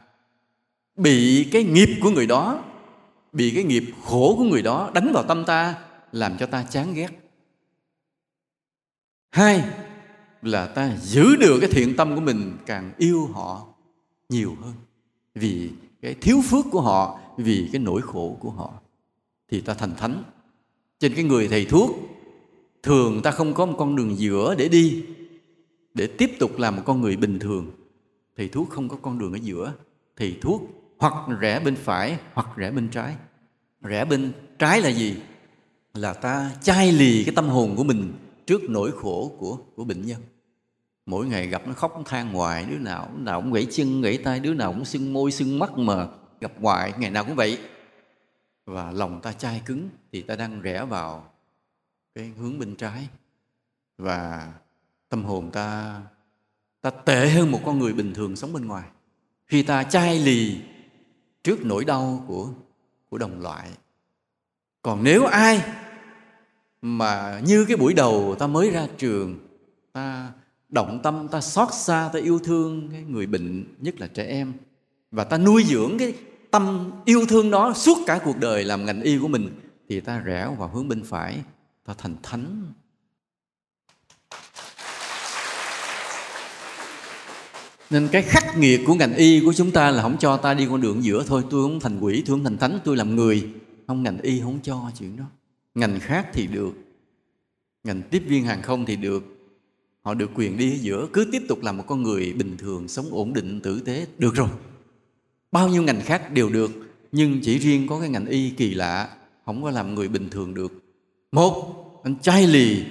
bị 0.96 1.48
cái 1.52 1.64
nghiệp 1.64 1.88
của 2.02 2.10
người 2.10 2.26
đó, 2.26 2.64
bị 3.32 3.52
cái 3.54 3.64
nghiệp 3.64 3.84
khổ 4.04 4.34
của 4.38 4.44
người 4.44 4.62
đó 4.62 4.90
đánh 4.94 5.10
vào 5.14 5.24
tâm 5.28 5.44
ta, 5.44 5.74
làm 6.12 6.36
cho 6.38 6.46
ta 6.46 6.62
chán 6.70 6.94
ghét. 6.94 7.08
Hai 9.30 9.64
là 10.42 10.66
ta 10.66 10.96
giữ 11.00 11.36
được 11.36 11.58
cái 11.60 11.70
thiện 11.72 11.96
tâm 11.96 12.14
của 12.14 12.20
mình 12.20 12.56
càng 12.66 12.92
yêu 12.98 13.26
họ 13.26 13.66
nhiều 14.28 14.56
hơn. 14.62 14.74
Vì 15.34 15.70
cái 16.02 16.14
thiếu 16.14 16.40
phước 16.48 16.64
của 16.70 16.80
họ, 16.80 17.20
vì 17.36 17.68
cái 17.72 17.80
nỗi 17.80 18.02
khổ 18.02 18.36
của 18.40 18.50
họ, 18.50 18.72
thì 19.48 19.60
ta 19.60 19.74
thành 19.74 19.94
thánh. 19.96 20.22
Trên 20.98 21.14
cái 21.14 21.24
người 21.24 21.48
thầy 21.48 21.64
thuốc, 21.64 21.90
thường 22.82 23.22
ta 23.22 23.30
không 23.30 23.54
có 23.54 23.66
một 23.66 23.74
con 23.78 23.96
đường 23.96 24.18
giữa 24.18 24.54
để 24.58 24.68
đi 24.68 25.04
để 25.96 26.06
tiếp 26.06 26.36
tục 26.38 26.58
làm 26.58 26.76
một 26.76 26.82
con 26.86 27.00
người 27.00 27.16
bình 27.16 27.38
thường, 27.38 27.70
thì 28.36 28.48
thuốc 28.48 28.70
không 28.70 28.88
có 28.88 28.96
con 29.02 29.18
đường 29.18 29.32
ở 29.32 29.38
giữa. 29.42 29.72
Thì 30.16 30.38
thuốc 30.40 30.62
hoặc 30.98 31.14
rẽ 31.40 31.60
bên 31.60 31.76
phải 31.76 32.18
hoặc 32.32 32.48
rẽ 32.56 32.70
bên 32.70 32.88
trái. 32.88 33.16
Rẽ 33.80 34.04
bên 34.04 34.32
trái 34.58 34.80
là 34.80 34.88
gì? 34.88 35.16
Là 35.94 36.12
ta 36.12 36.50
chai 36.62 36.92
lì 36.92 37.24
cái 37.24 37.34
tâm 37.34 37.48
hồn 37.48 37.76
của 37.76 37.84
mình 37.84 38.12
trước 38.46 38.62
nỗi 38.68 38.92
khổ 38.92 39.36
của 39.38 39.58
của 39.76 39.84
bệnh 39.84 40.06
nhân. 40.06 40.20
Mỗi 41.06 41.26
ngày 41.26 41.46
gặp 41.46 41.62
nó 41.66 41.72
khóc, 41.72 41.92
nó 41.96 42.02
than 42.02 42.32
hoài, 42.32 42.64
đứa 42.64 42.78
nào 42.78 43.10
đứa 43.16 43.22
nào 43.22 43.40
cũng 43.40 43.52
gãy 43.52 43.66
chân, 43.70 44.00
gãy 44.00 44.18
tay, 44.24 44.40
đứa 44.40 44.54
nào 44.54 44.72
cũng 44.72 44.84
sưng 44.84 45.12
môi, 45.12 45.30
sưng 45.30 45.58
mắt 45.58 45.78
mà 45.78 46.08
gặp 46.40 46.52
hoài, 46.60 46.92
ngày 46.98 47.10
nào 47.10 47.24
cũng 47.24 47.34
vậy. 47.34 47.58
Và 48.66 48.90
lòng 48.90 49.20
ta 49.20 49.32
chai 49.32 49.62
cứng 49.66 49.88
thì 50.12 50.22
ta 50.22 50.36
đang 50.36 50.60
rẽ 50.60 50.84
vào 50.84 51.32
cái 52.14 52.32
hướng 52.38 52.58
bên 52.58 52.76
trái. 52.76 53.08
Và 53.98 54.52
tâm 55.08 55.24
hồn 55.24 55.50
ta 55.50 56.00
ta 56.80 56.90
tệ 56.90 57.28
hơn 57.28 57.50
một 57.50 57.60
con 57.64 57.78
người 57.78 57.92
bình 57.92 58.14
thường 58.14 58.36
sống 58.36 58.52
bên 58.52 58.66
ngoài. 58.66 58.88
Khi 59.46 59.62
ta 59.62 59.82
chai 59.82 60.18
lì 60.18 60.60
trước 61.44 61.64
nỗi 61.64 61.84
đau 61.84 62.24
của 62.28 62.48
của 63.08 63.18
đồng 63.18 63.40
loại. 63.40 63.70
Còn 64.82 65.04
nếu 65.04 65.24
ai 65.24 65.62
mà 66.82 67.40
như 67.46 67.64
cái 67.64 67.76
buổi 67.76 67.94
đầu 67.94 68.36
ta 68.38 68.46
mới 68.46 68.70
ra 68.70 68.86
trường, 68.98 69.38
ta 69.92 70.32
động 70.68 71.00
tâm, 71.02 71.28
ta 71.28 71.40
xót 71.40 71.68
xa, 71.72 72.10
ta 72.12 72.18
yêu 72.18 72.38
thương 72.44 72.88
cái 72.92 73.02
người 73.02 73.26
bệnh, 73.26 73.74
nhất 73.78 74.00
là 74.00 74.06
trẻ 74.06 74.26
em, 74.26 74.52
và 75.10 75.24
ta 75.24 75.38
nuôi 75.38 75.64
dưỡng 75.64 75.98
cái 75.98 76.14
tâm 76.50 76.90
yêu 77.04 77.26
thương 77.28 77.50
đó 77.50 77.72
suốt 77.72 77.98
cả 78.06 78.20
cuộc 78.24 78.36
đời 78.38 78.64
làm 78.64 78.86
ngành 78.86 79.02
y 79.02 79.18
của 79.18 79.28
mình, 79.28 79.60
thì 79.88 80.00
ta 80.00 80.18
rẽ 80.18 80.48
vào 80.58 80.68
hướng 80.68 80.88
bên 80.88 81.04
phải, 81.04 81.42
ta 81.84 81.94
thành 81.98 82.16
thánh. 82.22 82.72
Nên 87.90 88.08
cái 88.12 88.22
khắc 88.22 88.58
nghiệt 88.58 88.80
của 88.86 88.94
ngành 88.94 89.14
y 89.14 89.40
của 89.40 89.52
chúng 89.52 89.70
ta 89.70 89.90
là 89.90 90.02
không 90.02 90.18
cho 90.18 90.36
ta 90.36 90.54
đi 90.54 90.66
con 90.70 90.80
đường 90.80 91.04
giữa 91.04 91.24
thôi. 91.26 91.42
Tôi 91.50 91.62
không 91.62 91.80
thành 91.80 91.98
quỷ, 92.00 92.22
tôi 92.26 92.36
không 92.36 92.44
thành 92.44 92.58
thánh, 92.58 92.78
tôi 92.84 92.96
làm 92.96 93.16
người. 93.16 93.48
Không, 93.86 94.02
ngành 94.02 94.20
y 94.20 94.40
không 94.40 94.58
cho 94.62 94.90
chuyện 94.98 95.16
đó. 95.16 95.24
Ngành 95.74 96.00
khác 96.00 96.26
thì 96.32 96.46
được. 96.46 96.72
Ngành 97.84 98.02
tiếp 98.10 98.22
viên 98.26 98.44
hàng 98.44 98.62
không 98.62 98.86
thì 98.86 98.96
được. 98.96 99.24
Họ 100.02 100.14
được 100.14 100.30
quyền 100.34 100.56
đi 100.56 100.72
ở 100.72 100.78
giữa, 100.80 101.08
cứ 101.12 101.28
tiếp 101.32 101.42
tục 101.48 101.62
làm 101.62 101.76
một 101.76 101.84
con 101.86 102.02
người 102.02 102.32
bình 102.32 102.56
thường, 102.56 102.88
sống 102.88 103.06
ổn 103.10 103.32
định, 103.32 103.60
tử 103.60 103.80
tế. 103.80 104.06
Được 104.18 104.34
rồi. 104.34 104.48
Bao 105.52 105.68
nhiêu 105.68 105.82
ngành 105.82 106.00
khác 106.00 106.32
đều 106.32 106.50
được, 106.50 106.70
nhưng 107.12 107.40
chỉ 107.42 107.58
riêng 107.58 107.86
có 107.88 108.00
cái 108.00 108.08
ngành 108.08 108.26
y 108.26 108.50
kỳ 108.50 108.74
lạ, 108.74 109.16
không 109.44 109.62
có 109.62 109.70
làm 109.70 109.94
người 109.94 110.08
bình 110.08 110.28
thường 110.30 110.54
được. 110.54 110.72
Một, 111.32 111.74
anh 112.04 112.18
chai 112.18 112.46
lì. 112.46 112.84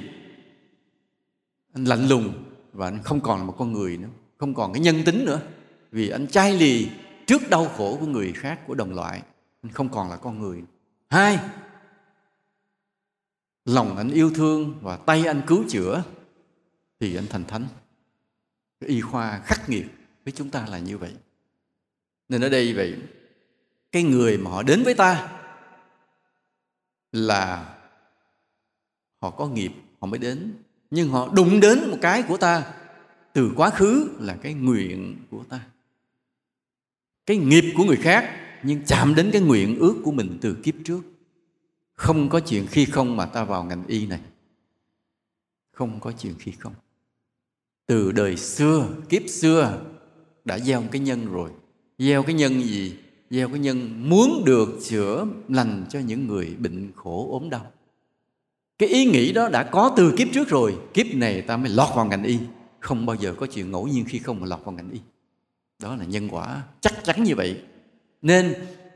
Anh 1.73 1.85
lạnh 1.85 2.07
lùng 2.07 2.33
và 2.73 2.87
anh 2.87 2.99
không 3.03 3.21
còn 3.21 3.39
là 3.39 3.45
một 3.45 3.55
con 3.57 3.73
người 3.73 3.97
nữa 3.97 4.07
không 4.45 4.53
còn 4.53 4.73
cái 4.73 4.81
nhân 4.81 5.01
tính 5.05 5.25
nữa. 5.25 5.41
Vì 5.91 6.09
anh 6.09 6.27
chai 6.27 6.57
lì 6.57 6.89
trước 7.27 7.49
đau 7.49 7.67
khổ 7.67 7.97
của 7.99 8.05
người 8.05 8.33
khác, 8.33 8.59
của 8.67 8.73
đồng 8.73 8.95
loại, 8.95 9.21
anh 9.61 9.71
không 9.71 9.89
còn 9.89 10.09
là 10.09 10.17
con 10.17 10.39
người. 10.39 10.63
Hai, 11.09 11.39
lòng 13.65 13.97
anh 13.97 14.11
yêu 14.11 14.31
thương 14.35 14.79
và 14.81 14.97
tay 14.97 15.25
anh 15.25 15.41
cứu 15.47 15.63
chữa 15.69 16.03
thì 16.99 17.15
anh 17.15 17.27
thành 17.29 17.45
thánh. 17.45 17.65
Cái 18.79 18.89
y 18.89 19.01
khoa 19.01 19.41
khắc 19.45 19.69
nghiệt 19.69 19.85
với 20.23 20.31
chúng 20.31 20.49
ta 20.49 20.65
là 20.65 20.79
như 20.79 20.97
vậy. 20.97 21.13
Nên 22.29 22.41
ở 22.41 22.49
đây 22.49 22.73
vậy, 22.73 22.95
cái 23.91 24.03
người 24.03 24.37
mà 24.37 24.51
họ 24.51 24.63
đến 24.63 24.83
với 24.83 24.93
ta 24.93 25.39
là 27.11 27.75
họ 29.21 29.29
có 29.29 29.47
nghiệp, 29.47 29.71
họ 29.99 30.07
mới 30.07 30.19
đến. 30.19 30.53
Nhưng 30.91 31.09
họ 31.09 31.29
đụng 31.33 31.59
đến 31.59 31.91
một 31.91 31.97
cái 32.01 32.23
của 32.23 32.37
ta 32.37 32.73
từ 33.35 33.51
quá 33.55 33.69
khứ 33.69 34.09
là 34.19 34.35
cái 34.35 34.53
nguyện 34.53 35.15
của 35.29 35.43
ta. 35.49 35.59
Cái 37.25 37.37
nghiệp 37.37 37.63
của 37.77 37.83
người 37.83 37.95
khác 37.95 38.29
nhưng 38.63 38.81
chạm 38.87 39.15
đến 39.15 39.29
cái 39.31 39.41
nguyện 39.41 39.79
ước 39.79 39.95
của 40.03 40.11
mình 40.11 40.37
từ 40.41 40.57
kiếp 40.63 40.75
trước. 40.83 41.01
Không 41.93 42.29
có 42.29 42.39
chuyện 42.39 42.67
khi 42.67 42.85
không 42.85 43.17
mà 43.17 43.25
ta 43.25 43.43
vào 43.43 43.63
ngành 43.63 43.83
y 43.87 44.07
này. 44.07 44.19
Không 45.71 45.99
có 45.99 46.11
chuyện 46.11 46.33
khi 46.39 46.51
không. 46.59 46.73
Từ 47.85 48.11
đời 48.11 48.37
xưa, 48.37 48.87
kiếp 49.09 49.21
xưa 49.27 49.81
đã 50.45 50.59
gieo 50.59 50.83
cái 50.91 51.01
nhân 51.01 51.31
rồi. 51.31 51.49
Gieo 51.97 52.23
cái 52.23 52.35
nhân 52.35 52.63
gì? 52.63 52.97
Gieo 53.29 53.49
cái 53.49 53.59
nhân 53.59 54.09
muốn 54.09 54.43
được 54.45 54.79
chữa 54.83 55.27
lành 55.49 55.85
cho 55.89 55.99
những 55.99 56.27
người 56.27 56.55
bệnh 56.59 56.91
khổ, 56.95 57.27
ốm 57.31 57.49
đau. 57.49 57.71
Cái 58.77 58.89
ý 58.89 59.05
nghĩ 59.05 59.33
đó 59.33 59.49
đã 59.49 59.63
có 59.63 59.93
từ 59.97 60.15
kiếp 60.17 60.27
trước 60.33 60.49
rồi, 60.49 60.77
kiếp 60.93 61.05
này 61.13 61.41
ta 61.41 61.57
mới 61.57 61.69
lọt 61.69 61.95
vào 61.95 62.05
ngành 62.05 62.23
y 62.23 62.39
không 62.85 63.05
bao 63.05 63.15
giờ 63.15 63.33
có 63.37 63.45
chuyện 63.45 63.71
ngẫu 63.71 63.87
nhiên 63.87 64.05
khi 64.07 64.19
không 64.19 64.39
mà 64.39 64.47
lọt 64.47 64.59
vào 64.65 64.71
ngành 64.71 64.89
y. 64.91 64.99
Đó 65.79 65.95
là 65.95 66.05
nhân 66.05 66.27
quả 66.29 66.63
chắc 66.81 67.03
chắn 67.03 67.23
như 67.23 67.35
vậy. 67.35 67.61
Nên 68.21 68.53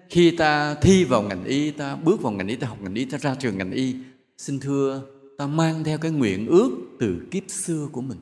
khi 0.09 0.31
ta 0.37 0.75
thi 0.75 1.03
vào 1.03 1.21
ngành 1.21 1.43
y, 1.43 1.71
ta 1.71 1.95
bước 1.95 2.21
vào 2.21 2.31
ngành 2.31 2.47
y, 2.47 2.55
ta 2.55 2.67
học 2.67 2.77
ngành 2.81 2.95
y, 2.95 3.05
ta 3.05 3.17
ra 3.17 3.35
trường 3.35 3.57
ngành 3.57 3.71
y, 3.71 3.95
xin 4.37 4.59
thưa, 4.59 5.01
ta 5.37 5.47
mang 5.47 5.83
theo 5.83 5.97
cái 5.97 6.11
nguyện 6.11 6.47
ước 6.47 6.71
từ 6.99 7.27
kiếp 7.31 7.43
xưa 7.47 7.87
của 7.91 8.01
mình. 8.01 8.17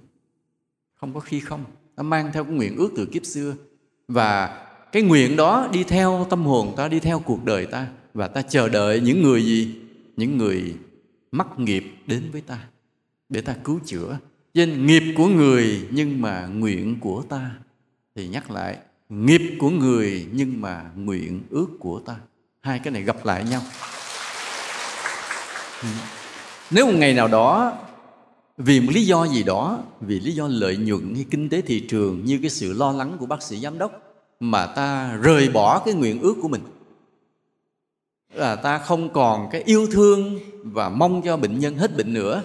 Không 0.96 1.14
có 1.14 1.20
khi 1.20 1.40
không, 1.40 1.64
ta 1.96 2.04
mang 2.04 2.32
theo 2.34 2.44
cái 2.44 2.54
nguyện 2.54 2.76
ước 2.78 2.90
từ 2.96 3.06
kiếp 3.06 3.26
xưa. 3.26 3.56
Và 4.08 4.66
cái 4.92 5.04
nguyện 5.04 5.36
đó 5.36 5.70
đi 5.74 5.84
theo 5.84 6.28
tâm 6.30 6.46
hồn 6.46 6.74
ta, 6.78 6.88
đi 6.88 7.00
theo 7.00 7.20
cuộc 7.20 7.46
đời 7.46 7.66
ta. 7.66 7.88
Và 8.14 8.28
ta 8.28 8.42
chờ 8.42 8.70
đợi 8.70 9.02
những 9.02 9.22
người 9.22 9.46
gì? 9.46 9.76
Những 10.18 10.38
người 10.38 10.76
mắc 11.32 11.48
nghiệp 11.58 11.84
đến 12.08 12.24
với 12.32 12.42
ta, 12.42 12.68
để 13.30 13.42
ta 13.42 13.56
cứu 13.64 13.80
chữa 13.86 14.18
trên 14.54 14.86
nghiệp 14.86 15.04
của 15.18 15.28
người 15.28 15.88
nhưng 15.92 16.22
mà 16.22 16.48
nguyện 16.48 17.00
của 17.00 17.24
ta. 17.30 17.52
Thì 18.16 18.28
nhắc 18.28 18.52
lại, 18.52 18.78
nghiệp 19.10 19.42
của 19.60 19.70
người 19.70 20.28
nhưng 20.32 20.62
mà 20.62 20.92
nguyện 20.96 21.42
ước 21.50 21.68
của 21.80 22.00
ta. 22.00 22.16
Hai 22.62 22.80
cái 22.80 22.92
này 22.94 23.04
gặp 23.04 23.26
lại 23.26 23.44
nhau. 23.50 23.62
Nếu 26.72 26.86
một 26.86 26.94
ngày 26.96 27.14
nào 27.14 27.28
đó, 27.28 27.78
vì 28.58 28.80
một 28.80 28.92
lý 28.92 29.06
do 29.06 29.28
gì 29.28 29.44
đó, 29.44 29.84
vì 30.02 30.20
lý 30.20 30.32
do 30.32 30.48
lợi 30.48 30.78
nhuận 30.78 31.16
hay 31.16 31.26
kinh 31.32 31.50
tế 31.50 31.62
thị 31.62 31.86
trường 31.90 32.26
như 32.26 32.40
cái 32.42 32.50
sự 32.50 32.74
lo 32.74 32.92
lắng 32.92 33.18
của 33.20 33.26
bác 33.26 33.42
sĩ 33.42 33.60
giám 33.60 33.78
đốc 33.78 33.92
mà 34.40 34.66
ta 34.66 35.16
rời 35.22 35.50
bỏ 35.50 35.80
cái 35.80 35.94
nguyện 35.94 36.22
ước 36.22 36.36
của 36.42 36.48
mình, 36.48 36.62
là 38.34 38.56
ta 38.56 38.78
không 38.78 39.14
còn 39.14 39.50
cái 39.52 39.64
yêu 39.66 39.88
thương 39.92 40.40
và 40.64 40.90
mong 40.90 41.22
cho 41.26 41.38
bệnh 41.38 41.60
nhân 41.60 41.78
hết 41.78 41.98
bệnh 41.98 42.14
nữa 42.14 42.44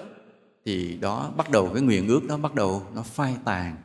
thì 0.64 0.96
đó, 1.00 1.32
bắt 1.36 1.50
đầu 1.50 1.70
cái 1.74 1.82
nguyện 1.82 2.08
ước 2.08 2.24
đó 2.24 2.36
bắt 2.36 2.54
đầu 2.54 2.82
nó 2.94 3.02
phai 3.02 3.36
tàn. 3.44 3.76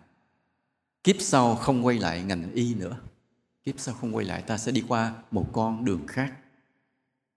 Kiếp 1.03 1.15
sau 1.19 1.55
không 1.55 1.85
quay 1.85 1.99
lại 1.99 2.23
ngành 2.23 2.51
y 2.53 2.73
nữa. 2.73 2.97
Kiếp 3.63 3.75
sau 3.77 3.95
không 4.01 4.15
quay 4.15 4.25
lại, 4.25 4.41
ta 4.41 4.57
sẽ 4.57 4.71
đi 4.71 4.83
qua 4.87 5.13
một 5.31 5.53
con 5.53 5.85
đường 5.85 6.07
khác. 6.07 6.33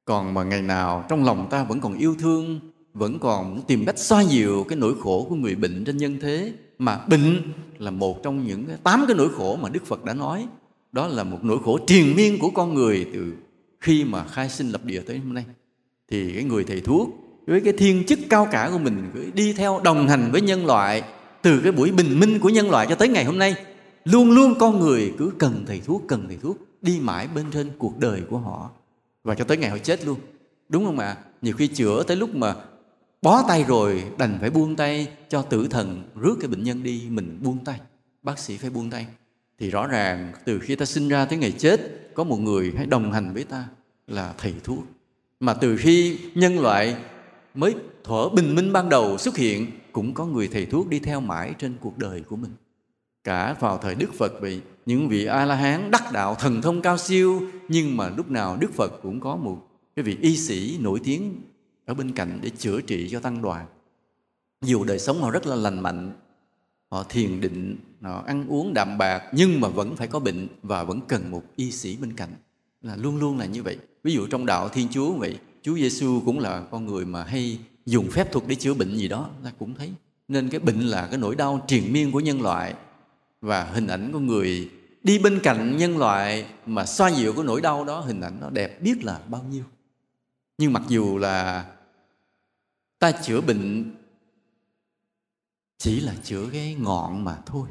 Còn 0.04 0.34
mà 0.34 0.44
ngày 0.44 0.62
nào 0.62 1.04
trong 1.08 1.24
lòng 1.24 1.46
ta 1.50 1.64
vẫn 1.64 1.80
còn 1.80 1.98
yêu 1.98 2.16
thương, 2.18 2.60
vẫn 2.94 3.18
còn 3.18 3.62
tìm 3.66 3.86
cách 3.86 3.98
xoa 3.98 4.24
dịu 4.24 4.64
cái 4.68 4.78
nỗi 4.78 4.94
khổ 5.00 5.26
của 5.28 5.34
người 5.34 5.54
bệnh 5.54 5.84
trên 5.84 5.96
nhân 5.96 6.18
thế, 6.20 6.52
mà 6.78 7.06
bệnh 7.06 7.52
là 7.78 7.90
một 7.90 8.22
trong 8.22 8.46
những 8.46 8.66
tám 8.82 9.04
cái 9.08 9.16
nỗi 9.16 9.28
khổ 9.36 9.56
mà 9.56 9.68
Đức 9.68 9.86
Phật 9.86 10.04
đã 10.04 10.14
nói. 10.14 10.48
Đó 10.92 11.06
là 11.06 11.24
một 11.24 11.38
nỗi 11.42 11.58
khổ 11.64 11.78
triền 11.86 12.16
miên 12.16 12.38
của 12.38 12.50
con 12.50 12.74
người 12.74 13.06
từ 13.14 13.34
khi 13.80 14.04
mà 14.04 14.24
khai 14.24 14.48
sinh 14.48 14.70
lập 14.70 14.84
địa 14.84 15.00
tới 15.00 15.18
hôm 15.18 15.34
nay. 15.34 15.44
Thì 16.08 16.32
cái 16.34 16.44
người 16.44 16.64
thầy 16.64 16.80
thuốc 16.80 17.29
với 17.50 17.60
cái 17.60 17.72
thiên 17.72 18.04
chức 18.06 18.18
cao 18.28 18.48
cả 18.50 18.68
của 18.72 18.78
mình 18.78 19.10
đi 19.34 19.52
theo 19.52 19.80
đồng 19.84 20.08
hành 20.08 20.30
với 20.32 20.40
nhân 20.40 20.66
loại, 20.66 21.02
từ 21.42 21.60
cái 21.60 21.72
buổi 21.72 21.90
bình 21.90 22.20
minh 22.20 22.38
của 22.40 22.48
nhân 22.48 22.70
loại 22.70 22.86
cho 22.88 22.94
tới 22.94 23.08
ngày 23.08 23.24
hôm 23.24 23.38
nay, 23.38 23.54
luôn 24.04 24.30
luôn 24.30 24.54
con 24.58 24.80
người 24.80 25.14
cứ 25.18 25.32
cần 25.38 25.64
thầy 25.66 25.80
thuốc, 25.80 26.02
cần 26.08 26.24
thầy 26.28 26.36
thuốc, 26.42 26.56
đi 26.82 26.98
mãi 27.00 27.28
bên 27.34 27.44
trên 27.52 27.70
cuộc 27.78 27.98
đời 27.98 28.22
của 28.30 28.38
họ. 28.38 28.70
Và 29.24 29.34
cho 29.34 29.44
tới 29.44 29.56
ngày 29.56 29.70
họ 29.70 29.78
chết 29.78 30.04
luôn. 30.04 30.18
Đúng 30.68 30.84
không 30.84 30.98
ạ? 30.98 31.16
Nhiều 31.42 31.54
khi 31.54 31.66
chữa 31.66 32.02
tới 32.02 32.16
lúc 32.16 32.34
mà 32.34 32.54
bó 33.22 33.44
tay 33.48 33.64
rồi, 33.68 34.04
đành 34.18 34.38
phải 34.40 34.50
buông 34.50 34.76
tay 34.76 35.06
cho 35.28 35.42
tử 35.42 35.68
thần, 35.70 36.02
rước 36.14 36.36
cái 36.40 36.48
bệnh 36.48 36.64
nhân 36.64 36.82
đi, 36.82 37.02
mình 37.08 37.38
buông 37.42 37.64
tay, 37.64 37.80
bác 38.22 38.38
sĩ 38.38 38.56
phải 38.56 38.70
buông 38.70 38.90
tay. 38.90 39.06
Thì 39.58 39.70
rõ 39.70 39.86
ràng, 39.86 40.32
từ 40.44 40.58
khi 40.58 40.76
ta 40.76 40.84
sinh 40.84 41.08
ra 41.08 41.24
tới 41.24 41.38
ngày 41.38 41.52
chết, 41.58 41.80
có 42.14 42.24
một 42.24 42.36
người 42.36 42.72
hãy 42.76 42.86
đồng 42.86 43.12
hành 43.12 43.34
với 43.34 43.44
ta 43.44 43.64
là 44.06 44.34
thầy 44.38 44.54
thuốc. 44.64 44.84
Mà 45.40 45.54
từ 45.54 45.76
khi 45.76 46.18
nhân 46.34 46.58
loại 46.58 46.96
mới 47.54 47.74
thuở 48.04 48.28
bình 48.28 48.54
minh 48.54 48.72
ban 48.72 48.88
đầu 48.88 49.18
xuất 49.18 49.36
hiện, 49.36 49.70
cũng 49.92 50.14
có 50.14 50.26
người 50.26 50.48
thầy 50.48 50.66
thuốc 50.66 50.88
đi 50.88 50.98
theo 50.98 51.20
mãi 51.20 51.54
trên 51.58 51.74
cuộc 51.80 51.98
đời 51.98 52.20
của 52.20 52.36
mình. 52.36 52.50
Cả 53.24 53.56
vào 53.60 53.78
thời 53.78 53.94
đức 53.94 54.14
phật 54.14 54.32
vậy 54.40 54.60
những 54.86 55.08
vị 55.08 55.24
a 55.24 55.44
la 55.44 55.54
hán 55.54 55.90
đắc 55.90 56.12
đạo 56.12 56.34
thần 56.34 56.62
thông 56.62 56.82
cao 56.82 56.98
siêu, 56.98 57.42
nhưng 57.68 57.96
mà 57.96 58.08
lúc 58.16 58.30
nào 58.30 58.56
đức 58.60 58.72
phật 58.74 59.02
cũng 59.02 59.20
có 59.20 59.36
một 59.36 59.66
cái 59.96 60.02
vị 60.02 60.16
y 60.20 60.36
sĩ 60.36 60.78
nổi 60.80 61.00
tiếng 61.04 61.40
ở 61.84 61.94
bên 61.94 62.12
cạnh 62.12 62.38
để 62.42 62.50
chữa 62.58 62.80
trị 62.80 63.08
cho 63.10 63.20
tăng 63.20 63.42
đoàn. 63.42 63.66
Dù 64.62 64.84
đời 64.84 64.98
sống 64.98 65.22
họ 65.22 65.30
rất 65.30 65.46
là 65.46 65.56
lành 65.56 65.80
mạnh, 65.80 66.12
họ 66.90 67.02
thiền 67.02 67.40
định, 67.40 67.76
họ 68.02 68.22
ăn 68.26 68.46
uống 68.48 68.74
đạm 68.74 68.98
bạc, 68.98 69.22
nhưng 69.32 69.60
mà 69.60 69.68
vẫn 69.68 69.96
phải 69.96 70.06
có 70.06 70.18
bệnh 70.18 70.48
và 70.62 70.84
vẫn 70.84 71.00
cần 71.08 71.30
một 71.30 71.42
y 71.56 71.70
sĩ 71.70 71.96
bên 71.96 72.12
cạnh. 72.12 72.30
Là 72.82 72.96
luôn 72.96 73.16
luôn 73.16 73.38
là 73.38 73.46
như 73.46 73.62
vậy. 73.62 73.78
Ví 74.04 74.12
dụ 74.12 74.26
trong 74.26 74.46
đạo 74.46 74.68
thiên 74.68 74.88
chúa 74.88 75.12
vậy 75.12 75.38
chúa 75.62 75.74
giêsu 75.74 76.22
cũng 76.24 76.38
là 76.38 76.64
con 76.70 76.86
người 76.86 77.04
mà 77.04 77.24
hay 77.24 77.58
dùng 77.86 78.10
phép 78.10 78.32
thuật 78.32 78.44
để 78.48 78.54
chữa 78.54 78.74
bệnh 78.74 78.96
gì 78.96 79.08
đó, 79.08 79.30
ta 79.44 79.52
cũng 79.58 79.74
thấy. 79.74 79.92
Nên 80.28 80.48
cái 80.48 80.60
bệnh 80.60 80.80
là 80.80 81.06
cái 81.06 81.18
nỗi 81.18 81.36
đau 81.36 81.64
triền 81.66 81.92
miên 81.92 82.12
của 82.12 82.20
nhân 82.20 82.42
loại 82.42 82.74
và 83.40 83.64
hình 83.64 83.86
ảnh 83.86 84.12
của 84.12 84.18
người 84.18 84.70
đi 85.02 85.18
bên 85.18 85.40
cạnh 85.42 85.76
nhân 85.76 85.98
loại 85.98 86.46
mà 86.66 86.86
xoa 86.86 87.08
dịu 87.08 87.32
cái 87.32 87.44
nỗi 87.44 87.60
đau 87.60 87.84
đó, 87.84 88.00
hình 88.00 88.20
ảnh 88.20 88.40
nó 88.40 88.50
đẹp 88.50 88.82
biết 88.82 89.04
là 89.04 89.20
bao 89.28 89.42
nhiêu. 89.42 89.64
Nhưng 90.58 90.72
mặc 90.72 90.82
dù 90.88 91.18
là 91.18 91.66
ta 92.98 93.12
chữa 93.12 93.40
bệnh 93.40 93.94
chỉ 95.78 96.00
là 96.00 96.14
chữa 96.22 96.48
cái 96.52 96.74
ngọn 96.74 97.24
mà 97.24 97.38
thôi. 97.46 97.68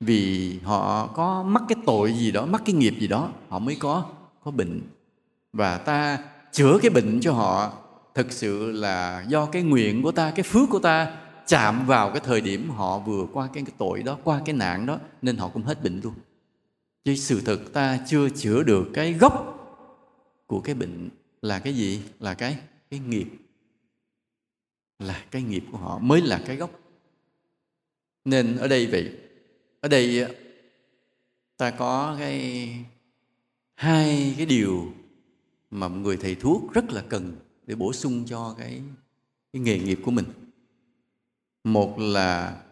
Vì 0.00 0.58
họ 0.58 1.06
có 1.06 1.42
mắc 1.42 1.62
cái 1.68 1.78
tội 1.86 2.12
gì 2.12 2.30
đó, 2.30 2.46
mắc 2.46 2.62
cái 2.64 2.74
nghiệp 2.74 2.94
gì 3.00 3.08
đó, 3.08 3.32
họ 3.48 3.58
mới 3.58 3.76
có 3.80 4.10
có 4.44 4.50
bệnh 4.50 4.82
và 5.56 5.78
ta 5.78 6.18
chữa 6.52 6.78
cái 6.82 6.90
bệnh 6.90 7.20
cho 7.20 7.32
họ. 7.32 7.72
Thực 8.14 8.32
sự 8.32 8.72
là 8.72 9.24
do 9.28 9.46
cái 9.46 9.62
nguyện 9.62 10.02
của 10.02 10.12
ta 10.12 10.30
cái 10.30 10.42
phước 10.42 10.68
của 10.70 10.78
ta 10.78 11.16
chạm 11.46 11.86
vào 11.86 12.10
cái 12.10 12.20
thời 12.24 12.40
điểm 12.40 12.70
họ 12.70 12.98
vừa 12.98 13.26
qua 13.32 13.48
cái, 13.52 13.64
tội 13.78 14.02
đó 14.02 14.18
qua 14.24 14.40
cái 14.44 14.54
nạn 14.54 14.86
đó 14.86 14.98
nên 15.22 15.36
họ 15.36 15.48
cũng 15.48 15.62
hết 15.62 15.82
bệnh 15.82 16.00
luôn. 16.00 16.14
Chứ 17.04 17.14
sự 17.14 17.40
thực 17.40 17.72
ta 17.72 17.98
chưa 18.06 18.28
chữa 18.28 18.62
được 18.62 18.88
cái 18.94 19.12
gốc 19.12 19.52
của 20.46 20.60
cái 20.60 20.74
bệnh 20.74 21.08
là 21.42 21.58
cái 21.58 21.74
gì? 21.74 22.02
Là 22.20 22.34
cái 22.34 22.58
cái 22.90 23.00
nghiệp. 23.00 23.28
Là 24.98 25.24
cái 25.30 25.42
nghiệp 25.42 25.64
của 25.72 25.78
họ 25.78 25.98
mới 25.98 26.20
là 26.20 26.40
cái 26.46 26.56
gốc. 26.56 26.70
Nên 28.24 28.56
ở 28.56 28.68
đây 28.68 28.86
vậy 28.86 29.12
ở 29.80 29.88
đây 29.88 30.20
ờ, 30.20 30.34
ta 31.56 31.70
có 31.70 32.16
cái 32.18 32.68
hai 33.74 34.34
cái 34.36 34.46
điều 34.46 34.92
mà 35.70 35.88
một 35.88 35.96
người 35.96 36.16
thầy 36.16 36.34
thuốc 36.34 36.72
rất 36.72 36.90
là 36.90 37.04
cần 37.08 37.36
để 37.66 37.74
bổ 37.74 37.92
sung 37.92 38.24
cho 38.26 38.54
cái 38.58 38.82
cái 39.52 39.62
nghề 39.62 39.78
nghiệp 39.78 39.98
của 40.04 40.10
mình. 40.10 40.24
Một 41.64 41.98
là 41.98 42.62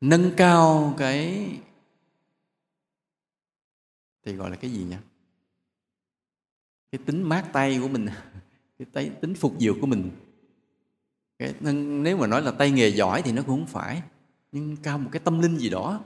nâng 0.00 0.30
cao 0.36 0.94
cái 0.98 1.50
thì 4.24 4.32
gọi 4.32 4.50
là 4.50 4.56
cái 4.56 4.70
gì 4.70 4.84
nhỉ? 4.84 4.96
Cái 6.92 6.98
tính 7.06 7.22
mát 7.22 7.50
tay 7.52 7.78
của 7.82 7.88
mình 7.88 8.06
cái 8.92 9.10
tính 9.20 9.34
phục 9.34 9.54
vụ 9.60 9.72
của 9.80 9.86
mình. 9.86 10.10
Cái, 11.38 11.54
nếu 12.02 12.16
mà 12.16 12.26
nói 12.26 12.42
là 12.42 12.50
tay 12.50 12.70
nghề 12.70 12.88
giỏi 12.88 13.22
thì 13.22 13.32
nó 13.32 13.42
cũng 13.42 13.58
không 13.58 13.72
phải 13.72 14.02
nhưng 14.52 14.76
cao 14.76 14.98
một 14.98 15.08
cái 15.12 15.20
tâm 15.24 15.40
linh 15.40 15.58
gì 15.58 15.70
đó 15.70 16.00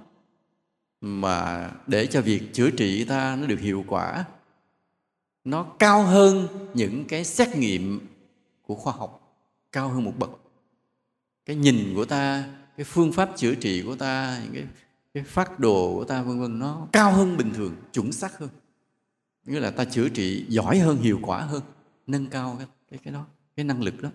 mà 1.00 1.70
để 1.86 2.06
cho 2.06 2.22
việc 2.22 2.42
chữa 2.52 2.70
trị 2.70 3.04
ta 3.04 3.36
nó 3.36 3.46
được 3.46 3.60
hiệu 3.60 3.84
quả 3.88 4.24
nó 5.44 5.62
cao 5.78 6.02
hơn 6.02 6.48
những 6.74 7.04
cái 7.08 7.24
xét 7.24 7.56
nghiệm 7.56 8.00
của 8.62 8.74
khoa 8.74 8.92
học, 8.92 9.38
cao 9.72 9.88
hơn 9.88 10.04
một 10.04 10.12
bậc. 10.18 10.30
Cái 11.46 11.56
nhìn 11.56 11.92
của 11.94 12.04
ta, 12.04 12.48
cái 12.76 12.84
phương 12.84 13.12
pháp 13.12 13.30
chữa 13.36 13.54
trị 13.54 13.82
của 13.82 13.96
ta, 13.96 14.40
những 14.44 14.52
cái 14.54 14.64
cái 15.14 15.24
phát 15.24 15.58
đồ 15.58 15.94
của 15.94 16.04
ta, 16.04 16.22
vân 16.22 16.40
vân, 16.40 16.58
nó 16.58 16.88
cao 16.92 17.12
hơn 17.12 17.36
bình 17.36 17.52
thường, 17.54 17.76
chuẩn 17.92 18.12
xác 18.12 18.38
hơn. 18.38 18.48
Nghĩa 19.46 19.60
là 19.60 19.70
ta 19.70 19.84
chữa 19.84 20.08
trị 20.08 20.46
giỏi 20.48 20.78
hơn, 20.78 20.96
hiệu 20.96 21.18
quả 21.22 21.40
hơn, 21.40 21.62
nâng 22.06 22.26
cao 22.26 22.56
cái 22.58 22.66
cái 22.90 23.00
cái 23.04 23.14
đó, 23.14 23.26
cái 23.56 23.64
năng 23.64 23.82
lực 23.82 24.02
đó. 24.02 24.10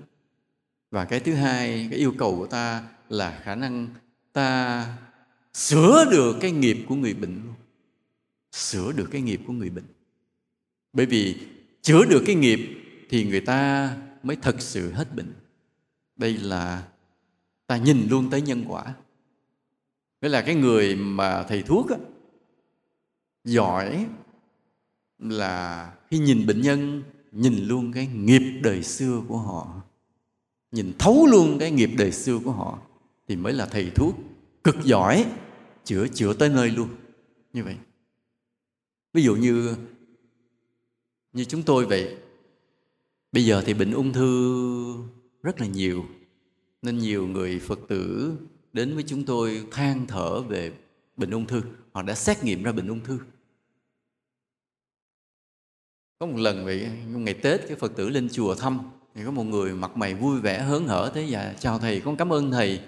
Và 0.91 1.05
cái 1.05 1.19
thứ 1.19 1.33
hai, 1.33 1.87
cái 1.89 1.99
yêu 1.99 2.13
cầu 2.17 2.37
của 2.37 2.47
ta 2.47 2.83
là 3.09 3.39
khả 3.43 3.55
năng 3.55 3.87
ta 4.33 4.97
sửa 5.53 6.05
được 6.11 6.37
cái 6.41 6.51
nghiệp 6.51 6.85
của 6.87 6.95
người 6.95 7.13
bệnh 7.13 7.41
luôn. 7.45 7.53
Sửa 8.51 8.91
được 8.91 9.07
cái 9.11 9.21
nghiệp 9.21 9.41
của 9.47 9.53
người 9.53 9.69
bệnh 9.69 9.85
bởi 10.93 11.05
vì 11.05 11.35
chữa 11.81 12.05
được 12.05 12.23
cái 12.25 12.35
nghiệp 12.35 12.59
thì 13.09 13.25
người 13.25 13.41
ta 13.41 13.91
mới 14.23 14.35
thật 14.35 14.55
sự 14.59 14.91
hết 14.91 15.15
bệnh. 15.15 15.33
Đây 16.15 16.37
là 16.37 16.87
ta 17.67 17.77
nhìn 17.77 18.07
luôn 18.09 18.29
tới 18.29 18.41
nhân 18.41 18.65
quả. 18.67 18.95
Nghĩa 20.21 20.29
là 20.29 20.41
cái 20.41 20.55
người 20.55 20.95
mà 20.95 21.43
thầy 21.43 21.63
thuốc 21.63 21.89
á, 21.89 21.97
giỏi 23.43 24.05
là 25.19 25.93
khi 26.09 26.19
nhìn 26.19 26.47
bệnh 26.47 26.61
nhân 26.61 27.03
nhìn 27.31 27.67
luôn 27.67 27.91
cái 27.93 28.07
nghiệp 28.07 28.59
đời 28.63 28.83
xưa 28.83 29.21
của 29.27 29.37
họ 29.37 29.81
nhìn 30.71 30.93
thấu 30.99 31.27
luôn 31.27 31.57
cái 31.59 31.71
nghiệp 31.71 31.89
đời 31.97 32.11
xưa 32.11 32.39
của 32.43 32.51
họ 32.51 32.79
thì 33.27 33.35
mới 33.35 33.53
là 33.53 33.65
thầy 33.65 33.91
thuốc 33.95 34.15
cực 34.63 34.75
giỏi 34.83 35.25
chữa 35.83 36.07
chữa 36.07 36.33
tới 36.33 36.49
nơi 36.49 36.71
luôn. 36.71 36.89
Như 37.53 37.63
vậy. 37.63 37.75
Ví 39.13 39.23
dụ 39.23 39.35
như 39.35 39.75
như 41.33 41.45
chúng 41.45 41.63
tôi 41.63 41.85
vậy, 41.85 42.17
bây 43.31 43.45
giờ 43.45 43.63
thì 43.65 43.73
bệnh 43.73 43.91
ung 43.91 44.13
thư 44.13 44.93
rất 45.43 45.61
là 45.61 45.67
nhiều, 45.67 46.05
nên 46.81 46.97
nhiều 46.97 47.27
người 47.27 47.59
phật 47.59 47.79
tử 47.87 48.33
đến 48.73 48.93
với 48.95 49.03
chúng 49.07 49.25
tôi 49.25 49.65
than 49.71 50.07
thở 50.07 50.41
về 50.41 50.71
bệnh 51.17 51.31
ung 51.31 51.45
thư. 51.45 51.61
Họ 51.91 52.01
đã 52.01 52.15
xét 52.15 52.43
nghiệm 52.43 52.63
ra 52.63 52.71
bệnh 52.71 52.87
ung 52.87 53.03
thư. 53.03 53.19
Có 56.19 56.25
một 56.25 56.37
lần 56.37 56.65
vậy 56.65 56.89
ngày 57.07 57.33
tết, 57.33 57.67
cái 57.67 57.77
phật 57.77 57.95
tử 57.95 58.09
lên 58.09 58.29
chùa 58.31 58.55
thăm, 58.55 58.79
thì 59.15 59.21
có 59.25 59.31
một 59.31 59.43
người 59.43 59.73
mặt 59.73 59.97
mày 59.97 60.15
vui 60.15 60.39
vẻ, 60.39 60.59
hớn 60.59 60.87
hở 60.87 61.11
thế 61.15 61.27
và 61.29 61.55
chào 61.59 61.79
thầy, 61.79 62.01
con 62.01 62.17
cảm 62.17 62.33
ơn 62.33 62.51
thầy. 62.51 62.81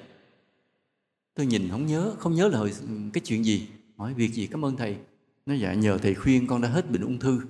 Tôi 1.34 1.46
nhìn 1.46 1.70
không 1.70 1.86
nhớ 1.86 2.14
không 2.20 2.36
nhớ 2.36 2.48
là 2.48 2.60
hồi, 2.60 2.74
cái 3.14 3.22
chuyện 3.26 3.46
gì. 3.46 3.68
Hỏi, 3.98 4.14
việc 4.14 4.34
gì? 4.34 4.48
Cảm 4.48 4.66
ơn 4.66 4.78
thầy. 4.78 4.98
Nó 5.46 5.54
dạ 5.54 5.74
nhờ 5.74 5.98
thầy 5.98 6.16
khuyên 6.16 6.48
con 6.48 6.62
đã 6.62 6.70
hết 6.70 6.92
bệnh 6.92 7.02
ung 7.02 7.20
thư 7.20 7.42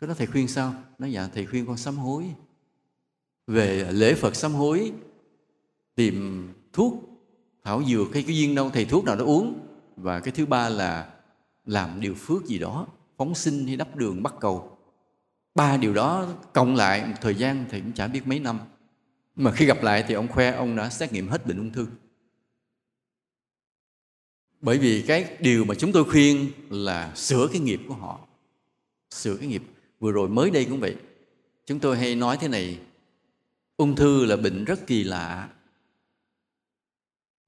cái 0.00 0.08
đó 0.08 0.14
thầy 0.14 0.26
khuyên 0.26 0.48
sao? 0.48 0.74
Nó 0.98 1.06
dạ 1.06 1.28
thầy 1.34 1.46
khuyên 1.46 1.66
con 1.66 1.76
sám 1.76 1.96
hối. 1.96 2.24
Về 3.46 3.92
lễ 3.92 4.14
phật 4.14 4.36
sám 4.36 4.52
hối, 4.52 4.92
tìm 5.94 6.48
thuốc, 6.72 6.94
thảo 7.62 7.82
dược 7.84 8.14
hay 8.14 8.22
cái 8.22 8.36
viên 8.36 8.54
đâu, 8.54 8.70
thầy 8.70 8.84
thuốc 8.84 9.04
nào 9.04 9.16
đó 9.16 9.24
uống. 9.24 9.66
Và 9.96 10.20
cái 10.20 10.32
thứ 10.32 10.46
ba 10.46 10.68
là 10.68 11.14
làm 11.64 12.00
điều 12.00 12.14
phước 12.14 12.44
gì 12.44 12.58
đó, 12.58 12.86
phóng 13.16 13.34
sinh 13.34 13.66
hay 13.66 13.76
đắp 13.76 13.96
đường 13.96 14.22
bắt 14.22 14.34
cầu. 14.40 14.78
Ba 15.54 15.76
điều 15.76 15.94
đó 15.94 16.28
cộng 16.52 16.74
lại 16.74 17.06
một 17.06 17.14
thời 17.20 17.34
gian 17.34 17.64
thì 17.70 17.80
cũng 17.80 17.92
chả 17.92 18.06
biết 18.06 18.26
mấy 18.26 18.38
năm. 18.38 18.58
Mà 19.36 19.52
khi 19.52 19.66
gặp 19.66 19.82
lại 19.82 20.04
thì 20.08 20.14
ông 20.14 20.28
khoe 20.28 20.50
ông 20.50 20.76
đã 20.76 20.90
xét 20.90 21.12
nghiệm 21.12 21.28
hết 21.28 21.46
bệnh 21.46 21.58
ung 21.58 21.72
thư. 21.72 21.86
Bởi 24.60 24.78
vì 24.78 25.04
cái 25.06 25.36
điều 25.40 25.64
mà 25.64 25.74
chúng 25.74 25.92
tôi 25.92 26.04
khuyên 26.04 26.50
là 26.70 27.14
sửa 27.14 27.48
cái 27.52 27.60
nghiệp 27.60 27.80
của 27.88 27.94
họ. 27.94 28.20
Sửa 29.10 29.36
cái 29.36 29.48
nghiệp 29.48 29.62
vừa 30.04 30.12
rồi 30.12 30.28
mới 30.28 30.50
đây 30.50 30.64
cũng 30.64 30.80
vậy. 30.80 30.96
Chúng 31.66 31.78
tôi 31.78 31.98
hay 31.98 32.14
nói 32.14 32.36
thế 32.40 32.48
này, 32.48 32.78
ung 33.76 33.96
thư 33.96 34.24
là 34.24 34.36
bệnh 34.36 34.64
rất 34.64 34.86
kỳ 34.86 35.04
lạ. 35.04 35.48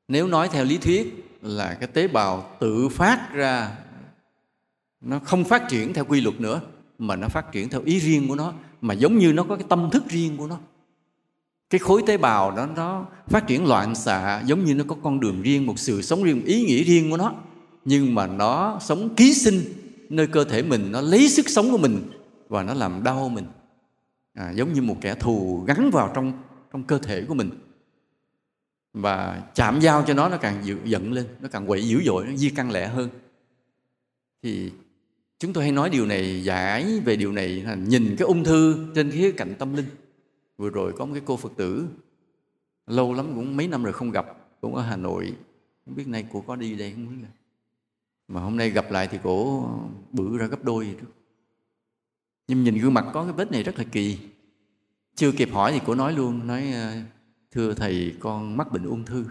Nếu 0.08 0.26
nói 0.26 0.48
theo 0.48 0.64
lý 0.64 0.78
thuyết 0.78 1.24
là 1.42 1.74
cái 1.74 1.88
tế 1.88 2.08
bào 2.08 2.56
tự 2.60 2.88
phát 2.88 3.28
ra, 3.32 3.76
nó 5.00 5.18
không 5.18 5.44
phát 5.44 5.62
triển 5.68 5.92
theo 5.92 6.04
quy 6.04 6.20
luật 6.20 6.40
nữa, 6.40 6.60
mà 6.98 7.16
nó 7.16 7.28
phát 7.28 7.52
triển 7.52 7.68
theo 7.68 7.82
ý 7.84 7.98
riêng 7.98 8.28
của 8.28 8.34
nó, 8.34 8.52
mà 8.80 8.94
giống 8.94 9.18
như 9.18 9.32
nó 9.32 9.44
có 9.44 9.56
cái 9.56 9.66
tâm 9.68 9.90
thức 9.92 10.04
riêng 10.08 10.36
của 10.36 10.46
nó. 10.46 10.58
Cái 11.70 11.78
khối 11.78 12.02
tế 12.06 12.16
bào 12.16 12.50
đó, 12.50 12.68
nó 12.76 13.06
phát 13.26 13.46
triển 13.46 13.66
loạn 13.66 13.94
xạ 13.94 14.42
giống 14.46 14.64
như 14.64 14.74
nó 14.74 14.84
có 14.88 14.96
con 15.02 15.20
đường 15.20 15.42
riêng, 15.42 15.66
một 15.66 15.78
sự 15.78 16.02
sống 16.02 16.22
riêng 16.22 16.36
một 16.36 16.44
ý 16.46 16.64
nghĩa 16.64 16.82
riêng 16.82 17.10
của 17.10 17.16
nó. 17.16 17.34
Nhưng 17.84 18.14
mà 18.14 18.26
nó 18.26 18.78
sống 18.82 19.14
ký 19.16 19.34
sinh 19.34 19.64
nơi 20.08 20.26
cơ 20.26 20.44
thể 20.44 20.62
mình, 20.62 20.92
nó 20.92 21.00
lấy 21.00 21.28
sức 21.28 21.48
sống 21.48 21.70
của 21.70 21.78
mình 21.78 22.02
và 22.48 22.62
nó 22.62 22.74
làm 22.74 23.02
đau 23.02 23.28
mình. 23.28 23.46
À, 24.34 24.50
giống 24.50 24.72
như 24.72 24.82
một 24.82 24.96
kẻ 25.00 25.14
thù 25.14 25.64
gắn 25.66 25.90
vào 25.90 26.12
trong 26.14 26.32
trong 26.72 26.84
cơ 26.84 26.98
thể 26.98 27.24
của 27.28 27.34
mình. 27.34 27.50
Và 28.92 29.42
chạm 29.54 29.80
giao 29.80 30.04
cho 30.06 30.14
nó 30.14 30.28
nó 30.28 30.36
càng 30.36 30.64
dữ, 30.64 30.78
giận 30.84 31.12
lên 31.12 31.26
nó 31.40 31.48
càng 31.48 31.66
quậy 31.66 31.88
dữ 31.88 32.02
dội 32.06 32.26
nó 32.26 32.36
di 32.36 32.50
căn 32.50 32.70
lẻ 32.70 32.88
hơn. 32.88 33.08
Thì 34.42 34.72
chúng 35.38 35.52
tôi 35.52 35.64
hay 35.64 35.72
nói 35.72 35.90
điều 35.90 36.06
này 36.06 36.44
giải 36.44 37.00
về 37.04 37.16
điều 37.16 37.32
này 37.32 37.48
là 37.48 37.74
nhìn 37.74 38.16
cái 38.18 38.26
ung 38.26 38.44
thư 38.44 38.86
trên 38.94 39.10
khía 39.10 39.32
cạnh 39.32 39.54
tâm 39.58 39.74
linh. 39.74 39.86
Vừa 40.56 40.70
rồi 40.70 40.92
có 40.92 41.04
một 41.04 41.12
cái 41.12 41.22
cô 41.26 41.36
phật 41.36 41.52
tử 41.56 41.86
lâu 42.86 43.14
lắm 43.14 43.26
cũng 43.34 43.56
mấy 43.56 43.68
năm 43.68 43.84
rồi 43.84 43.92
không 43.92 44.10
gặp 44.10 44.26
cũng 44.60 44.74
ở 44.74 44.82
hà 44.82 44.96
nội. 44.96 45.32
Không 45.84 45.94
biết 45.94 46.08
nay 46.08 46.26
cô 46.32 46.40
có 46.46 46.56
đi 46.56 46.74
đây 46.74 46.92
không? 46.92 47.08
Biết 47.08 47.26
mà 48.28 48.40
hôm 48.40 48.56
nay 48.56 48.70
gặp 48.70 48.90
lại 48.90 49.08
thì 49.10 49.18
cổ 49.22 49.68
bự 50.12 50.38
ra 50.38 50.46
gấp 50.46 50.64
đôi 50.64 50.96
trước 51.00 51.06
nhưng 52.48 52.64
nhìn 52.64 52.78
gương 52.78 52.94
mặt 52.94 53.06
có 53.12 53.24
cái 53.24 53.32
vết 53.32 53.52
này 53.52 53.62
rất 53.62 53.78
là 53.78 53.84
kỳ. 53.84 54.18
Chưa 55.14 55.32
kịp 55.32 55.48
hỏi 55.52 55.72
thì 55.72 55.80
cổ 55.86 55.94
nói 55.94 56.12
luôn, 56.12 56.46
nói 56.46 56.70
ờ, 56.72 56.92
thưa 57.50 57.74
thầy, 57.74 58.14
con 58.20 58.56
mắc 58.56 58.72
bệnh 58.72 58.84
ung 58.84 59.04
thư. 59.04 59.24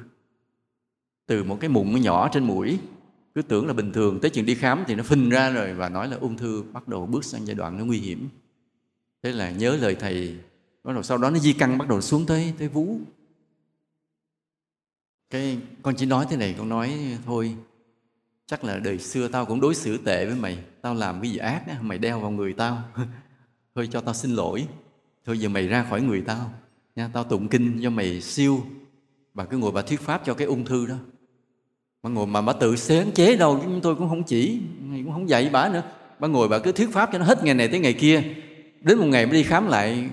Từ 1.26 1.44
một 1.44 1.58
cái 1.60 1.70
mụn 1.70 2.02
nhỏ 2.02 2.30
trên 2.34 2.44
mũi, 2.44 2.80
cứ 3.36 3.42
tưởng 3.42 3.68
là 3.68 3.74
bình 3.74 3.94
thường, 3.94 4.20
tới 4.22 4.32
chuyện 4.32 4.46
đi 4.46 4.56
khám 4.56 4.84
thì 4.88 4.96
nó 4.96 5.04
phình 5.04 5.30
ra 5.30 5.50
rồi 5.50 5.74
và 5.74 5.90
nói 5.90 6.08
là 6.08 6.18
ung 6.18 6.38
thư 6.38 6.64
bắt 6.74 6.88
đầu 6.88 7.06
bước 7.06 7.26
sang 7.26 7.48
giai 7.48 7.56
đoạn 7.56 7.78
nó 7.78 7.86
nguy 7.86 8.00
hiểm. 8.00 8.30
Thế 9.24 9.32
là 9.32 9.52
nhớ 9.52 9.78
lời 9.82 9.96
thầy, 9.96 10.38
bắt 10.84 10.94
đầu 10.94 11.04
sau 11.04 11.18
đó 11.18 11.30
nó 11.30 11.40
di 11.40 11.54
căn 11.54 11.78
bắt 11.78 11.88
đầu 11.88 12.02
xuống 12.02 12.26
tới 12.26 12.54
tới 12.58 12.68
vú. 12.68 13.00
Cái, 15.30 15.60
con 15.82 15.96
chỉ 15.96 16.06
nói 16.06 16.26
thế 16.30 16.38
này, 16.38 16.56
con 16.58 16.70
nói 16.70 17.18
thôi 17.26 17.56
chắc 18.48 18.64
là 18.64 18.80
đời 18.80 19.00
xưa 19.00 19.28
tao 19.28 19.46
cũng 19.46 19.62
đối 19.62 19.76
xử 19.76 19.98
tệ 19.98 20.26
với 20.26 20.36
mày. 20.36 20.58
Tao 20.82 20.94
làm 20.94 21.22
cái 21.22 21.32
gì 21.32 21.38
ác 21.38 21.68
đó 21.68 21.74
mày 21.82 21.98
đeo 21.98 22.20
vào 22.20 22.32
người 22.32 22.54
tao. 22.54 22.84
Thôi 23.76 23.90
cho 23.92 24.02
tao 24.02 24.14
xin 24.14 24.32
lỗi. 24.32 24.68
Thôi 25.26 25.40
giờ 25.40 25.50
mày 25.50 25.68
ra 25.68 25.86
khỏi 25.90 26.02
người 26.02 26.22
tao. 26.22 26.54
Nha, 26.96 27.10
tao 27.14 27.24
tụng 27.24 27.48
kinh 27.48 27.80
cho 27.84 27.90
mày 27.90 28.22
siêu. 28.22 28.62
Bà 29.34 29.46
cứ 29.46 29.58
ngồi 29.58 29.72
bà 29.72 29.82
thuyết 29.82 30.02
pháp 30.02 30.22
cho 30.26 30.34
cái 30.34 30.48
ung 30.48 30.66
thư 30.66 30.86
đó. 30.86 30.96
Bà 32.04 32.10
ngồi 32.10 32.28
mà 32.28 32.42
bà 32.42 32.54
tự 32.54 32.76
sáng 32.76 33.12
chế 33.12 33.36
đâu 33.36 33.60
chúng 33.64 33.82
tôi 33.82 33.96
cũng 33.96 34.10
không 34.10 34.24
chỉ 34.24 34.62
cũng 34.92 35.14
không 35.14 35.30
dạy 35.30 35.50
bà 35.54 35.70
nữa. 35.70 35.84
Bà 36.20 36.28
ngồi 36.28 36.48
bà 36.48 36.60
cứ 36.60 36.72
thuyết 36.72 36.94
pháp 36.94 37.10
cho 37.14 37.20
nó 37.20 37.26
hết 37.26 37.44
ngày 37.44 37.54
này 37.54 37.68
tới 37.68 37.80
ngày 37.80 37.94
kia. 37.94 38.24
Đến 38.82 38.98
một 38.98 39.06
ngày 39.06 39.26
mới 39.26 39.34
đi 39.34 39.44
khám 39.44 39.68
lại, 39.68 40.10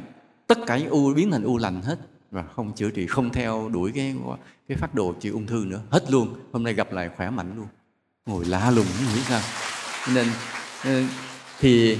tất 0.47 0.59
cả 0.67 0.79
những 0.79 0.89
u 0.89 1.15
biến 1.15 1.31
thành 1.31 1.43
u 1.43 1.59
lành 1.59 1.83
hết. 1.83 1.99
Và 2.31 2.43
không 2.43 2.73
chữa 2.75 2.91
trị, 2.91 3.07
không 3.07 3.31
theo 3.31 3.69
đuổi 3.73 3.93
cái 3.95 4.15
cái 4.69 4.77
phát 4.77 4.95
đồ 4.95 5.15
trị 5.21 5.29
ung 5.29 5.47
thư 5.47 5.65
nữa. 5.67 5.81
Hết 5.91 6.11
luôn. 6.11 6.35
Hôm 6.53 6.63
nay 6.63 6.75
gặp 6.75 6.93
lại 6.93 7.11
khỏe 7.17 7.31
mạnh 7.31 7.53
luôn 7.57 7.67
ngồi 8.27 8.45
lạ 8.45 8.71
lùng 8.71 8.87
không 8.97 9.15
hiểu 9.15 9.23
sao. 9.29 9.41
Nên 10.15 10.27
ờ, 10.85 11.03
thì 11.61 11.99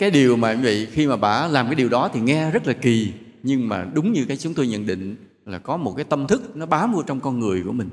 cái 0.00 0.10
điều 0.10 0.36
mà 0.36 0.54
vậy, 0.62 0.88
khi 0.92 1.06
mà 1.06 1.16
bà 1.16 1.48
làm 1.48 1.66
cái 1.66 1.74
điều 1.74 1.88
đó 1.88 2.10
thì 2.12 2.20
nghe 2.20 2.50
rất 2.50 2.66
là 2.66 2.72
kỳ. 2.72 3.12
Nhưng 3.42 3.68
mà 3.68 3.86
đúng 3.94 4.12
như 4.12 4.24
cái 4.28 4.36
chúng 4.36 4.54
tôi 4.54 4.66
nhận 4.66 4.86
định 4.86 5.16
là 5.44 5.58
có 5.58 5.76
một 5.76 5.92
cái 5.96 6.04
tâm 6.04 6.26
thức 6.26 6.56
nó 6.56 6.66
bám 6.66 6.92
vô 6.92 7.02
trong 7.02 7.20
con 7.20 7.40
người 7.40 7.62
của 7.62 7.72
mình. 7.72 7.88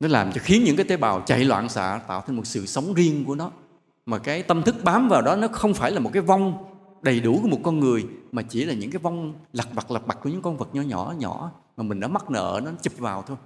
Nó 0.00 0.08
làm 0.08 0.32
cho 0.32 0.40
khiến 0.44 0.64
những 0.64 0.76
cái 0.76 0.84
tế 0.84 0.96
bào 0.96 1.22
chạy 1.26 1.44
loạn 1.44 1.68
xạ, 1.68 2.00
tạo 2.08 2.22
thành 2.26 2.36
một 2.36 2.46
sự 2.46 2.66
sống 2.66 2.94
riêng 2.94 3.24
của 3.24 3.34
nó. 3.34 3.50
Mà 4.06 4.18
cái 4.18 4.42
tâm 4.42 4.62
thức 4.62 4.84
bám 4.84 5.08
vào 5.08 5.22
đó 5.22 5.36
nó 5.36 5.48
không 5.48 5.74
phải 5.74 5.90
là 5.90 6.00
một 6.00 6.10
cái 6.12 6.22
vong 6.22 6.64
đầy 7.02 7.20
đủ 7.20 7.38
của 7.42 7.48
một 7.48 7.60
con 7.62 7.80
người, 7.80 8.06
mà 8.32 8.42
chỉ 8.42 8.64
là 8.64 8.74
những 8.74 8.90
cái 8.90 8.98
vong 8.98 9.34
lặt 9.52 9.68
vặt 9.72 9.90
lặt 9.90 10.02
vặt 10.06 10.18
của 10.22 10.30
những 10.30 10.42
con 10.42 10.56
vật 10.56 10.74
nhỏ 10.74 10.82
nhỏ 10.82 11.14
nhỏ 11.18 11.52
mà 11.76 11.82
mình 11.84 12.00
đã 12.00 12.08
mắc 12.08 12.30
nợ 12.30 12.60
nó 12.64 12.70
chụp 12.82 12.98
vào 12.98 13.24
thôi. 13.26 13.36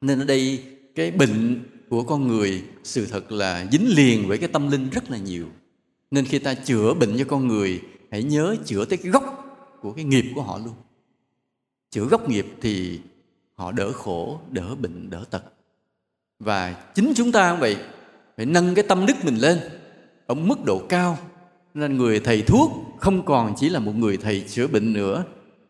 Nên 0.00 0.18
ở 0.18 0.24
đây 0.24 0.64
cái 0.94 1.10
bệnh 1.10 1.64
của 1.88 2.02
con 2.02 2.28
người, 2.28 2.62
sự 2.84 3.06
thật 3.06 3.32
là 3.32 3.66
dính 3.72 3.88
liền 3.96 4.28
với 4.28 4.38
cái 4.38 4.48
tâm 4.48 4.70
linh 4.70 4.90
rất 4.90 5.10
là 5.10 5.18
nhiều. 5.18 5.46
Nên 6.10 6.24
khi 6.24 6.38
ta 6.38 6.54
chữa 6.54 6.94
bệnh 6.94 7.18
cho 7.18 7.24
con 7.24 7.48
người, 7.48 7.80
hãy 8.10 8.22
nhớ 8.22 8.56
chữa 8.64 8.84
tới 8.84 8.98
cái 8.98 9.12
gốc 9.12 9.24
của 9.80 9.92
cái 9.92 10.04
nghiệp 10.04 10.24
của 10.34 10.42
họ 10.42 10.58
luôn. 10.58 10.74
Chữa 11.90 12.04
gốc 12.04 12.28
nghiệp 12.28 12.46
thì 12.60 13.00
họ 13.54 13.72
đỡ 13.72 13.92
khổ, 13.92 14.40
đỡ 14.50 14.74
bệnh, 14.74 15.10
đỡ 15.10 15.24
tật. 15.30 15.42
Và 16.38 16.72
chính 16.94 17.12
chúng 17.16 17.32
ta 17.32 17.50
cũng 17.50 17.60
vậy, 17.60 17.76
phải 18.36 18.46
nâng 18.46 18.74
cái 18.74 18.84
tâm 18.88 19.06
đức 19.06 19.24
mình 19.24 19.36
lên 19.36 19.58
ở 20.26 20.34
mức 20.34 20.64
độ 20.64 20.82
cao. 20.88 21.18
Nên 21.74 21.98
người 21.98 22.20
thầy 22.20 22.42
thuốc 22.42 22.70
không 22.98 23.24
còn 23.24 23.54
chỉ 23.56 23.68
là 23.68 23.78
một 23.78 23.92
người 23.96 24.16
thầy 24.16 24.44
chữa 24.48 24.66
bệnh 24.66 24.92
nữa, 24.92 25.24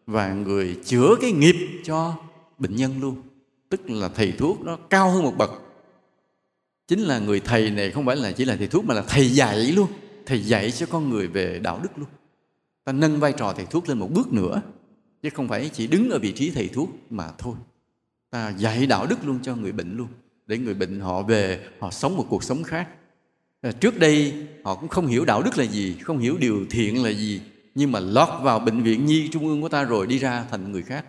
và 0.06 0.32
người 0.32 0.76
chữa 0.84 1.16
cái 1.20 1.32
nghiệp 1.32 1.56
cho 1.84 2.14
bệnh 2.58 2.76
nhân 2.76 3.00
luôn 3.00 3.22
tức 3.70 3.90
là 3.90 4.08
thầy 4.08 4.32
thuốc 4.32 4.60
nó 4.60 4.76
cao 4.76 5.10
hơn 5.10 5.22
một 5.22 5.34
bậc. 5.38 5.50
Chính 6.88 7.00
là 7.00 7.18
người 7.18 7.40
thầy 7.40 7.70
này 7.70 7.90
không 7.90 8.06
phải 8.06 8.16
là 8.16 8.32
chỉ 8.32 8.44
là 8.44 8.56
thầy 8.56 8.66
thuốc 8.66 8.84
mà 8.84 8.94
là 8.94 9.02
thầy 9.08 9.28
dạy 9.28 9.56
luôn. 9.56 9.88
Thầy 10.26 10.42
dạy 10.42 10.70
cho 10.70 10.86
con 10.86 11.10
người 11.10 11.26
về 11.26 11.58
đạo 11.62 11.80
đức 11.82 11.98
luôn. 11.98 12.08
Ta 12.84 12.92
nâng 12.92 13.20
vai 13.20 13.32
trò 13.32 13.52
thầy 13.52 13.66
thuốc 13.66 13.88
lên 13.88 13.98
một 13.98 14.08
bước 14.14 14.32
nữa. 14.32 14.62
Chứ 15.22 15.30
không 15.30 15.48
phải 15.48 15.68
chỉ 15.68 15.86
đứng 15.86 16.10
ở 16.10 16.18
vị 16.18 16.32
trí 16.32 16.50
thầy 16.50 16.68
thuốc 16.68 16.90
mà 17.10 17.28
thôi. 17.38 17.54
Ta 18.30 18.52
dạy 18.58 18.86
đạo 18.86 19.06
đức 19.06 19.26
luôn 19.26 19.38
cho 19.42 19.56
người 19.56 19.72
bệnh 19.72 19.96
luôn. 19.96 20.08
Để 20.46 20.58
người 20.58 20.74
bệnh 20.74 21.00
họ 21.00 21.22
về, 21.22 21.60
họ 21.78 21.90
sống 21.90 22.16
một 22.16 22.26
cuộc 22.30 22.44
sống 22.44 22.62
khác. 22.62 22.88
À, 23.60 23.72
trước 23.72 23.98
đây 23.98 24.46
họ 24.64 24.74
cũng 24.74 24.88
không 24.88 25.06
hiểu 25.06 25.24
đạo 25.24 25.42
đức 25.42 25.58
là 25.58 25.64
gì, 25.64 25.96
không 26.02 26.18
hiểu 26.18 26.36
điều 26.38 26.66
thiện 26.70 27.02
là 27.02 27.10
gì. 27.10 27.40
Nhưng 27.74 27.92
mà 27.92 28.00
lót 28.00 28.28
vào 28.42 28.58
bệnh 28.58 28.82
viện 28.82 29.06
nhi 29.06 29.28
trung 29.32 29.48
ương 29.48 29.62
của 29.62 29.68
ta 29.68 29.84
rồi 29.84 30.06
đi 30.06 30.18
ra 30.18 30.44
thành 30.50 30.72
người 30.72 30.82
khác 30.82 31.04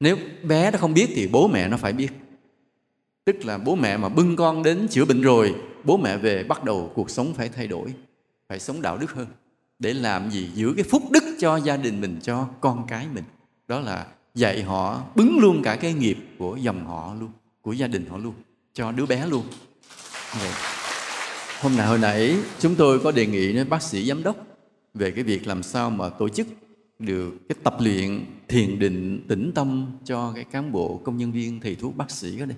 nếu 0.00 0.16
bé 0.42 0.70
nó 0.70 0.78
không 0.78 0.94
biết 0.94 1.10
thì 1.14 1.28
bố 1.32 1.48
mẹ 1.48 1.68
nó 1.68 1.76
phải 1.76 1.92
biết. 1.92 2.08
Tức 3.24 3.44
là 3.44 3.58
bố 3.58 3.74
mẹ 3.74 3.96
mà 3.96 4.08
bưng 4.08 4.36
con 4.36 4.62
đến 4.62 4.86
chữa 4.90 5.04
bệnh 5.04 5.22
rồi, 5.22 5.54
bố 5.84 5.96
mẹ 5.96 6.16
về 6.16 6.44
bắt 6.44 6.64
đầu 6.64 6.92
cuộc 6.94 7.10
sống 7.10 7.34
phải 7.34 7.48
thay 7.48 7.66
đổi, 7.66 7.94
phải 8.48 8.60
sống 8.60 8.82
đạo 8.82 8.98
đức 8.98 9.10
hơn. 9.10 9.26
Để 9.78 9.94
làm 9.94 10.30
gì? 10.30 10.50
Giữ 10.54 10.72
cái 10.76 10.84
phúc 10.84 11.02
đức 11.10 11.24
cho 11.38 11.56
gia 11.56 11.76
đình 11.76 12.00
mình, 12.00 12.18
cho 12.22 12.48
con 12.60 12.86
cái 12.88 13.06
mình. 13.14 13.24
Đó 13.68 13.80
là 13.80 14.06
dạy 14.34 14.62
họ 14.62 15.02
bứng 15.14 15.38
luôn 15.40 15.62
cả 15.62 15.76
cái 15.76 15.92
nghiệp 15.92 16.18
của 16.38 16.56
dòng 16.56 16.86
họ 16.86 17.14
luôn, 17.20 17.30
của 17.62 17.72
gia 17.72 17.86
đình 17.86 18.06
họ 18.06 18.18
luôn, 18.18 18.34
cho 18.74 18.92
đứa 18.92 19.06
bé 19.06 19.26
luôn. 19.26 19.44
Vậy. 20.40 20.50
hôm 21.60 21.76
nào, 21.76 21.88
hồi 21.88 21.98
nãy 21.98 22.36
chúng 22.58 22.74
tôi 22.74 23.00
có 23.00 23.10
đề 23.10 23.26
nghị 23.26 23.52
với 23.52 23.64
bác 23.64 23.82
sĩ 23.82 24.08
giám 24.08 24.22
đốc 24.22 24.36
về 24.94 25.10
cái 25.10 25.24
việc 25.24 25.46
làm 25.46 25.62
sao 25.62 25.90
mà 25.90 26.08
tổ 26.08 26.28
chức 26.28 26.46
được. 27.00 27.34
Cái 27.48 27.56
tập 27.64 27.76
luyện 27.80 28.24
thiền 28.48 28.78
định 28.78 29.24
tĩnh 29.28 29.52
tâm 29.54 29.92
cho 30.04 30.32
cái 30.34 30.44
cán 30.44 30.72
bộ 30.72 31.00
công 31.04 31.16
nhân 31.16 31.32
viên, 31.32 31.60
thầy 31.60 31.74
thuốc, 31.74 31.96
bác 31.96 32.10
sĩ 32.10 32.40
ở 32.40 32.46
đây 32.46 32.56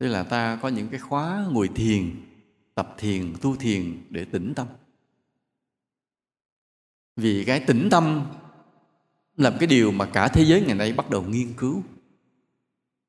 tức 0.00 0.08
là 0.08 0.22
ta 0.22 0.58
có 0.62 0.68
những 0.68 0.88
cái 0.88 1.00
khóa 1.00 1.46
ngồi 1.50 1.68
thiền, 1.68 2.10
tập 2.74 2.94
thiền, 2.98 3.34
tu 3.40 3.56
thiền 3.56 4.02
để 4.10 4.24
tĩnh 4.24 4.52
tâm. 4.56 4.66
Vì 7.16 7.44
cái 7.44 7.60
tĩnh 7.60 7.88
tâm 7.90 8.26
là 9.36 9.56
cái 9.60 9.66
điều 9.66 9.92
mà 9.92 10.06
cả 10.06 10.28
thế 10.28 10.44
giới 10.44 10.60
ngày 10.60 10.74
nay 10.74 10.92
bắt 10.92 11.10
đầu 11.10 11.22
nghiên 11.22 11.52
cứu. 11.52 11.82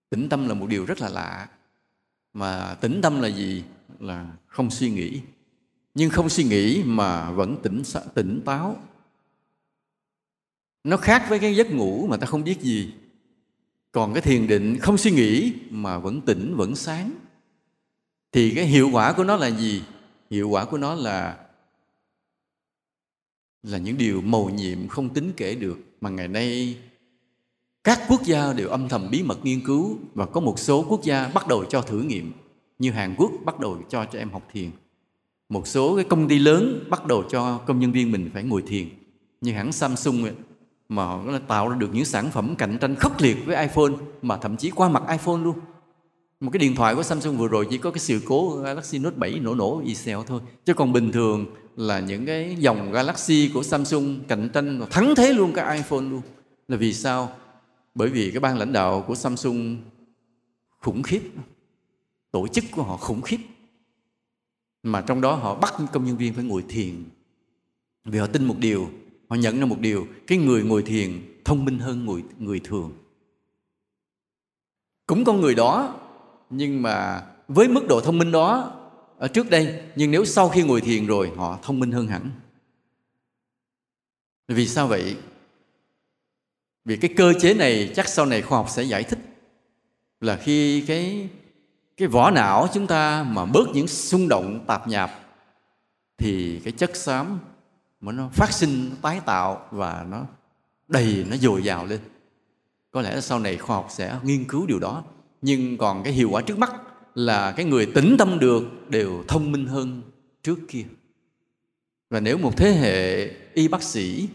Tĩnh 0.09 0.29
tâm 0.29 0.47
là 0.47 0.53
một 0.53 0.67
điều 0.69 0.85
rất 0.85 1.01
là 1.01 1.09
lạ. 1.09 1.49
Mà 2.33 2.75
tĩnh 2.81 2.99
tâm 3.01 3.21
là 3.21 3.27
gì? 3.27 3.63
Là 3.99 4.31
không 4.47 4.69
suy 4.69 4.91
nghĩ. 4.91 5.21
Nhưng 5.93 6.09
không 6.09 6.29
suy 6.29 6.43
nghĩ 6.43 6.83
mà 6.85 7.31
vẫn 7.31 7.57
tỉnh 7.63 7.83
tỉnh 8.13 8.41
táo 8.45 8.83
nó 10.83 10.97
khác 10.97 11.25
với 11.29 11.39
cái 11.39 11.55
giấc 11.55 11.71
ngủ 11.71 12.07
mà 12.07 12.17
ta 12.17 12.27
không 12.27 12.43
biết 12.43 12.61
gì. 12.61 12.93
Còn 13.91 14.13
cái 14.13 14.21
thiền 14.21 14.47
định 14.47 14.77
không 14.79 14.97
suy 14.97 15.11
nghĩ 15.11 15.53
mà 15.69 15.97
vẫn 15.97 16.21
tỉnh 16.21 16.55
vẫn 16.55 16.75
sáng. 16.75 17.11
Thì 18.31 18.51
cái 18.55 18.65
hiệu 18.65 18.89
quả 18.93 19.13
của 19.13 19.23
nó 19.23 19.35
là 19.35 19.47
gì? 19.47 19.83
Hiệu 20.29 20.49
quả 20.49 20.65
của 20.65 20.77
nó 20.77 20.95
là 20.95 21.37
là 23.63 23.77
những 23.77 23.97
điều 23.97 24.21
mầu 24.21 24.49
nhiệm 24.49 24.87
không 24.87 25.13
tính 25.13 25.31
kể 25.37 25.55
được. 25.55 25.77
Mà 26.01 26.09
ngày 26.09 26.27
nay 26.27 26.77
các 27.83 28.01
quốc 28.07 28.23
gia 28.23 28.53
đều 28.53 28.69
âm 28.69 28.89
thầm 28.89 29.07
bí 29.11 29.23
mật 29.23 29.45
nghiên 29.45 29.65
cứu 29.65 29.97
và 30.13 30.25
có 30.25 30.39
một 30.39 30.59
số 30.59 30.85
quốc 30.89 31.03
gia 31.03 31.27
bắt 31.27 31.47
đầu 31.47 31.65
cho 31.65 31.81
thử 31.81 32.01
nghiệm. 32.01 32.31
Như 32.79 32.91
Hàn 32.91 33.15
Quốc 33.17 33.31
bắt 33.45 33.59
đầu 33.59 33.81
cho 33.89 34.05
cho 34.05 34.19
em 34.19 34.29
học 34.29 34.47
thiền. 34.51 34.71
Một 35.49 35.67
số 35.67 35.95
cái 35.95 36.05
công 36.05 36.27
ty 36.27 36.39
lớn 36.39 36.85
bắt 36.89 37.05
đầu 37.05 37.23
cho 37.29 37.57
công 37.57 37.79
nhân 37.79 37.91
viên 37.91 38.11
mình 38.11 38.29
phải 38.33 38.43
ngồi 38.43 38.63
thiền. 38.67 38.89
Như 39.41 39.51
hãng 39.51 39.71
Samsung 39.71 40.23
ấy, 40.23 40.33
mà 40.91 41.05
họ 41.05 41.39
tạo 41.47 41.69
ra 41.69 41.75
được 41.75 41.89
những 41.93 42.05
sản 42.05 42.31
phẩm 42.31 42.55
cạnh 42.55 42.77
tranh 42.81 42.95
khốc 42.95 43.21
liệt 43.21 43.45
với 43.45 43.55
iPhone, 43.55 43.91
mà 44.21 44.37
thậm 44.37 44.57
chí 44.57 44.69
qua 44.69 44.89
mặt 44.89 45.03
iPhone 45.09 45.37
luôn. 45.37 45.59
Một 46.39 46.49
cái 46.53 46.59
điện 46.59 46.75
thoại 46.75 46.95
của 46.95 47.03
Samsung 47.03 47.37
vừa 47.37 47.47
rồi 47.47 47.67
chỉ 47.69 47.77
có 47.77 47.91
cái 47.91 47.99
sự 47.99 48.21
cố 48.25 48.55
Galaxy 48.55 48.99
Note 48.99 49.15
7 49.17 49.39
nổ 49.39 49.55
nổ 49.55 49.81
y 49.85 49.95
xèo 49.95 50.23
thôi. 50.23 50.41
Chứ 50.65 50.73
còn 50.73 50.93
bình 50.93 51.11
thường 51.11 51.45
là 51.75 51.99
những 51.99 52.25
cái 52.25 52.55
dòng 52.59 52.91
Galaxy 52.91 53.51
của 53.53 53.63
Samsung 53.63 54.19
cạnh 54.27 54.49
tranh 54.53 54.85
thắng 54.89 55.13
thế 55.15 55.33
luôn 55.33 55.53
cái 55.53 55.77
iPhone 55.77 56.01
luôn. 56.01 56.21
Là 56.67 56.77
vì 56.77 56.93
sao? 56.93 57.31
Bởi 57.95 58.09
vì 58.09 58.31
cái 58.31 58.39
ban 58.39 58.57
lãnh 58.57 58.73
đạo 58.73 59.03
của 59.07 59.15
Samsung 59.15 59.77
khủng 60.79 61.03
khiếp. 61.03 61.21
Tổ 62.31 62.47
chức 62.47 62.63
của 62.71 62.83
họ 62.83 62.97
khủng 62.97 63.21
khiếp. 63.21 63.39
Mà 64.83 65.01
trong 65.01 65.21
đó 65.21 65.35
họ 65.35 65.55
bắt 65.55 65.73
công 65.93 66.05
nhân 66.05 66.17
viên 66.17 66.33
phải 66.33 66.43
ngồi 66.43 66.63
thiền 66.69 67.03
vì 68.05 68.19
họ 68.19 68.27
tin 68.27 68.45
một 68.45 68.55
điều 68.57 68.89
họ 69.31 69.37
nhận 69.37 69.59
ra 69.59 69.65
một 69.65 69.79
điều, 69.79 70.07
cái 70.27 70.37
người 70.37 70.63
ngồi 70.63 70.83
thiền 70.83 71.21
thông 71.45 71.65
minh 71.65 71.79
hơn 71.79 72.05
người 72.05 72.23
người 72.39 72.59
thường. 72.63 72.93
Cũng 75.07 75.23
con 75.23 75.41
người 75.41 75.55
đó, 75.55 75.99
nhưng 76.49 76.81
mà 76.81 77.25
với 77.47 77.67
mức 77.67 77.87
độ 77.87 78.01
thông 78.01 78.17
minh 78.17 78.31
đó, 78.31 78.73
ở 79.17 79.27
trước 79.27 79.49
đây, 79.49 79.81
nhưng 79.95 80.11
nếu 80.11 80.25
sau 80.25 80.49
khi 80.49 80.63
ngồi 80.63 80.81
thiền 80.81 81.05
rồi, 81.05 81.31
họ 81.35 81.59
thông 81.61 81.79
minh 81.79 81.91
hơn 81.91 82.07
hẳn. 82.07 82.31
Vì 84.47 84.67
sao 84.67 84.87
vậy? 84.87 85.17
Vì 86.85 86.97
cái 86.97 87.13
cơ 87.17 87.33
chế 87.41 87.53
này 87.53 87.91
chắc 87.95 88.07
sau 88.07 88.25
này 88.25 88.41
khoa 88.41 88.57
học 88.57 88.69
sẽ 88.69 88.83
giải 88.83 89.03
thích 89.03 89.19
là 90.21 90.35
khi 90.35 90.81
cái 90.81 91.29
cái 91.97 92.07
vỏ 92.07 92.31
não 92.31 92.67
chúng 92.73 92.87
ta 92.87 93.23
mà 93.23 93.45
bớt 93.45 93.69
những 93.73 93.87
xung 93.87 94.27
động 94.27 94.63
tạp 94.67 94.87
nhạp, 94.87 95.11
thì 96.17 96.59
cái 96.63 96.71
chất 96.71 96.95
xám 96.95 97.39
mà 98.01 98.11
nó 98.11 98.29
phát 98.29 98.51
sinh, 98.51 98.89
nó 98.89 98.95
tái 99.01 99.21
tạo 99.25 99.67
và 99.71 100.05
nó 100.09 100.25
đầy, 100.87 101.25
nó 101.29 101.37
dồi 101.37 101.63
dào 101.63 101.85
lên. 101.85 101.99
Có 102.91 103.01
lẽ 103.01 103.21
sau 103.21 103.39
này 103.39 103.57
khoa 103.57 103.75
học 103.75 103.87
sẽ 103.89 104.19
nghiên 104.23 104.45
cứu 104.45 104.65
điều 104.65 104.79
đó. 104.79 105.03
Nhưng 105.41 105.77
còn 105.77 106.03
cái 106.03 106.13
hiệu 106.13 106.29
quả 106.29 106.41
trước 106.41 106.57
mắt 106.57 106.71
là 107.15 107.51
cái 107.51 107.65
người 107.65 107.85
tĩnh 107.85 108.15
tâm 108.19 108.39
được 108.39 108.89
đều 108.89 109.23
thông 109.27 109.51
minh 109.51 109.65
hơn 109.65 110.01
trước 110.43 110.59
kia. 110.67 110.85
Và 112.09 112.19
nếu 112.19 112.37
một 112.37 112.57
thế 112.57 112.71
hệ 112.71 113.25
y 113.53 113.67
bác 113.67 113.83
sĩ 113.83 114.29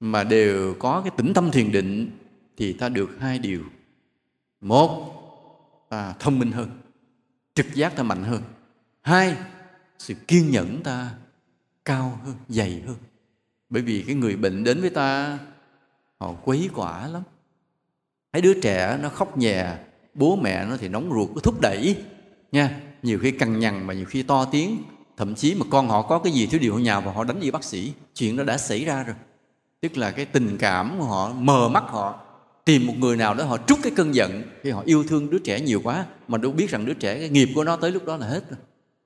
mà 0.00 0.24
đều 0.24 0.74
có 0.78 1.00
cái 1.00 1.12
tĩnh 1.16 1.34
tâm 1.34 1.50
thiền 1.50 1.72
định 1.72 2.10
thì 2.56 2.72
ta 2.72 2.88
được 2.88 3.10
hai 3.20 3.38
điều. 3.38 3.62
Một, 4.60 5.14
ta 5.88 6.14
thông 6.18 6.38
minh 6.38 6.52
hơn, 6.52 6.70
trực 7.54 7.74
giác 7.74 7.96
ta 7.96 8.02
mạnh 8.02 8.24
hơn. 8.24 8.42
Hai, 9.00 9.36
sự 9.98 10.14
kiên 10.14 10.50
nhẫn 10.50 10.82
ta 10.82 11.10
cao 11.88 12.20
hơn, 12.24 12.34
dày 12.48 12.82
hơn. 12.86 12.96
Bởi 13.70 13.82
vì 13.82 14.04
cái 14.06 14.14
người 14.14 14.36
bệnh 14.36 14.64
đến 14.64 14.80
với 14.80 14.90
ta, 14.90 15.38
họ 16.18 16.32
quấy 16.44 16.70
quả 16.74 17.06
lắm. 17.06 17.22
Thấy 18.32 18.42
đứa 18.42 18.60
trẻ 18.60 18.98
nó 19.02 19.08
khóc 19.08 19.38
nhè, 19.38 19.74
bố 20.14 20.36
mẹ 20.36 20.64
nó 20.64 20.76
thì 20.76 20.88
nóng 20.88 21.10
ruột, 21.14 21.28
nó 21.34 21.40
thúc 21.40 21.60
đẩy, 21.60 21.96
nha. 22.52 22.80
Nhiều 23.02 23.18
khi 23.22 23.30
cằn 23.30 23.58
nhằn 23.58 23.86
mà 23.86 23.94
nhiều 23.94 24.04
khi 24.04 24.22
to 24.22 24.44
tiếng, 24.44 24.82
thậm 25.16 25.34
chí 25.34 25.54
mà 25.54 25.66
con 25.70 25.88
họ 25.88 26.02
có 26.02 26.18
cái 26.18 26.32
gì 26.32 26.46
thiếu 26.46 26.60
điều 26.60 26.72
họ 26.72 26.78
nhào 26.78 27.00
và 27.00 27.12
họ 27.12 27.24
đánh 27.24 27.40
đi 27.40 27.50
bác 27.50 27.64
sĩ, 27.64 27.92
chuyện 28.14 28.36
đó 28.36 28.44
đã 28.44 28.58
xảy 28.58 28.84
ra 28.84 29.02
rồi. 29.02 29.16
Tức 29.80 29.96
là 29.96 30.10
cái 30.10 30.24
tình 30.24 30.56
cảm 30.58 30.94
của 30.98 31.04
họ, 31.04 31.32
mờ 31.32 31.68
mắt 31.68 31.84
họ, 31.86 32.20
tìm 32.64 32.86
một 32.86 32.94
người 32.98 33.16
nào 33.16 33.34
đó 33.34 33.44
họ 33.44 33.58
trút 33.66 33.78
cái 33.82 33.92
cơn 33.96 34.14
giận 34.14 34.42
khi 34.62 34.70
họ 34.70 34.82
yêu 34.86 35.04
thương 35.08 35.30
đứa 35.30 35.38
trẻ 35.38 35.60
nhiều 35.60 35.80
quá, 35.84 36.06
mà 36.28 36.38
đâu 36.38 36.52
biết 36.52 36.70
rằng 36.70 36.86
đứa 36.86 36.94
trẻ, 36.94 37.18
cái 37.18 37.28
nghiệp 37.28 37.48
của 37.54 37.64
nó 37.64 37.76
tới 37.76 37.90
lúc 37.90 38.04
đó 38.04 38.16
là 38.16 38.26
hết 38.26 38.50
rồi. 38.50 38.58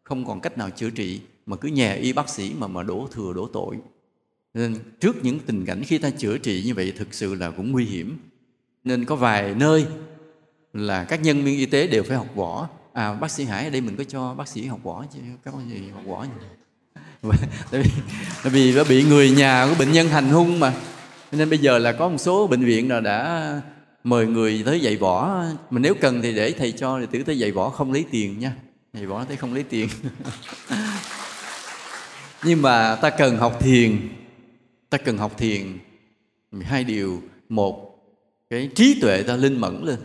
Không 0.03 0.25
còn 0.27 0.41
cách 0.41 0.59
nào 0.59 0.71
chữa 0.71 0.91
trị 0.91 1.21
mà 1.47 1.57
cứ 1.57 1.69
nhà 1.69 1.93
y 1.93 2.13
bác 2.13 2.29
sĩ 2.29 2.53
mà 2.59 2.67
mà 2.67 2.83
đổ 2.83 3.09
thừa 3.13 3.33
đổ 3.33 3.49
tội. 3.53 3.77
Nên 4.55 4.77
trước 5.01 5.25
những 5.25 5.39
tình 5.39 5.65
cảnh 5.65 5.83
khi 5.87 5.99
ta 5.99 6.11
chữa 6.11 6.39
trị 6.39 6.63
như 6.67 6.75
vậy 6.75 6.93
thực 6.97 7.15
sự 7.15 7.35
là 7.35 7.51
cũng 7.51 7.73
nguy 7.73 7.85
hiểm. 7.85 8.19
Nên 8.85 9.05
có 9.05 9.17
vài 9.17 9.55
nơi 9.55 9.87
là 10.73 11.05
các 11.05 11.23
nhân 11.23 11.45
viên 11.45 11.59
y 11.59 11.67
tế 11.67 11.87
đều 11.87 12.03
phải 12.03 12.17
học 12.17 12.29
võ. 12.35 12.69
À 12.93 13.15
bác 13.15 13.31
sĩ 13.31 13.45
hải 13.45 13.65
ở 13.65 13.71
đây 13.71 13.81
mình 13.81 13.97
có 13.97 14.05
cho 14.05 14.35
bác 14.35 14.49
sĩ 14.49 14.67
học 14.67 14.81
võ 14.83 15.05
chứ 15.13 15.19
các 15.45 15.55
bác 15.55 15.61
sĩ 15.71 15.89
học 15.89 16.03
võ 16.07 16.27
tại 17.71 17.83
vì, 17.83 17.91
tại 18.43 18.53
vì 18.53 18.75
nó 18.77 18.85
bị 18.85 19.05
người 19.05 19.31
nhà 19.31 19.67
của 19.69 19.75
bệnh 19.79 19.93
nhân 19.93 20.09
hành 20.09 20.29
hung 20.29 20.61
mà. 20.61 20.75
Nên 21.33 21.51
bây 21.51 21.59
giờ 21.59 21.79
là 21.79 21.93
có 21.93 22.09
một 22.09 22.19
số 22.19 22.47
bệnh 22.47 22.65
viện 22.65 22.91
là 22.91 23.01
đã 23.01 23.61
mời 24.05 24.27
người 24.27 24.63
tới 24.67 24.81
dạy 24.81 24.97
võ. 24.97 25.45
Mà 25.71 25.79
nếu 25.79 25.95
cần 26.01 26.23
thì 26.23 26.35
để 26.35 26.53
thầy 26.59 26.73
cho 26.73 27.01
thì 27.01 27.07
tử 27.11 27.23
tới 27.23 27.39
dạy 27.39 27.51
võ 27.51 27.69
không 27.69 27.93
lấy 27.93 28.05
tiền 28.11 28.39
nha. 28.39 28.53
Dạy 28.93 29.07
võ 29.07 29.25
thấy 29.25 29.37
không 29.37 29.55
lấy 29.55 29.63
tiền. 29.63 29.89
nhưng 32.45 32.63
mà 32.63 32.97
ta 32.97 33.11
cần 33.11 33.37
học 33.37 33.59
thiền. 33.61 34.09
Ta 34.91 34.99
cần 34.99 35.19
học 35.19 35.39
thiền. 35.39 35.79
Hai 36.63 36.85
điều. 36.85 37.23
Một, 37.49 37.99
cái 38.51 38.71
trí 38.75 38.99
tuệ 39.01 39.23
ta 39.23 39.37
linh 39.37 39.61
mẫn 39.61 39.85
lên. 39.85 39.99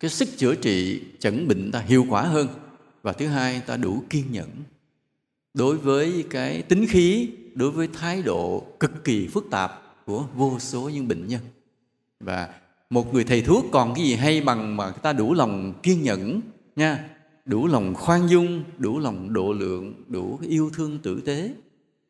Cái 0.00 0.10
sức 0.10 0.28
chữa 0.36 0.54
trị 0.54 1.02
chẩn 1.18 1.48
bệnh 1.48 1.72
ta 1.72 1.78
hiệu 1.78 2.06
quả 2.08 2.22
hơn. 2.22 2.48
Và 3.02 3.12
thứ 3.12 3.26
hai, 3.26 3.60
ta 3.66 3.76
đủ 3.76 4.02
kiên 4.10 4.24
nhẫn. 4.30 4.48
Đối 5.54 5.76
với 5.76 6.24
cái 6.30 6.62
tính 6.62 6.86
khí, 6.88 7.28
đối 7.54 7.70
với 7.70 7.88
thái 7.92 8.22
độ 8.22 8.66
cực 8.80 9.04
kỳ 9.04 9.28
phức 9.28 9.44
tạp 9.50 9.82
của 10.06 10.24
vô 10.34 10.58
số 10.58 10.88
những 10.88 11.08
bệnh 11.08 11.26
nhân. 11.26 11.40
Và 12.20 12.48
một 12.90 13.14
người 13.14 13.24
thầy 13.24 13.42
thuốc 13.42 13.64
còn 13.72 13.94
cái 13.94 14.04
gì 14.04 14.14
hay 14.14 14.40
bằng 14.40 14.76
mà 14.76 14.90
ta 14.90 15.12
đủ 15.12 15.34
lòng 15.34 15.74
kiên 15.82 16.02
nhẫn, 16.02 16.40
nha. 16.76 17.08
Đủ 17.44 17.66
lòng 17.66 17.94
khoan 17.94 18.28
dung, 18.28 18.64
đủ 18.78 18.98
lòng 18.98 19.32
độ 19.32 19.52
lượng, 19.52 19.94
đủ 20.08 20.38
yêu 20.48 20.70
thương 20.74 20.98
tử 20.98 21.20
tế 21.24 21.50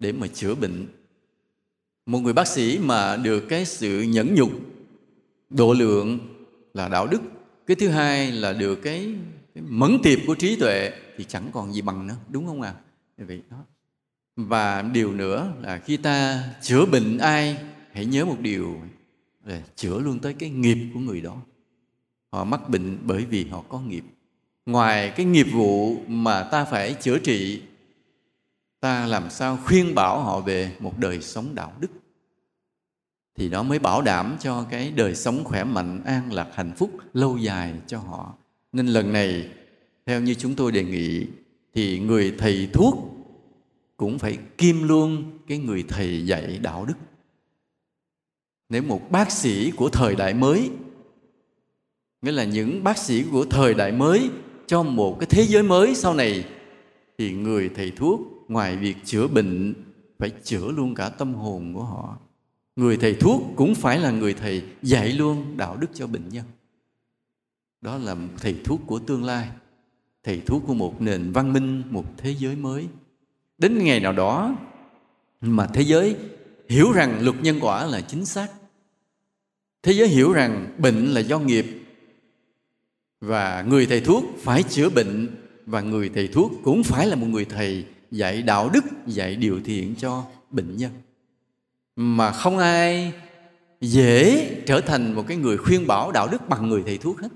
để 0.02 0.12
mà 0.12 0.26
chữa 0.26 0.54
bệnh. 0.54 0.86
Một 2.06 2.18
người 2.18 2.32
bác 2.32 2.48
sĩ 2.48 2.78
mà 2.78 3.16
được 3.16 3.40
cái 3.48 3.64
sự 3.64 4.02
nhẫn 4.02 4.34
nhục 4.34 4.50
độ 5.50 5.72
lượng 5.72 6.18
là 6.74 6.88
đạo 6.88 7.06
đức. 7.06 7.22
Cái 7.66 7.74
thứ 7.74 7.88
hai 7.88 8.32
là 8.32 8.52
được 8.52 8.74
cái, 8.74 9.14
cái 9.54 9.64
mẫn 9.68 9.98
tiệp 10.02 10.18
của 10.26 10.34
trí 10.34 10.56
tuệ 10.56 10.90
thì 11.16 11.24
chẳng 11.24 11.50
còn 11.52 11.72
gì 11.72 11.82
bằng 11.82 12.06
nữa 12.06 12.16
đúng 12.28 12.46
không 12.46 12.62
ạ? 12.62 12.74
À? 13.16 13.24
vậy 13.26 13.42
đó. 13.50 13.56
Và 14.36 14.82
điều 14.82 15.12
nữa 15.12 15.52
là 15.60 15.78
khi 15.78 15.96
ta 15.96 16.44
chữa 16.62 16.86
bệnh 16.86 17.18
ai 17.18 17.56
hãy 17.92 18.04
nhớ 18.04 18.24
một 18.24 18.40
điều 18.40 18.80
là 19.44 19.62
chữa 19.76 19.98
luôn 19.98 20.18
tới 20.18 20.34
cái 20.34 20.50
nghiệp 20.50 20.78
của 20.94 21.00
người 21.00 21.20
đó. 21.20 21.36
Họ 22.32 22.44
mắc 22.44 22.68
bệnh 22.68 22.98
bởi 23.02 23.24
vì 23.24 23.44
họ 23.44 23.64
có 23.68 23.80
nghiệp. 23.80 24.04
Ngoài 24.66 25.12
cái 25.16 25.26
nghiệp 25.26 25.46
vụ 25.52 25.96
mà 26.06 26.42
ta 26.42 26.64
phải 26.64 26.94
chữa 27.00 27.18
trị 27.18 27.62
ta 28.82 29.06
làm 29.06 29.30
sao 29.30 29.58
khuyên 29.64 29.94
bảo 29.94 30.20
họ 30.20 30.40
về 30.40 30.76
một 30.80 30.98
đời 30.98 31.20
sống 31.20 31.54
đạo 31.54 31.72
đức? 31.80 31.88
Thì 33.34 33.48
đó 33.48 33.62
mới 33.62 33.78
bảo 33.78 34.02
đảm 34.02 34.36
cho 34.40 34.66
cái 34.70 34.90
đời 34.90 35.14
sống 35.14 35.44
khỏe 35.44 35.64
mạnh, 35.64 36.02
an 36.04 36.32
lạc, 36.32 36.48
hạnh 36.54 36.72
phúc 36.76 36.90
lâu 37.14 37.38
dài 37.38 37.74
cho 37.86 37.98
họ. 37.98 38.34
Nên 38.72 38.86
lần 38.86 39.12
này, 39.12 39.48
theo 40.06 40.20
như 40.20 40.34
chúng 40.34 40.54
tôi 40.54 40.72
đề 40.72 40.84
nghị, 40.84 41.26
thì 41.74 41.98
người 41.98 42.34
thầy 42.38 42.68
thuốc 42.72 42.94
cũng 43.96 44.18
phải 44.18 44.38
kim 44.58 44.88
luôn 44.88 45.38
cái 45.46 45.58
người 45.58 45.84
thầy 45.88 46.26
dạy 46.26 46.58
đạo 46.62 46.84
đức. 46.84 46.96
Nếu 48.68 48.82
một 48.82 49.10
bác 49.10 49.30
sĩ 49.30 49.70
của 49.70 49.88
thời 49.88 50.14
đại 50.14 50.34
mới, 50.34 50.70
nghĩa 52.22 52.32
là 52.32 52.44
những 52.44 52.84
bác 52.84 52.98
sĩ 52.98 53.24
của 53.32 53.44
thời 53.50 53.74
đại 53.74 53.92
mới 53.92 54.30
cho 54.66 54.82
một 54.82 55.16
cái 55.20 55.26
thế 55.30 55.46
giới 55.46 55.62
mới 55.62 55.94
sau 55.94 56.14
này, 56.14 56.44
thì 57.18 57.32
người 57.32 57.70
thầy 57.74 57.92
thuốc 57.96 58.31
ngoài 58.52 58.76
việc 58.76 58.96
chữa 59.04 59.26
bệnh, 59.28 59.74
phải 60.18 60.30
chữa 60.44 60.70
luôn 60.70 60.94
cả 60.94 61.08
tâm 61.08 61.34
hồn 61.34 61.74
của 61.74 61.84
họ. 61.84 62.18
Người 62.76 62.96
thầy 62.96 63.14
thuốc 63.14 63.42
cũng 63.56 63.74
phải 63.74 63.98
là 64.00 64.10
người 64.10 64.34
thầy 64.34 64.62
dạy 64.82 65.12
luôn 65.12 65.56
đạo 65.56 65.76
đức 65.76 65.86
cho 65.94 66.06
bệnh 66.06 66.28
nhân. 66.28 66.44
Đó 67.80 67.98
là 67.98 68.16
thầy 68.38 68.56
thuốc 68.64 68.80
của 68.86 68.98
tương 68.98 69.24
lai, 69.24 69.48
thầy 70.24 70.42
thuốc 70.46 70.62
của 70.66 70.74
một 70.74 71.02
nền 71.02 71.32
văn 71.32 71.52
minh, 71.52 71.82
một 71.90 72.04
thế 72.16 72.34
giới 72.38 72.56
mới. 72.56 72.88
Đến 73.58 73.84
ngày 73.84 74.00
nào 74.00 74.12
đó 74.12 74.56
mà 75.40 75.66
thế 75.66 75.82
giới 75.82 76.16
hiểu 76.68 76.92
rằng 76.92 77.24
luật 77.24 77.36
nhân 77.42 77.58
quả 77.60 77.86
là 77.86 78.00
chính 78.00 78.24
xác, 78.24 78.48
thế 79.82 79.92
giới 79.92 80.08
hiểu 80.08 80.32
rằng 80.32 80.74
bệnh 80.78 81.06
là 81.06 81.20
do 81.20 81.38
nghiệp, 81.38 81.66
và 83.20 83.62
người 83.62 83.86
thầy 83.86 84.00
thuốc 84.00 84.24
phải 84.38 84.62
chữa 84.62 84.90
bệnh, 84.90 85.28
và 85.66 85.80
người 85.80 86.08
thầy 86.08 86.28
thuốc 86.28 86.52
cũng 86.64 86.82
phải 86.82 87.06
là 87.06 87.16
một 87.16 87.26
người 87.26 87.44
thầy 87.44 87.86
dạy 88.12 88.42
đạo 88.42 88.70
đức, 88.72 88.84
dạy 89.06 89.36
điều 89.36 89.60
thiện 89.64 89.94
cho 89.98 90.24
bệnh 90.50 90.76
nhân. 90.76 90.90
Mà 91.96 92.32
không 92.32 92.58
ai 92.58 93.12
dễ 93.80 94.48
trở 94.66 94.80
thành 94.80 95.14
một 95.14 95.24
cái 95.28 95.36
người 95.36 95.56
khuyên 95.56 95.86
bảo 95.86 96.12
đạo 96.12 96.28
đức 96.32 96.48
bằng 96.48 96.68
người 96.68 96.82
thầy 96.86 96.98
thuốc 96.98 97.20
hết. 97.20 97.28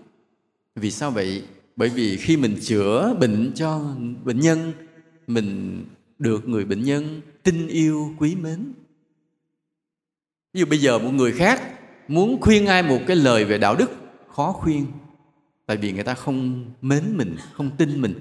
Vì 0.75 0.91
sao 0.91 1.11
vậy? 1.11 1.43
Bởi 1.77 1.89
vì 1.89 2.17
khi 2.17 2.37
mình 2.37 2.57
chữa 2.61 3.17
bệnh 3.21 3.53
cho 3.55 3.95
bệnh 4.25 4.41
nhân, 4.41 4.73
mình 5.27 5.85
được 6.19 6.49
người 6.49 6.65
bệnh 6.65 6.83
nhân 6.83 7.21
tin 7.43 7.69
yêu, 7.69 8.15
quý 8.19 8.35
mến. 8.35 8.73
Ví 10.53 10.61
dụ 10.61 10.67
bây 10.67 10.79
giờ 10.79 10.99
một 10.99 11.11
người 11.11 11.33
khác 11.33 11.63
muốn 12.09 12.41
khuyên 12.41 12.67
ai 12.67 12.83
một 12.83 13.01
cái 13.07 13.17
lời 13.17 13.45
về 13.45 13.59
đạo 13.59 13.77
đức, 13.77 13.91
khó 14.35 14.53
khuyên. 14.53 14.87
Tại 15.67 15.77
vì 15.77 15.93
người 15.93 16.05
ta 16.05 16.15
không 16.15 16.65
mến 16.83 17.17
mình, 17.17 17.37
không 17.53 17.71
tin 17.77 18.01
mình 18.01 18.15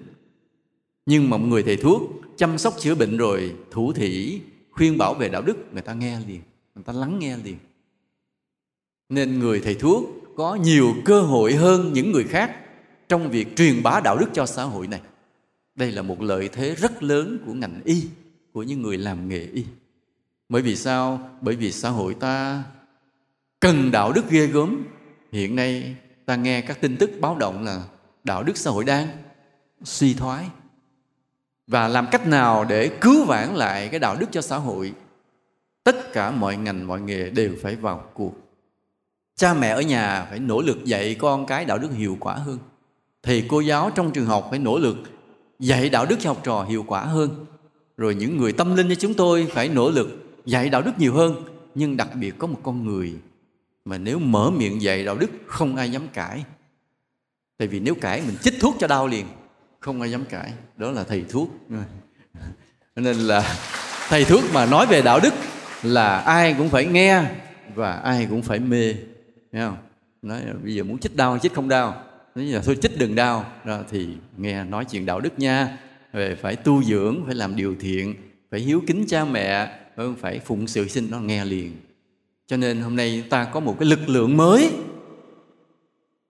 nhưng 1.06 1.30
mà 1.30 1.38
một 1.38 1.46
người 1.46 1.64
thầy 1.64 1.78
thuốc 1.78 2.02
chăm 2.38 2.58
sóc 2.58 2.74
chữa 2.80 2.96
bệnh 2.96 3.18
rồi 3.18 3.56
thủ 3.72 3.94
thỉ, 3.94 4.42
khuyên 4.72 4.98
bảo 4.98 5.14
về 5.14 5.30
đạo 5.30 5.42
đức, 5.42 5.58
người 5.74 5.82
ta 5.82 5.94
nghe 5.94 6.20
liền, 6.28 6.42
người 6.76 6.84
ta 6.84 6.94
lắng 6.94 7.20
nghe 7.20 7.38
liền. 7.38 7.58
Nên 9.10 9.40
người 9.40 9.60
thầy 9.60 9.76
thuốc 9.76 10.04
có 10.36 10.56
nhiều 10.56 10.96
cơ 11.06 11.22
hội 11.22 11.54
hơn 11.54 11.94
những 11.94 12.12
người 12.12 12.24
khác 12.24 12.56
trong 13.10 13.30
việc 13.30 13.56
truyền 13.56 13.84
bá 13.84 14.02
đạo 14.04 14.18
đức 14.18 14.28
cho 14.34 14.46
xã 14.46 14.64
hội 14.64 14.88
này. 14.88 15.02
Đây 15.76 15.92
là 15.92 16.02
một 16.02 16.22
lợi 16.22 16.50
thế 16.54 16.76
rất 16.76 17.04
lớn 17.04 17.40
của 17.46 17.54
ngành 17.54 17.82
y, 17.86 18.04
của 18.54 18.64
những 18.64 18.82
người 18.82 18.98
làm 18.98 19.30
nghề 19.30 19.48
y. 19.54 19.66
Bởi 20.50 20.62
vì 20.62 20.76
sao? 20.76 21.30
Bởi 21.42 21.56
vì 21.56 21.72
xã 21.72 21.90
hội 21.90 22.14
ta 22.14 22.64
cần 23.60 23.92
đạo 23.92 24.12
đức 24.12 24.30
ghê 24.30 24.48
gớm. 24.48 24.84
Hiện 25.32 25.56
nay 25.56 25.96
ta 26.26 26.36
nghe 26.36 26.62
các 26.62 26.82
tin 26.82 26.98
tức 26.98 27.12
báo 27.22 27.36
động 27.36 27.64
là 27.64 27.84
đạo 28.24 28.44
đức 28.44 28.58
xã 28.58 28.72
hội 28.72 28.84
đang 28.84 29.08
suy 29.84 30.14
thoái 30.14 30.46
và 31.68 31.88
làm 31.88 32.08
cách 32.12 32.28
nào 32.28 32.66
để 32.66 32.92
cứu 33.02 33.26
vãn 33.26 33.56
lại 33.56 33.88
cái 33.88 34.00
đạo 34.00 34.16
đức 34.20 34.28
cho 34.32 34.42
xã 34.42 34.58
hội? 34.58 34.94
Tất 35.84 36.14
cả 36.14 36.32
mọi 36.32 36.58
ngành, 36.58 36.88
mọi 36.88 37.02
nghề 37.02 37.30
đều 37.30 37.56
phải 37.62 37.76
vào 37.76 38.10
cuộc. 38.14 38.34
Cha 39.36 39.54
mẹ 39.54 39.70
ở 39.70 39.82
nhà 39.82 40.28
phải 40.30 40.40
nỗ 40.40 40.62
lực 40.62 40.86
dạy 40.86 41.16
con 41.16 41.46
cái 41.46 41.66
đạo 41.66 41.78
đức 41.78 41.92
hiệu 41.92 42.18
quả 42.20 42.34
hơn. 42.34 42.58
Thầy 43.24 43.46
cô 43.48 43.60
giáo 43.60 43.92
trong 43.96 44.12
trường 44.12 44.26
học 44.26 44.48
phải 44.50 44.60
nỗ 44.60 44.80
lực 44.80 44.98
dạy 45.60 45.90
đạo 45.90 46.06
đức 46.06 46.16
cho 46.20 46.30
học 46.30 46.42
trò 46.44 46.64
hiệu 46.64 46.84
quả 46.88 47.02
hơn. 47.02 47.46
Rồi 47.98 48.16
những 48.16 48.38
người 48.38 48.54
tâm 48.54 48.76
linh 48.76 48.88
như 48.88 48.96
chúng 48.96 49.14
tôi 49.14 49.48
phải 49.54 49.70
nỗ 49.70 49.90
lực 49.90 50.08
dạy 50.46 50.70
đạo 50.70 50.82
đức 50.82 50.92
nhiều 50.98 51.14
hơn. 51.14 51.36
Nhưng 51.76 51.98
đặc 51.98 52.10
biệt 52.20 52.36
có 52.38 52.48
một 52.48 52.60
con 52.64 52.86
người 52.86 53.14
mà 53.86 53.98
nếu 53.98 54.20
mở 54.20 54.52
miệng 54.52 54.82
dạy 54.82 55.04
đạo 55.04 55.18
đức 55.18 55.30
không 55.46 55.76
ai 55.76 55.92
dám 55.92 56.08
cãi. 56.14 56.44
Tại 57.58 57.68
vì 57.68 57.80
nếu 57.80 57.96
cãi 57.96 58.22
mình 58.28 58.36
chích 58.42 58.54
thuốc 58.60 58.76
cho 58.80 58.88
đau 58.88 59.08
liền 59.08 59.26
không 59.86 60.02
ai 60.02 60.12
dám 60.12 60.26
cãi. 60.26 60.54
Đó 60.78 60.92
là 60.92 61.04
thầy 61.04 61.26
thuốc. 61.30 61.50
Nên 62.96 63.16
là 63.16 63.58
thầy 64.10 64.26
thuốc 64.26 64.44
mà 64.54 64.66
nói 64.66 64.86
về 64.86 65.02
đạo 65.02 65.20
đức 65.24 65.34
là 65.84 66.20
ai 66.20 66.56
cũng 66.58 66.70
phải 66.70 66.86
nghe 66.86 67.24
và 67.76 67.92
ai 67.92 68.28
cũng 68.30 68.42
phải 68.42 68.60
mê. 68.60 68.94
Thấy 69.52 69.62
không? 69.62 69.78
Nói 70.22 70.42
bây 70.64 70.76
giờ 70.76 70.84
muốn 70.84 71.00
chích 71.00 71.16
đau, 71.16 71.40
chích 71.40 71.54
không 71.54 71.70
đau. 71.70 72.04
Nói 72.36 72.46
là 72.46 72.62
thôi 72.62 72.78
chích 72.82 73.00
đừng 73.00 73.16
đau. 73.16 73.46
Đó, 73.66 73.80
thì 73.92 74.08
nghe 74.38 74.64
nói 74.64 74.86
chuyện 74.86 75.06
đạo 75.06 75.20
đức 75.20 75.40
nha. 75.40 75.78
Về 76.14 76.36
phải 76.36 76.56
tu 76.56 76.84
dưỡng, 76.84 77.24
phải 77.26 77.36
làm 77.36 77.56
điều 77.56 77.76
thiện, 77.80 78.16
phải 78.52 78.60
hiếu 78.60 78.82
kính 78.88 79.06
cha 79.08 79.26
mẹ, 79.26 79.80
phải 80.22 80.40
phụng 80.40 80.68
sự 80.68 80.88
sinh. 80.88 81.08
Nó 81.12 81.20
nghe 81.20 81.46
liền. 81.46 81.72
Cho 82.48 82.58
nên 82.58 82.82
hôm 82.82 82.96
nay 82.96 83.24
ta 83.30 83.44
có 83.44 83.60
một 83.60 83.76
cái 83.80 83.90
lực 83.90 84.10
lượng 84.10 84.38
mới 84.38 84.72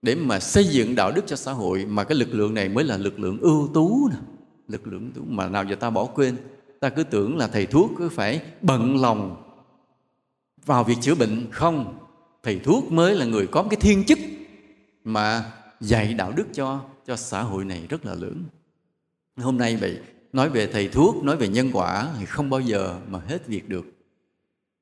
để 0.05 0.15
mà 0.15 0.39
xây 0.39 0.65
dựng 0.65 0.95
đạo 0.95 1.11
đức 1.11 1.21
cho 1.27 1.35
xã 1.35 1.51
hội 1.51 1.85
mà 1.85 2.03
cái 2.03 2.17
lực 2.17 2.33
lượng 2.33 2.53
này 2.53 2.69
mới 2.69 2.83
là 2.83 2.97
lực 2.97 3.19
lượng 3.19 3.37
ưu 3.41 3.69
tú 3.73 4.09
nè. 4.11 4.17
Lực 4.67 4.87
lượng 4.87 5.11
tú 5.15 5.21
mà 5.27 5.49
nào 5.49 5.63
giờ 5.63 5.75
ta 5.75 5.89
bỏ 5.89 6.05
quên. 6.05 6.37
Ta 6.79 6.89
cứ 6.89 7.03
tưởng 7.03 7.37
là 7.37 7.47
thầy 7.47 7.65
thuốc 7.65 7.91
cứ 7.97 8.09
phải 8.09 8.41
bận 8.61 9.01
lòng 9.01 9.43
vào 10.65 10.83
việc 10.83 10.95
chữa 11.01 11.15
bệnh. 11.15 11.47
Không, 11.51 11.97
thầy 12.43 12.59
thuốc 12.59 12.91
mới 12.91 13.15
là 13.15 13.25
người 13.25 13.47
có 13.47 13.63
cái 13.63 13.79
thiên 13.81 14.03
chức 14.03 14.19
mà 15.03 15.51
dạy 15.79 16.13
đạo 16.13 16.33
đức 16.35 16.47
cho 16.53 16.81
cho 17.05 17.15
xã 17.15 17.41
hội 17.41 17.65
này 17.65 17.81
rất 17.89 18.05
là 18.05 18.13
lớn. 18.13 18.43
Hôm 19.37 19.57
nay 19.57 19.75
vậy, 19.75 19.99
nói 20.33 20.49
về 20.49 20.67
thầy 20.67 20.87
thuốc, 20.87 21.23
nói 21.23 21.37
về 21.37 21.47
nhân 21.47 21.69
quả 21.73 22.09
thì 22.19 22.25
không 22.25 22.49
bao 22.49 22.59
giờ 22.59 22.99
mà 23.09 23.19
hết 23.27 23.47
việc 23.47 23.69
được. 23.69 23.85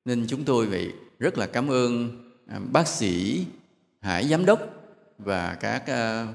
Nên 0.06 0.26
chúng 0.28 0.44
tôi 0.44 0.66
vậy 0.66 0.94
rất 1.20 1.38
là 1.38 1.48
cảm 1.48 1.68
ơn 1.68 2.10
à, 2.48 2.60
bác 2.72 2.88
sĩ 2.88 3.46
hải 4.02 4.28
giám 4.28 4.46
đốc 4.46 4.83
và 5.18 5.58
các 5.60 5.84
ờ, 5.88 6.28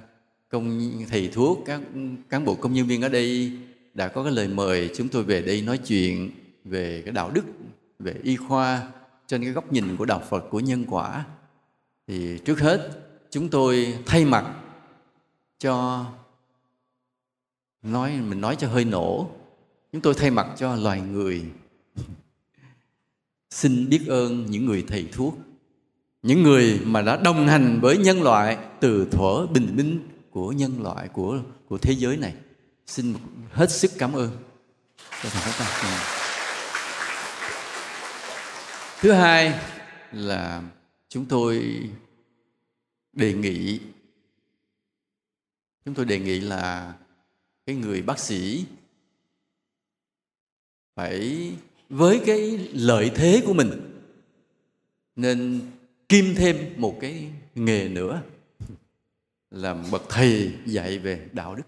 công 0.49 0.91
thầy 1.09 1.29
thuốc, 1.33 1.59
các 1.67 1.81
cán 2.29 2.45
bộ 2.45 2.55
công 2.55 2.73
nhân 2.73 2.87
viên 2.87 3.03
ở 3.03 3.09
đây 3.09 3.53
đã 3.95 4.09
có 4.09 4.23
cái 4.23 4.33
lời 4.33 4.49
mời 4.49 4.91
chúng 4.97 5.09
tôi 5.09 5.23
về 5.23 5.43
đây 5.43 5.63
nói 5.63 5.79
chuyện 5.79 6.31
về 6.65 7.03
cái 7.05 7.13
đạo 7.13 7.31
đức, 7.31 7.45
về 7.99 8.15
y 8.23 8.37
khoa 8.37 8.89
trên 9.27 9.43
cái 9.43 9.53
góc 9.53 9.73
nhìn 9.73 9.97
của 9.97 10.05
đạo 10.05 10.23
Phật 10.29 10.45
của 10.51 10.61
nhân 10.61 10.85
quả. 10.89 11.25
Thì 12.07 12.39
trước 12.39 12.61
hết, 12.61 12.91
chúng 13.31 13.49
tôi 13.49 13.95
thay 14.07 14.25
mặt 14.25 14.55
cho 15.59 16.05
nói, 17.83 18.17
mình 18.29 18.41
nói 18.41 18.57
cho 18.57 18.69
hơi 18.69 18.85
nổ. 18.85 19.31
Chúng 19.93 20.01
tôi 20.01 20.15
thay 20.15 20.31
mặt 20.31 20.47
cho 20.57 20.77
loài 20.77 21.01
người. 21.01 21.45
Xin 23.51 23.89
biết 23.89 24.01
ơn 24.09 24.47
những 24.47 24.67
người 24.67 24.85
thầy 24.89 25.09
thuốc 25.13 25.39
những 26.23 26.43
người 26.43 26.81
mà 26.85 27.03
đã 27.03 27.17
đồng 27.17 27.49
hành 27.49 27.81
với 27.81 27.99
nhân 27.99 28.23
loại 28.23 28.59
từ 28.81 29.09
thuở 29.11 29.47
bình 29.47 29.77
minh 29.77 30.09
của 30.31 30.53
nhân 30.53 30.83
loại 30.83 31.09
của 31.09 31.41
của 31.69 31.79
thế 31.79 31.93
giới 31.93 32.17
này. 32.17 32.35
Xin 32.87 33.15
hết 33.51 33.71
sức 33.71 33.91
cảm 33.99 34.13
ơn. 34.13 34.31
Thứ 39.01 39.13
hai 39.13 39.61
là 40.13 40.63
chúng 41.09 41.27
tôi 41.27 41.81
đề 43.13 43.33
nghị, 43.33 43.81
chúng 45.85 45.95
tôi 45.95 46.05
đề 46.05 46.19
nghị 46.19 46.41
là 46.41 46.95
cái 47.67 47.77
người 47.77 48.03
bác 48.03 48.19
sĩ 48.19 48.65
phải, 50.97 51.53
với 51.89 52.21
cái 52.27 52.71
lợi 52.73 53.11
thế 53.15 53.43
của 53.47 53.53
mình, 53.53 54.01
nên 55.17 55.61
kim 56.09 56.35
thêm 56.35 56.57
một 56.77 56.97
cái 57.01 57.29
nghề 57.55 57.89
nữa 57.89 58.23
làm 59.51 59.83
bậc 59.93 60.03
thầy 60.09 60.53
dạy 60.67 60.99
về 60.99 61.29
đạo 61.33 61.55
đức 61.55 61.63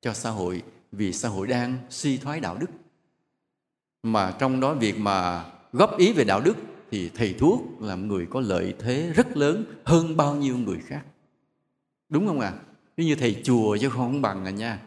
cho 0.00 0.12
xã 0.12 0.30
hội, 0.30 0.62
vì 0.92 1.12
xã 1.12 1.28
hội 1.28 1.46
đang 1.46 1.78
suy 1.90 2.18
thoái 2.18 2.40
đạo 2.40 2.56
đức. 2.60 2.70
Mà 4.02 4.34
trong 4.38 4.60
đó 4.60 4.74
việc 4.74 4.98
mà 4.98 5.44
góp 5.72 5.98
ý 5.98 6.12
về 6.12 6.24
đạo 6.24 6.40
đức 6.40 6.56
thì 6.90 7.10
thầy 7.14 7.34
thuốc 7.38 7.62
là 7.80 7.94
người 7.94 8.26
có 8.30 8.40
lợi 8.40 8.74
thế 8.78 9.12
rất 9.14 9.36
lớn 9.36 9.64
hơn 9.84 10.16
bao 10.16 10.34
nhiêu 10.34 10.58
người 10.58 10.78
khác. 10.86 11.02
Đúng 12.08 12.26
không 12.26 12.40
ạ? 12.40 12.52
À? 12.56 12.62
như 12.96 13.14
thầy 13.14 13.40
chùa 13.44 13.76
chứ 13.80 13.90
không 13.90 14.22
bằng 14.22 14.44
à 14.44 14.50
nha. 14.50 14.78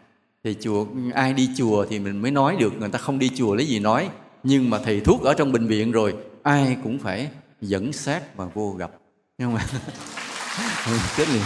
Thầy 0.44 0.54
chùa, 0.54 0.86
ai 1.14 1.32
đi 1.34 1.48
chùa 1.56 1.86
thì 1.90 1.98
mình 1.98 2.22
mới 2.22 2.30
nói 2.30 2.56
được, 2.58 2.72
người 2.78 2.88
ta 2.88 2.98
không 2.98 3.18
đi 3.18 3.30
chùa 3.34 3.54
lấy 3.54 3.66
gì 3.66 3.78
nói. 3.78 4.10
Nhưng 4.42 4.70
mà 4.70 4.78
thầy 4.84 5.00
thuốc 5.00 5.22
ở 5.22 5.34
trong 5.34 5.52
bệnh 5.52 5.66
viện 5.66 5.92
rồi, 5.92 6.14
ai 6.42 6.76
cũng 6.82 6.98
phải 6.98 7.30
dẫn 7.60 7.92
sát 7.92 8.36
mà 8.36 8.44
vô 8.44 8.70
gặp. 8.78 8.90
Không 9.38 9.56
ạ? 9.56 9.66
Chết 11.16 11.28
liền 11.32 11.42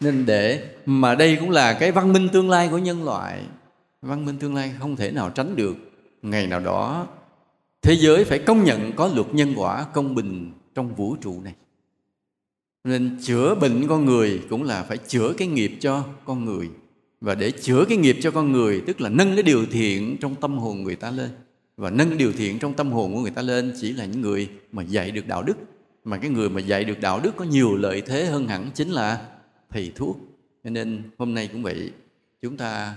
nên 0.00 0.26
để 0.26 0.68
mà 0.86 1.14
đây 1.14 1.36
cũng 1.40 1.50
là 1.50 1.72
cái 1.72 1.92
văn 1.92 2.12
minh 2.12 2.28
tương 2.32 2.50
lai 2.50 2.68
của 2.68 2.78
nhân 2.78 3.04
loại. 3.04 3.42
Văn 4.02 4.26
minh 4.26 4.36
tương 4.38 4.54
lai 4.54 4.72
không 4.78 4.96
thể 4.96 5.10
nào 5.10 5.30
tránh 5.30 5.56
được. 5.56 5.76
Ngày 6.22 6.46
nào 6.46 6.60
đó, 6.60 7.06
thế 7.82 7.96
giới 7.96 8.24
phải 8.24 8.38
công 8.38 8.64
nhận 8.64 8.92
có 8.96 9.10
luật 9.14 9.34
nhân 9.34 9.52
quả 9.56 9.86
công 9.94 10.14
bình 10.14 10.52
trong 10.74 10.94
vũ 10.94 11.16
trụ 11.16 11.40
này. 11.40 11.54
Nên 12.84 13.18
chữa 13.22 13.54
bệnh 13.54 13.88
con 13.88 14.04
người 14.04 14.40
cũng 14.50 14.62
là 14.62 14.82
phải 14.82 14.96
chữa 14.96 15.32
cái 15.38 15.48
nghiệp 15.48 15.76
cho 15.80 16.04
con 16.24 16.44
người. 16.44 16.70
Và 17.20 17.34
để 17.34 17.50
chữa 17.50 17.84
cái 17.84 17.98
nghiệp 17.98 18.16
cho 18.22 18.30
con 18.30 18.52
người, 18.52 18.82
tức 18.86 19.00
là 19.00 19.08
nâng 19.08 19.34
cái 19.34 19.42
điều 19.42 19.66
thiện 19.66 20.16
trong 20.20 20.34
tâm 20.34 20.58
hồn 20.58 20.82
người 20.82 20.96
ta 20.96 21.10
lên 21.10 21.30
và 21.76 21.90
nâng 21.90 22.18
điều 22.18 22.32
thiện 22.32 22.58
trong 22.58 22.74
tâm 22.74 22.92
hồn 22.92 23.14
của 23.14 23.20
người 23.20 23.30
ta 23.30 23.42
lên 23.42 23.72
chỉ 23.80 23.92
là 23.92 24.04
những 24.04 24.20
người 24.20 24.50
mà 24.72 24.82
dạy 24.82 25.10
được 25.10 25.26
đạo 25.26 25.42
đức. 25.42 25.56
Mà 26.04 26.16
cái 26.18 26.30
người 26.30 26.50
mà 26.50 26.60
dạy 26.60 26.84
được 26.84 27.00
đạo 27.00 27.20
đức 27.20 27.36
có 27.36 27.44
nhiều 27.44 27.76
lợi 27.76 28.00
thế 28.00 28.26
hơn 28.26 28.48
hẳn 28.48 28.70
chính 28.74 28.90
là 28.90 29.26
thầy 29.70 29.92
thuốc. 29.94 30.16
Cho 30.64 30.70
nên 30.70 31.02
hôm 31.18 31.34
nay 31.34 31.48
cũng 31.52 31.62
vậy, 31.62 31.90
chúng 32.42 32.56
ta 32.56 32.96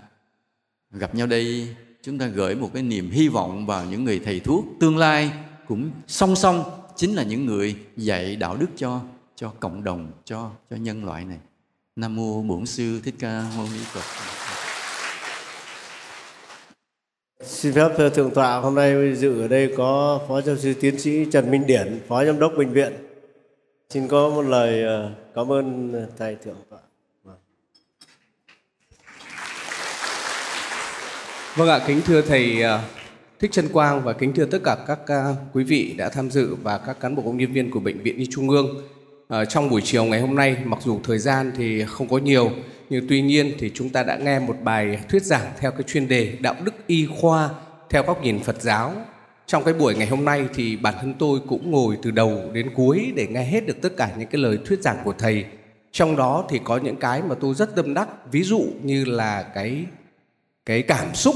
gặp 0.91 1.15
nhau 1.15 1.27
đây, 1.27 1.75
chúng 2.01 2.17
ta 2.17 2.27
gửi 2.27 2.55
một 2.55 2.69
cái 2.73 2.83
niềm 2.83 3.09
hy 3.09 3.27
vọng 3.27 3.65
vào 3.65 3.85
những 3.85 4.03
người 4.03 4.19
thầy 4.25 4.39
thuốc 4.39 4.65
tương 4.79 4.97
lai 4.97 5.31
cũng 5.67 5.91
song 6.07 6.35
song 6.35 6.63
chính 6.95 7.15
là 7.15 7.23
những 7.23 7.45
người 7.45 7.75
dạy 7.97 8.35
đạo 8.35 8.57
đức 8.57 8.69
cho 8.77 9.01
cho 9.35 9.49
cộng 9.49 9.83
đồng, 9.83 10.11
cho 10.25 10.51
cho 10.69 10.75
nhân 10.75 11.05
loại 11.05 11.25
này. 11.25 11.39
Nam 11.95 12.15
mô 12.15 12.41
bổn 12.41 12.65
sư 12.65 13.01
thích 13.03 13.15
ca 13.19 13.51
mâu 13.57 13.65
ni 13.65 13.79
phật. 13.83 14.36
Xin 17.43 17.73
phép 17.73 17.89
thưa 17.97 18.09
Thượng 18.09 18.31
tọa, 18.31 18.59
hôm 18.59 18.75
nay 18.75 19.15
dự 19.15 19.41
ở 19.41 19.47
đây 19.47 19.73
có 19.77 20.21
Phó 20.27 20.41
Giáo 20.41 20.55
sư 20.55 20.73
Tiến 20.73 20.99
sĩ 20.99 21.25
Trần 21.31 21.51
Minh 21.51 21.67
Điển, 21.67 21.99
Phó 22.07 22.25
Giám 22.25 22.39
đốc 22.39 22.53
Bệnh 22.57 22.73
viện. 22.73 22.93
Xin 23.89 24.07
có 24.07 24.29
một 24.29 24.41
lời 24.41 24.83
ờ, 24.83 25.11
cảm 25.35 25.51
ơn 25.51 25.93
Thầy 26.17 26.35
Thượng 26.35 26.55
tọa. 26.69 26.79
Vâng, 27.23 27.37
vâng 31.55 31.69
ạ, 31.69 31.79
kính 31.87 32.01
thưa 32.05 32.21
Thầy 32.21 32.61
ờ, 32.61 32.79
Thích 33.39 33.51
Trân 33.51 33.69
Quang 33.69 34.03
và 34.03 34.13
kính 34.13 34.33
thưa 34.33 34.45
tất 34.45 34.59
cả 34.63 34.77
các 34.87 34.99
quý 35.53 35.63
vị 35.63 35.95
đã 35.97 36.09
tham 36.09 36.31
dự 36.31 36.55
và 36.63 36.77
các 36.77 36.99
cán 36.99 37.15
bộ 37.15 37.23
công 37.25 37.37
nhân 37.37 37.53
viên 37.53 37.71
của 37.71 37.79
Bệnh 37.79 38.03
viện 38.03 38.17
Y 38.17 38.25
Trung 38.31 38.49
ương. 38.49 38.81
Trong 39.49 39.69
buổi 39.69 39.81
chiều 39.83 40.03
ngày 40.05 40.21
hôm 40.21 40.35
nay, 40.35 40.57
mặc 40.65 40.79
dù 40.83 40.99
thời 41.03 41.19
gian 41.19 41.51
thì 41.57 41.85
không 41.85 42.07
có 42.07 42.17
nhiều, 42.17 42.51
nhưng 42.89 43.05
tuy 43.09 43.21
nhiên 43.21 43.53
thì 43.59 43.71
chúng 43.73 43.89
ta 43.89 44.03
đã 44.03 44.17
nghe 44.17 44.39
một 44.39 44.55
bài 44.63 44.99
thuyết 45.09 45.23
giảng 45.23 45.51
theo 45.59 45.71
cái 45.71 45.83
chuyên 45.83 46.07
đề 46.07 46.37
đạo 46.39 46.55
đức 46.63 46.73
y 46.87 47.07
khoa 47.19 47.49
theo 47.89 48.03
góc 48.03 48.23
nhìn 48.23 48.39
Phật 48.39 48.61
giáo. 48.61 48.93
Trong 49.45 49.63
cái 49.63 49.73
buổi 49.73 49.95
ngày 49.95 50.07
hôm 50.07 50.25
nay 50.25 50.45
thì 50.55 50.77
bản 50.77 50.93
thân 51.01 51.13
tôi 51.19 51.39
cũng 51.47 51.71
ngồi 51.71 51.97
từ 52.01 52.11
đầu 52.11 52.41
đến 52.53 52.69
cuối 52.75 53.13
để 53.15 53.27
nghe 53.27 53.43
hết 53.43 53.67
được 53.67 53.81
tất 53.81 53.97
cả 53.97 54.11
những 54.17 54.29
cái 54.29 54.41
lời 54.41 54.57
thuyết 54.65 54.81
giảng 54.81 54.97
của 55.03 55.13
thầy. 55.17 55.45
Trong 55.91 56.15
đó 56.15 56.45
thì 56.49 56.59
có 56.63 56.77
những 56.77 56.95
cái 56.95 57.21
mà 57.21 57.35
tôi 57.41 57.53
rất 57.53 57.75
tâm 57.75 57.93
đắc, 57.93 58.09
ví 58.31 58.43
dụ 58.43 58.65
như 58.83 59.05
là 59.05 59.43
cái 59.55 59.85
cái 60.65 60.81
cảm 60.81 61.15
xúc 61.15 61.35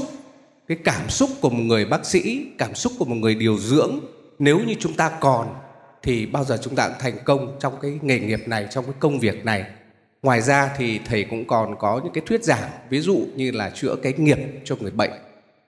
cái 0.68 0.78
cảm 0.84 1.10
xúc 1.10 1.30
của 1.40 1.50
một 1.50 1.62
người 1.62 1.84
bác 1.84 2.06
sĩ 2.06 2.46
cảm 2.58 2.74
xúc 2.74 2.92
của 2.98 3.04
một 3.04 3.14
người 3.14 3.34
điều 3.34 3.58
dưỡng 3.58 4.00
nếu 4.38 4.60
như 4.60 4.74
chúng 4.80 4.94
ta 4.94 5.10
còn 5.20 5.54
thì 6.02 6.26
bao 6.26 6.44
giờ 6.44 6.58
chúng 6.62 6.74
ta 6.74 6.88
cũng 6.88 6.96
thành 7.00 7.24
công 7.24 7.56
trong 7.60 7.74
cái 7.82 7.98
nghề 8.02 8.18
nghiệp 8.18 8.48
này 8.48 8.66
trong 8.70 8.84
cái 8.84 8.94
công 8.98 9.18
việc 9.18 9.44
này 9.44 9.64
ngoài 10.22 10.42
ra 10.42 10.74
thì 10.76 11.00
thầy 11.04 11.24
cũng 11.24 11.44
còn 11.44 11.76
có 11.78 12.00
những 12.04 12.12
cái 12.12 12.22
thuyết 12.26 12.44
giảng, 12.44 12.70
ví 12.90 13.00
dụ 13.00 13.26
như 13.36 13.50
là 13.50 13.70
chữa 13.70 13.96
cái 14.02 14.12
nghiệp 14.16 14.38
cho 14.64 14.76
người 14.80 14.90
bệnh. 14.90 15.10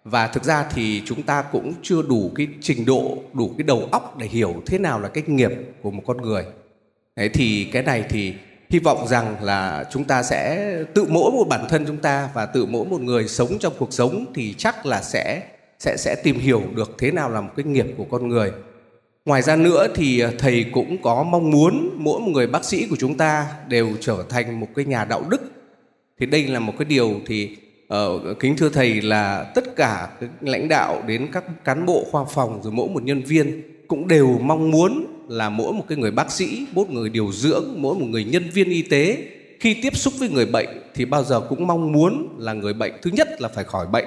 Và 0.05 0.27
thực 0.27 0.45
ra 0.45 0.67
thì 0.75 1.03
chúng 1.05 1.23
ta 1.23 1.43
cũng 1.43 1.73
chưa 1.83 2.03
đủ 2.03 2.31
cái 2.35 2.49
trình 2.61 2.85
độ, 2.85 3.19
đủ 3.33 3.51
cái 3.59 3.65
đầu 3.65 3.89
óc 3.93 4.17
để 4.19 4.27
hiểu 4.27 4.55
thế 4.67 4.79
nào 4.79 5.01
là 5.01 5.09
cái 5.09 5.25
nghiệp 5.27 5.51
của 5.83 5.91
một 5.91 6.03
con 6.07 6.23
người. 6.23 6.45
Đấy, 7.17 7.29
thì 7.29 7.69
cái 7.73 7.83
này 7.83 8.05
thì 8.09 8.35
hy 8.71 8.79
vọng 8.79 9.09
rằng 9.09 9.37
là 9.45 9.85
chúng 9.91 10.05
ta 10.05 10.23
sẽ 10.23 10.75
tự 10.95 11.07
mỗi 11.09 11.31
một 11.33 11.45
bản 11.49 11.67
thân 11.69 11.87
chúng 11.87 11.97
ta 11.97 12.29
và 12.35 12.47
tự 12.47 12.67
mỗi 12.67 12.87
một 12.87 13.01
người 13.01 13.29
sống 13.29 13.59
trong 13.59 13.73
cuộc 13.79 13.93
sống 13.93 14.25
thì 14.35 14.55
chắc 14.59 14.87
là 14.87 15.03
sẽ 15.03 15.43
sẽ 15.79 15.97
sẽ 15.97 16.17
tìm 16.23 16.39
hiểu 16.39 16.63
được 16.75 16.95
thế 16.99 17.11
nào 17.11 17.31
là 17.31 17.41
một 17.41 17.51
cái 17.57 17.65
nghiệp 17.65 17.87
của 17.97 18.07
con 18.11 18.29
người 18.29 18.53
ngoài 19.25 19.43
ra 19.43 19.57
nữa 19.57 19.87
thì 19.95 20.21
à, 20.21 20.31
thầy 20.39 20.65
cũng 20.73 21.03
có 21.03 21.23
mong 21.23 21.51
muốn 21.51 21.91
mỗi 21.97 22.21
một 22.21 22.29
người 22.29 22.47
bác 22.47 22.65
sĩ 22.65 22.87
của 22.91 22.97
chúng 22.99 23.17
ta 23.17 23.47
đều 23.69 23.91
trở 24.01 24.25
thành 24.29 24.61
một 24.61 24.69
cái 24.77 24.85
nhà 24.85 25.05
đạo 25.05 25.23
đức. 25.29 25.43
Thì 26.19 26.27
đây 26.27 26.47
là 26.47 26.61
một 26.61 26.73
cái 26.79 26.85
điều 26.85 27.21
thì 27.27 27.57
uh, 27.95 28.41
kính 28.41 28.57
thưa 28.57 28.69
thầy 28.69 29.03
là 29.03 29.53
tất 29.55 29.77
cả 29.77 30.09
lãnh 30.41 30.69
đạo 30.69 31.03
đến 31.07 31.29
các 31.33 31.65
cán 31.65 31.87
bộ 31.87 32.07
khoa 32.11 32.25
phòng 32.25 32.61
rồi 32.63 32.73
mỗi 32.73 32.89
một 32.89 33.03
nhân 33.03 33.23
viên 33.23 33.63
cũng 33.89 34.09
đều 34.09 34.39
mong 34.43 34.71
muốn 34.71 35.07
là 35.29 35.51
mỗi 35.51 35.73
một 35.73 35.85
cái 35.89 35.99
người 35.99 36.11
bác 36.11 36.33
sĩ, 36.33 36.67
mỗi 36.73 36.85
một 36.87 36.93
người 36.95 37.09
điều 37.09 37.33
dưỡng, 37.33 37.65
mỗi 37.77 37.95
một 37.95 38.07
người 38.07 38.25
nhân 38.25 38.51
viên 38.51 38.71
y 38.71 38.83
tế 38.83 39.19
khi 39.61 39.75
tiếp 39.83 39.97
xúc 39.97 40.15
với 40.19 40.29
người 40.29 40.47
bệnh 40.47 40.69
thì 40.95 41.05
bao 41.05 41.25
giờ 41.25 41.41
cũng 41.41 41.67
mong 41.67 41.93
muốn 41.93 42.29
là 42.39 42.53
người 42.53 42.73
bệnh 42.73 42.93
thứ 43.03 43.11
nhất 43.15 43.29
là 43.41 43.49
phải 43.49 43.65
khỏi 43.65 43.87
bệnh, 43.87 44.07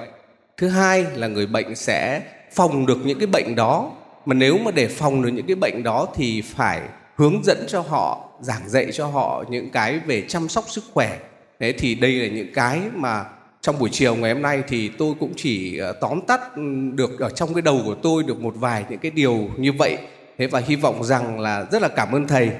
thứ 0.56 0.68
hai 0.68 1.06
là 1.14 1.26
người 1.26 1.46
bệnh 1.46 1.76
sẽ 1.76 2.22
phòng 2.52 2.86
được 2.86 2.98
những 3.04 3.18
cái 3.18 3.26
bệnh 3.26 3.54
đó 3.54 3.92
mà 4.26 4.34
nếu 4.34 4.58
mà 4.58 4.70
để 4.70 4.88
phòng 4.88 5.22
được 5.22 5.28
những 5.28 5.46
cái 5.46 5.56
bệnh 5.56 5.82
đó 5.82 6.06
thì 6.14 6.42
phải 6.42 6.80
hướng 7.16 7.44
dẫn 7.44 7.64
cho 7.68 7.80
họ, 7.80 8.28
giảng 8.40 8.68
dạy 8.68 8.86
cho 8.92 9.06
họ 9.06 9.44
những 9.50 9.70
cái 9.70 9.98
về 10.06 10.24
chăm 10.28 10.48
sóc 10.48 10.64
sức 10.68 10.84
khỏe. 10.92 11.18
Thế 11.60 11.72
thì 11.72 11.94
đây 11.94 12.12
là 12.12 12.28
những 12.28 12.54
cái 12.54 12.80
mà 12.94 13.24
trong 13.60 13.78
buổi 13.78 13.88
chiều 13.92 14.16
ngày 14.16 14.32
hôm 14.32 14.42
nay 14.42 14.62
thì 14.68 14.88
tôi 14.88 15.14
cũng 15.20 15.32
chỉ 15.36 15.78
ờ, 15.78 15.92
tóm 15.92 16.20
tắt 16.26 16.40
ừ, 16.56 16.62
được 16.94 17.20
ở 17.20 17.30
trong 17.30 17.54
cái 17.54 17.62
đầu 17.62 17.80
của 17.84 17.94
tôi 17.94 18.22
được 18.22 18.40
một 18.40 18.54
vài 18.56 18.84
những 18.90 18.98
cái 18.98 19.10
điều 19.10 19.50
như 19.56 19.72
vậy. 19.72 19.98
Thế 20.38 20.46
và 20.46 20.62
hy 20.66 20.76
vọng 20.76 21.04
rằng 21.04 21.40
là 21.40 21.66
rất 21.72 21.82
là 21.82 21.88
cảm 21.88 22.12
ơn 22.12 22.26
thầy. 22.26 22.50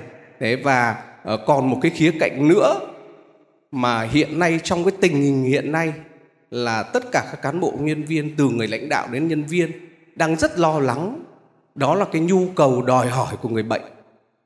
Thế 0.40 0.56
và 0.56 0.96
ờ, 1.24 1.36
còn 1.46 1.70
một 1.70 1.78
cái 1.82 1.90
khía 1.90 2.12
cạnh 2.20 2.48
nữa 2.48 2.80
mà 3.72 4.02
hiện 4.02 4.38
nay, 4.38 4.60
trong 4.62 4.84
cái 4.84 4.92
tình 5.00 5.12
hình 5.12 5.44
hiện 5.44 5.72
nay 5.72 5.92
là 6.50 6.82
tất 6.82 7.12
cả 7.12 7.24
các 7.30 7.42
cán 7.42 7.60
bộ 7.60 7.74
nhân 7.80 8.02
viên, 8.02 8.36
từ 8.36 8.48
người 8.48 8.66
lãnh 8.66 8.88
đạo 8.88 9.08
đến 9.12 9.28
nhân 9.28 9.44
viên 9.44 9.70
đang 10.14 10.36
rất 10.36 10.58
lo 10.58 10.78
lắng 10.78 11.24
đó 11.78 11.94
là 11.94 12.04
cái 12.04 12.22
nhu 12.22 12.46
cầu 12.56 12.82
đòi 12.82 13.06
hỏi 13.08 13.36
của 13.42 13.48
người 13.48 13.62
bệnh. 13.62 13.82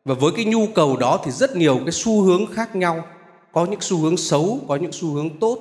Và 0.05 0.15
với 0.15 0.33
cái 0.37 0.45
nhu 0.45 0.67
cầu 0.75 0.97
đó 0.97 1.21
thì 1.25 1.31
rất 1.31 1.57
nhiều 1.57 1.79
cái 1.85 1.93
xu 1.93 2.23
hướng 2.23 2.47
khác 2.47 2.77
nhau. 2.77 3.05
Có 3.53 3.67
những 3.67 3.81
xu 3.81 3.97
hướng 3.97 4.17
xấu, 4.17 4.59
có 4.69 4.77
những 4.77 4.93
xu 4.93 5.09
hướng 5.09 5.39
tốt. 5.39 5.59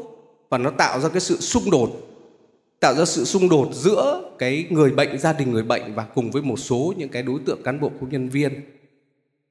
Và 0.50 0.58
nó 0.58 0.70
tạo 0.70 1.00
ra 1.00 1.10
cái 1.10 1.20
sự 1.20 1.38
xung 1.38 1.72
đột. 1.72 1.90
Tạo 2.80 2.96
ra 2.96 3.06
sự 3.06 3.26
xung 3.26 3.50
đột 3.50 3.70
giữa 3.74 4.32
cái 4.40 4.66
người 4.70 4.92
bệnh, 4.92 5.20
gia 5.20 5.34
đình 5.34 5.52
người 5.52 5.64
bệnh 5.64 5.96
và 5.96 6.04
cùng 6.16 6.32
với 6.32 6.42
một 6.42 6.58
số 6.58 6.94
những 6.98 7.10
cái 7.10 7.24
đối 7.24 7.40
tượng 7.46 7.64
cán 7.64 7.80
bộ, 7.80 7.92
công 8.02 8.10
nhân 8.10 8.30
viên. 8.30 8.62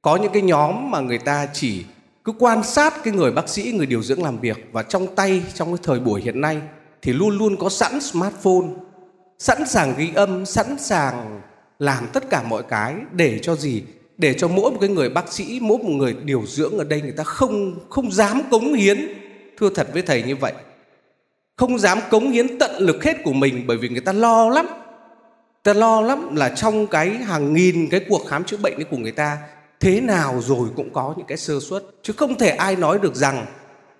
Có 0.01 0.15
những 0.15 0.31
cái 0.31 0.41
nhóm 0.41 0.91
mà 0.91 0.99
người 0.99 1.17
ta 1.17 1.47
chỉ 1.53 1.83
cứ 2.23 2.31
quan 2.39 2.63
sát 2.63 3.03
cái 3.03 3.13
người 3.13 3.31
bác 3.31 3.49
sĩ, 3.49 3.71
người 3.71 3.85
điều 3.85 4.03
dưỡng 4.03 4.23
làm 4.23 4.39
việc. 4.39 4.69
Và 4.71 4.83
trong 4.83 5.15
tay, 5.15 5.43
trong 5.53 5.67
cái 5.67 5.79
thời 5.83 5.99
buổi 5.99 6.21
hiện 6.21 6.41
nay 6.41 6.61
thì 7.01 7.13
luôn 7.13 7.37
luôn 7.37 7.57
có 7.57 7.69
sẵn 7.69 8.01
smartphone, 8.01 8.67
sẵn 9.39 9.67
sàng 9.67 9.93
ghi 9.97 10.11
âm, 10.15 10.45
sẵn 10.45 10.77
sàng 10.79 11.41
làm 11.81 12.07
tất 12.13 12.29
cả 12.29 12.43
mọi 12.43 12.63
cái 12.63 12.95
để 13.11 13.39
cho 13.39 13.55
gì? 13.55 13.83
Để 14.17 14.33
cho 14.33 14.47
mỗi 14.47 14.71
một 14.71 14.77
cái 14.81 14.89
người 14.89 15.09
bác 15.09 15.33
sĩ, 15.33 15.59
mỗi 15.61 15.77
một 15.77 15.89
người 15.89 16.15
điều 16.23 16.43
dưỡng 16.47 16.77
ở 16.77 16.83
đây 16.83 17.01
người 17.01 17.11
ta 17.11 17.23
không 17.23 17.79
không 17.89 18.11
dám 18.11 18.41
cống 18.51 18.73
hiến. 18.73 19.07
Thưa 19.57 19.69
thật 19.75 19.87
với 19.93 20.01
thầy 20.01 20.23
như 20.23 20.35
vậy, 20.35 20.53
không 21.55 21.79
dám 21.79 21.99
cống 22.09 22.31
hiến 22.31 22.59
tận 22.59 22.71
lực 22.77 23.03
hết 23.03 23.17
của 23.23 23.33
mình 23.33 23.63
bởi 23.67 23.77
vì 23.77 23.89
người 23.89 24.01
ta 24.01 24.13
lo 24.13 24.49
lắm. 24.49 24.67
Ta 25.63 25.73
lo 25.73 26.01
lắm 26.01 26.35
là 26.35 26.49
trong 26.49 26.87
cái 26.87 27.09
hàng 27.09 27.53
nghìn 27.53 27.89
cái 27.89 28.01
cuộc 28.09 28.27
khám 28.27 28.43
chữa 28.43 28.57
bệnh 28.57 28.75
ấy 28.75 28.83
của 28.83 28.97
người 28.97 29.11
ta, 29.11 29.37
thế 29.79 30.01
nào 30.01 30.41
rồi 30.41 30.69
cũng 30.75 30.93
có 30.93 31.13
những 31.17 31.27
cái 31.27 31.37
sơ 31.37 31.59
suất. 31.59 31.83
Chứ 32.03 32.13
không 32.17 32.37
thể 32.37 32.49
ai 32.49 32.75
nói 32.75 32.99
được 33.01 33.15
rằng 33.15 33.45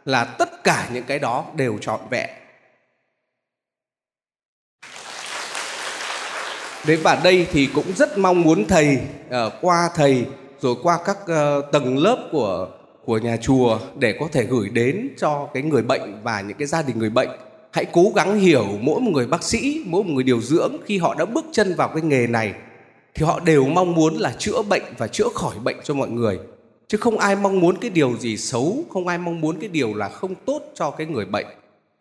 là 0.06 0.24
tất 0.24 0.64
cả 0.64 0.90
những 0.94 1.04
cái 1.08 1.20
đó 1.20 1.46
đều 1.56 1.78
trọn 1.82 2.00
vẹn. 2.10 2.30
Đấy 6.88 6.98
và 6.98 7.22
đây 7.24 7.48
thì 7.52 7.70
cũng 7.76 7.86
rất 7.96 8.18
mong 8.18 8.42
muốn 8.42 8.66
thầy 8.68 8.98
uh, 9.28 9.54
qua 9.62 9.90
thầy 9.96 10.26
rồi 10.62 10.76
qua 10.84 11.00
các 11.06 11.18
uh, 11.24 11.72
tầng 11.72 11.98
lớp 11.98 12.30
của 12.32 12.68
của 13.06 13.18
nhà 13.18 13.38
chùa 13.38 13.80
để 14.00 14.16
có 14.20 14.28
thể 14.32 14.44
gửi 14.44 14.70
đến 14.70 15.10
cho 15.18 15.48
cái 15.54 15.64
người 15.64 15.82
bệnh 15.82 16.24
và 16.24 16.42
những 16.42 16.58
cái 16.58 16.68
gia 16.68 16.82
đình 16.82 17.00
người 17.00 17.10
bệnh. 17.10 17.30
Hãy 17.72 17.86
cố 17.86 18.12
gắng 18.16 18.40
hiểu 18.40 18.66
mỗi 18.82 19.02
một 19.02 19.12
người 19.14 19.28
bác 19.28 19.44
sĩ 19.44 19.84
mỗi 19.86 20.04
một 20.04 20.10
người 20.14 20.24
điều 20.24 20.42
dưỡng 20.42 20.78
khi 20.86 20.98
họ 20.98 21.16
đã 21.20 21.26
bước 21.26 21.46
chân 21.52 21.74
vào 21.76 21.88
cái 21.88 22.02
nghề 22.02 22.28
này 22.28 22.54
thì 23.14 23.26
họ 23.26 23.40
đều 23.40 23.66
mong 23.66 23.94
muốn 23.94 24.16
là 24.16 24.34
chữa 24.38 24.62
bệnh 24.62 24.84
và 24.98 25.08
chữa 25.08 25.28
khỏi 25.34 25.56
bệnh 25.64 25.78
cho 25.84 25.94
mọi 25.94 26.10
người. 26.10 26.40
Chứ 26.88 26.98
không 26.98 27.18
ai 27.18 27.36
mong 27.36 27.60
muốn 27.60 27.78
cái 27.78 27.90
điều 27.90 28.18
gì 28.18 28.38
xấu 28.38 28.84
không 28.90 29.08
ai 29.08 29.18
mong 29.18 29.42
muốn 29.42 29.60
cái 29.60 29.70
điều 29.70 29.94
là 29.94 30.10
không 30.10 30.36
tốt 30.46 30.62
cho 30.76 30.92
cái 30.92 31.08
người 31.08 31.26
bệnh. 31.26 31.46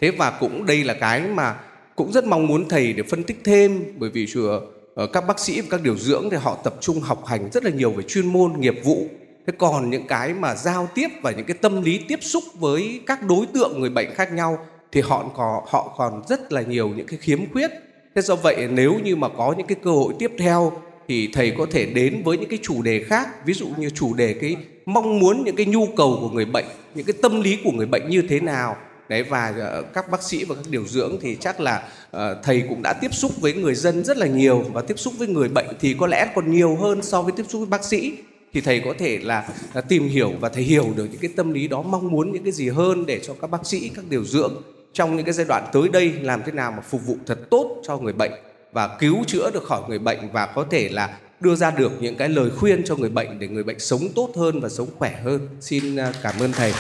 Thế 0.01 0.11
và 0.11 0.31
cũng 0.31 0.67
đây 0.67 0.85
là 0.85 0.95
cái 0.95 1.21
mà 1.21 1.55
cũng 1.97 2.13
rất 2.13 2.25
mong 2.25 2.47
muốn 2.47 2.69
thầy 2.69 2.93
để 2.93 3.03
phân 3.03 3.23
tích 3.23 3.41
thêm, 3.45 3.85
bởi 3.99 4.11
vì 4.11 4.27
chùa 4.27 4.61
ờ, 4.95 5.07
các 5.07 5.27
bác 5.27 5.39
sĩ 5.39 5.61
và 5.61 5.67
các 5.71 5.83
điều 5.83 5.97
dưỡng 5.97 6.31
thì 6.31 6.37
họ 6.37 6.59
tập 6.65 6.75
trung 6.81 7.01
học 7.01 7.27
hành 7.27 7.51
rất 7.53 7.65
là 7.65 7.71
nhiều 7.71 7.91
về 7.91 8.03
chuyên 8.03 8.27
môn, 8.27 8.61
nghiệp 8.61 8.81
vụ. 8.85 9.07
Thế 9.47 9.53
còn 9.59 9.91
những 9.91 10.07
cái 10.07 10.35
mà 10.35 10.55
giao 10.55 10.89
tiếp 10.95 11.09
và 11.23 11.31
những 11.31 11.47
cái 11.47 11.57
tâm 11.61 11.83
lý 11.83 12.01
tiếp 12.09 12.19
xúc 12.23 12.45
với 12.55 13.01
các 13.07 13.27
đối 13.27 13.47
tượng 13.47 13.81
người 13.81 13.91
bệnh 13.91 14.15
khác 14.15 14.33
nhau 14.33 14.59
thì 14.93 15.01
họ 15.01 15.25
còn 15.37 15.65
họ 15.69 15.95
còn 15.99 16.23
rất 16.29 16.53
là 16.53 16.63
nhiều 16.63 16.89
những 16.89 17.07
cái 17.07 17.19
khiếm 17.23 17.39
khuyết. 17.53 17.71
Thế 18.15 18.23
do 18.23 18.37
vậy 18.37 18.69
nếu 18.71 18.95
như 19.05 19.17
mà 19.17 19.29
có 19.29 19.55
những 19.59 19.67
cái 19.67 19.77
cơ 19.83 19.91
hội 19.91 20.15
tiếp 20.19 20.33
theo 20.39 20.73
thì 21.09 21.29
thầy 21.33 21.51
có 21.59 21.67
thể 21.71 21.87
đến 21.87 22.23
với 22.25 22.39
những 22.39 22.49
cái 22.49 22.59
chủ 22.63 22.83
đề 22.83 23.05
khác, 23.05 23.47
ví 23.47 23.55
dụ 23.55 23.67
như 23.79 23.91
chủ 23.91 24.15
đề 24.15 24.35
cái 24.41 24.57
mong 24.87 25.19
muốn 25.19 25.45
những 25.45 25.57
cái 25.57 25.67
nhu 25.67 25.87
cầu 25.97 26.19
của 26.21 26.31
người 26.31 26.45
bệnh, 26.45 26.65
những 26.95 27.07
cái 27.07 27.15
tâm 27.23 27.41
lý 27.41 27.59
của 27.65 27.73
người 27.73 27.87
bệnh 27.87 28.09
như 28.09 28.23
thế 28.29 28.41
nào 28.41 28.77
đấy 29.11 29.23
và 29.23 29.55
ờ, 29.59 29.83
các 29.95 30.11
bác 30.11 30.23
sĩ 30.23 30.45
và 30.45 30.55
các 30.55 30.65
điều 30.71 30.87
dưỡng 30.87 31.19
thì 31.21 31.37
chắc 31.41 31.61
là 31.61 31.89
uh, 32.17 32.21
thầy 32.43 32.63
cũng 32.69 32.83
đã 32.83 32.93
tiếp 32.93 33.15
xúc 33.15 33.33
với 33.41 33.53
người 33.53 33.75
dân 33.75 34.05
rất 34.05 34.17
là 34.17 34.27
nhiều 34.27 34.65
và 34.73 34.83
tiếp 34.83 34.99
xúc 34.99 35.15
với 35.19 35.29
người 35.29 35.49
bệnh 35.49 35.67
thì 35.81 35.97
có 35.99 36.07
lẽ 36.07 36.33
còn 36.35 36.51
nhiều 36.51 36.77
hơn 36.77 37.03
so 37.03 37.23
với 37.23 37.33
tiếp 37.37 37.45
xúc 37.49 37.61
với 37.61 37.69
bác 37.69 37.85
sĩ 37.85 38.13
thì 38.53 38.61
thầy 38.61 38.81
có 38.85 38.95
thể 38.99 39.19
là, 39.23 39.49
là 39.75 39.81
tìm 39.81 40.09
hiểu 40.09 40.33
và 40.41 40.49
thầy 40.49 40.63
hiểu 40.63 40.93
được 40.97 41.09
những 41.11 41.21
cái 41.21 41.31
tâm 41.37 41.53
lý 41.53 41.69
đó 41.69 41.83
mong 41.83 42.09
muốn 42.09 42.33
những 42.33 42.45
cái 42.45 42.53
gì 42.53 42.69
hơn 42.69 43.07
để 43.07 43.21
cho 43.23 43.35
các 43.41 43.51
bác 43.51 43.67
sĩ 43.67 43.89
các 43.89 44.05
điều 44.09 44.25
dưỡng 44.25 44.63
trong 44.93 45.17
những 45.17 45.25
cái 45.25 45.33
giai 45.33 45.47
đoạn 45.49 45.67
tới 45.73 45.89
đây 45.89 46.13
làm 46.23 46.43
thế 46.47 46.53
nào 46.53 46.73
mà 46.73 46.81
phục 46.81 47.07
vụ 47.07 47.17
thật 47.27 47.39
tốt 47.51 47.83
cho 47.87 47.99
người 47.99 48.13
bệnh 48.13 48.33
và 48.73 48.97
cứu 48.99 49.25
chữa 49.27 49.51
được 49.51 49.65
khỏi 49.65 49.83
người 49.89 49.99
bệnh 49.99 50.19
và 50.33 50.47
có 50.47 50.67
thể 50.71 50.89
là 50.89 51.19
đưa 51.41 51.55
ra 51.55 51.71
được 51.71 51.93
những 52.01 52.17
cái 52.17 52.29
lời 52.29 52.51
khuyên 52.51 52.85
cho 52.85 52.97
người 52.97 53.11
bệnh 53.11 53.39
để 53.39 53.49
người 53.49 53.63
bệnh 53.63 53.79
sống 53.79 54.09
tốt 54.15 54.33
hơn 54.37 54.61
và 54.61 54.69
sống 54.69 54.89
khỏe 54.99 55.21
hơn. 55.25 55.49
Xin 55.61 55.97
à, 55.97 56.13
cảm 56.23 56.35
ơn 56.41 56.53
thầy 56.53 56.73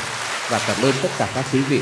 và 0.50 0.60
cảm 0.66 0.82
ơn 0.82 0.92
tất 1.02 1.08
cả 1.18 1.32
các 1.34 1.44
quý 1.52 1.60
vị. 1.60 1.80